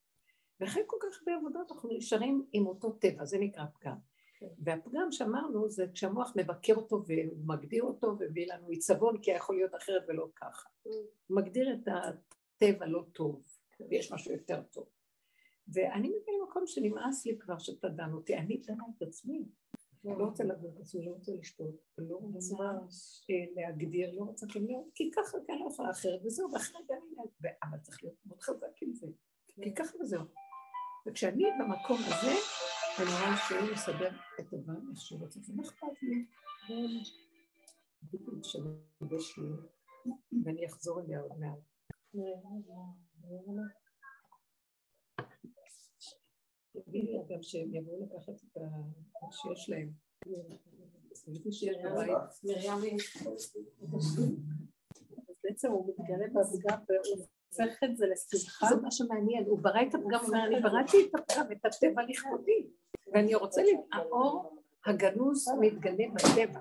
ואחרי 0.59 0.83
כל 0.87 0.97
כך 0.99 1.19
הרבה 1.19 1.39
עבודות 1.39 1.71
אנחנו 1.71 1.89
נשארים 1.89 2.45
עם 2.53 2.67
אותו 2.67 2.91
טבע, 2.91 3.25
זה 3.25 3.37
נקרא 3.37 3.63
פגם. 3.79 3.95
כן. 4.39 4.47
והפגם 4.59 5.11
שאמרנו 5.11 5.69
זה 5.69 5.85
כשהמוח 5.93 6.33
מבקר 6.35 6.73
אותו 6.75 7.03
ומגדיר 7.07 7.83
אותו 7.83 8.07
ומביא 8.07 8.53
לנו 8.53 8.69
עיצבון 8.69 9.17
כי 9.21 9.31
יכול 9.31 9.55
להיות 9.55 9.75
אחרת 9.75 10.03
ולא 10.07 10.27
ככה. 10.35 10.69
הוא 10.83 10.93
מגדיר 11.29 11.73
את 11.73 11.87
הטבע 11.87 12.85
לא 12.85 13.03
טוב, 13.13 13.41
ויש 13.89 14.11
משהו 14.11 14.31
יותר 14.31 14.61
טוב. 14.61 14.85
ואני 15.73 16.07
מגיעה 16.07 16.37
למקום 16.41 16.63
שנמאס 16.67 17.25
לי 17.25 17.37
כבר 17.39 17.57
שאתה 17.59 17.89
דן 17.89 18.13
אותי, 18.13 18.37
אני 18.37 18.57
דנה 18.57 18.83
את 18.97 19.01
עצמי. 19.01 19.45
לא 20.05 20.25
רוצה 20.25 20.43
לדון 20.43 20.71
את 20.75 20.79
עצמי, 20.79 21.05
לא 21.05 21.11
רוצה 21.11 21.31
לשתות, 21.39 21.75
לא 21.97 22.15
רוצה 22.15 22.55
אה, 23.29 23.45
להגדיר, 23.55 24.11
לא 24.13 24.23
רוצה 24.23 24.47
כלום, 24.53 24.89
כי 24.95 25.11
ככה 25.11 25.37
כאן 25.47 25.55
לא 25.59 25.69
יכולה 25.71 25.91
אחרת, 25.91 26.19
וזהו, 26.25 26.51
ואחרת 26.53 26.81
גם 26.89 26.97
אני... 27.19 27.51
אבל 27.63 27.77
צריך 27.77 28.03
להיות 28.03 28.15
מאוד 28.25 28.41
חזק 28.41 28.81
עם 28.81 28.93
זה, 28.93 29.07
כי 29.61 29.73
ככה 29.73 29.97
וזהו. 30.01 30.23
וכשאני 31.07 31.43
במקום 31.59 31.97
הזה, 31.97 32.31
אני 32.99 33.05
רואה 33.05 33.37
שהוא 33.47 33.73
מסדר 33.73 34.11
את 34.39 34.53
הדברים 34.53 34.89
איך 34.89 35.01
שהוא 35.01 35.19
רוצה, 35.19 35.39
ומה 35.49 35.63
אכפת 35.63 35.87
לי? 36.01 36.25
בדיוק 38.03 38.29
לי, 39.37 39.49
ואני 40.45 40.65
אחזור 40.65 41.01
אליה 41.01 41.19
עוד 41.19 41.39
מעט. 41.39 41.59
תגידי 46.81 47.17
אגב 47.19 47.41
שהם 47.41 47.75
יבואו 47.75 48.05
לקחת 48.05 48.33
את 48.43 48.57
מה 49.21 49.31
שיש 49.31 49.69
להם. 49.69 49.89
אז 55.27 55.35
בעצם 55.43 55.71
הוא 55.71 55.89
מתגלה 55.89 56.25
בפגם 56.27 56.77
והוא 56.89 57.25
הופך 57.49 57.83
את 57.83 57.97
זה 57.97 58.05
לשמחה. 58.07 58.67
זה 58.69 58.81
מה 58.81 58.91
שמעניין, 58.91 59.45
הוא 59.45 59.59
ברא 59.59 59.81
את 59.81 59.95
הפגם, 59.95 60.19
הוא 60.19 60.27
אומר, 60.27 60.45
אני 60.47 60.61
בראתי 60.61 60.97
את 61.09 61.15
הפגם, 61.15 61.51
את 61.51 61.65
הטבע 61.65 62.01
לכבודי, 62.09 62.67
ואני 63.13 63.35
רוצה, 63.35 63.61
ל- 63.63 63.95
האור 63.95 64.61
הגנוז 64.85 65.45
מתגלה 65.59 66.03
בטבע. 66.13 66.59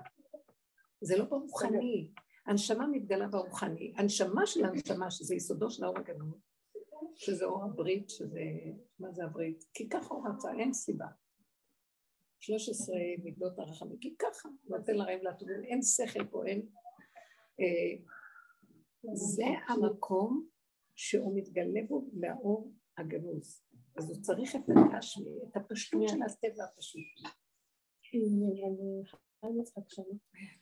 זה 1.01 1.17
לא 1.17 1.25
ברוחני, 1.25 2.11
הנשמה 2.45 2.87
מתגלה 2.87 3.27
ברוחני. 3.27 3.93
הנשמה 3.95 4.45
של 4.45 4.65
הנשמה, 4.65 5.11
שזה 5.11 5.35
יסודו 5.35 5.69
של 5.71 5.83
האור 5.83 5.97
הגנוז, 5.97 6.39
שזה 7.15 7.45
אור 7.45 7.63
הברית, 7.63 8.09
שזה, 8.09 8.39
מה 8.99 9.11
זה 9.11 9.23
הברית? 9.25 9.63
כי 9.73 9.89
ככה 9.89 10.13
הוא 10.13 10.27
רצה, 10.27 10.51
אין 10.59 10.73
סיבה. 10.73 11.05
13 12.39 12.95
מידות 13.23 13.59
הרחמים, 13.59 13.97
כי 13.97 14.15
ככה, 14.19 14.49
נותן 14.63 14.95
לרעים 14.95 15.19
לטובים, 15.23 15.63
אין 15.63 15.81
שכל 15.81 16.25
פה, 16.25 16.45
אין... 16.45 16.67
אה, 17.59 18.03
זה 19.13 19.43
המקום 19.67 20.47
שהוא 20.95 21.37
מתגלה 21.37 21.81
בו 21.87 22.09
מהאור 22.13 22.71
הגנוז. 22.97 23.61
אז 23.97 24.09
הוא 24.09 24.21
צריך 24.21 24.55
את 24.55 24.61
הגשמי, 24.69 25.31
את 25.51 25.57
הפשטות 25.57 26.09
של 26.09 26.21
הטבע 26.23 26.63
הפשוט. 26.63 27.31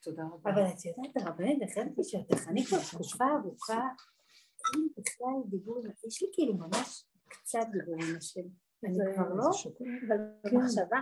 תודה 0.02 0.24
רבה. 0.24 0.52
אבל 0.52 0.62
את 0.62 0.86
יודעת, 0.86 1.28
הרבנית, 1.28 1.60
לשאול 1.62 2.24
אותך, 2.32 2.48
אני 2.48 2.66
כבר 2.66 2.78
תקופה 2.92 3.26
ארוכה, 3.40 3.82
אין 4.74 4.88
בכלל 4.98 5.50
דיבור, 5.50 5.84
יש 6.08 6.22
לי 6.22 6.28
כאילו 6.34 6.54
ממש 6.54 7.06
קצת 7.28 7.68
דיבור 7.72 7.96
עם 7.96 8.16
השם. 8.18 8.42
אני 8.86 8.98
כבר 9.16 9.34
לא, 9.36 9.50
אבל 10.08 10.18
במחשבה, 10.44 10.98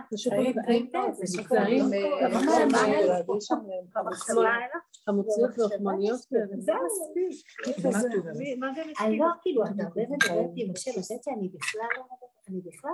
ראית 0.68 0.94
את 0.94 1.14
זה, 1.16 1.24
שוקולד. 1.36 1.62
אה, 1.62 2.28
במחשבה, 2.32 2.78
חמוציות 5.06 5.50
אומרת? 8.14 8.36
מה 8.58 8.66
גם 8.76 8.88
אני 9.00 9.18
לא, 9.18 9.26
כאילו, 9.42 9.64
את 9.64 9.68
הרבה 9.78 10.02
מדברת 10.02 10.50
עם 10.56 10.70
השם, 10.76 10.90
את 10.90 10.96
יודעת 10.96 11.24
שאני 11.24 11.48
בכלל 11.48 11.88
לא 11.96 12.02
מדברת, 12.02 12.48
אני 12.48 12.60
בכלל, 12.60 12.90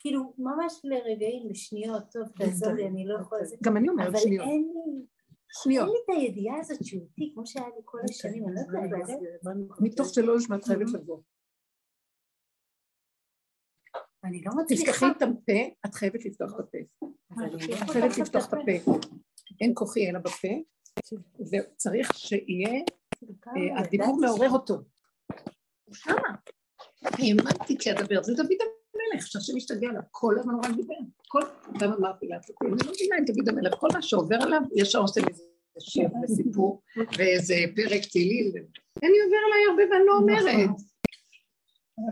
כאילו, 0.00 0.32
ממש 0.38 0.80
לרגעים, 0.84 1.50
לשניות, 1.50 2.02
טוב, 2.12 2.28
תעזור 2.38 2.72
לי, 2.72 2.86
אני 2.86 3.06
לא 3.06 3.18
יכולה 3.20 3.42
גם 3.62 3.76
אני 3.76 3.88
אומרת 3.88 4.08
אבל 4.08 4.18
שניות. 4.18 4.46
אין 4.46 4.72
לי, 4.74 5.06
אין 5.52 5.62
שניות. 5.62 5.88
לי 5.88 6.14
את 6.14 6.20
הידיעה 6.20 6.58
הזאת 6.60 6.84
שהוא 6.84 7.02
איתי, 7.02 7.32
כמו 7.34 7.46
שהיה 7.46 7.66
לי 7.66 7.82
כל 7.84 7.98
השנים, 8.10 8.44
אני 8.48 8.54
לא 8.54 8.60
יכולה 8.60 8.86
לדעת. 8.86 9.18
מתוך 9.80 10.14
שלא 10.14 10.36
לשמה 10.36 10.56
את 10.56 10.64
חייבת 10.64 10.92
לבוא. 10.92 11.20
אני 14.24 14.42
לא 14.44 14.50
תפתחי 14.68 14.74
מצליחה. 14.74 15.10
את 15.10 15.22
הפה, 15.22 15.86
את 15.86 15.94
חייבת 15.94 16.24
לפתוח 16.24 16.52
את 16.52 16.58
הפה. 16.60 17.06
את 17.82 17.90
חייבת 17.90 18.18
לפתוח 18.18 18.48
את 18.48 18.52
הפה. 18.52 18.92
אין 19.60 19.72
כוחי 19.74 20.10
אלא 20.10 20.18
בפה, 20.18 20.48
וצריך 21.40 22.14
שיהיה, 22.14 22.80
אה, 23.46 23.80
הדיבור 23.80 24.20
מעורר 24.20 24.50
אותו. 24.50 24.74
הוא 25.84 25.94
שמה. 25.94 26.36
האמנתי 27.02 27.78
כי 27.78 27.92
אדבר, 27.92 28.22
זה 28.22 28.34
דוד 28.34 28.81
המלך, 29.12 29.26
שהשם 29.26 29.56
משתגע 29.56 29.88
עליו, 29.88 30.02
כל 30.10 30.38
הזמן 30.38 30.52
הוא 30.54 30.62
רק 30.64 30.70
דיבר. 30.76 30.94
כל 31.28 31.40
פעם 31.78 31.92
אמרתי 31.92 32.26
לעצמי, 32.26 32.56
אני 32.62 32.70
לא 32.70 32.92
מבינה 32.92 33.16
אם 33.18 33.24
דוד 33.24 33.48
המלך, 33.48 33.74
כל 33.74 33.88
מה 33.92 34.02
שעובר 34.02 34.36
עליו, 34.42 34.60
ישר 34.76 34.98
עושה 34.98 35.20
מזה 35.30 35.42
שיר 35.78 36.08
וסיפור, 36.24 36.82
ואיזה 37.18 37.54
פרק 37.76 38.02
תהילים. 38.10 38.52
אני 39.02 39.20
עובר 39.24 39.36
עליי 39.46 39.62
הרבה 39.70 39.94
ואני 39.94 40.06
לא 40.06 40.16
אומרת. 40.16 40.70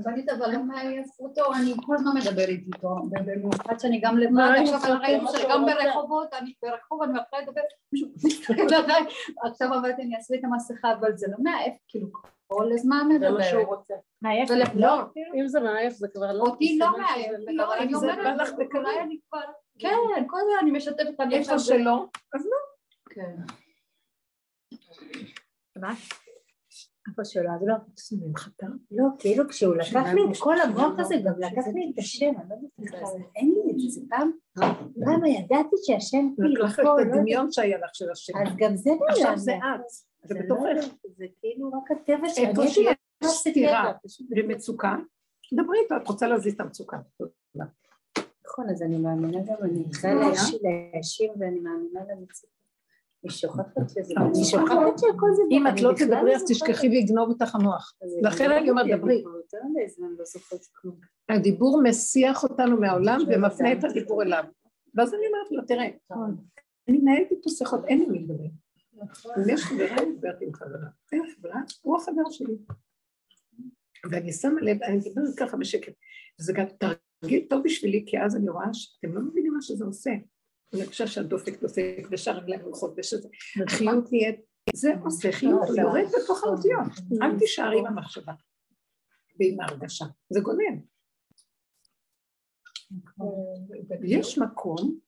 רבנית, 0.01 0.29
אבל 0.29 0.53
לא 0.53 0.63
מעייף 0.63 1.07
אותו, 1.21 1.55
אני 1.55 1.75
כל 1.87 1.95
הזמן 1.95 2.11
מדברת 2.17 2.49
איתו, 2.49 2.97
במיוחד 3.25 3.79
שאני 3.79 4.01
גם 4.01 4.19
לבד, 4.19 4.33
מה, 4.33 4.61
עכשיו 4.61 4.85
על 4.85 4.93
הרעיון 4.93 5.25
שגם? 5.33 5.67
ברחובות, 5.67 6.35
אני 6.35 6.53
ברחוב, 6.63 7.03
אני 7.03 7.13
מתחילה 7.13 8.65
לדבר, 8.65 8.99
עכשיו 9.45 9.69
אמרתי, 9.69 10.03
אני 10.03 10.17
אעשה 10.17 10.35
את 10.35 10.45
המסכה, 10.45 10.93
אבל 11.01 11.17
זה 11.17 11.27
לא 11.31 11.37
מעייף, 11.39 11.75
כאילו, 11.89 12.09
כל 12.53 12.73
הזמן 12.73 13.09
זה 13.21 13.31
מה 13.31 13.43
שהוא 13.43 13.61
מדברת. 13.63 13.79
רוצה. 13.79 13.95
מעייף, 14.23 14.51
ולפ- 14.51 14.75
לא, 14.75 15.01
אם 15.41 15.49
זה 15.49 15.61
מעייף 15.61 15.93
זה 15.93 16.09
כבר 16.15 16.33
לא... 16.33 16.43
אותי 16.43 16.79
לא 16.79 16.87
מעייף, 16.99 17.27
שזה- 17.41 17.53
לא, 17.53 17.75
אני 17.79 17.95
זה 17.95 17.97
אומרת, 18.13 18.19
בא 18.39 18.43
לך 18.43 18.51
בקלות. 18.59 18.85
אולי 18.87 19.01
אני 19.01 19.19
כבר, 19.29 19.41
כן, 19.79 19.97
כל 20.27 20.37
הזמן 20.41 20.53
אני 20.63 20.71
משתפת, 20.71 21.21
אני 21.21 21.35
איפה 21.39 21.55
עכשיו- 21.55 21.79
שלא, 21.79 22.05
אז 22.35 22.45
לא. 22.47 22.57
כן. 23.11 23.37
מה? 25.81 25.95
איפה 27.09 27.25
שלא, 27.25 27.51
אז 27.55 27.61
לא. 27.67 27.75
שמחתה. 27.99 28.67
לא, 28.91 29.05
כאילו 29.19 29.49
כשהוא 29.49 29.77
לקח 29.77 29.87
לי 30.15 30.23
את 30.33 30.37
כל 30.39 30.61
המוח 30.61 30.99
הזה, 30.99 31.15
גם 31.25 31.33
לקח 31.39 31.63
לי 31.75 31.91
את 31.95 31.99
השם, 31.99 32.27
אני 32.41 32.49
לא 32.49 32.55
יודעת 32.55 32.71
בכלל, 32.79 33.23
אין 33.37 33.55
לי 33.67 33.73
את 33.87 33.91
זה, 33.91 34.01
פעם, 34.11 34.31
למה 34.97 35.29
ידעתי 35.29 35.77
שהשם 35.87 36.29
כאילו 36.37 36.49
לקח 36.65 36.77
פה, 36.77 36.83
את 36.83 36.87
לא 36.87 36.99
הדמיון 37.01 37.53
שהיה 37.53 37.79
לך 37.79 37.91
של 37.95 38.11
השם. 38.11 38.33
אז 38.37 38.57
גם 38.57 38.77
זה 38.77 38.91
עכשיו 39.09 39.25
נעלם. 39.25 39.39
זה 39.39 39.53
את, 39.53 40.10
זה 40.25 40.35
לא 40.35 40.41
בתוכך. 40.41 40.95
זה 41.17 41.25
כאילו 41.41 41.69
רק 41.73 41.91
הטבע 41.91 42.29
שאני 42.29 42.49
איפה 42.49 42.67
שיש 42.67 42.97
סתירה. 43.27 43.93
ומצוקה, 44.37 44.97
דברי 45.55 45.79
איתו, 45.83 45.97
את 45.97 46.09
רוצה 46.09 46.27
להזיז 46.27 46.55
את 46.55 46.61
המצוקה. 46.61 46.99
נכון, 48.47 48.71
אז 48.71 48.83
אני 48.83 48.99
מאמינה 48.99 49.39
גם, 49.47 49.57
אני 49.63 49.91
צריכה 49.91 50.15
להשיב, 50.15 50.61
להשיב 50.95 51.31
ואני 51.39 51.61
מאמינה 51.61 52.01
למציאות. 52.01 52.61
אני 53.25 53.33
שוכחת 53.33 53.89
שזה, 53.89 54.15
אני 54.17 54.45
שוכחת 54.45 54.99
שהכל 54.99 55.27
זה... 55.35 55.43
אם 55.51 55.67
את 55.67 55.81
לא 55.81 55.93
תדברי 55.97 56.37
אז. 56.37 56.45
תשכחי 56.49 56.89
ויגנוב 56.89 57.29
אותך 57.29 57.55
המוח. 57.55 57.95
לכן 58.23 58.51
אני 58.51 58.71
אומרת, 58.71 58.87
דברי. 58.99 59.25
לא. 60.85 60.93
הדיבור 61.29 61.83
מסיח 61.83 62.43
אותנו 62.45 62.81
מהעולם 62.81 63.21
ומפנה 63.29 63.73
את 63.73 63.85
הדיבור 63.85 64.23
אליו. 64.23 64.45
ואז 64.95 65.15
אני 65.15 65.23
אומרת 65.27 65.51
לו, 65.51 65.63
תראה, 65.67 65.89
אני 66.89 66.99
מנהלת 66.99 67.31
איתו 67.31 67.51
שיחות, 67.51 67.85
אין 67.85 67.99
לי 67.99 68.07
מי 68.07 68.19
לדבר. 68.19 68.45
אם 69.39 69.55
יש 69.55 69.65
חברה, 69.65 69.97
אני 69.99 70.11
מדברת 70.11 70.39
עם 70.41 70.55
חברה. 70.55 70.89
אין 71.13 71.23
חברה, 71.37 71.61
הוא 71.83 71.97
החבר 71.97 72.31
שלי. 72.31 72.55
ואני 74.11 74.33
שמה 74.33 74.61
לב, 74.61 74.83
אני 74.83 74.97
מדברת 74.97 75.39
ככה 75.39 75.57
בשקט. 75.57 75.93
וזה 76.41 76.53
גם 76.53 76.67
תרגיל 77.21 77.47
טוב 77.51 77.63
בשבילי, 77.65 78.05
כי 78.07 78.17
אז 78.21 78.37
אני 78.37 78.49
רואה 78.49 78.67
שאתם 78.73 79.15
לא 79.15 79.21
מבינים 79.21 79.53
מה 79.53 79.63
שזה 79.63 79.85
עושה. 79.85 80.11
אני 80.75 80.87
חושבת 80.87 81.09
שהדופק 81.09 81.61
דופק, 81.61 82.09
ושאר 82.11 82.39
רגליים 82.39 82.61
הולכות, 82.61 82.95
ושזה... 82.97 83.29
חיות 83.69 84.13
נהיית... 84.13 84.41
זה 84.75 84.91
עושה 85.05 85.33
חיות, 85.33 85.69
הוא 85.69 85.77
יורד 85.81 86.05
בתוך 86.23 86.45
האותיות. 86.45 86.93
אל 87.23 87.39
תישארי 87.39 87.83
במחשבה 87.83 88.33
ועם 89.39 89.61
ההרגשה. 89.61 90.05
זה 90.31 90.41
גונן. 90.41 90.81
יש 94.03 94.39
מקום, 94.39 94.99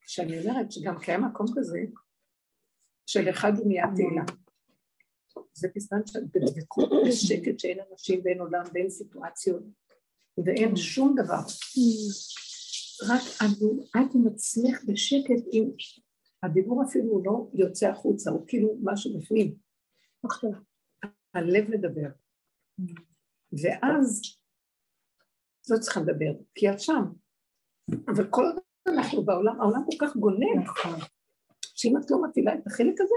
שאני 0.00 0.48
אומרת 0.48 0.72
שגם 0.72 0.98
קיים 0.98 1.24
מקום 1.24 1.46
כזה, 1.56 1.78
של 3.06 3.30
אחד 3.30 3.52
הוא 3.58 3.66
נהיה 3.66 3.86
תהילה. 3.96 4.22
זה 5.54 5.68
בזמן 5.76 5.98
שאת 6.06 6.22
בדבקות, 6.34 6.90
בשקט 7.08 7.58
שאין 7.58 7.78
אנשים 7.92 8.20
ואין 8.24 8.40
עולם 8.40 8.64
ואין 8.74 8.90
סיטואציות 8.90 9.62
ואין 10.46 10.76
שום 10.76 11.14
דבר. 11.24 11.38
רק 13.08 13.22
את- 13.96 14.14
עם 14.14 14.26
עצמך 14.26 14.84
בשקט, 14.88 15.44
עם 15.52 15.70
הדיבור 16.42 16.82
אפילו 16.84 17.22
לא 17.24 17.48
יוצא 17.54 17.86
החוצה, 17.88 18.30
הוא 18.30 18.44
כאילו 18.46 18.78
משהו 18.82 19.18
בפנים. 19.18 19.54
הלב 21.34 21.70
מדבר. 21.70 22.08
ואז 23.62 24.22
לא 25.70 25.78
צריכה 25.78 26.00
לדבר, 26.00 26.32
כי 26.54 26.70
את 26.70 26.80
שם. 26.80 27.02
אבל 28.08 28.26
כל 28.30 28.42
עוד 28.44 28.56
אנחנו 28.96 29.22
בעולם, 29.24 29.60
העולם 29.60 29.82
כל 29.90 30.06
כך 30.06 30.16
גונן, 30.16 30.64
שאם 31.74 31.96
את 31.96 32.10
לא 32.10 32.22
מפעילה 32.22 32.54
את 32.54 32.66
החלק 32.66 33.00
הזה, 33.00 33.14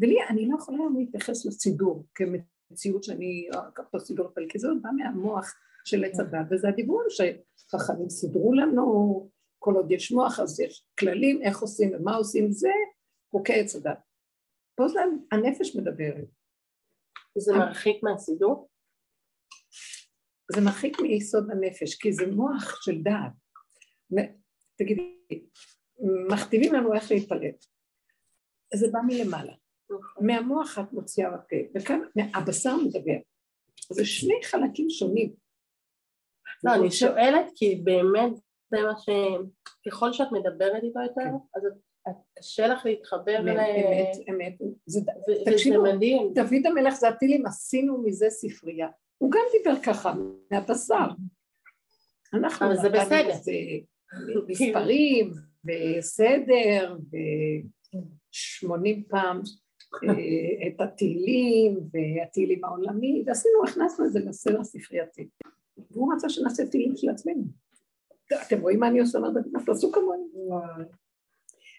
ולי, 0.00 0.16
אני 0.28 0.48
לא 0.48 0.56
יכולה 0.56 0.78
היום 0.78 0.96
להתייחס 0.98 1.46
לסידור 1.46 2.06
כמציאות 2.14 3.04
שאני, 3.04 3.48
ככה 3.74 3.98
סידור, 3.98 4.26
אבל 4.34 4.46
כי 4.48 4.58
זה 4.58 4.68
עוד 4.68 4.82
בא 4.82 4.90
מהמוח 4.96 5.54
של 5.84 6.04
עץ 6.04 6.20
הדת, 6.20 6.46
וזה 6.50 6.68
הדיבור 6.68 7.02
שחכמים 7.08 8.08
סידרו 8.08 8.52
לנו, 8.52 9.30
כל 9.58 9.74
עוד 9.74 9.92
יש 9.92 10.12
מוח 10.12 10.40
אז 10.40 10.60
יש 10.60 10.86
כללים, 10.98 11.42
איך 11.42 11.58
עושים 11.60 11.94
ומה 11.94 12.16
עושים, 12.16 12.52
זה 12.52 12.70
חוקי 13.30 13.60
עץ 13.60 13.76
הדת. 13.76 13.98
פה 14.74 14.88
זה 14.88 15.00
הנפש 15.32 15.76
מדברת. 15.76 16.28
זה 17.38 17.52
מרחיק 17.52 18.02
מהסידור? 18.02 18.68
זה 20.54 20.60
מרחיק 20.60 21.00
מיסוד 21.00 21.50
הנפש, 21.50 21.94
כי 21.94 22.12
זה 22.12 22.26
מוח 22.26 22.82
של 22.82 23.02
דעת. 23.02 23.32
תגידי, 24.78 25.16
מכתיבים 26.28 26.72
לנו 26.74 26.94
איך 26.94 27.10
להתפלל. 27.10 27.50
זה 28.74 28.86
בא 28.92 28.98
מלמעלה. 29.06 29.52
מהמוח 30.20 30.78
את 30.78 30.92
מוציאה 30.92 31.30
בפה, 31.30 31.56
וכאן 31.74 32.00
הבשר 32.34 32.76
מדבר. 32.76 33.16
זה 33.92 34.04
שני 34.04 34.34
חלקים 34.44 34.90
שונים. 34.90 35.32
לא, 36.64 36.74
אני 36.74 36.90
שואלת 36.90 37.46
כי 37.54 37.80
באמת 37.84 38.32
זה 38.70 38.76
מה 38.82 38.92
ש... 38.98 39.08
ככל 39.86 40.12
שאת 40.12 40.26
מדברת 40.32 40.82
איתו 40.82 41.00
יותר, 41.00 41.30
אז 41.54 41.62
את- 41.66 41.72
את- 42.08 42.38
קשה 42.38 42.66
לך 42.66 42.84
להתחבר 42.86 43.40
ל... 43.40 43.48
אמת, 43.48 44.16
אמת. 44.30 44.52
תקשיבו. 45.52 45.84
דוד 46.34 46.66
המלך 46.66 46.94
זה 46.94 47.08
הטילים, 47.08 47.46
עשינו 47.46 48.02
מזה 48.02 48.26
ספרייה. 48.30 48.88
הוא 49.18 49.30
גם 49.30 49.40
דיבר 49.58 49.82
ככה, 49.82 50.12
מהבשר. 50.50 51.08
אנחנו 52.34 52.66
אבל 52.66 52.76
זה 52.76 52.88
בסדר. 52.88 53.28
לזה 53.28 53.52
מספרים, 54.48 55.32
וסדר, 55.64 56.96
ושמונים 58.32 59.04
פעם 59.08 59.40
אה, 60.04 60.68
את 60.68 60.80
התהילים, 60.80 61.80
והתהילים 61.92 62.64
העולמי, 62.64 63.22
ועשינו, 63.26 63.64
הכנסנו 63.68 64.06
את 64.06 64.12
זה 64.12 64.20
לסדר 64.20 64.60
הספרייתי. 64.60 65.28
והוא 65.90 66.14
רצה 66.14 66.28
שנעשה 66.28 66.66
תהילים 66.66 66.96
של 66.96 67.10
עצמנו. 67.10 67.42
אתם 68.46 68.60
רואים 68.60 68.80
מה 68.80 68.88
אני 68.88 69.00
עושה? 69.00 69.18
אומרת, 69.18 69.44
תעשו 69.66 69.92
כמוני. 69.92 70.24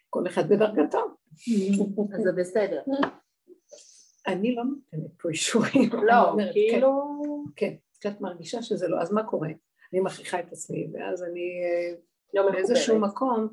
כל 0.09 0.27
אחד 0.27 0.49
בדרגתו. 0.49 0.99
אז 2.15 2.23
זה 2.23 2.31
בסדר. 2.37 2.81
אני 4.27 4.55
לא 4.55 4.63
נותנת 4.63 5.11
פה 5.21 5.29
אישורים. 5.29 5.89
לא, 6.09 6.35
כאילו... 6.53 7.21
כן, 7.55 7.73
כשאת 7.99 8.21
מרגישה 8.21 8.61
שזה 8.61 8.87
לא, 8.87 9.01
אז 9.01 9.11
מה 9.11 9.23
קורה? 9.23 9.49
אני 9.93 10.01
מכריחה 10.01 10.39
את 10.39 10.51
עצמי, 10.51 10.87
ואז 10.93 11.23
אני 11.23 11.61
אה, 11.63 11.95
לא 12.33 12.51
באיזשהו. 12.51 12.99
מקום 12.99 13.47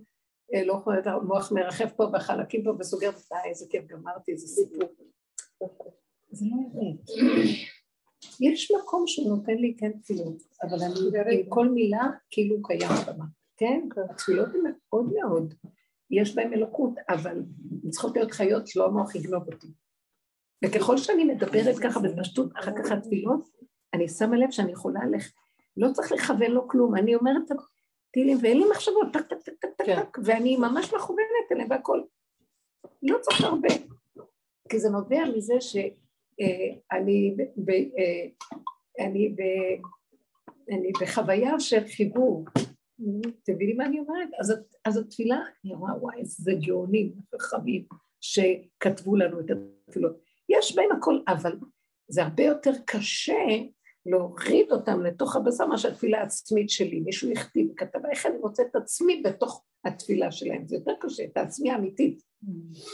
לא 0.67 0.73
יכולה, 0.73 0.99
את 0.99 1.07
המוח 1.07 1.53
מרחב 1.53 1.89
פה 1.89 2.07
בחלקים 2.07 2.65
פה 2.65 2.71
וסוגר, 2.79 3.11
די, 3.11 3.49
איזה 3.49 3.67
כיף, 3.71 3.87
גמרתי, 3.87 4.33
איזה 4.33 4.47
סיפור. 4.47 4.89
זה 6.31 6.47
לא 6.51 6.57
אמת. 6.57 7.01
יש 8.41 8.73
מקום 8.73 9.07
שהוא 9.07 9.37
נותן 9.37 9.55
לי 9.55 9.77
כן 9.79 9.93
תפילות, 9.93 10.43
אבל 10.63 10.79
אני 10.83 11.41
עם 11.41 11.49
כל 11.49 11.69
מילה 11.69 12.07
כאילו 12.31 12.63
קיים 12.63 12.91
במה, 13.07 13.25
כן? 13.57 13.89
התפילות 14.11 14.49
הן 14.49 14.61
מאוד 14.65 15.13
מאוד, 15.13 15.55
יש 16.11 16.35
בהן 16.35 16.53
אלוקות, 16.53 16.93
אבל 17.09 17.43
הן 17.85 17.91
צריכות 17.91 18.17
להיות 18.17 18.31
חיות 18.31 18.67
שלא 18.67 18.87
המוח 18.87 19.15
יגנוב 19.15 19.43
אותי. 19.53 19.67
וככל 20.65 20.99
שאני 20.99 21.25
מדברת 21.25 21.79
ככה 21.83 22.01
בפשטות, 22.01 22.53
אחר 22.59 22.73
כך 22.79 22.93
התפילות, 22.93 23.49
אני 23.95 24.09
שמה 24.09 24.37
לב 24.37 24.51
שאני 24.51 24.73
יכולה 24.73 25.01
ללכת, 25.05 25.33
לא 25.77 25.89
צריך 25.93 26.13
לכוון 26.13 26.51
לו 26.51 26.69
כלום, 26.69 26.97
אני 26.97 27.15
אומרת 27.15 27.51
את 28.17 28.21
התהילים 28.21 28.39
ואין 28.43 28.59
לי 28.59 28.65
מחשבות, 28.71 29.07
טק 29.13 29.27
טק 29.27 29.43
טק 29.43 29.53
טק 29.61 29.69
טק 29.77 29.87
כן. 29.87 30.03
טק, 30.03 30.19
ואני 30.25 30.57
ממש 30.57 30.95
מכוונת 30.95 31.53
אליהם 31.53 31.71
והכל. 31.71 32.03
לא 33.03 33.19
צריך 33.21 33.41
הרבה, 33.41 33.69
כי 34.69 34.79
זה 34.79 34.91
נובע 34.91 35.25
מזה 35.37 35.55
שאני 35.61 37.37
ב, 37.57 37.71
אה, 37.71 38.27
אני 39.07 39.29
ב, 39.29 39.41
אני 40.71 40.93
בחוויה 41.01 41.61
של 41.61 41.87
חיבור. 41.97 42.45
אתם 43.43 43.53
מבינים 43.53 43.77
מה 43.77 43.87
אני 43.87 43.99
אומרת? 43.99 44.29
אז, 44.41 44.55
אז 44.85 44.97
התפילה, 44.97 45.39
אני 45.65 45.75
רואה, 45.75 45.93
וואי, 46.01 46.19
איזה 46.19 46.53
גאונים 46.67 47.13
חכמים 47.41 47.85
שכתבו 48.21 49.17
לנו 49.17 49.41
את 49.41 49.47
התפילות. 49.51 50.17
יש 50.49 50.77
בהם 50.77 50.93
הכל, 50.93 51.19
אבל 51.29 51.57
זה 52.09 52.23
הרבה 52.23 52.43
יותר 52.43 52.73
קשה 52.87 53.45
להוריד 54.07 54.73
אותם 54.73 55.03
לתוך 55.03 55.37
הבשר 55.37 55.67
מאשר 55.67 55.89
התפילה 55.89 56.21
העצמית 56.21 56.71
שלי. 56.71 57.01
מישהו 57.01 57.31
הכתיב, 57.33 57.69
כתב, 57.77 57.99
איך 58.11 58.27
אני 58.27 58.39
רוצה 58.39 58.63
את 58.63 58.77
עצמי 58.77 59.23
בתוך 59.25 59.65
התפילה 59.85 60.33
שלהם. 60.33 60.69
זה 60.69 60.77
יותר 60.77 60.93
קשה, 61.01 61.25
את 61.25 61.37
העצמי 61.37 61.71
האמיתית. 61.71 62.23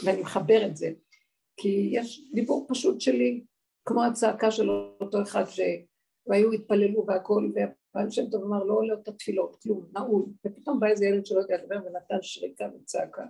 ואני 0.05 0.21
מחבר 0.21 0.65
את 0.65 0.77
זה. 0.77 0.91
כי 1.57 1.89
יש 1.91 2.29
דיבור 2.33 2.65
פשוט 2.69 3.01
שלי, 3.01 3.43
כמו 3.85 4.03
הצעקה 4.03 4.51
של 4.51 4.69
אותו 4.69 5.21
אחד 5.21 5.43
שהיו 5.45 6.51
התפללו 6.51 7.05
והכל, 7.07 7.51
והבעל 7.55 8.09
שם 8.09 8.29
טוב 8.29 8.43
אמר, 8.43 8.63
לא 8.63 8.73
עולה 8.73 8.93
את 8.93 9.07
התפילות, 9.07 9.55
כלום, 9.63 9.85
נעול. 9.93 10.25
ופתאום 10.45 10.79
בא 10.79 10.87
איזה 10.87 11.05
ילד 11.05 11.25
שלא 11.25 11.39
יודע 11.39 11.57
לדבר 11.57 11.75
ונתן 11.75 12.17
שריקה 12.21 12.69
וצעקה. 12.75 13.23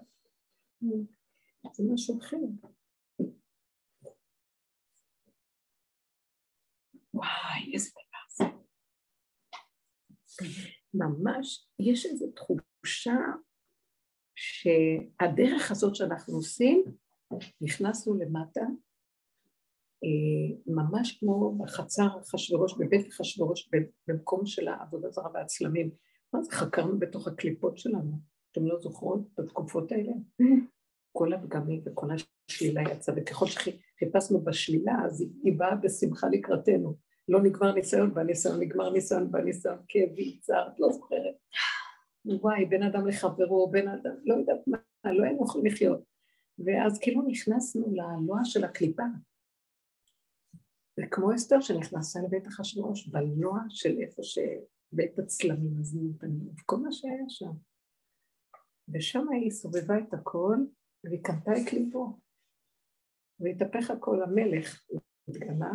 זה 1.74 1.84
משהו 1.94 2.20
אחר. 2.20 2.38
וואי, 7.14 7.63
איזה 7.74 7.90
דבר 7.92 8.48
זה. 8.48 8.58
ממש, 10.94 11.68
יש 11.80 12.06
איזו 12.06 12.26
תחושה 12.32 13.16
שהדרך 14.36 15.72
הזאת 15.72 15.96
שאנחנו 15.96 16.34
עושים, 16.36 16.84
נכנסנו 17.62 18.16
למטה, 18.18 18.62
אה, 20.04 20.56
ממש 20.68 21.18
כמו 21.20 21.58
בחצר 21.58 22.08
אחשוורוש, 22.22 22.74
בבית 22.80 23.08
אחשוורוש, 23.08 23.70
במקום 24.08 24.46
של 24.46 24.68
העבודה 24.68 25.10
זרה 25.10 25.30
והצלמים. 25.34 25.92
מה 26.34 26.44
זה 26.44 26.52
חקרנו 26.52 27.00
בתוך 27.00 27.28
הקליפות 27.28 27.78
שלנו? 27.78 28.20
אתם 28.52 28.66
לא 28.66 28.80
זוכרות 28.80 29.22
בתקופות 29.38 29.92
האלה? 29.92 30.12
כל 31.12 31.34
הפגמים 31.34 31.82
וכל 31.86 32.08
השלילה 32.12 32.82
יצאה, 32.92 33.16
וככל 33.18 33.46
שחיפשנו 33.46 34.44
בשלילה, 34.44 34.94
אז 35.06 35.22
היא- 35.44 35.54
באה 35.58 35.76
בשמחה 35.76 36.28
לקראתנו. 36.32 36.98
לא 37.28 37.44
נגמר 37.44 37.74
ניסיון 37.74 38.14
בניסיון, 38.14 38.60
נגמר 38.60 38.90
ניסיון 38.90 39.32
בניסיון, 39.32 39.78
כאבי, 39.88 40.40
צער, 40.40 40.68
את 40.68 40.80
לא 40.80 40.90
זוכרת. 40.92 41.36
וואי, 42.26 42.66
בין 42.66 42.84
אדם 42.84 43.08
לחברו, 43.08 43.70
בין 43.72 43.88
אדם, 43.88 44.16
לא 44.24 44.36
יודעת 44.36 44.68
מה, 44.68 44.78
לא 45.06 45.24
היינו 45.24 45.44
יכולים 45.46 45.66
לחיות. 45.66 46.04
ואז 46.60 47.00
כאילו 47.00 47.22
נכנסנו 47.28 47.88
ללוע 47.92 48.40
של 48.44 48.64
הקליפה. 48.64 49.04
וכמו 51.00 51.36
אסתר 51.36 51.62
שנכנסה 51.62 52.20
לבית 52.22 52.48
אחשוורוש, 52.48 53.08
בלוע 53.08 53.60
של 53.70 53.98
איפה 54.02 54.22
שבית 54.24 55.20
הצלמים 55.20 55.80
הזמנתנים, 55.80 56.52
כל 56.66 56.78
מה 56.78 56.92
שהיה 56.92 57.24
שם. 57.28 57.52
ושם 58.94 59.30
היא 59.30 59.52
סובבה 59.52 60.00
את 60.00 60.14
הכל, 60.14 60.58
והיא 61.04 61.24
קנתה 61.24 61.52
את 61.52 61.70
קליפו. 61.70 62.20
והתהפך 63.40 63.92
הכל, 63.92 64.24
המלך 64.24 64.84
התגלה, 65.28 65.72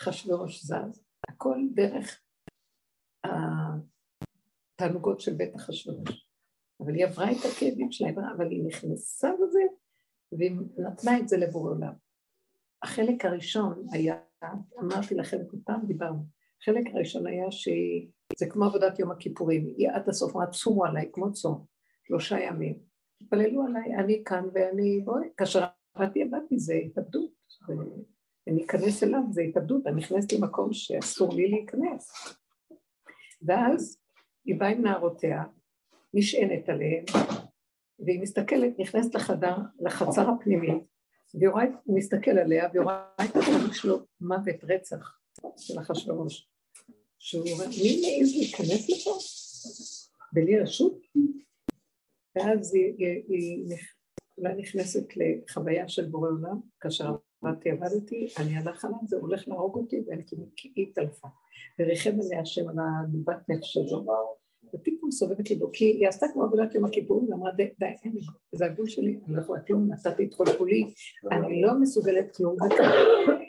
אחשוורוש 0.00 0.64
זז, 0.64 1.04
הכל 1.28 1.58
דרך 1.74 2.20
התענוגות 4.74 5.20
של 5.20 5.34
בית 5.34 5.56
אחשוורוש. 5.56 6.30
אבל 6.80 6.94
היא 6.94 7.06
עברה 7.06 7.32
את 7.32 7.36
הכאבים 7.36 7.92
שלה, 7.92 8.08
אבל 8.36 8.50
היא 8.50 8.64
נכנסה 8.66 9.30
בזה, 9.42 9.60
והיא 10.32 10.56
נתנה 10.78 11.18
את 11.18 11.28
זה 11.28 11.36
לבורא 11.36 11.70
עולם. 11.70 11.92
החלק 12.82 13.24
הראשון 13.24 13.86
היה, 13.92 14.20
אמרתי 14.78 15.14
לכם, 15.14 15.36
פעם 15.64 15.86
דיברנו, 15.86 16.22
החלק 16.62 16.86
הראשון 16.94 17.26
היה 17.26 17.50
שזה 17.50 18.46
כמו 18.50 18.64
עבודת 18.64 18.98
יום 18.98 19.10
הכיפורים, 19.10 19.66
היא 19.76 19.90
עד 19.90 20.08
הסוף 20.08 20.36
אמרה 20.36 20.46
צומו 20.46 20.84
עליי 20.84 21.10
כמו 21.12 21.32
צום, 21.32 21.64
שלושה 22.06 22.40
ימים. 22.40 22.78
התפללו 23.20 23.62
עליי, 23.62 23.94
אני 23.94 24.22
כאן 24.24 24.44
ואני, 24.54 25.00
בואי, 25.04 25.28
כאשר 25.36 25.64
עבדתי 25.94 26.22
עבדתי, 26.22 26.58
זה 26.58 26.74
התאבדות. 26.74 27.30
אני 28.48 28.64
אכנס 28.64 29.02
אליו, 29.02 29.20
זה 29.30 29.42
התאבדות, 29.42 29.86
אני 29.86 29.96
נכנסת 29.96 30.32
למקום 30.32 30.72
שאסור 30.72 31.34
לי 31.34 31.48
להיכנס. 31.48 32.12
ואז 33.42 33.98
היא 34.44 34.60
באה 34.60 34.68
עם 34.68 34.82
נערותיה, 34.82 35.42
נשענת 36.14 36.68
עליהן, 36.68 37.04
והיא 37.98 38.20
מסתכלת, 38.20 38.78
נכנסת 38.78 39.14
לחדר, 39.14 39.56
לחצר 39.80 40.30
הפנימית, 40.30 40.82
רואה, 41.46 41.64
הוא 41.84 41.98
מסתכל 41.98 42.30
עליה, 42.30 42.68
והיא 42.72 42.82
רואה 42.82 43.06
את 43.24 43.36
החלק 43.36 43.72
שלו 43.72 43.98
מוות, 44.20 44.64
רצח 44.64 45.18
של 45.56 45.80
אחשוורוש. 45.80 46.48
שהוא 47.18 47.48
אומר, 47.50 47.66
מי 47.68 48.00
מעז 48.00 48.36
להיכנס 48.36 48.90
לפה? 48.90 49.18
בלי 50.32 50.60
רשות? 50.60 50.98
ואז 52.36 52.74
היא, 52.74 52.94
היא, 52.98 53.24
היא 53.28 53.76
אולי 54.38 54.54
נכנסת 54.54 55.04
לחוויה 55.16 55.88
של 55.88 56.04
בורא 56.04 56.28
עולם, 56.28 56.60
כאשר 56.80 57.16
עבדתי, 57.46 57.70
עבדתי, 57.70 58.26
אני 58.38 58.56
הלך 58.56 58.84
עליו, 58.84 58.98
זה 59.02 59.16
הולך 59.16 59.48
להרוג 59.48 59.76
אותי, 59.76 60.04
ואני 60.06 60.22
כאילו 60.26 60.42
התעלפה. 60.76 61.28
וריחם 61.78 62.10
עליה 62.24 62.40
השם 62.40 62.68
על 62.68 62.76
הליבת 62.78 63.48
נפש 63.48 63.72
שלו, 63.72 64.06
ופתאום 64.74 65.10
סובבת 65.10 65.50
ליבו, 65.50 65.70
כי 65.72 65.84
היא 65.84 66.08
עשתה 66.08 66.26
כמו 66.32 66.42
עבודת 66.42 66.74
יום 66.74 66.84
הכיפורים, 66.84 67.32
ואמרה, 67.32 67.52
די, 67.52 67.68
די, 67.78 67.86
אין 68.04 68.12
לי, 68.12 68.20
זה 68.54 68.66
הגבול 68.66 68.88
שלי, 68.88 69.18
אני 69.26 69.36
לא 69.36 69.40
יכולה 69.40 69.60
כלום, 69.60 69.92
נתתי 69.92 70.24
את 70.24 70.34
כל 70.34 70.44
כולי, 70.58 70.84
אני 71.32 71.62
לא 71.62 71.80
מסוגלת 71.80 72.36
כלום, 72.36 72.56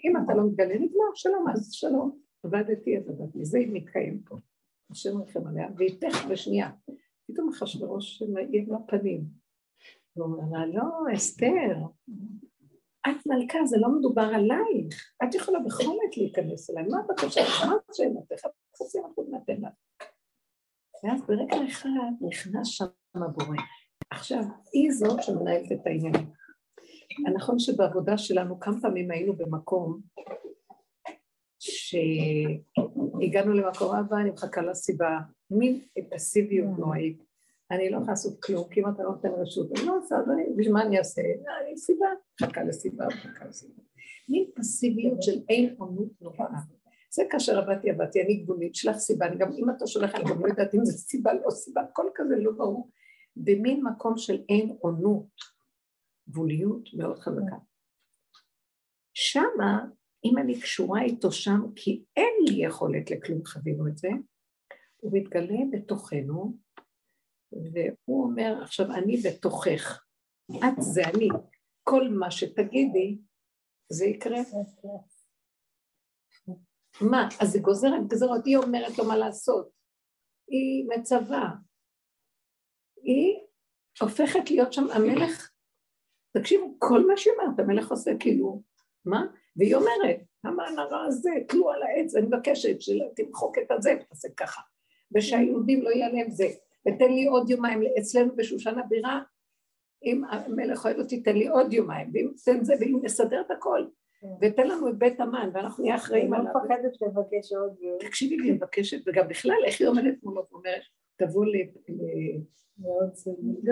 אם 0.06 0.14
אתה 0.26 0.36
לא 0.36 0.44
מגלה, 0.44 0.74
נגמר, 0.74 1.12
שלום, 1.16 1.46
אז 1.54 1.72
שלום. 1.72 2.20
עבדתי, 2.44 2.98
אז 2.98 3.10
עבדתי, 3.10 3.46
זה 3.46 3.60
מתקיים 3.68 4.22
פה. 4.26 4.36
השם 4.92 5.18
ריחם 5.18 5.48
עליה, 5.48 5.68
והיא 5.78 6.02
תכף 6.02 6.26
בשנייה. 6.32 6.70
פתאום 7.28 7.50
אחשוורוש 7.50 8.24
מאיר 8.34 8.66
לה 8.68 8.78
פנים. 8.88 9.24
הוא 10.14 10.26
אומר 10.26 10.58
לה, 10.58 10.66
לא, 10.66 11.14
אסתר, 11.16 11.76
את 13.08 13.26
מלכה, 13.26 13.66
זה 13.66 13.78
לא 13.80 13.90
מדובר 13.90 14.22
עלייך. 14.22 15.14
את 15.24 15.36
יכולה 15.36 15.60
בכל 15.60 15.84
עת 15.84 16.18
להיכנס 16.18 16.70
אליי. 16.70 16.84
מה 16.84 16.98
הבקשה? 17.00 17.42
מה 17.66 17.76
שאלתך? 17.94 18.46
חצי 18.78 19.00
אחוז 19.12 19.30
נתן 19.32 19.62
לך. 19.62 19.74
ואז 21.04 21.22
ברגע 21.28 21.58
אחד 21.68 21.90
נכנס 22.22 22.68
שם 22.68 22.86
הבורא. 23.16 23.58
עכשיו, 24.12 24.44
היא 24.74 24.92
זאת 24.92 25.24
שמנהלת 25.24 25.72
את 25.72 25.88
העניינים. 25.88 26.32
הנכון 27.28 27.60
שבעבודה 27.60 28.18
שלנו 28.18 28.60
כמה 28.60 28.82
פעמים 28.82 29.12
היינו 29.12 29.36
במקום 29.36 30.02
שהגענו 31.60 33.54
למקום 33.54 33.96
הבא, 33.96 34.18
אני 34.18 34.30
מחכה 34.30 34.62
לסיבה, 34.62 35.20
מין 35.52 35.82
פסיביות 36.10 36.70
נוראית. 36.78 37.27
אני 37.72 37.90
לא 37.90 37.96
יכולה 37.96 38.12
לעשות 38.12 38.42
כלום, 38.44 38.70
כי 38.70 38.80
אם 38.80 38.90
אתה 38.90 39.04
לא 39.04 39.10
נותן 39.10 39.30
רשות, 39.30 39.72
אני 39.72 39.86
לא 39.86 39.98
עושה, 39.98 40.16
אז 40.16 40.30
אני, 40.30 40.44
בשביל 40.58 40.74
מה 40.74 40.82
אני 40.82 40.98
אעשה? 40.98 41.22
אני 41.62 41.78
סיבה, 41.78 42.08
מחכה 42.42 42.64
לסיבה, 42.64 43.06
מחכה 43.08 43.46
לסיבה. 43.46 43.82
מין 44.30 44.46
פסיביות 44.56 45.22
של 45.22 45.42
אין 45.50 45.76
עונות 45.78 46.22
נוראה. 46.22 46.60
זה 47.12 47.24
כאשר 47.30 47.60
עבדתי, 47.60 47.90
עבדתי, 47.90 48.22
אני 48.22 48.36
גבולית, 48.36 48.76
שלח 48.76 48.98
סיבה, 48.98 49.26
אני 49.26 49.38
גם, 49.38 49.52
אם 49.52 49.70
אתה 49.70 49.88
שולח, 49.88 50.16
אני 50.16 50.24
גם 50.24 50.42
לא 50.42 50.48
יודעת 50.48 50.76
אם 50.76 50.86
זה 50.86 50.94
סיבה, 50.94 51.34
לא 51.34 51.52
סיבה, 51.52 51.82
כל 51.94 52.10
כזה 52.16 52.36
לא 52.36 52.52
ברור. 52.52 52.92
במין 53.36 53.84
מקום 53.84 54.18
של 54.18 54.44
אין 54.50 54.78
עונות, 54.80 55.30
גבוליות 56.30 56.94
מאוד 56.94 57.20
חזקה. 57.20 57.58
שמה, 59.14 59.86
אם 60.26 60.38
אני 60.38 60.62
קשורה 60.62 61.02
איתו 61.02 61.32
שם, 61.32 61.62
כי 61.76 62.04
אין 62.18 62.34
לי 62.48 62.66
יכולת 62.66 63.12
לכלום, 63.12 63.46
חווינו 63.46 63.88
את 63.88 63.98
זה, 63.98 64.10
הוא 64.98 65.12
מתגלה 65.14 65.60
בתוכנו, 65.72 66.58
והוא 67.52 68.24
אומר, 68.24 68.60
עכשיו 68.62 68.92
אני 68.92 69.18
בתוכך, 69.18 70.04
את 70.52 70.76
זה 70.80 71.02
אני, 71.16 71.28
כל 71.84 72.10
מה 72.10 72.32
שתגידי, 72.32 73.18
זה 73.90 74.06
יקרה. 74.06 74.40
מה? 77.02 77.30
אז 77.42 77.52
זה 77.52 77.60
גוזרת 77.60 78.08
גזרות, 78.08 78.46
היא 78.46 78.58
אומרת 78.58 78.98
לו 78.98 79.06
מה 79.06 79.18
לעשות, 79.18 79.70
היא 80.48 80.88
מצווה, 80.90 81.50
היא 83.04 83.40
הופכת 84.02 84.52
להיות 84.52 84.74
שם 84.74 84.86
המלך, 84.94 85.52
תקשיבו, 86.38 86.76
כל 86.80 87.08
מה 87.08 87.18
שהיא 87.18 87.34
אומרת, 87.34 87.60
המלך 87.60 87.92
עושה 87.92 88.12
כאילו, 88.20 88.62
מה? 89.06 89.26
והיא 89.56 89.76
אומרת, 89.76 90.20
המן 90.44 90.80
הרע 90.80 91.06
הזה, 91.06 91.30
תלו 91.48 91.72
על 91.72 91.84
העץ, 91.84 92.16
אני 92.16 92.26
מבקשת 92.26 92.82
שתמחוק 92.82 93.58
את 93.58 93.72
הזה 93.72 93.90
ותעשה 94.02 94.28
ככה, 94.38 94.62
ושהיהודים 95.16 95.82
לא 95.82 95.90
יהיה 95.90 96.10
להם 96.10 96.30
זה, 96.30 96.48
ותן 96.88 97.14
לי 97.14 97.26
עוד 97.26 97.50
יומיים, 97.50 97.82
אצלנו 98.00 98.36
בשושן 98.36 98.80
הבירה, 98.80 99.22
אם 100.04 100.22
המלך 100.30 100.86
אוהב 100.86 100.98
אותי, 100.98 101.22
תן 101.22 101.36
לי 101.36 101.48
עוד 101.48 101.74
יומיים, 101.74 102.12
ואם 102.14 102.32
תן 102.46 102.64
זה, 102.64 102.74
ואם 102.80 103.00
נסדר 103.04 103.42
את 103.42 103.52
הכל, 103.52 103.86
כן. 104.20 104.28
ותן 104.42 104.68
לנו 104.68 104.90
את 104.90 104.98
בית 104.98 105.20
המן, 105.20 105.50
ואנחנו 105.54 105.84
נהיה 105.84 105.96
אחראים 105.96 106.34
עליו. 106.34 106.46
אני 106.46 106.70
לא 106.70 106.76
מפחדת 106.76 107.02
לבקש 107.02 107.54
עוד 107.54 107.82
יום. 107.82 107.98
תקשיבי 108.00 108.38
לי, 108.38 108.52
מבקשת, 108.52 108.98
וגם 109.06 109.28
בכלל, 109.28 109.58
איך 109.66 109.82
היא 109.82 109.88
עומדת 109.88 110.24
מולו 110.24 110.46
ואומרת, 110.52 110.82
תבוא 111.16 111.46
ל... 111.46 111.52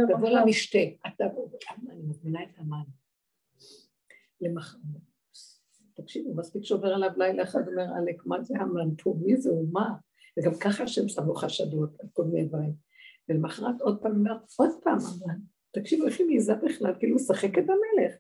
תבוא 0.10 0.30
למשתה, 0.30 0.78
אני 1.90 2.02
מזמינה 2.08 2.44
את 2.44 2.58
המן. 2.58 2.84
למחר. 4.42 4.78
תקשיבו, 5.96 6.36
מספיק 6.36 6.64
שעובר 6.64 6.88
עליו 6.88 7.10
לילה 7.18 7.44
אחד, 7.44 7.68
אומר 7.68 7.86
עלק, 7.98 8.26
מה 8.26 8.42
זה 8.42 8.58
המן 8.60 8.96
פה? 9.04 9.16
מי 9.22 9.38
זה? 9.38 9.50
הוא 9.50 9.68
מה? 9.72 9.90
וגם 10.40 10.52
ככה 10.60 10.84
השם 10.84 11.08
שם 11.08 11.26
לו 11.28 11.36
חשדות 11.36 11.90
על 12.00 12.08
כל 12.14 12.24
מיני 12.24 12.48
דברים. 12.48 12.85
ולמחרת 13.30 13.82
עוד 13.82 14.02
פעם 14.02 14.12
אומר, 14.12 14.38
עוד 14.58 14.72
פעם. 14.84 14.98
תקשיבו, 15.72 16.08
איך 16.08 16.20
היא 16.20 16.28
מעיזה 16.28 16.56
בכלל, 16.56 16.94
כאילו 17.00 17.16
לשחק 17.16 17.58
את 17.58 17.64
המלך. 17.64 18.16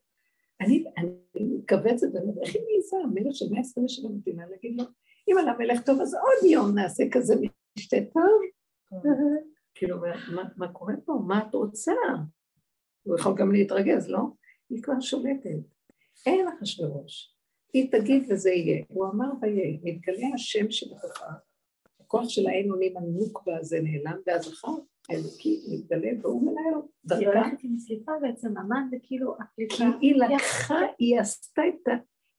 אני, 0.61 0.83
אני 0.97 1.11
מכווצת 1.35 2.07
ואומרת, 2.13 2.37
איך 2.41 2.55
היא 2.55 2.63
מעיזה, 2.63 2.97
המלך 3.03 3.35
של 3.35 3.45
127 3.51 4.09
מדינה, 4.09 4.45
להגיד 4.49 4.75
לו, 4.77 4.83
אם 5.29 5.37
על 5.37 5.49
המלך 5.49 5.81
טוב, 5.85 6.01
אז 6.01 6.13
עוד 6.13 6.51
יום 6.51 6.75
נעשה 6.75 7.03
כזה 7.11 7.35
משתה 7.77 7.97
טוב. 8.13 8.41
כאילו, 9.75 9.97
מה 10.57 10.73
קורה 10.73 10.93
פה? 11.05 11.13
מה 11.27 11.47
את 11.49 11.53
רוצה? 11.53 11.93
הוא 13.03 13.15
יכול 13.15 13.33
גם 13.37 13.51
להתרגז, 13.51 14.09
לא? 14.09 14.19
היא 14.69 14.83
כבר 14.83 14.99
שולטת. 14.99 15.49
אין 16.25 16.47
אחשוורוש. 16.47 17.35
היא 17.73 17.91
תגיד 17.91 18.23
וזה 18.29 18.49
יהיה. 18.49 18.83
הוא 18.87 19.05
אמר 19.05 19.27
ויהיה, 19.41 19.77
מתגלה 19.83 20.27
השם 20.35 20.71
שבתוכה, 20.71 21.33
הכוח 21.99 22.29
של 22.29 22.47
האין 22.47 22.71
עונים 22.71 22.97
הנוקבה 22.97 23.57
הזה 23.57 23.79
נעלם, 23.81 24.19
ואז 24.27 24.47
אחר 24.47 24.71
האלוקי 25.09 25.65
מתגלה 25.71 26.09
והוא 26.21 26.41
מנהל 26.41 26.81
דרכה. 27.05 27.19
היא 27.19 27.27
הולכת 27.27 27.63
עם 27.63 27.77
סליפה 27.77 28.11
בעצם, 28.21 28.57
המן 28.57 28.87
זה 28.89 28.97
כאילו 29.03 29.35
הפליטה. 29.39 29.83
היא 30.01 30.15
לקחה, 30.15 30.79
היא 30.99 31.19
עשתה 31.19 31.61
את 31.67 31.87
ה... 31.87 31.91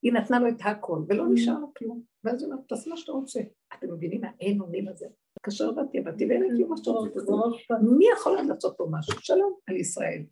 היא 0.02 0.12
נתנה 0.12 0.38
לו 0.38 0.48
את 0.48 0.60
הכל, 0.64 1.05
ולא 1.09 1.24
נשאר 1.32 1.59
לו 1.59 1.72
כלום. 1.78 2.02
ואז 2.24 2.43
היא 2.43 2.51
אומרת, 2.51 2.68
תעשה 2.68 2.90
מה 2.90 2.97
שאתה 2.97 3.12
רוצה. 3.12 3.40
אתם 3.78 3.94
מבינים 3.94 4.20
מה 4.20 4.28
אין 4.40 4.60
עונים 4.60 4.88
הזה? 4.88 5.06
כאשר 5.43 5.72
באתי, 5.72 6.01
באתי 6.01 6.26
ואין 6.26 6.43
לי 6.43 6.64
מה 6.64 6.76
שאתה 6.76 6.90
רוצה. 6.90 7.20
מי 7.98 8.05
יכול 8.12 8.38
לעשות 8.48 8.74
פה 8.78 8.88
משהו? 8.90 9.20
שלום 9.20 9.55
על 9.66 9.76
ישראל. 9.76 10.22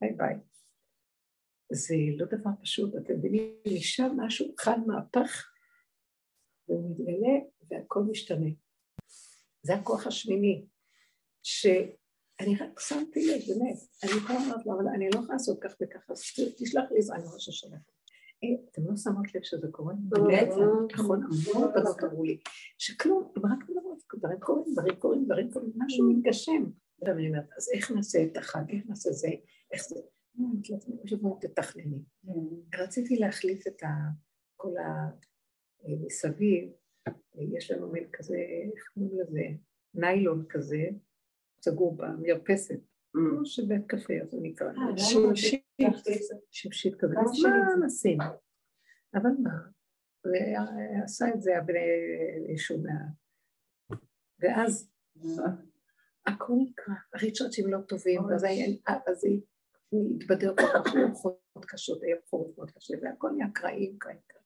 ביי 0.00 0.12
ביי. 0.12 0.34
זה 1.72 1.94
לא 2.16 2.26
דבר 2.26 2.50
פשוט, 2.62 2.96
אתם 2.96 3.14
מבינים, 3.14 3.54
משם 3.76 4.16
משהו 4.16 4.46
חל 4.60 4.80
מהפך, 4.86 5.50
והוא 6.68 6.90
מתגלה 6.90 7.38
והכל 7.70 8.02
משתנה. 8.02 8.50
זה 9.62 9.74
הכוח 9.74 10.06
השמיני, 10.06 10.64
שאני 11.44 12.56
רק 12.60 12.80
שמתי 12.80 13.26
לב, 13.26 13.40
באמת, 13.48 13.76
אני 14.02 14.20
כבר 14.20 14.34
אומרת 14.34 14.66
לו, 14.66 14.72
אבל 14.74 14.88
אני 14.94 15.10
לא 15.10 15.18
יכולה 15.18 15.32
לעשות 15.32 15.58
כך 15.60 15.74
וכך, 15.82 16.10
אז 16.10 16.20
תשלח 16.58 16.84
לי 16.90 17.00
אני 17.14 17.24
רואה 17.24 17.38
ששולח. 17.38 17.80
אתם 18.70 18.82
לא 18.84 18.96
שמות 18.96 19.34
לב 19.34 19.42
שזה 19.42 19.68
קורה? 19.70 19.94
בעצם, 20.08 20.60
נכון, 20.92 21.22
המון 21.22 21.72
בנות 21.74 22.04
אמרו 22.04 22.24
לי, 22.24 22.38
שכלום, 22.78 23.32
הם 23.36 23.46
רק 23.46 23.68
מדברות, 23.68 23.98
דברים 24.18 24.40
קורים, 24.40 24.72
דברים 24.72 24.96
קורים, 24.96 25.24
דברים 25.24 25.50
קורים, 25.50 25.72
משהו 25.76 26.10
מתגשם. 26.10 26.64
ואני 27.02 27.28
אומרת, 27.28 27.48
אז 27.56 27.70
איך 27.74 27.90
נעשה 27.90 28.24
את 28.24 28.36
החג, 28.36 28.70
איך 28.70 28.86
נעשה 28.88 29.12
זה, 29.12 29.28
איך 29.72 29.82
זה? 29.88 30.00
שבוע 31.06 31.38
תתכנני. 31.40 32.02
רציתי 32.74 33.16
להחליף 33.16 33.66
את 33.66 33.82
כל 34.56 34.74
המסביב, 35.84 36.70
יש 37.54 37.70
לנו 37.70 37.92
מין 37.92 38.04
כזה, 38.12 38.36
איך 38.36 38.84
קוראים 38.94 39.18
לזה? 39.20 39.40
ניילון 39.94 40.44
כזה, 40.48 40.82
סגור 41.64 41.96
במרפסת, 41.96 42.80
כמו 43.12 43.46
של 43.46 43.62
בית 43.66 43.86
קפה, 43.86 44.14
הוא 44.30 44.40
נקרא, 44.42 44.72
שמשית, 44.96 45.62
שמשית 46.50 46.94
כזה, 46.94 47.14
אז 47.20 47.30
מה 47.42 47.86
נשים? 47.86 48.18
אבל 49.14 49.30
מה? 49.42 49.50
ועשה 50.24 51.24
את 51.34 51.42
זה 51.42 51.58
הבני 51.58 52.58
שומע. 52.58 52.90
ואז 54.40 54.90
הכל 56.26 56.52
נקרא, 56.58 56.94
הריצ'רצ'ים 57.14 57.72
לא 57.72 57.78
טובים, 57.88 58.20
ואז 58.24 58.44
היא 59.24 59.40
התבדר 60.16 60.54
כל 60.56 60.62
כך 60.84 60.92
רוחות 61.08 61.40
קשות, 61.66 62.02
היה 62.02 62.16
חורף 62.30 62.58
מאוד 62.58 62.70
קשה, 62.70 62.94
והכל 63.02 63.30
נהיה 63.36 63.50
קרעים, 63.54 63.96
קרעים, 63.98 64.20
קרעים. 64.26 64.44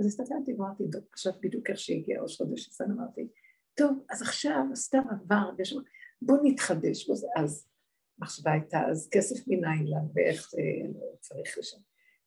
אז 0.00 0.06
הסתכלתי 0.06 0.52
ואמרתי, 0.54 0.84
עכשיו 1.12 1.32
בדיוק 1.40 1.70
איך 1.70 1.78
שהגיע 1.78 2.22
ראש 2.22 2.36
חודש 2.36 2.68
ניסן, 2.68 2.90
אמרתי, 2.90 3.28
טוב, 3.74 4.04
אז 4.10 4.22
עכשיו 4.22 4.64
סתם 4.74 5.02
עבר, 5.10 5.50
ויש- 5.58 5.74
בוא 6.22 6.36
נתחדש, 6.42 7.06
בוא 7.06 7.16
זה, 7.16 7.26
אז 7.36 7.68
מחשבה 8.18 8.52
הייתה, 8.52 8.80
אז 8.90 9.08
כסף 9.12 9.48
מניין 9.48 9.86
לה, 9.86 9.98
ואיך 10.14 10.50
זה 10.50 10.60
לא 10.94 11.06
צריך 11.20 11.58
לשם. 11.58 11.78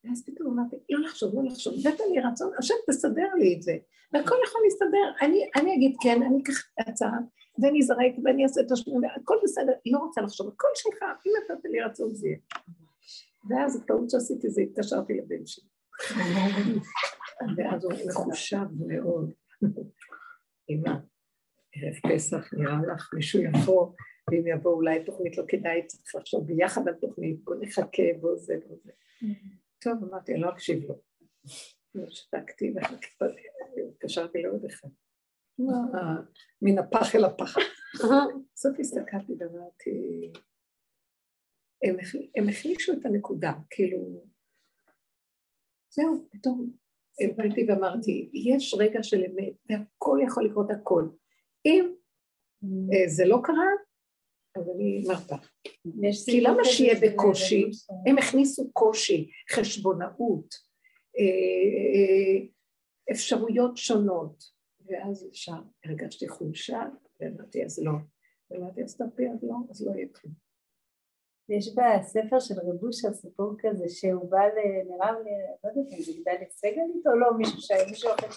ואז 0.04 0.26
פתאום 0.26 0.60
אמרתי, 0.60 0.76
לא 0.90 1.00
לחשוב, 1.00 1.36
לא 1.36 1.44
לחשוב, 1.44 1.74
הבאת 1.80 2.00
לי 2.00 2.22
רצון, 2.22 2.52
עכשיו 2.58 2.78
תסדר 2.90 3.34
לי 3.40 3.56
את 3.56 3.62
זה, 3.62 3.78
והכל 4.14 4.36
יכול 4.48 4.62
להסתדר, 4.64 5.26
אני, 5.28 5.50
אני 5.56 5.76
אגיד 5.76 5.96
כן, 6.02 6.24
אני 6.24 6.44
אקח 6.44 6.54
הצעה, 6.80 7.18
ואני 7.60 7.80
אזרק, 7.80 8.14
ואני 8.24 8.44
אעשה 8.44 8.62
את 8.62 8.72
השמונה, 8.72 9.08
הכל 9.16 9.38
בסדר, 9.44 9.72
לא 9.86 10.00
רוצה 10.00 10.22
לחשוב, 10.22 10.48
הכל 10.48 10.68
שלך, 10.76 11.04
אם 11.28 11.32
נתת 11.38 11.66
לי 11.66 11.82
רצון 11.82 12.16
זה 12.16 12.28
יהיה. 12.28 12.38
ואז 13.50 13.76
הטעות 13.76 14.10
שעשיתי 14.10 14.50
זה 14.50 14.62
התקשרתי 14.62 15.14
לבן 15.14 15.46
שלי. 15.46 15.68
ואז 17.58 17.84
הוא 17.84 17.94
מחושב 18.08 18.66
מאוד. 18.88 19.32
אמא, 20.70 20.92
ערב 21.74 21.94
פסח 22.14 22.54
נראה 22.54 22.94
לך, 22.94 23.10
מישהו 23.14 23.42
יבוא, 23.42 23.94
ואם 24.32 24.48
יבוא 24.48 24.74
אולי 24.74 25.06
תוכנית 25.06 25.38
לא 25.38 25.44
כדאי, 25.48 25.88
צריך 25.88 26.16
לחשוב 26.16 26.48
ביחד 26.48 26.88
על 26.88 26.94
תוכנית, 26.94 27.44
בוא 27.44 27.56
נחכה, 27.60 28.04
בוא 28.22 28.36
זה, 28.36 28.56
בוא 28.68 28.78
זה. 28.84 28.92
טוב, 29.80 29.94
אמרתי, 30.04 30.34
אני 30.34 30.42
לא 30.42 30.50
אקשיב 30.50 30.84
לו. 30.84 31.02
שתקתי 32.10 32.74
וחיכיתי, 32.76 33.82
התקשרתי 33.90 34.42
לעוד 34.42 34.66
אחד. 34.66 34.90
מן 36.62 36.78
הפח 36.78 37.16
אל 37.16 37.26
הפח. 37.26 37.56
בסוף 38.54 38.80
הסתכלתי 38.80 39.34
ואמרתי, 39.40 40.32
הם 42.36 42.50
החלישו 42.50 42.94
את 42.94 43.06
הנקודה, 43.06 43.54
כאילו, 43.70 44.26
זהו, 45.90 46.28
פתאום 46.32 46.72
הבנתי 47.22 47.66
ואמרתי, 47.68 48.30
יש 48.34 48.76
רגע 48.80 49.04
של 49.04 49.24
אמת, 49.24 49.54
והכל 49.70 50.20
יכול 50.28 50.46
לקרות 50.46 50.72
הכל. 50.72 51.10
אם 51.66 51.94
אה, 52.64 53.08
זה 53.08 53.26
לא 53.26 53.40
קרה, 53.44 53.68
אז 54.56 54.70
אני 54.76 55.04
מרפה. 55.08 55.36
כי 56.26 56.42
למה 56.42 56.64
שיהיה 56.64 56.96
בקושי? 57.02 57.64
רבוש. 57.64 57.88
הם 58.08 58.18
הכניסו 58.18 58.72
קושי, 58.74 59.32
חשבונאות, 59.52 60.56
אה, 61.18 61.24
אה, 61.94 62.48
אפשרויות 63.12 63.78
שונות, 63.78 64.44
ואז 64.86 65.28
ישר 65.32 65.62
הרגשתי 65.86 66.28
חולשה, 66.28 66.84
ואמרתי, 67.20 67.66
אז 67.66 67.84
לא. 67.84 67.92
ואמרתי, 68.52 68.84
אז 68.84 68.98
תרפי, 68.98 69.30
אז 69.30 69.44
לא, 69.44 69.56
אז 69.70 69.88
לא 69.88 69.92
יהיה 69.92 70.08
כלום. 70.14 70.34
יש 71.50 71.76
בספר 71.76 72.40
של 72.40 72.54
רב 72.54 72.84
אושר 72.84 73.14
סיפור 73.14 73.56
כזה 73.60 73.90
שהוא 73.90 74.32
בא 74.32 74.46
ל... 74.46 74.58
נראה 74.90 75.12
לי, 75.12 75.32
לא 75.64 75.70
יודעת 75.70 75.94
אם 75.94 76.02
זה 76.02 76.12
גדליה 76.22 76.50
סגלית 76.50 77.08
או 77.08 77.16
לא, 77.20 77.38
מישהו 77.38 77.62
שהיה, 77.62 77.86
מישהו 77.90 78.10
אחר, 78.10 78.28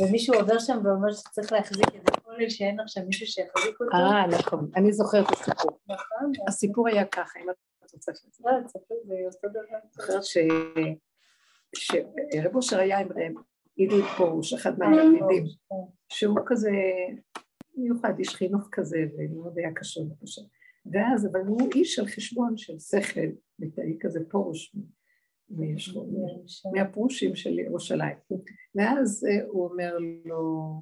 ומישהו 0.00 0.34
עובר 0.34 0.58
שם 0.58 0.78
ואומר 0.84 1.12
שצריך 1.12 1.52
להחזיק 1.52 1.94
איזה 1.94 2.20
כולל 2.24 2.48
שאין 2.48 2.80
עכשיו 2.80 3.02
מישהו 3.06 3.26
שיחזיק 3.26 3.80
אותו. 3.80 3.96
אה, 3.96 4.26
נכון, 4.26 4.70
אני 4.76 4.92
זוכרת 4.92 5.26
את 5.26 5.32
הסיפור. 5.32 5.78
נכון? 5.88 6.32
הסיפור 6.48 6.88
היה 6.88 7.04
ככה, 7.06 7.38
אם 7.40 7.50
את 7.50 7.56
רוצה 7.92 8.12
שזה. 8.14 8.44
לא, 8.44 8.66
תספר, 8.66 8.94
זה 9.04 9.14
אותו 9.26 9.48
דבר. 9.48 9.78
זוכרת 9.90 10.24
ש... 10.24 10.38
שרב 11.76 12.56
אושר 12.56 12.78
היה 12.78 12.98
עם 12.98 13.08
רב 13.08 13.42
אידי 13.78 14.02
פרוש, 14.16 14.52
אחד 14.52 14.78
מהתלמידים, 14.78 15.44
שהוא 16.08 16.38
כזה 16.46 16.70
מיוחד, 17.76 18.18
איש 18.18 18.34
חינוך 18.34 18.68
כזה, 18.72 18.98
ומאוד 19.18 19.58
היה 19.58 19.72
קשור 19.74 20.04
לקשר. 20.10 20.42
ואז, 20.92 21.26
אבל 21.26 21.40
הוא 21.40 21.70
איש 21.74 21.94
של 21.94 22.06
חשבון, 22.06 22.56
של 22.56 22.78
שכל, 22.78 23.20
ליטאי 23.58 23.96
כזה 24.00 24.20
פרוש, 24.28 24.76
מישהו- 25.50 26.06
מהפרושים 26.74 27.34
של 27.34 27.58
ירושלים. 27.58 28.16
ואז 28.74 29.24
אה, 29.24 29.46
הוא 29.46 29.68
אומר 29.68 29.96
לו, 30.24 30.72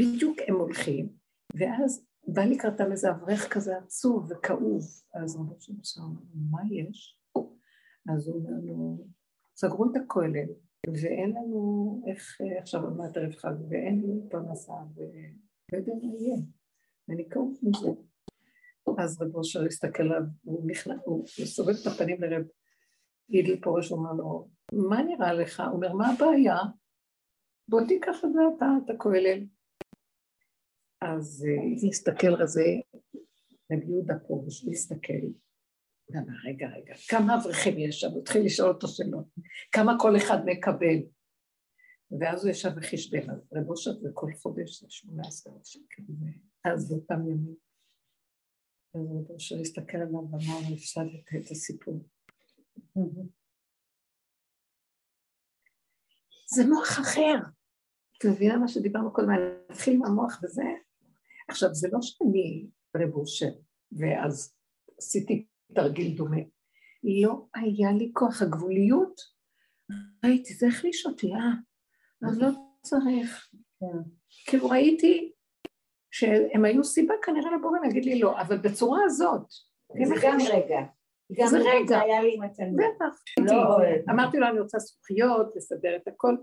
בדיוק 0.00 0.38
הם 0.48 0.54
הולכים, 0.56 1.08
ואז 1.54 2.06
בא 2.26 2.44
לקראתם 2.44 2.92
איזה 2.92 3.10
אברך 3.10 3.52
כזה 3.52 3.78
עצוב 3.78 4.32
וכאוב, 4.32 4.82
אז 5.14 5.36
רבו 5.36 5.56
מוסר 5.68 6.02
אומר, 6.02 6.20
מה 6.50 6.60
יש? 6.72 7.20
אז 8.14 8.28
הוא 8.28 8.36
אומר 8.36 8.50
לו, 8.62 9.06
סגרו 9.56 9.84
את 9.84 9.96
הכולל, 9.96 10.48
ואין 11.02 11.30
לנו 11.30 12.02
איך 12.10 12.40
אה, 12.40 12.58
עכשיו 12.60 12.80
מעט 12.96 13.16
ערב 13.16 13.32
חג, 13.32 13.54
ואין 13.68 14.00
לי 14.00 14.30
פרנסה, 14.30 14.72
ולא 14.94 15.78
יודע 15.78 15.92
מה 16.02 16.14
יהיה, 16.14 16.36
ואני 17.08 17.28
כאוב 17.28 17.58
מזה. 17.62 17.88
אז 18.98 19.22
רב 19.22 19.36
אושר 19.36 19.64
הסתכל 19.64 20.02
עליו, 20.02 20.22
הוא 20.44 20.70
נכנע, 20.70 20.94
הוא 21.04 21.26
סובב 21.26 21.74
את 21.82 21.86
הפנים 21.86 22.22
לרב 22.22 22.42
גידל 23.30 23.60
פורש, 23.62 23.92
אומר 23.92 24.12
לו, 24.12 24.48
מה 24.72 25.02
נראה 25.02 25.32
לך? 25.32 25.60
הוא 25.60 25.76
אומר, 25.76 25.92
מה 25.92 26.12
הבעיה? 26.12 26.56
בוא 27.68 27.80
תיקח 27.88 28.24
את 28.24 28.32
זה 28.32 28.40
אתה, 28.56 28.66
את 28.84 28.90
הכולל. 28.90 29.46
אז 31.00 31.46
אה, 31.48 31.88
הסתכל 31.88 32.34
רזה, 32.34 32.66
רב 33.72 33.82
יהודה 33.82 34.14
פורש, 34.26 34.68
הסתכל, 34.68 35.26
ואמר, 36.10 36.34
רגע, 36.48 36.68
רגע, 36.68 36.94
כמה 37.08 37.36
אברכים 37.36 37.78
יש 37.78 38.00
שם? 38.00 38.10
הוא 38.10 38.22
התחיל 38.22 38.44
לשאול 38.44 38.68
אותו 38.68 38.88
שאלות, 38.88 39.26
כמה 39.72 39.92
כל 40.00 40.16
אחד 40.16 40.38
מקבל? 40.46 40.98
ואז 42.20 42.44
הוא 42.44 42.50
ישב 42.50 42.70
וחשבן, 42.76 43.30
אז 43.30 43.52
רב 43.52 43.70
אושר 43.70 43.92
זה 43.92 44.08
כל 44.14 44.32
חודש 44.42 44.80
זה 44.80 44.86
18 44.90 45.52
שקל, 45.64 46.02
אז 46.64 46.90
באותם 46.90 47.20
ימים. 47.20 47.54
אז 48.94 49.00
רב 49.00 49.30
אושר 49.30 49.60
הסתכל 49.60 49.96
עליו 49.96 50.30
ואמר, 50.30 50.74
הפסדת 50.74 51.24
את 51.36 51.50
הסיפור. 51.50 52.13
זה 56.46 56.66
מוח 56.68 57.00
אחר. 57.00 57.34
את 58.18 58.24
מבינה 58.24 58.56
מה 58.56 58.68
שדיברנו 58.68 59.12
קודם, 59.12 59.30
אני 59.30 59.40
אתחיל 59.72 59.94
עם 59.94 60.04
המוח 60.04 60.40
וזה. 60.42 60.62
עכשיו, 61.48 61.74
זה 61.74 61.88
לא 61.92 61.98
שאני 62.02 62.66
רב 62.96 63.14
אושר, 63.14 63.50
ואז 63.92 64.54
עשיתי 64.98 65.46
תרגיל 65.74 66.16
דומה. 66.16 66.40
לא 67.22 67.46
היה 67.54 67.92
לי 67.98 68.10
כוח 68.12 68.42
הגבוליות, 68.42 69.20
ראיתי, 70.24 70.54
זה 70.54 70.66
החליש 70.66 71.06
אותי, 71.06 71.32
אה? 71.32 71.52
אז 72.28 72.38
לא 72.38 72.48
צריך. 72.82 73.50
כאילו 74.46 74.68
ראיתי 74.68 75.32
שהם 76.10 76.64
היו 76.64 76.84
סיבה 76.84 77.14
כנראה 77.22 77.56
לבורא 77.56 77.78
להגיד 77.82 78.04
לי 78.04 78.18
לא, 78.20 78.40
אבל 78.40 78.58
בצורה 78.58 78.98
הזאת. 79.04 79.46
זה 80.08 80.14
גם 80.22 80.38
רגע. 80.52 80.78
גם 81.32 81.46
זה 81.46 81.58
רגע. 81.58 81.86
זה 81.86 82.00
היה 82.00 82.22
לי 82.22 82.34
עם 82.34 82.42
התלמיד. 82.42 82.86
בטח. 82.96 83.22
לא. 83.40 83.78
אמרתי 84.10 84.38
לו, 84.38 84.46
אני 84.48 84.60
רוצה 84.60 84.78
זכוכיות, 84.78 85.56
לסדר 85.56 85.96
את 85.96 86.08
הכל. 86.08 86.36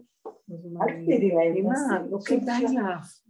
אל 0.51 0.93
תגידי 0.93 1.29
להם. 1.29 1.73
תעשי. 1.73 2.11
לא 2.11 2.17
כדאי 2.25 2.63
לך. 2.63 3.21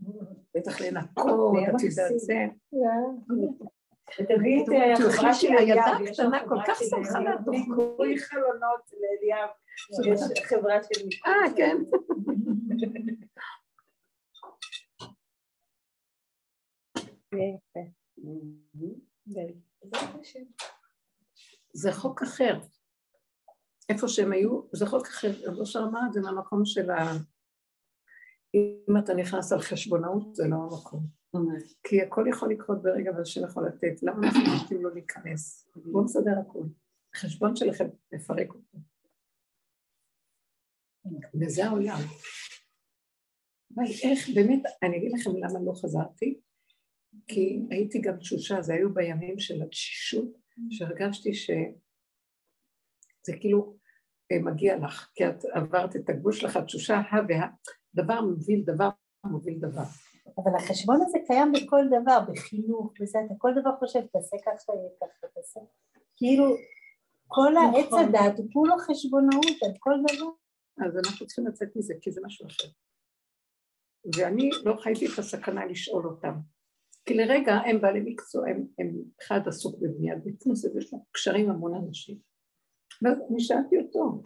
בטח 0.56 0.82
לנקות, 0.82 1.54
את 1.76 1.84
יודעת. 1.84 2.20
זה. 2.20 2.46
ותביאי 4.20 4.64
את 4.64 4.70
אה, 4.70 4.94
החברה 4.94 5.34
של 5.34 5.48
אליאב, 5.48 6.02
יש 6.02 6.20
חברה 6.20 6.48
כל 6.48 6.58
כך 6.68 6.80
שמחה 6.90 7.20
מהתוכנית. 7.20 7.68
ניקוי 7.68 8.18
חלונות 8.18 8.92
לאליאב, 9.02 9.50
יש 10.14 10.44
חברה 10.44 10.84
של 10.84 11.06
ניקוי. 11.06 11.34
אה, 11.34 11.54
כן. 11.56 11.78
זה 21.74 21.92
חוק 21.92 22.22
אחר. 22.22 22.60
איפה 23.90 24.08
שהם 24.08 24.32
היו, 24.32 24.62
זה 24.72 24.86
חוק 24.86 25.08
אחר, 25.08 25.32
רב 25.44 25.58
אושר 25.58 25.80
אמר 25.90 26.00
את 26.08 26.14
זה 26.14 26.22
מהמקום 26.22 26.66
של 26.66 26.92
ה... 26.92 27.12
אם 28.54 28.98
אתה 29.04 29.14
נכנס 29.14 29.52
על 29.52 29.62
חשבונאות, 29.62 30.36
זה 30.36 30.44
לא 30.48 30.56
המקום. 30.56 31.22
כי 31.84 32.02
הכל 32.02 32.26
יכול 32.30 32.52
לקרות 32.52 32.82
ברגע 32.82 33.12
והשם 33.18 33.42
יכול 33.46 33.68
לתת. 33.68 34.04
למה 34.04 34.28
אנחנו 34.28 34.62
רוצים 34.62 34.84
לא 34.84 34.94
להיכנס? 34.94 35.70
בואו 35.76 36.04
נסדר 36.04 36.40
הכול. 36.42 36.68
החשבון 37.14 37.56
שלכם, 37.56 37.86
לפרק 38.12 38.50
אותו. 38.50 38.78
וזה 41.42 41.66
העולם. 41.66 42.00
אבל 43.76 43.84
איך, 44.04 44.30
באמת, 44.36 44.64
אני 44.84 44.98
אגיד 44.98 45.12
לכם 45.20 45.30
למה 45.30 45.60
לא 45.66 45.74
חזרתי, 45.82 46.40
כי 47.28 47.60
הייתי 47.70 48.02
גם 48.02 48.18
תשושה, 48.18 48.62
זה 48.62 48.74
היו 48.74 48.94
בימים 48.94 49.40
של 49.40 49.62
התשישות, 49.62 50.41
שהרגשתי 50.70 51.34
שזה 51.34 51.58
כאילו 53.40 53.78
אה, 54.32 54.40
מגיע 54.40 54.78
לך, 54.78 55.10
כי 55.16 55.28
את 55.28 55.46
עברת 55.54 55.96
את 55.96 56.10
הגבול 56.10 56.32
שלך, 56.32 56.56
התשושה, 56.56 56.96
ה 56.96 57.18
וה, 57.30 57.48
דבר 57.96 58.22
מוביל 58.22 58.64
דבר, 58.66 58.90
מוביל 59.26 59.60
דבר. 59.60 59.84
אבל 60.38 60.56
החשבון 60.58 61.02
הזה 61.02 61.18
קיים 61.28 61.52
בכל 61.52 61.86
דבר, 61.88 62.20
בחינוך, 62.32 62.94
בזה, 63.02 63.20
אתה 63.26 63.34
כל 63.38 63.52
דבר 63.62 63.76
חושב, 63.80 64.00
תעשה 64.12 64.38
ככה, 64.46 64.74
יהיה 64.74 64.90
ככה, 65.02 65.28
תעשה. 65.34 65.60
כאילו, 66.16 66.46
כל 67.28 67.58
העץ 67.58 67.86
נכון. 67.86 68.04
הדעת 68.04 68.38
הוא 68.38 68.48
כולו 68.54 68.78
חשבונאות 68.78 69.64
על 69.66 69.72
כל 69.80 69.94
דבר. 70.04 70.30
אז 70.86 70.98
אנחנו 70.98 71.28
צריכים 71.28 71.48
לצאת 71.48 71.76
מזה, 71.76 71.94
כי 72.02 72.12
זה 72.12 72.22
משהו 72.26 72.48
אחר. 72.48 72.68
ואני 74.16 74.50
לא 74.64 74.76
חייתי 74.82 75.06
את 75.06 75.20
הסכנה 75.20 75.66
לשאול 75.66 76.06
אותם. 76.06 76.34
כי 77.06 77.14
לרגע 77.14 77.54
הם 77.54 77.82
בעלי 77.82 78.02
מקצוע, 78.06 78.50
הם, 78.50 78.66
הם 78.80 78.96
אחד 79.22 79.40
עסוק 79.48 79.76
בבניית 79.80 80.18
כנסת, 80.44 80.76
ויש 80.76 80.94
לו 80.94 81.06
קשרים 81.12 81.46
עם 81.46 81.56
המון 81.56 81.76
אנשים. 81.76 82.18
ואז 83.02 83.18
אני 83.30 83.40
שאלתי 83.40 83.78
אותו, 83.78 84.24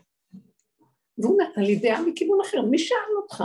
והוא 1.18 1.42
נתן 1.42 1.62
לי 1.62 1.80
דעה 1.80 2.02
מכיוון 2.08 2.40
אחר, 2.42 2.62
מי 2.62 2.78
שאל 2.78 2.98
אותך? 3.22 3.44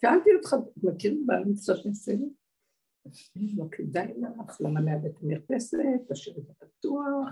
שאלתי 0.00 0.30
אותך, 0.36 0.56
מכיר 0.82 1.14
בעל 1.26 1.44
מצווה 1.44 1.76
של 1.76 1.94
סדר? 1.94 2.26
לא 3.56 3.64
כדאי 3.72 4.06
לך, 4.06 4.60
למה 4.60 4.80
לאבד 4.80 5.06
את 5.06 5.22
המרפסת, 5.22 5.78
תשאיר 6.12 6.38
את 6.38 6.46
זה 6.46 6.52
פתוח. 6.58 7.28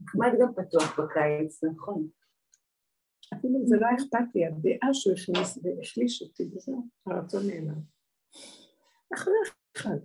נחמד 0.00 0.32
גם 0.40 0.52
פתוח 0.54 1.00
בקיץ, 1.00 1.64
נכון. 1.64 2.08
אפילו 3.34 3.66
זה 3.66 3.76
לא 3.76 3.86
אכפת 3.96 4.34
לי, 4.34 4.46
הדעה 4.46 4.94
שהוא 4.94 5.12
הכניס 5.12 5.58
והחליש 5.62 6.22
אותי 6.22 6.50
וזהו, 6.54 6.88
הרצון 7.06 7.46
נעלם. 7.46 7.80
אחרי 9.14 9.34
אחד. 9.76 9.96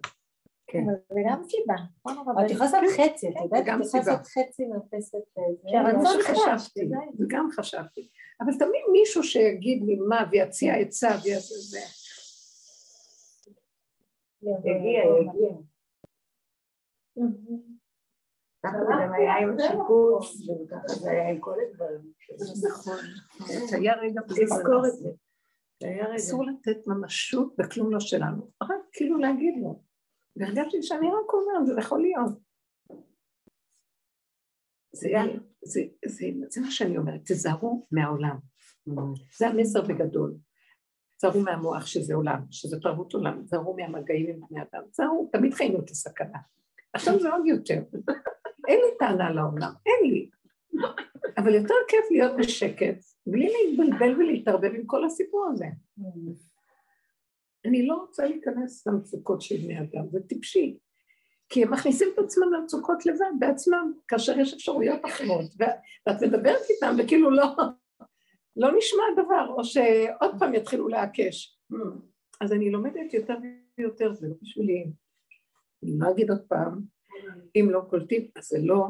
כן. 0.68 0.84
אבל 0.84 0.94
זה 1.10 1.20
גם 1.30 1.44
סיבה, 1.44 1.74
נכון? 2.00 2.18
אבל 2.18 2.46
את 2.46 2.52
יכולה 2.52 2.70
לעשות 2.72 2.94
חצי, 2.94 3.28
את 3.28 3.34
כן, 3.34 3.44
יודעת? 3.44 3.66
זה 3.66 3.72
גם 3.72 3.82
את 3.82 3.86
יכולה 3.86 4.04
סיבה. 4.04 4.16
לעשות 4.18 4.28
חצי 4.28 4.66
מרפסת 4.66 5.18
זה 5.36 5.42
זה 5.64 5.78
מה 5.84 5.90
רצון 5.90 6.22
שחשבתי, 6.22 6.82
חדש, 6.82 7.16
זה 7.18 7.26
גם 7.28 7.50
חשבתי. 7.52 8.10
אבל 8.42 8.52
תמיד 8.60 8.82
מישהו 8.92 9.24
שיגיד 9.24 9.84
לי 9.84 9.96
מה 9.96 10.26
ויציע 10.32 10.76
עצה 10.76 11.10
ויעשה 11.24 11.56
זה. 11.56 11.80
יגיע, 14.42 15.02
יגיע. 15.22 15.56
ככה 18.64 18.78
זה 18.78 18.94
גם 19.04 19.14
היה 19.14 19.38
עם 19.38 19.56
השיפוץ, 19.58 20.50
וככה 20.66 20.88
זה 20.88 21.12
היה 21.12 21.30
עם 21.30 21.40
כל 21.40 21.56
הדברים. 21.70 22.12
נכון. 22.70 22.98
היה 23.72 23.94
רגע 23.96 24.22
בלי 24.28 24.44
לזכור 24.44 24.88
את 24.88 24.94
זה. 24.94 25.10
אסור 26.16 26.46
לתת 26.46 26.88
ממשות 26.88 27.56
בכלום 27.58 27.92
לא 27.92 28.00
שלנו, 28.00 28.52
רק 28.64 28.82
כאילו 28.92 29.18
להגיד 29.18 29.54
לו. 29.62 29.84
והרגשתי 30.36 30.84
שאני 30.84 31.08
רק 31.08 31.34
אומרת, 31.34 31.66
זה 31.66 31.74
יכול 31.80 32.02
להיות. 32.02 32.40
זה, 34.92 35.10
זה, 35.64 35.82
זה, 36.06 36.26
זה 36.50 36.62
מה 36.62 36.72
שאני 36.72 36.98
אומרת, 36.98 37.22
תזהרו 37.26 37.88
מהעולם. 37.92 38.38
זה 39.38 39.48
המסר 39.48 39.82
בגדול. 39.82 40.38
תזהרו 41.18 41.42
מהמוח 41.42 41.86
שזה 41.86 42.16
עולם, 42.16 42.42
שזה 42.52 42.80
תרבות 42.80 43.14
עולם, 43.14 43.44
תזהרו 43.44 43.76
מהמגעים 43.76 44.30
עם 44.30 44.40
בני 44.50 44.62
אדם, 44.62 44.82
תזהרו, 44.92 45.30
תמיד 45.32 45.54
חיינו 45.54 45.80
את 45.80 45.90
הסכנה. 45.90 46.40
עכשיו 46.94 47.20
זה 47.20 47.30
עוד 47.30 47.46
יותר. 47.46 47.84
אין 48.68 48.80
לי 48.80 48.98
טענה 49.00 49.30
לעולם, 49.32 49.74
אין 49.86 50.12
לי. 50.12 50.30
אבל 51.38 51.56
יותר 51.56 51.74
כיף 51.88 52.06
להיות 52.12 52.38
בשקט, 52.38 53.00
בלי 53.28 53.48
להתבלבל 53.48 54.20
ולהתערבב 54.20 54.72
עם 54.76 54.86
כל 54.86 55.06
הסיפור 55.06 55.48
הזה. 55.52 55.66
אני 57.66 57.88
לא 57.88 57.96
רוצה 57.96 58.26
להיכנס 58.26 58.88
למצוקות 58.88 59.42
של 59.42 59.56
בני 59.58 59.80
אדם, 59.80 60.10
זה 60.10 60.20
טיפשי. 60.28 60.78
כי 61.50 61.64
הם 61.64 61.74
מכניסים 61.74 62.08
את 62.14 62.20
עצמם 62.20 62.54
למצוקות 62.54 63.06
לבד, 63.06 63.32
בעצמם, 63.40 63.94
כאשר 64.08 64.40
יש 64.40 64.54
אפשרויות 64.54 65.00
אחרות, 65.06 65.46
ואת 65.58 66.22
מדברת 66.22 66.62
איתם 66.70 66.96
וכאילו 67.00 67.32
לא, 67.32 67.46
לא 68.56 68.78
נשמע 68.78 69.04
דבר, 69.24 69.54
או 69.58 69.64
שעוד 69.64 70.36
פעם 70.40 70.54
יתחילו 70.54 70.88
לעקש. 70.88 71.60
אז 72.42 72.54
אני 72.54 72.72
לומדת 72.72 73.14
יותר 73.14 73.36
ויותר, 73.78 74.14
זה 74.14 74.28
לא 74.28 74.34
בשבילי. 74.42 74.86
אני 75.84 75.92
לא 76.00 76.12
אגיד 76.12 76.30
עוד 76.30 76.42
פעם, 76.48 76.82
אם 77.56 77.70
לא 77.70 77.82
קולטים, 77.90 78.28
אז 78.36 78.48
זה 78.48 78.58
לא. 78.62 78.88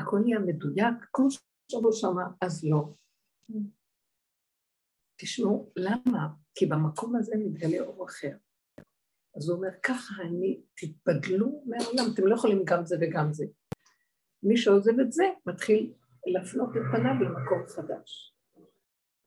הכל 0.00 0.18
נהיה 0.24 0.38
מדויק, 0.38 0.94
כמו 1.12 1.26
שבוע 1.72 1.92
שמה, 1.92 2.22
אז 2.40 2.64
לא. 2.64 2.94
תשמעו, 5.20 5.72
למה? 5.76 6.28
כי 6.54 6.66
במקום 6.66 7.16
הזה 7.16 7.32
מתגלה 7.38 7.80
אור 7.80 8.04
אחר. 8.04 8.36
אז 9.36 9.48
הוא 9.48 9.56
אומר, 9.56 9.68
ככה 9.82 10.22
אני, 10.22 10.60
תתבדלו 10.74 11.64
מהעולם, 11.66 12.04
אתם 12.14 12.26
לא 12.26 12.34
יכולים 12.34 12.62
גם 12.64 12.84
זה 12.84 12.96
וגם 13.00 13.32
זה. 13.32 13.46
מי 14.42 14.56
שעוזב 14.56 15.00
את 15.00 15.12
זה, 15.12 15.24
מתחיל 15.46 15.92
להפנות 16.26 16.68
את 16.68 16.82
פניו 16.92 17.14
למקום 17.20 17.66
חדש. 17.68 18.34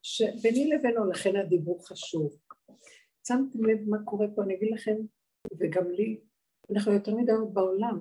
שביני 0.01 0.69
לבינו, 0.69 1.11
לכן 1.11 1.35
הדיבור 1.35 1.87
חשוב. 1.87 2.39
שמתם 3.27 3.65
לב 3.65 3.89
מה 3.89 3.97
קורה 4.05 4.27
פה, 4.35 4.43
אני 4.43 4.55
אגיד 4.55 4.69
לכם, 4.73 4.95
וגם 5.59 5.91
לי, 5.91 6.21
אנחנו 6.71 6.91
יותר 6.91 7.15
מדי 7.15 7.31
בעולם. 7.53 7.99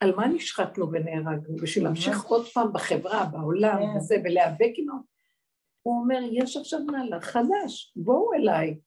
על 0.00 0.14
מה 0.16 0.26
נשחטנו 0.28 0.92
ונהרגנו? 0.92 1.56
בשביל 1.62 1.84
להמשיך 1.84 2.24
עוד 2.24 2.46
פעם 2.46 2.72
בחברה, 2.72 3.24
בעולם, 3.32 3.96
וזה, 3.96 4.16
ולהיאבק 4.24 4.72
ה... 4.92 4.92
הוא 5.82 6.00
אומר, 6.02 6.18
יש 6.32 6.56
עכשיו 6.56 6.80
מהלך 6.84 7.24
חדש, 7.24 7.92
בואו 7.96 8.34
אליי. 8.34 8.78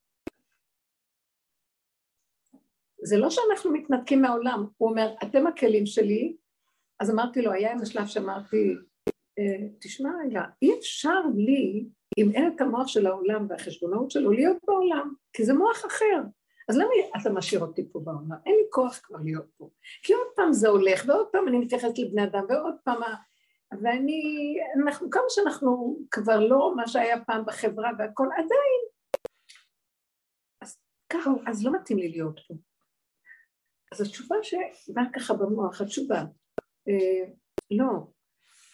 זה 3.04 3.16
לא 3.16 3.30
שאנחנו 3.30 3.72
מתנתקים 3.72 4.22
מהעולם, 4.22 4.66
הוא 4.76 4.90
אומר, 4.90 5.14
אתם 5.22 5.46
הכלים 5.46 5.86
שלי, 5.86 6.36
אז 7.00 7.10
אמרתי 7.10 7.42
לו, 7.42 7.52
היה 7.52 7.72
איזה 7.72 7.86
שלב 7.86 8.06
שאמרתי, 8.06 8.74
"אה, 9.38 9.68
תשמע 9.80 10.10
רגע, 10.26 10.42
אי 10.62 10.78
אפשר 10.78 11.20
לי, 11.36 11.86
אם 12.18 12.30
אין 12.34 12.52
את 12.56 12.60
המוח 12.60 12.86
של 12.86 13.06
העולם 13.06 13.46
והחשבונאות 13.48 14.10
שלו, 14.10 14.32
להיות 14.32 14.56
בעולם, 14.66 15.12
כי 15.32 15.44
זה 15.44 15.54
מוח 15.54 15.86
אחר. 15.86 16.22
אז 16.68 16.76
למה 16.76 16.88
אתה 17.20 17.30
משאיר 17.30 17.60
אותי 17.60 17.88
פה 17.92 18.00
בעולם? 18.00 18.32
אין 18.46 18.54
לי 18.54 18.66
כוח 18.70 19.00
כבר 19.02 19.18
להיות 19.24 19.46
פה. 19.56 19.70
כי 20.02 20.12
עוד 20.12 20.26
פעם 20.36 20.52
זה 20.52 20.68
הולך, 20.68 21.04
ועוד 21.06 21.26
פעם 21.32 21.48
אני 21.48 21.58
מתייחסת 21.58 21.98
לבני 21.98 22.24
אדם, 22.24 22.44
ועוד 22.48 22.74
פעם... 22.84 23.00
ואני, 23.82 24.56
אנחנו, 24.84 25.10
כמה 25.10 25.22
שאנחנו 25.28 25.98
כבר 26.10 26.40
לא 26.40 26.76
מה 26.76 26.88
שהיה 26.88 27.24
פעם 27.24 27.44
בחברה 27.46 27.90
והכל, 27.98 28.28
עדיין. 28.32 28.80
אז 30.60 30.78
ככה, 31.08 31.30
אז 31.46 31.64
לא 31.64 31.72
מתאים 31.72 31.98
לי 31.98 32.08
להיות 32.08 32.40
פה. 32.48 32.54
אז 33.92 34.00
התשובה 34.00 34.36
שבאה 34.42 35.04
ככה 35.14 35.34
במוח, 35.34 35.80
התשובה, 35.80 36.24
אה, 36.88 37.32
לא, 37.70 38.13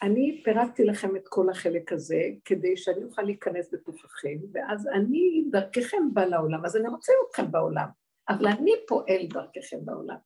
אני 0.01 0.41
פירקתי 0.43 0.85
לכם 0.85 1.15
את 1.15 1.27
כל 1.27 1.49
החלק 1.49 1.93
הזה 1.93 2.21
כדי 2.45 2.77
שאני 2.77 3.03
אוכל 3.03 3.21
להיכנס 3.21 3.69
בתוככם, 3.73 4.37
ואז 4.51 4.87
אני 4.87 5.45
דרככם 5.51 6.13
בא 6.13 6.25
לעולם, 6.25 6.65
אז 6.65 6.77
אני 6.77 6.87
רוצה 6.87 7.13
אתכם 7.29 7.51
בעולם, 7.51 7.87
אבל 8.29 8.47
אני 8.47 8.71
פועל 8.87 9.27
דרככם 9.27 9.85
בעולם. 9.85 10.17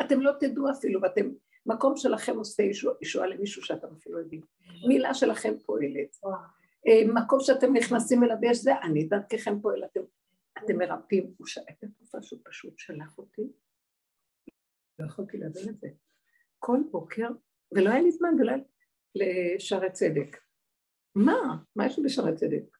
אתם 0.00 0.20
לא 0.20 0.32
תדעו 0.40 0.70
אפילו, 0.70 1.02
ואתם, 1.02 1.30
מקום 1.66 1.96
שלכם 1.96 2.36
עושה 2.36 2.62
ישוע, 2.62 2.94
ישועה 3.02 3.26
למישהו 3.26 3.62
שאתם 3.62 3.88
אפילו 3.98 4.18
יודעים. 4.18 4.40
מילה 4.88 5.14
שלכם 5.14 5.54
פועלת. 5.66 6.16
אה, 6.86 7.02
מקום 7.14 7.40
שאתם 7.40 7.76
נכנסים 7.76 8.24
אליו 8.24 8.36
יש 8.42 8.58
זה, 8.58 8.80
אני 8.82 9.04
דרככם 9.04 9.60
פועל, 9.60 9.84
אתם, 9.84 10.00
אתם 10.58 10.78
מרפאים. 10.78 11.34
הוא 11.38 11.46
שאל 11.46 11.62
את 11.70 11.84
התקופה 11.84 12.22
שהוא 12.22 12.40
פשוט 12.44 12.78
שלח 12.78 13.18
אותי, 13.18 13.42
לא 14.98 15.06
יכולתי 15.06 15.38
להבין 15.38 15.68
את 15.68 15.80
זה. 15.80 15.88
כל 16.58 16.78
בוקר, 16.90 17.28
ולא 17.72 17.90
היה 17.90 18.02
לי 18.02 18.10
זמן, 18.10 18.34
ולא 18.40 18.50
היה 18.50 18.60
לשערי 19.14 19.90
צדק. 19.92 20.36
מה? 21.14 21.56
מה 21.76 21.86
יש 21.86 21.98
לי 21.98 22.04
בשערי 22.04 22.34
צדק? 22.34 22.76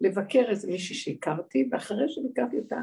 לבקר 0.00 0.44
איזה 0.50 0.68
מישהי 0.68 0.94
שהכרתי, 0.94 1.68
ואחרי 1.70 2.08
שביקרתי 2.08 2.58
אותה, 2.58 2.76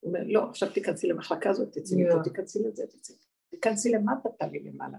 הוא 0.00 0.08
אומר, 0.08 0.20
לא, 0.26 0.48
עכשיו 0.48 0.72
תיכנסי 0.72 1.06
למחלקה 1.06 1.50
הזאת, 1.50 1.72
תצאי 1.72 2.04
מפה, 2.04 2.22
תיכנסי 2.24 2.58
לזה, 2.58 2.86
תצאי, 2.86 3.16
תיכנסי 3.50 3.90
למטה, 3.90 4.28
תעלי 4.38 4.60
למעלה. 4.60 4.98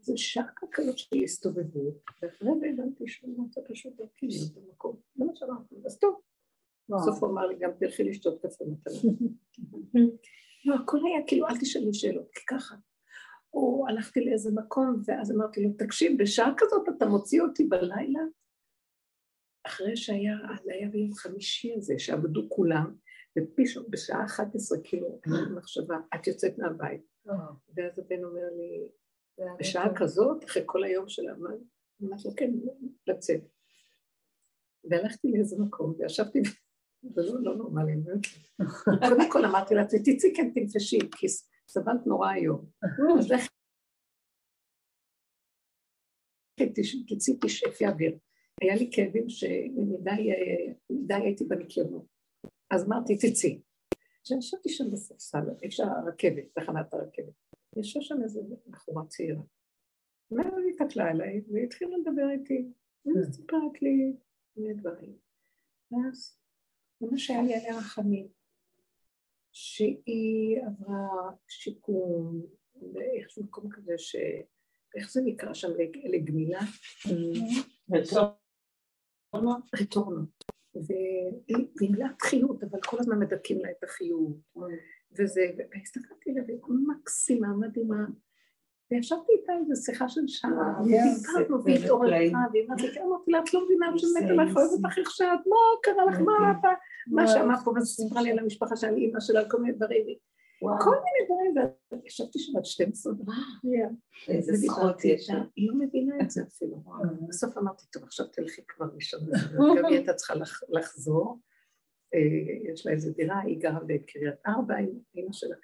זה 0.00 0.12
שעה 0.16 0.44
כזאת 0.72 0.98
של 0.98 1.16
הסתובבות, 1.24 1.94
ואחרי 2.22 2.50
זה 2.60 2.66
הבנתי 2.66 3.08
שהוא 3.08 3.44
רוצה 3.44 3.60
פשוט 3.68 3.96
דרכי 3.96 4.26
להיות 4.26 4.52
במקום. 4.54 4.96
זה 5.14 5.24
מה 5.24 5.32
שאמרתי, 5.34 5.74
אז 5.86 5.98
טוב. 5.98 6.20
בסוף 6.88 7.22
הוא 7.22 7.30
אמר 7.30 7.46
לי, 7.46 7.54
גם 7.58 7.70
תלכי 7.78 8.04
לשתות 8.04 8.42
קפה 8.42 8.64
מתנה. 8.64 8.94
לא, 10.64 10.74
הכל 10.74 10.98
היה 11.06 11.26
כאילו, 11.26 11.48
אל 11.48 11.60
תשאלי 11.60 11.94
שאלות, 11.94 12.30
כי 12.32 12.46
ככה. 12.46 12.74
או 13.54 13.84
הלכתי 13.88 14.24
לאיזה 14.24 14.50
מקום, 14.54 15.02
ואז 15.04 15.32
אמרתי 15.32 15.62
לו, 15.62 15.70
תקשיב, 15.78 16.22
בשעה 16.22 16.52
כזאת 16.56 16.88
אתה 16.96 17.06
מוציא 17.06 17.42
אותי 17.42 17.64
בלילה? 17.64 18.20
אחרי 19.66 19.96
שהיה, 19.96 20.36
אז 20.54 20.68
היה 20.68 20.88
ביום 20.88 21.14
חמישי 21.14 21.74
הזה, 21.76 21.94
שעבדו 21.98 22.48
כולם, 22.48 22.94
ופתאום 23.38 23.84
בשעה 23.90 24.24
11, 24.24 24.78
כאילו, 24.84 25.20
אני 25.26 25.34
במחשבה, 25.50 25.96
את 26.14 26.26
יוצאת 26.26 26.58
מהבית. 26.58 27.00
ואז 27.76 27.98
הבן 27.98 28.24
אומר 28.24 28.48
לי, 28.56 28.88
בשעה 29.58 29.94
כזאת, 29.96 30.44
אחרי 30.44 30.62
כל 30.66 30.84
היום 30.84 31.08
של 31.08 31.28
העמד, 31.28 31.58
אמרתי 32.02 32.28
לו, 32.28 32.34
כן, 32.36 32.50
לצאת. 33.06 33.40
והלכתי 34.90 35.28
לאיזה 35.28 35.56
מקום, 35.58 35.94
וישבתי, 35.98 36.42
זה 37.02 37.22
לא, 37.22 37.56
נורמלי. 37.56 37.92
קודם 39.08 39.30
כל 39.32 39.44
אמרתי 39.44 39.74
לעצמי, 39.74 40.00
תצאי 40.00 40.34
כן 40.36 40.50
תנפשי, 40.54 40.98
כי 41.16 41.26
סבלת 41.72 42.06
נורא 42.06 42.28
היום. 42.30 42.66
אז 43.18 43.30
לכי, 43.32 43.48
תש- 46.74 47.12
תצאי 47.14 47.34
תשאפי 47.44 47.86
אוויר. 47.86 48.18
היה 48.62 48.74
לי 48.74 48.90
כאבים 48.92 49.28
שמדי 49.28 50.30
מדי 50.90 51.14
הייתי 51.14 51.44
בניקיונות. 51.44 52.06
אז 52.74 52.84
אמרתי, 52.86 53.16
תצאי. 53.16 53.62
כשישבתי 54.24 54.68
שם 54.68 54.84
בספסל, 54.92 55.38
איפה 55.62 55.70
שהרכבת, 55.76 56.44
תחנת 56.54 56.94
הרכבת, 56.94 57.34
ישב 57.78 58.00
שם 58.00 58.22
איזה 58.22 58.40
בחורה 58.70 59.06
צעירה. 59.06 59.42
ואז 60.30 60.52
היא 60.64 60.74
התקלה 60.80 61.10
אליי, 61.10 61.40
והתחילה 61.52 61.96
לדבר 61.98 62.30
איתי, 62.32 62.68
ואז 63.06 63.36
סיפרת 63.36 63.82
לי 63.82 64.16
מיני 64.56 64.74
דברים. 64.74 65.16
ואז, 65.92 66.38
זה 67.00 67.06
מה 67.10 67.18
שהיה 67.18 67.42
לי 67.42 67.54
עליה 67.54 67.78
רחמים, 67.78 68.28
שהיא 69.52 70.60
עברה 70.66 71.08
שיקום, 71.48 72.42
באיזשהו 72.74 73.44
מקום 73.44 73.70
כזה 73.70 73.94
ש... 73.98 74.16
איך 74.96 75.10
זה 75.12 75.20
נקרא 75.24 75.54
שם, 75.54 75.68
לג- 75.78 76.06
לגמילה? 76.06 76.60
רטורנו. 79.80 80.22
וגמילת 80.76 82.22
חיות, 82.22 82.62
אבל 82.62 82.78
כל 82.86 82.96
הזמן 83.00 83.18
מדכאים 83.18 83.58
לה 83.58 83.70
את 83.70 83.84
החיות. 83.84 84.36
וזה, 85.18 85.40
והסתכלתי 85.70 86.30
עליה, 86.30 86.42
והיא 86.46 86.58
מקסימה, 86.88 87.48
מדהימה. 87.48 88.04
וישבתי 88.90 89.32
איתה 89.40 89.52
איזו 89.60 89.84
שיחה 89.84 90.08
של 90.08 90.20
שעה, 90.26 90.50
ודיברנו, 90.82 91.64
והיא 91.64 91.76
התעוררה, 91.84 92.10
והיא 92.52 92.66
אמרתי 92.66 92.86
לה, 93.30 93.38
את 93.38 93.54
לא 93.54 93.64
מבינה 93.64 93.86
שמת 93.98 94.30
עליך, 94.30 94.56
אוהב 94.56 94.70
אותך 94.70 94.98
איך 94.98 95.10
שאת, 95.10 95.46
מה 95.46 95.56
קרה 95.82 96.04
לך, 96.04 96.18
מה 96.20 96.32
אתה, 96.60 96.68
מה 97.06 97.22
שאמרת 97.28 97.58
פה, 97.64 97.70
ואז 97.70 97.86
סיפרה 97.88 98.22
לי 98.22 98.30
על 98.30 98.38
המשפחה 98.38 98.76
שלה, 98.76 98.90
על 98.90 98.96
אימא 98.96 99.20
שלה, 99.20 99.40
על 99.40 99.50
כל 99.50 99.60
מיני 99.60 99.76
דברים, 99.76 100.04
כל 100.80 100.90
מיני 100.90 101.26
דברים, 101.54 101.72
וישבתי 102.04 102.38
שם 102.38 102.56
עד 102.58 102.64
12 102.64 103.12
דקות. 103.12 103.26
איזה 104.28 104.52
זכות 104.56 105.04
יש 105.04 105.30
איתה, 105.30 105.42
היא 105.56 105.68
לא 105.68 105.74
מבינה 105.78 106.14
את 106.22 106.30
זה 106.30 106.42
אפילו. 106.42 106.76
בסוף 107.28 107.58
אמרתי, 107.58 107.84
טוב, 107.92 108.02
עכשיו 108.04 108.26
תלכי 108.26 108.62
כבר 108.68 108.86
לישון. 108.94 109.20
גם 109.78 109.84
היא 109.86 109.96
הייתה 109.96 110.14
צריכה 110.14 110.34
לח- 110.34 110.62
לחזור. 110.68 111.38
אה, 112.14 112.72
יש 112.72 112.86
לה 112.86 112.92
איזה 112.92 113.12
דירה, 113.12 113.40
היא 113.40 113.58
גרה 113.60 113.80
בקריית 113.86 114.34
ארבע 114.46 114.76
עם 114.76 114.88
אימא 115.14 115.32
שלה. 115.32 115.56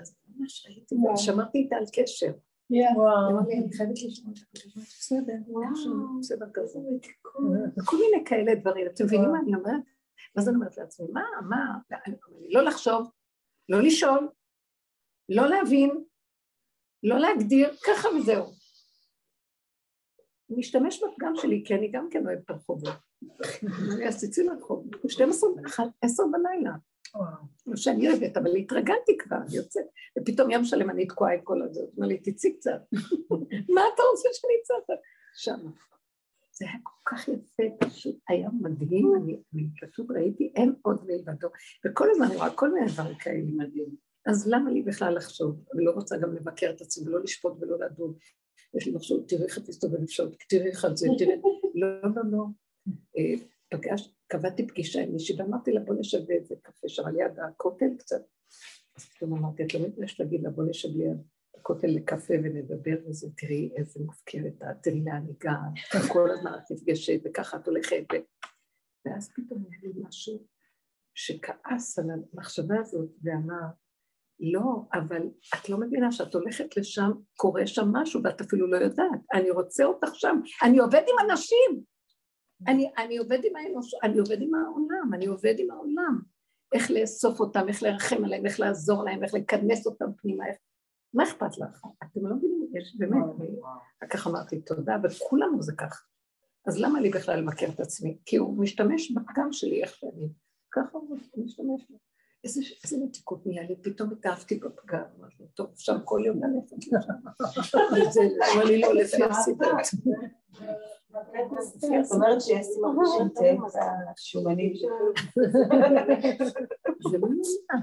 אז 0.00 0.16
ממש 0.36 0.66
ראיתי, 0.66 0.94
שמרתי 1.16 1.58
איתה 1.58 1.76
על 1.76 1.84
קשר. 1.92 2.32
לי, 3.48 3.58
אני 3.58 3.72
חייבת 3.76 3.92
לשמוע 4.06 4.30
אותך, 4.32 4.42
אמרתי, 4.76 4.80
בסדר, 4.80 5.32
בסדר 6.20 6.46
כזה. 6.54 6.78
כל 7.84 7.96
מיני 7.96 8.24
כאלה 8.24 8.54
דברים, 8.54 8.86
אתם 8.86 9.04
מבינים 9.04 9.30
מה 9.30 9.38
אני 9.38 9.54
אומרת? 9.54 9.82
ואז 10.36 10.48
אני 10.48 10.56
אומרת 10.56 10.78
לעצמי, 10.78 11.06
מה, 11.12 11.24
מה, 11.48 11.78
לא 12.50 12.62
לחשוב, 12.62 13.10
לא 13.68 13.80
לשאול, 13.82 14.28
לא 15.28 15.46
להבין, 15.48 16.04
לא 17.02 17.18
להגדיר, 17.18 17.76
ככה 17.86 18.08
וזהו. 18.08 18.44
אני 20.50 20.58
משתמש 20.58 21.02
בפגם 21.02 21.32
שלי, 21.36 21.62
כי 21.66 21.74
אני 21.74 21.90
גם 21.92 22.08
כן 22.10 22.26
אוהבת 22.26 22.44
את 22.44 22.50
הרחובות. 22.50 22.94
אני 23.96 24.06
עשיתי 24.06 24.42
לרחוב, 24.42 24.86
12, 25.08 25.50
10 26.02 26.22
בלילה. 26.32 26.72
מה 27.66 27.76
שאני 27.76 28.08
אוהבת, 28.10 28.36
אבל 28.36 28.56
התרגלתי 28.56 29.18
כבר, 29.18 29.36
אני 29.36 29.56
יוצאת, 29.56 29.84
ופתאום 30.18 30.50
יום 30.50 30.64
שלם 30.64 30.90
אני 30.90 31.06
תקועה 31.06 31.34
עם 31.34 31.40
כל 31.44 31.62
הזה, 31.62 31.80
אומר 31.96 32.06
לי, 32.06 32.18
תצאי 32.18 32.56
קצת. 32.56 32.80
מה 33.74 33.80
אתה 33.94 34.02
רוצה 34.10 34.28
שאני 34.32 34.52
אצא? 34.62 34.74
שם. 35.34 35.70
זה 36.58 36.64
היה 36.64 36.78
כל 36.82 37.10
כך 37.10 37.28
יפה, 37.28 37.62
פשוט 37.80 38.16
היה 38.28 38.48
מדהים, 38.60 39.12
אני, 39.16 39.40
אני 39.54 39.90
פשוט 39.90 40.10
ראיתי, 40.10 40.52
אין 40.56 40.74
עוד 40.82 41.06
מלבדו. 41.06 41.48
וכל 41.86 42.10
הזמן 42.10 42.26
רואה 42.36 42.50
כל 42.54 42.72
מיני 42.72 42.86
דברים 42.92 43.14
כאלה 43.14 43.50
מדהים. 43.56 43.96
אז 44.26 44.48
למה 44.48 44.70
לי 44.70 44.82
בכלל 44.82 45.16
לחשוב? 45.16 45.64
אני 45.74 45.84
לא 45.84 45.90
רוצה 45.90 46.16
גם 46.16 46.34
לבקר 46.34 46.70
את 46.76 46.80
עצמי, 46.80 47.08
ולא 47.08 47.22
לשפוט 47.22 47.52
ולא 47.60 47.78
לדון. 47.78 48.14
יש 48.74 48.86
לי 48.86 48.92
מחשוב, 48.92 49.24
תראי 49.28 49.44
איך 49.44 49.58
את 49.58 49.68
מסתובבת 49.68 50.02
אפשר, 50.02 50.28
תראי 50.48 50.70
איך 50.70 50.84
את 50.84 50.96
זה, 50.96 51.08
תראי... 51.18 51.40
לא, 51.80 51.88
לא, 52.02 52.22
לא. 52.30 52.44
אה, 53.18 53.46
פגש, 53.70 54.14
קבעתי 54.26 54.66
פגישה 54.66 55.02
עם 55.02 55.12
מישהי, 55.12 55.36
ואמרתי 55.38 55.72
לה, 55.72 55.80
בוא 55.80 55.94
נשב 55.98 56.18
באיזה 56.26 56.54
קפה 56.62 56.88
שם 56.88 57.06
על 57.06 57.16
יד 57.16 57.38
הכותל 57.38 57.96
קצת. 57.98 58.22
אז 58.96 59.04
פתאום 59.04 59.34
אמרתי, 59.34 59.64
את 59.64 59.74
לא 59.74 59.80
מתביישת 59.80 60.20
להגיד 60.20 60.42
לה, 60.42 60.50
בוא 60.50 60.64
נשב 60.64 60.88
ליד 60.96 61.22
הכותל 61.66 61.86
לקפה 61.86 62.34
ונדבר 62.34 62.96
וזה, 63.08 63.28
תראי 63.36 63.70
איזה 63.76 64.00
מופקרת 64.04 64.52
תראי 64.82 65.04
לאן 65.04 65.26
הגעת, 65.28 66.02
כל 66.12 66.30
הזמן 66.30 66.50
את 66.54 66.70
נפגשת 66.70 67.20
וככה 67.24 67.56
את 67.56 67.66
הולכת. 67.66 68.04
ואז 69.04 69.30
פתאום 69.36 69.64
היה 69.70 69.78
לי 69.82 70.02
משהו 70.08 70.46
שכעס 71.14 71.98
על 71.98 72.04
המחשבה 72.10 72.80
הזאת 72.80 73.08
ואמר, 73.22 73.66
לא, 74.40 74.82
אבל 74.92 75.22
את 75.54 75.68
לא 75.68 75.80
מבינה 75.80 76.12
שאת 76.12 76.34
הולכת 76.34 76.76
לשם, 76.76 77.10
קורה 77.36 77.66
שם 77.66 77.88
משהו 77.92 78.20
ואת 78.24 78.40
אפילו 78.40 78.70
לא 78.70 78.76
יודעת, 78.76 79.20
אני 79.34 79.50
רוצה 79.50 79.84
אותך 79.84 80.14
שם, 80.14 80.40
אני 80.62 80.78
עובד 80.78 81.02
עם 81.08 81.30
אנשים, 81.30 81.82
אני, 82.68 82.90
אני 82.98 83.16
עובד 83.16 83.38
עם 83.44 83.56
האנוש, 83.56 83.94
אני 84.02 84.18
עובד 84.18 84.40
עם 84.40 84.54
העולם, 84.54 85.14
אני 85.14 85.26
עובד 85.26 85.54
עם 85.58 85.70
העולם, 85.70 86.20
איך 86.74 86.90
לאסוף 86.90 87.40
אותם, 87.40 87.68
איך 87.68 87.82
לרחם 87.82 88.24
עליהם, 88.24 88.46
איך 88.46 88.60
לעזור 88.60 89.04
להם, 89.04 89.24
איך 89.24 89.34
לכנס 89.34 89.86
אותם 89.86 90.06
פנימה, 90.16 90.46
איך... 90.46 90.56
מה 91.16 91.24
אכפת 91.24 91.58
לך? 91.58 91.84
אתם 92.04 92.26
לא 92.26 92.36
מבינים, 92.36 92.68
יש 92.74 92.96
באמת, 92.98 93.24
כך 94.10 94.26
אמרתי 94.26 94.60
תודה, 94.60 94.96
וכולנו 95.04 95.62
זה 95.62 95.72
כך. 95.72 96.06
אז 96.66 96.80
למה 96.80 97.00
לי 97.00 97.10
בכלל 97.10 97.40
למכר 97.40 97.68
את 97.68 97.80
עצמי? 97.80 98.18
כי 98.24 98.36
הוא 98.36 98.58
משתמש 98.58 99.10
בפגם 99.10 99.52
שלי, 99.52 99.82
איך 99.82 99.94
שאני, 99.94 100.28
ככה 100.72 100.98
הוא 100.98 101.18
משתמש 101.18 101.60
בו. 101.90 101.98
איזה, 102.44 102.60
איזה 102.84 102.96
מתיקות 103.04 103.46
נהיה 103.46 103.62
לי, 103.62 103.76
פתאום 103.82 104.12
התאהבתי 104.12 104.58
בפגם, 104.58 105.02
אמרתי 105.18 105.34
לו, 105.40 105.46
טוב, 105.54 105.70
אפשר 105.74 105.96
כל 106.04 106.22
יום 106.26 106.40
ללכת 106.44 106.76
לשם. 106.76 107.12
הוא 108.54 108.62
לי 108.62 108.80
לא, 108.80 108.94
לפי 108.94 109.24
הסיבות. 109.24 109.68
זאת 112.02 112.12
אומרת 112.12 112.40
שיש 112.40 112.66
מרגישים 112.82 113.28
תה 113.34 113.42
השומנים 114.16 114.72
זה 117.10 117.18
לא 117.18 117.28
נורא. 117.28 117.76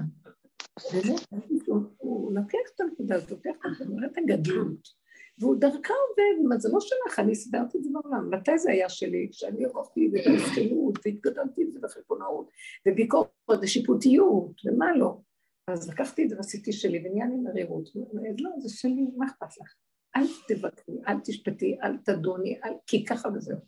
באמת, 0.92 1.63
הוא 1.96 2.32
לוקח 2.32 2.58
את 2.74 2.80
הנקודה 2.80 3.14
הזאת, 3.14 3.30
לוקח 3.30 3.50
את 3.60 3.80
הנקודה, 3.80 4.06
את 4.06 4.18
הגדלות. 4.18 5.04
והוא 5.38 5.56
דרכה 5.56 5.94
עובד, 6.08 6.48
מה 6.48 6.58
זה 6.58 6.68
לא 6.72 6.80
שלך, 6.80 7.18
אני 7.18 7.34
סידרתי 7.34 7.78
את 7.78 7.84
זה 7.84 7.90
בעולם. 7.92 8.30
מתי 8.30 8.58
זה 8.58 8.70
היה 8.70 8.88
שלי? 8.88 9.28
כשאני 9.32 9.64
ערכתי 9.64 10.08
בזכירות, 10.08 10.98
והתגדלתי 11.04 11.62
עם 11.62 11.70
זה 11.70 11.80
בחלפונאות, 11.82 12.50
וביקורת 12.88 13.28
ושיפוטיות, 13.62 14.60
ומה 14.64 14.96
לא. 14.96 15.20
אז 15.68 15.88
לקחתי 15.88 16.24
את 16.24 16.28
זה 16.28 16.36
ועשיתי 16.36 16.72
שלי, 16.72 16.98
ונהיה 16.98 17.26
לי 17.26 17.36
מרירות. 17.36 17.88
לא, 18.38 18.50
זה 18.58 18.68
שלי, 18.68 19.06
מה 19.16 19.26
אכפת 19.26 19.60
לך? 19.60 19.74
אל 20.16 20.26
תבקרי, 20.48 20.94
אל 21.08 21.20
תשפטי, 21.24 21.76
אל 21.82 21.96
תדוני, 21.96 22.60
אל... 22.64 22.72
כי 22.86 23.04
ככה 23.04 23.28
וזהו. 23.34 23.58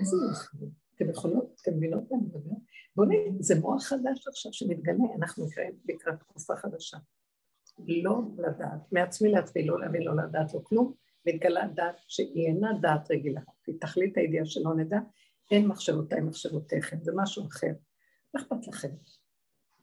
איזה 0.00 0.16
יופי. 0.16 0.74
אתם 1.02 1.10
יכולות, 1.10 1.60
אתם 1.62 1.76
מבינות 1.76 2.10
מה 2.10 2.18
אני 2.18 2.26
מדבר? 2.26 2.56
בואו 2.96 3.08
נראה, 3.08 3.24
זה 3.40 3.60
מוח 3.60 3.82
חדש 3.82 4.28
עכשיו 4.28 4.52
שמתגלה, 4.52 5.04
אנחנו 5.18 5.46
נקראים 5.46 5.72
לקראת 5.88 6.20
תקופה 6.20 6.56
חדשה. 6.56 6.98
לא 7.78 8.20
לדעת, 8.38 8.92
מעצמי 8.92 9.30
לעצמי, 9.30 9.66
לא 9.66 9.80
להבין, 9.80 10.02
לא 10.02 10.16
לדעת, 10.16 10.54
לא 10.54 10.60
כלום, 10.64 10.94
מתגלה 11.26 11.66
דעת 11.74 11.96
שהיא 12.08 12.46
אינה 12.46 12.68
דעת 12.80 13.10
רגילה. 13.10 13.40
היא 13.66 13.76
תכלית 13.80 14.16
הידיעה 14.16 14.46
שלא 14.46 14.74
נדע, 14.74 14.98
אין 15.50 15.66
מחשבותיי 15.66 16.20
מחשבותיכם, 16.20 16.96
זה 17.02 17.12
משהו 17.16 17.46
אחר. 17.46 17.72
מה 18.34 18.40
אכפת 18.40 18.68
לכם? 18.68 18.88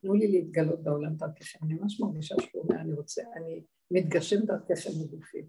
תנו 0.02 0.14
לי 0.14 0.27
להתגלות 0.27 0.84
בעולם 0.84 1.15
דרככם, 1.15 1.60
אני 1.64 1.73
ממש 1.73 1.99
מרגישה 1.99 2.35
שהוא 2.39 2.64
אומר, 2.64 2.81
אני 2.81 2.94
רוצה, 2.94 3.22
אני 3.35 3.64
מתגשם 3.91 4.45
דרככם 4.45 4.89
בגופים. 5.03 5.45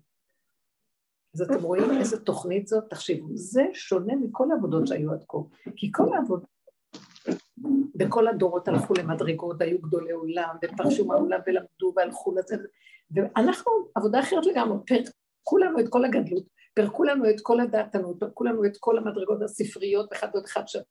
אז 1.35 1.43
אתם 1.43 1.63
רואים 1.63 1.91
איזה 1.99 2.21
תוכנית 2.21 2.69
זאת? 2.69 2.85
תחשבו, 2.91 3.27
זה 3.35 3.63
שונה 3.73 4.17
מכל 4.17 4.51
העבודות 4.51 4.87
שהיו 4.87 5.13
עד 5.13 5.25
כה, 5.29 5.39
כי 5.77 5.91
כל 5.93 6.15
העבודות 6.15 6.49
בכל 7.95 8.29
הדורות 8.29 8.69
הלכו 8.69 8.95
למדרגות, 8.95 9.63
היו 9.63 9.79
גדולי 9.79 10.13
עולם, 10.13 10.57
ופרשו 10.65 11.07
מהעולם 11.07 11.41
ולמדו 11.47 11.93
והלכו 11.97 12.35
לזה, 12.35 12.57
ואנחנו, 13.11 13.73
עבודה 13.95 14.21
אחרת 14.21 14.47
לגמרי, 14.47 14.79
פרקו 14.87 15.59
לנו 15.59 15.81
את 15.81 15.89
כל 15.89 16.05
הגדלות, 16.05 16.45
פרקו 16.75 17.05
לנו 17.05 17.31
את 17.31 17.41
כל 17.43 17.61
הדעתנות, 17.61 18.21
פרקו 18.21 18.45
לנו 18.45 18.65
את 18.65 18.77
כל 18.81 18.99
המדרגות 18.99 19.43
הספריות, 19.43 20.13
אחד 20.13 20.29
עוד 20.35 20.45
אחד 20.45 20.69
שווה, 20.69 20.85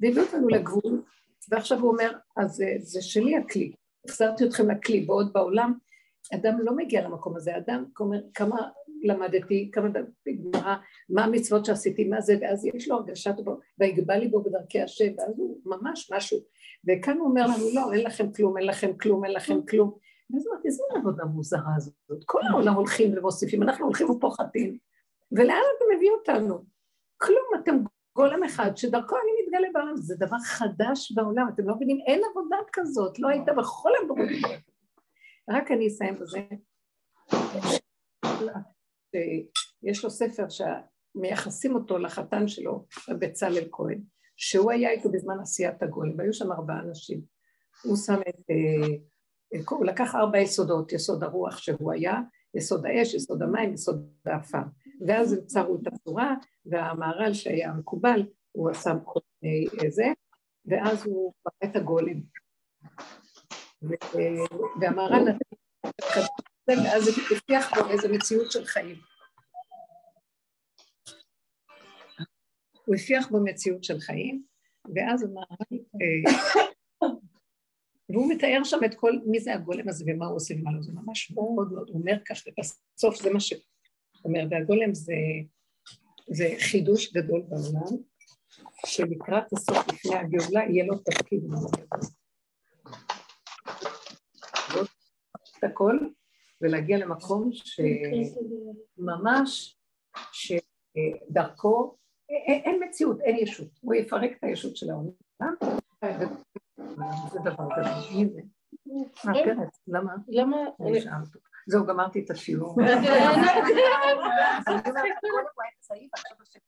והביאו 0.00 0.24
אותנו 0.24 0.48
לגבול, 0.48 1.02
ועכשיו 1.50 1.80
הוא 1.80 1.92
אומר, 1.92 2.12
אז 2.36 2.62
זה 2.78 3.02
שלי 3.02 3.36
הכלי, 3.36 3.72
החזרתי 4.08 4.44
אתכם 4.44 4.70
לכלי, 4.70 5.00
בעוד 5.00 5.32
בעולם, 5.32 5.74
אדם 6.34 6.58
לא 6.60 6.76
מגיע 6.76 7.08
למקום 7.08 7.36
הזה, 7.36 7.56
אדם 7.56 7.84
אומר, 8.00 8.18
כמה 8.34 8.56
למדתי, 9.02 9.70
כמה 9.72 9.88
גמרא, 10.42 10.76
מה 11.08 11.24
המצוות 11.24 11.64
שעשיתי, 11.64 12.04
מה 12.04 12.20
זה, 12.20 12.36
ואז 12.40 12.66
יש 12.74 12.88
לו 12.88 12.96
הרגשת 12.96 13.34
בו, 13.44 13.58
ויגבה 13.78 14.16
לי 14.16 14.28
בו 14.28 14.42
בדרכי 14.42 14.82
השם, 14.82 15.12
ואז 15.18 15.38
הוא 15.38 15.58
ממש 15.64 16.10
משהו. 16.14 16.38
וכאן 16.88 17.18
הוא 17.18 17.28
אומר 17.28 17.46
לנו, 17.46 17.64
לא, 17.74 17.92
אין 17.92 18.04
לכם 18.04 18.32
כלום, 18.32 18.58
אין 18.58 18.66
לכם 18.66 18.96
כלום, 18.96 19.24
אין 19.24 19.32
לכם 19.32 19.66
כלום. 19.66 19.96
ואז 20.30 20.46
אמרתי, 20.48 20.68
איזה 20.68 20.82
עבודה 20.96 21.24
מוזרה 21.24 21.72
הזאת. 21.76 22.24
כל 22.26 22.40
העולם 22.50 22.74
הולכים 22.74 23.18
ומוסיפים, 23.18 23.62
אנחנו 23.62 23.84
הולכים 23.84 24.10
ופוחדים. 24.10 24.78
ולאן 25.32 25.62
אתה 25.76 25.84
מביא 25.96 26.10
אותנו? 26.10 26.64
כלום, 27.16 27.62
אתם 27.62 27.76
גולם 28.16 28.42
אחד, 28.44 28.76
שדרכו 28.76 29.16
אני 29.16 29.30
מתגלה 29.42 29.68
בעולם, 29.74 29.96
זה 29.96 30.14
דבר 30.18 30.38
חדש 30.38 31.12
בעולם, 31.12 31.46
אתם 31.54 31.68
לא 31.68 31.74
מבינים, 31.74 31.98
אין 32.06 32.20
עבודה 32.30 32.56
כזאת, 32.72 33.18
לא 33.18 33.28
הייתה 33.28 33.52
בכל 33.52 33.90
הדורות. 34.02 34.28
רק 35.50 35.70
אני 35.70 35.88
אסיים 35.88 36.14
בזה. 36.14 36.40
יש 39.82 40.04
לו 40.04 40.10
ספר 40.10 40.44
שמייחסים 40.48 41.74
אותו 41.74 41.98
לחתן 41.98 42.48
שלו, 42.48 42.86
בצלאל 43.18 43.68
כהן, 43.72 44.00
שהוא 44.36 44.70
היה 44.70 44.90
איתו 44.90 45.10
בזמן 45.12 45.40
עשיית 45.40 45.82
הגולם, 45.82 46.18
והיו 46.18 46.32
שם 46.32 46.52
ארבעה 46.52 46.80
אנשים. 46.80 47.20
הוא 47.84 47.96
שם 47.96 48.20
את... 48.28 48.50
הוא 49.70 49.84
לקח 49.84 50.14
ארבע 50.14 50.38
יסודות, 50.38 50.92
יסוד 50.92 51.22
הרוח 51.22 51.58
שהוא 51.58 51.92
היה, 51.92 52.20
יסוד 52.54 52.86
האש, 52.86 53.14
יסוד 53.14 53.42
המים, 53.42 53.74
יסוד 53.74 54.10
האפר. 54.26 54.62
ואז 55.06 55.32
הם 55.32 55.44
צרו 55.46 55.78
את 55.82 55.86
הצורה, 55.86 56.34
והמהר"ל 56.66 57.32
שהיה 57.32 57.72
מקובל, 57.72 58.22
הוא 58.52 58.70
עשה 58.70 58.94
כל 59.04 59.20
מיני 59.42 59.90
זה, 59.90 60.06
ואז 60.66 61.06
הוא 61.06 61.32
ברא 61.44 61.70
את 61.70 61.76
הגולם. 61.76 62.20
והמהר"ל 64.80 65.24
נתן 65.24 65.38
ואז 66.84 67.04
זה 67.04 67.10
הבטיח 67.30 67.74
בו 67.74 67.90
איזו 67.90 68.08
מציאות 68.08 68.52
של 68.52 68.64
חיים. 68.64 68.96
הוא 72.84 72.94
הפיח 72.94 73.28
בו 73.28 73.40
מציאות 73.44 73.84
של 73.84 74.00
חיים, 74.00 74.42
ואז 74.94 75.22
הוא 75.22 75.30
אמר, 75.30 75.42
אה, 75.72 76.32
והוא 78.08 78.32
מתאר 78.32 78.60
שם 78.64 78.78
את 78.84 78.94
כל, 78.94 79.12
מי 79.26 79.40
זה 79.40 79.54
הגולם 79.54 79.88
הזה 79.88 80.04
ומה 80.06 80.26
הוא 80.26 80.36
עושה 80.36 80.54
ומה 80.54 80.72
לא, 80.72 80.82
זה 80.82 80.92
ממש 80.92 81.30
מאוד 81.30 81.72
מאוד, 81.72 81.88
הוא 81.88 82.00
אומר 82.00 82.16
כך, 82.24 82.36
ובסוף 82.46 83.22
זה 83.22 83.30
מה 83.30 83.40
שהוא 83.40 83.60
אומר, 84.24 84.40
והגולם 84.50 84.94
זה, 84.94 85.14
זה 86.28 86.54
חידוש 86.58 87.12
גדול 87.12 87.42
בעולם, 87.48 87.96
שלקראת 88.86 89.52
הסוף 89.52 89.88
לפני 89.88 90.16
הגאולה 90.16 90.60
יהיה 90.70 90.84
לו 90.84 90.98
תפקיד 90.98 91.44
מאוד 91.44 91.70
גדול. 91.70 92.00
את 95.58 95.64
הכל, 95.64 95.98
ולהגיע 96.60 96.98
למקום 96.98 97.50
שממש, 98.92 99.76
שדרכו, 100.32 101.96
אין, 102.28 102.80
מציאות, 102.88 103.20
אין 103.20 103.36
ישות, 103.36 103.68
הוא 103.80 103.94
יפרק 103.94 104.30
את 104.38 104.44
הישות 104.44 104.76
של 104.76 104.90
העולם, 104.90 105.12
זה 107.32 107.38
דבר 107.44 107.68
גדול. 107.76 107.92
מי 108.14 108.28
זה? 108.28 108.40
למה? 109.88 110.12
למה? 110.28 110.56
זהו, 111.66 111.86
גמרתי 111.86 112.24
את 112.24 112.30
השיעור. 112.30 112.76